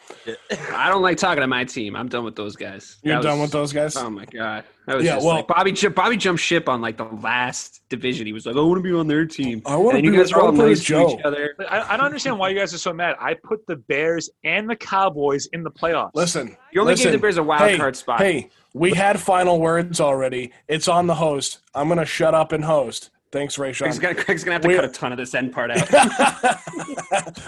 I 0.73 0.89
don't 0.89 1.01
like 1.01 1.17
talking 1.17 1.41
to 1.41 1.47
my 1.47 1.63
team. 1.63 1.95
I'm 1.95 2.07
done 2.09 2.23
with 2.25 2.35
those 2.35 2.55
guys. 2.55 2.97
You're 3.03 3.15
That 3.15 3.23
done 3.23 3.39
was- 3.39 3.47
with 3.47 3.51
those 3.53 3.71
guys. 3.73 3.95
Oh 3.95 4.09
my 4.09 4.25
god. 4.25 4.63
That 4.87 4.97
was 4.97 5.05
Yeah, 5.05 5.15
just 5.15 5.25
well- 5.25 5.35
like 5.37 5.47
Bobby 5.47 5.71
ju- 5.71 5.89
Bobby 5.89 6.17
jumped 6.17 6.41
ship 6.41 6.67
on 6.67 6.81
like 6.81 6.97
the 6.97 7.05
last 7.05 7.81
division. 7.89 8.25
He 8.25 8.33
was 8.33 8.45
like, 8.45 8.55
I 8.55 8.59
want 8.59 8.77
to 8.79 8.83
be 8.83 8.91
on 8.93 9.07
their 9.07 9.25
team. 9.25 9.61
I 9.65 9.75
wanna 9.75 9.99
you 9.99 10.11
be- 10.11 10.17
guys 10.17 10.33
I 10.33 10.37
are 10.37 10.41
all 10.41 10.51
wanna 10.51 10.67
nice 10.69 10.83
to 10.85 11.07
each 11.09 11.19
other. 11.23 11.55
I, 11.69 11.93
I 11.93 11.97
don't 11.97 12.05
understand 12.05 12.37
why 12.39 12.49
you 12.49 12.57
guys 12.57 12.73
are 12.73 12.77
so 12.79 12.91
mad. 12.91 13.15
I 13.19 13.35
put 13.35 13.65
the 13.67 13.75
Bears 13.77 14.29
and 14.43 14.69
the 14.69 14.75
Cowboys 14.75 15.47
in 15.53 15.63
the 15.63 15.71
playoffs. 15.71 16.11
Listen, 16.15 16.57
You 16.71 16.81
only 16.81 16.93
listen, 16.93 17.05
gave 17.05 17.13
the 17.13 17.19
Bears 17.19 17.37
a 17.37 17.43
wild 17.43 17.69
hey, 17.69 17.77
card 17.77 17.95
spot. 17.95 18.19
Hey, 18.19 18.49
we 18.73 18.91
had 18.93 19.19
final 19.19 19.59
words 19.59 19.99
already. 20.01 20.51
It's 20.67 20.87
on 20.87 21.05
the 21.07 21.15
host. 21.15 21.59
I'm 21.75 21.87
gonna 21.87 22.05
shut 22.05 22.33
up 22.33 22.51
and 22.51 22.63
host. 22.63 23.11
Thanks, 23.31 23.57
Ray 23.57 23.73
Craig's 23.73 23.97
gonna, 23.97 24.15
Craig's 24.15 24.43
gonna 24.43 24.53
have 24.55 24.61
to 24.63 24.67
We- 24.67 24.75
cut 24.75 24.83
a 24.85 24.89
ton 24.89 25.11
of 25.13 25.17
this 25.17 25.33
end 25.33 25.53
part 25.53 25.71
out. 25.71 25.87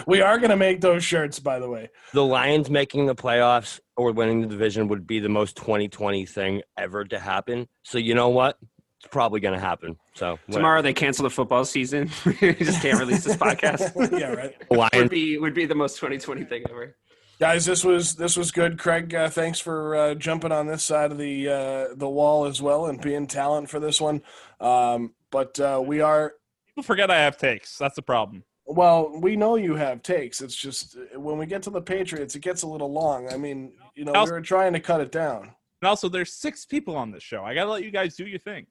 we 0.08 0.22
are 0.22 0.40
gonna 0.40 0.56
make 0.56 0.80
those 0.82 1.04
shirts, 1.04 1.40
by 1.40 1.60
the 1.60 1.70
way. 1.70 1.90
The 2.14 2.24
Lions 2.24 2.70
making 2.70 3.06
the 3.06 3.16
playoffs 3.16 3.80
or 3.98 4.12
winning 4.14 4.42
the 4.42 4.48
division 4.48 4.88
would 4.88 5.06
be 5.06 5.20
the 5.20 5.30
most 5.30 5.58
2020 5.58 6.26
thing 6.26 6.62
ever 6.78 7.04
to 7.06 7.20
happen. 7.20 7.68
So 7.84 7.98
you 7.98 8.16
know 8.16 8.30
what? 8.30 8.58
It's 9.02 9.12
probably 9.12 9.42
going 9.42 9.54
to 9.54 9.60
happen. 9.60 9.98
So 10.14 10.32
whatever. 10.32 10.52
Tomorrow 10.54 10.82
they 10.82 10.94
cancel 10.94 11.24
the 11.24 11.30
football 11.30 11.66
season. 11.66 12.10
we 12.26 12.54
just 12.54 12.82
can't 12.82 12.98
release 13.00 13.26
this 13.26 13.36
podcast. 13.36 13.92
yeah, 14.18 14.32
right. 14.32 14.58
The 14.58 14.66
would 14.70 14.80
Lions. 14.94 15.10
be 15.10 15.38
would 15.38 15.54
be 15.54 15.66
the 15.66 15.76
most 15.76 15.96
2020 15.98 16.46
thing 16.46 16.64
ever. 16.70 16.96
Guys, 17.40 17.66
this 17.66 17.84
was 17.84 18.16
this 18.16 18.38
was 18.38 18.52
good. 18.52 18.80
Craig, 18.80 19.14
uh, 19.14 19.30
thanks 19.30 19.60
for 19.60 19.96
uh, 19.96 20.16
jumping 20.16 20.54
on 20.54 20.68
this 20.68 20.84
side 20.84 21.12
of 21.12 21.18
the 21.18 21.50
uh, 21.50 21.88
the 21.96 22.08
wall 22.08 22.46
as 22.46 22.62
well 22.62 22.86
and 22.86 23.02
being 23.02 23.28
talent 23.28 23.70
for 23.70 23.82
this 23.82 24.00
one. 24.00 24.22
Um, 24.62 25.14
but 25.34 25.60
uh, 25.60 25.82
we 25.86 26.00
are 26.00 26.36
People 26.68 26.84
forget 26.84 27.12
I 27.12 27.18
have 27.20 27.38
takes. 27.38 27.78
That's 27.78 27.96
the 27.98 28.02
problem. 28.02 28.44
well. 28.66 29.12
We 29.20 29.36
know 29.36 29.58
you 29.58 29.76
have 29.76 30.02
takes. 30.02 30.40
It's 30.42 30.56
just 30.56 30.96
uh, 30.96 31.20
when 31.20 31.38
we 31.38 31.46
get 31.46 31.62
to 31.64 31.70
the 31.70 31.82
Patriots, 31.82 32.36
it 32.36 32.40
gets 32.40 32.64
a 32.64 32.68
little 32.68 32.92
long. 32.92 33.28
I 33.34 33.36
mean, 33.38 33.74
you 33.96 34.06
know, 34.06 34.14
we 34.14 34.18
Also- 34.20 34.34
were 34.34 34.42
trying 34.42 34.72
to 34.74 34.80
cut 34.80 35.02
it 35.02 35.12
down. 35.12 35.42
And 35.82 35.90
also, 35.90 36.08
there's 36.08 36.32
six 36.32 36.66
people 36.66 36.96
on 36.96 37.12
this 37.12 37.22
show. 37.24 37.44
I 37.44 37.54
gotta 37.54 37.70
let 37.70 37.84
you 37.84 37.92
guys 37.92 38.16
do 38.16 38.26
your 38.26 38.40
thing. 38.40 38.66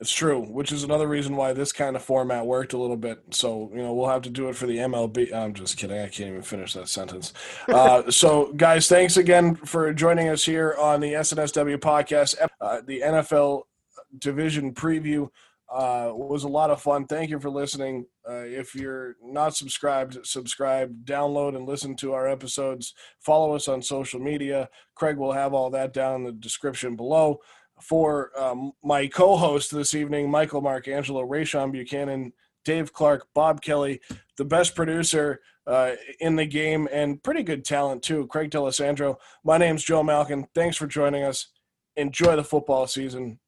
It's 0.00 0.12
true, 0.12 0.40
which 0.42 0.70
is 0.72 0.82
another 0.84 1.06
reason 1.08 1.34
why 1.36 1.52
this 1.52 1.72
kind 1.72 1.96
of 1.96 2.02
format 2.02 2.44
worked 2.44 2.72
a 2.74 2.78
little 2.78 2.96
bit. 2.96 3.22
So, 3.30 3.70
you 3.72 3.80
know, 3.80 3.94
we'll 3.94 4.08
have 4.08 4.22
to 4.22 4.30
do 4.30 4.48
it 4.48 4.56
for 4.56 4.66
the 4.66 4.76
MLB. 4.78 5.32
I'm 5.32 5.54
just 5.54 5.78
kidding. 5.78 5.98
I 5.98 6.08
can't 6.08 6.28
even 6.30 6.42
finish 6.42 6.74
that 6.74 6.88
sentence. 6.88 7.32
Uh, 7.68 8.10
so, 8.10 8.52
guys, 8.52 8.88
thanks 8.88 9.16
again 9.16 9.54
for 9.54 9.94
joining 9.94 10.28
us 10.28 10.44
here 10.44 10.74
on 10.78 11.00
the 11.00 11.12
SNSW 11.14 11.78
podcast. 11.78 12.34
Uh, 12.60 12.80
the 12.84 13.00
NFL 13.00 13.62
division 14.18 14.74
preview 14.74 15.30
uh, 15.74 16.12
was 16.14 16.44
a 16.44 16.48
lot 16.48 16.70
of 16.70 16.80
fun. 16.80 17.04
Thank 17.04 17.30
you 17.30 17.40
for 17.40 17.50
listening. 17.50 18.06
Uh, 18.28 18.44
if 18.44 18.76
you're 18.76 19.16
not 19.22 19.56
subscribed, 19.56 20.24
subscribe, 20.24 21.04
download, 21.04 21.56
and 21.56 21.66
listen 21.66 21.96
to 21.96 22.12
our 22.12 22.28
episodes. 22.28 22.94
Follow 23.18 23.56
us 23.56 23.66
on 23.66 23.82
social 23.82 24.20
media. 24.20 24.68
Craig 24.94 25.16
will 25.16 25.32
have 25.32 25.52
all 25.52 25.70
that 25.70 25.92
down 25.92 26.14
in 26.14 26.24
the 26.24 26.32
description 26.32 26.94
below 26.94 27.40
for 27.82 28.30
um, 28.40 28.70
my 28.84 29.08
co-host 29.08 29.74
this 29.74 29.94
evening, 29.94 30.30
Michael 30.30 30.62
Marcangelo, 30.62 31.28
Rayshon 31.28 31.72
Buchanan, 31.72 32.32
Dave 32.64 32.92
Clark, 32.92 33.26
Bob 33.34 33.60
Kelly, 33.60 34.00
the 34.38 34.44
best 34.44 34.76
producer 34.76 35.40
uh, 35.66 35.92
in 36.20 36.36
the 36.36 36.46
game, 36.46 36.88
and 36.92 37.20
pretty 37.22 37.42
good 37.42 37.64
talent 37.64 38.02
too, 38.02 38.28
Craig 38.28 38.50
D'Alessandro. 38.50 39.18
My 39.44 39.58
name's 39.58 39.82
Joe 39.82 40.04
Malkin. 40.04 40.46
Thanks 40.54 40.76
for 40.76 40.86
joining 40.86 41.24
us. 41.24 41.48
enjoy 41.96 42.36
the 42.36 42.44
football 42.44 42.86
season. 42.86 43.40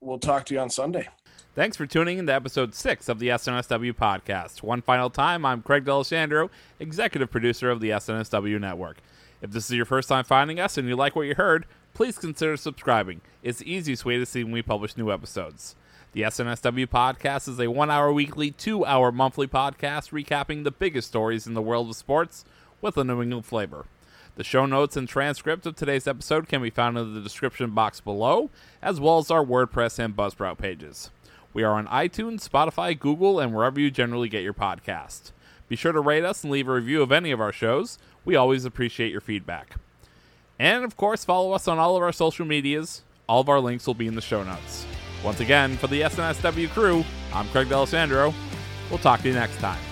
We'll 0.00 0.18
talk 0.18 0.46
to 0.46 0.54
you 0.54 0.60
on 0.60 0.70
Sunday. 0.70 1.08
Thanks 1.54 1.76
for 1.76 1.86
tuning 1.86 2.18
in 2.18 2.26
to 2.26 2.32
episode 2.32 2.74
six 2.74 3.08
of 3.08 3.18
the 3.18 3.28
SNSW 3.28 3.92
podcast. 3.92 4.62
One 4.62 4.80
final 4.80 5.10
time, 5.10 5.44
I'm 5.44 5.60
Craig 5.60 5.84
D'Alessandro, 5.84 6.50
executive 6.80 7.30
producer 7.30 7.70
of 7.70 7.80
the 7.80 7.90
SNSW 7.90 8.58
network. 8.58 8.98
If 9.42 9.50
this 9.50 9.66
is 9.66 9.76
your 9.76 9.84
first 9.84 10.08
time 10.08 10.24
finding 10.24 10.58
us 10.58 10.78
and 10.78 10.88
you 10.88 10.96
like 10.96 11.14
what 11.14 11.26
you 11.26 11.34
heard, 11.34 11.66
please 11.94 12.16
consider 12.16 12.56
subscribing. 12.56 13.20
It's 13.42 13.58
the 13.58 13.70
easiest 13.70 14.04
way 14.04 14.16
to 14.16 14.24
see 14.24 14.44
when 14.44 14.52
we 14.52 14.62
publish 14.62 14.96
new 14.96 15.12
episodes. 15.12 15.76
The 16.12 16.22
SNSW 16.22 16.86
podcast 16.86 17.48
is 17.48 17.60
a 17.60 17.70
one 17.70 17.90
hour 17.90 18.12
weekly, 18.12 18.50
two 18.50 18.84
hour 18.86 19.12
monthly 19.12 19.46
podcast 19.46 20.10
recapping 20.10 20.64
the 20.64 20.70
biggest 20.70 21.08
stories 21.08 21.46
in 21.46 21.54
the 21.54 21.62
world 21.62 21.88
of 21.90 21.96
sports 21.96 22.44
with 22.80 22.96
a 22.96 23.04
New 23.04 23.22
England 23.22 23.46
flavor. 23.46 23.86
The 24.36 24.44
show 24.44 24.64
notes 24.64 24.96
and 24.96 25.06
transcript 25.06 25.66
of 25.66 25.76
today's 25.76 26.06
episode 26.06 26.48
can 26.48 26.62
be 26.62 26.70
found 26.70 26.96
in 26.96 27.14
the 27.14 27.20
description 27.20 27.70
box 27.70 28.00
below, 28.00 28.48
as 28.80 28.98
well 28.98 29.18
as 29.18 29.30
our 29.30 29.44
WordPress 29.44 29.98
and 29.98 30.16
Buzzsprout 30.16 30.56
pages. 30.56 31.10
We 31.54 31.62
are 31.62 31.74
on 31.74 31.86
iTunes, 31.88 32.48
Spotify, 32.48 32.98
Google, 32.98 33.38
and 33.38 33.54
wherever 33.54 33.78
you 33.78 33.90
generally 33.90 34.28
get 34.28 34.42
your 34.42 34.54
podcast. 34.54 35.32
Be 35.68 35.76
sure 35.76 35.92
to 35.92 36.00
rate 36.00 36.24
us 36.24 36.42
and 36.42 36.52
leave 36.52 36.68
a 36.68 36.72
review 36.72 37.02
of 37.02 37.12
any 37.12 37.30
of 37.30 37.40
our 37.40 37.52
shows. 37.52 37.98
We 38.24 38.36
always 38.36 38.64
appreciate 38.64 39.12
your 39.12 39.20
feedback. 39.20 39.76
And 40.58 40.84
of 40.84 40.96
course, 40.96 41.24
follow 41.24 41.52
us 41.52 41.68
on 41.68 41.78
all 41.78 41.96
of 41.96 42.02
our 42.02 42.12
social 42.12 42.46
medias. 42.46 43.02
All 43.28 43.40
of 43.40 43.48
our 43.48 43.60
links 43.60 43.86
will 43.86 43.94
be 43.94 44.06
in 44.06 44.14
the 44.14 44.20
show 44.20 44.42
notes. 44.42 44.86
Once 45.24 45.40
again, 45.40 45.76
for 45.76 45.86
the 45.86 46.02
SNSW 46.02 46.68
crew, 46.70 47.04
I'm 47.32 47.48
Craig 47.48 47.68
D'Alessandro. 47.68 48.34
We'll 48.90 48.98
talk 48.98 49.20
to 49.22 49.28
you 49.28 49.34
next 49.34 49.58
time. 49.58 49.91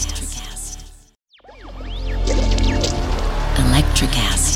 Electricast. 4.01 4.50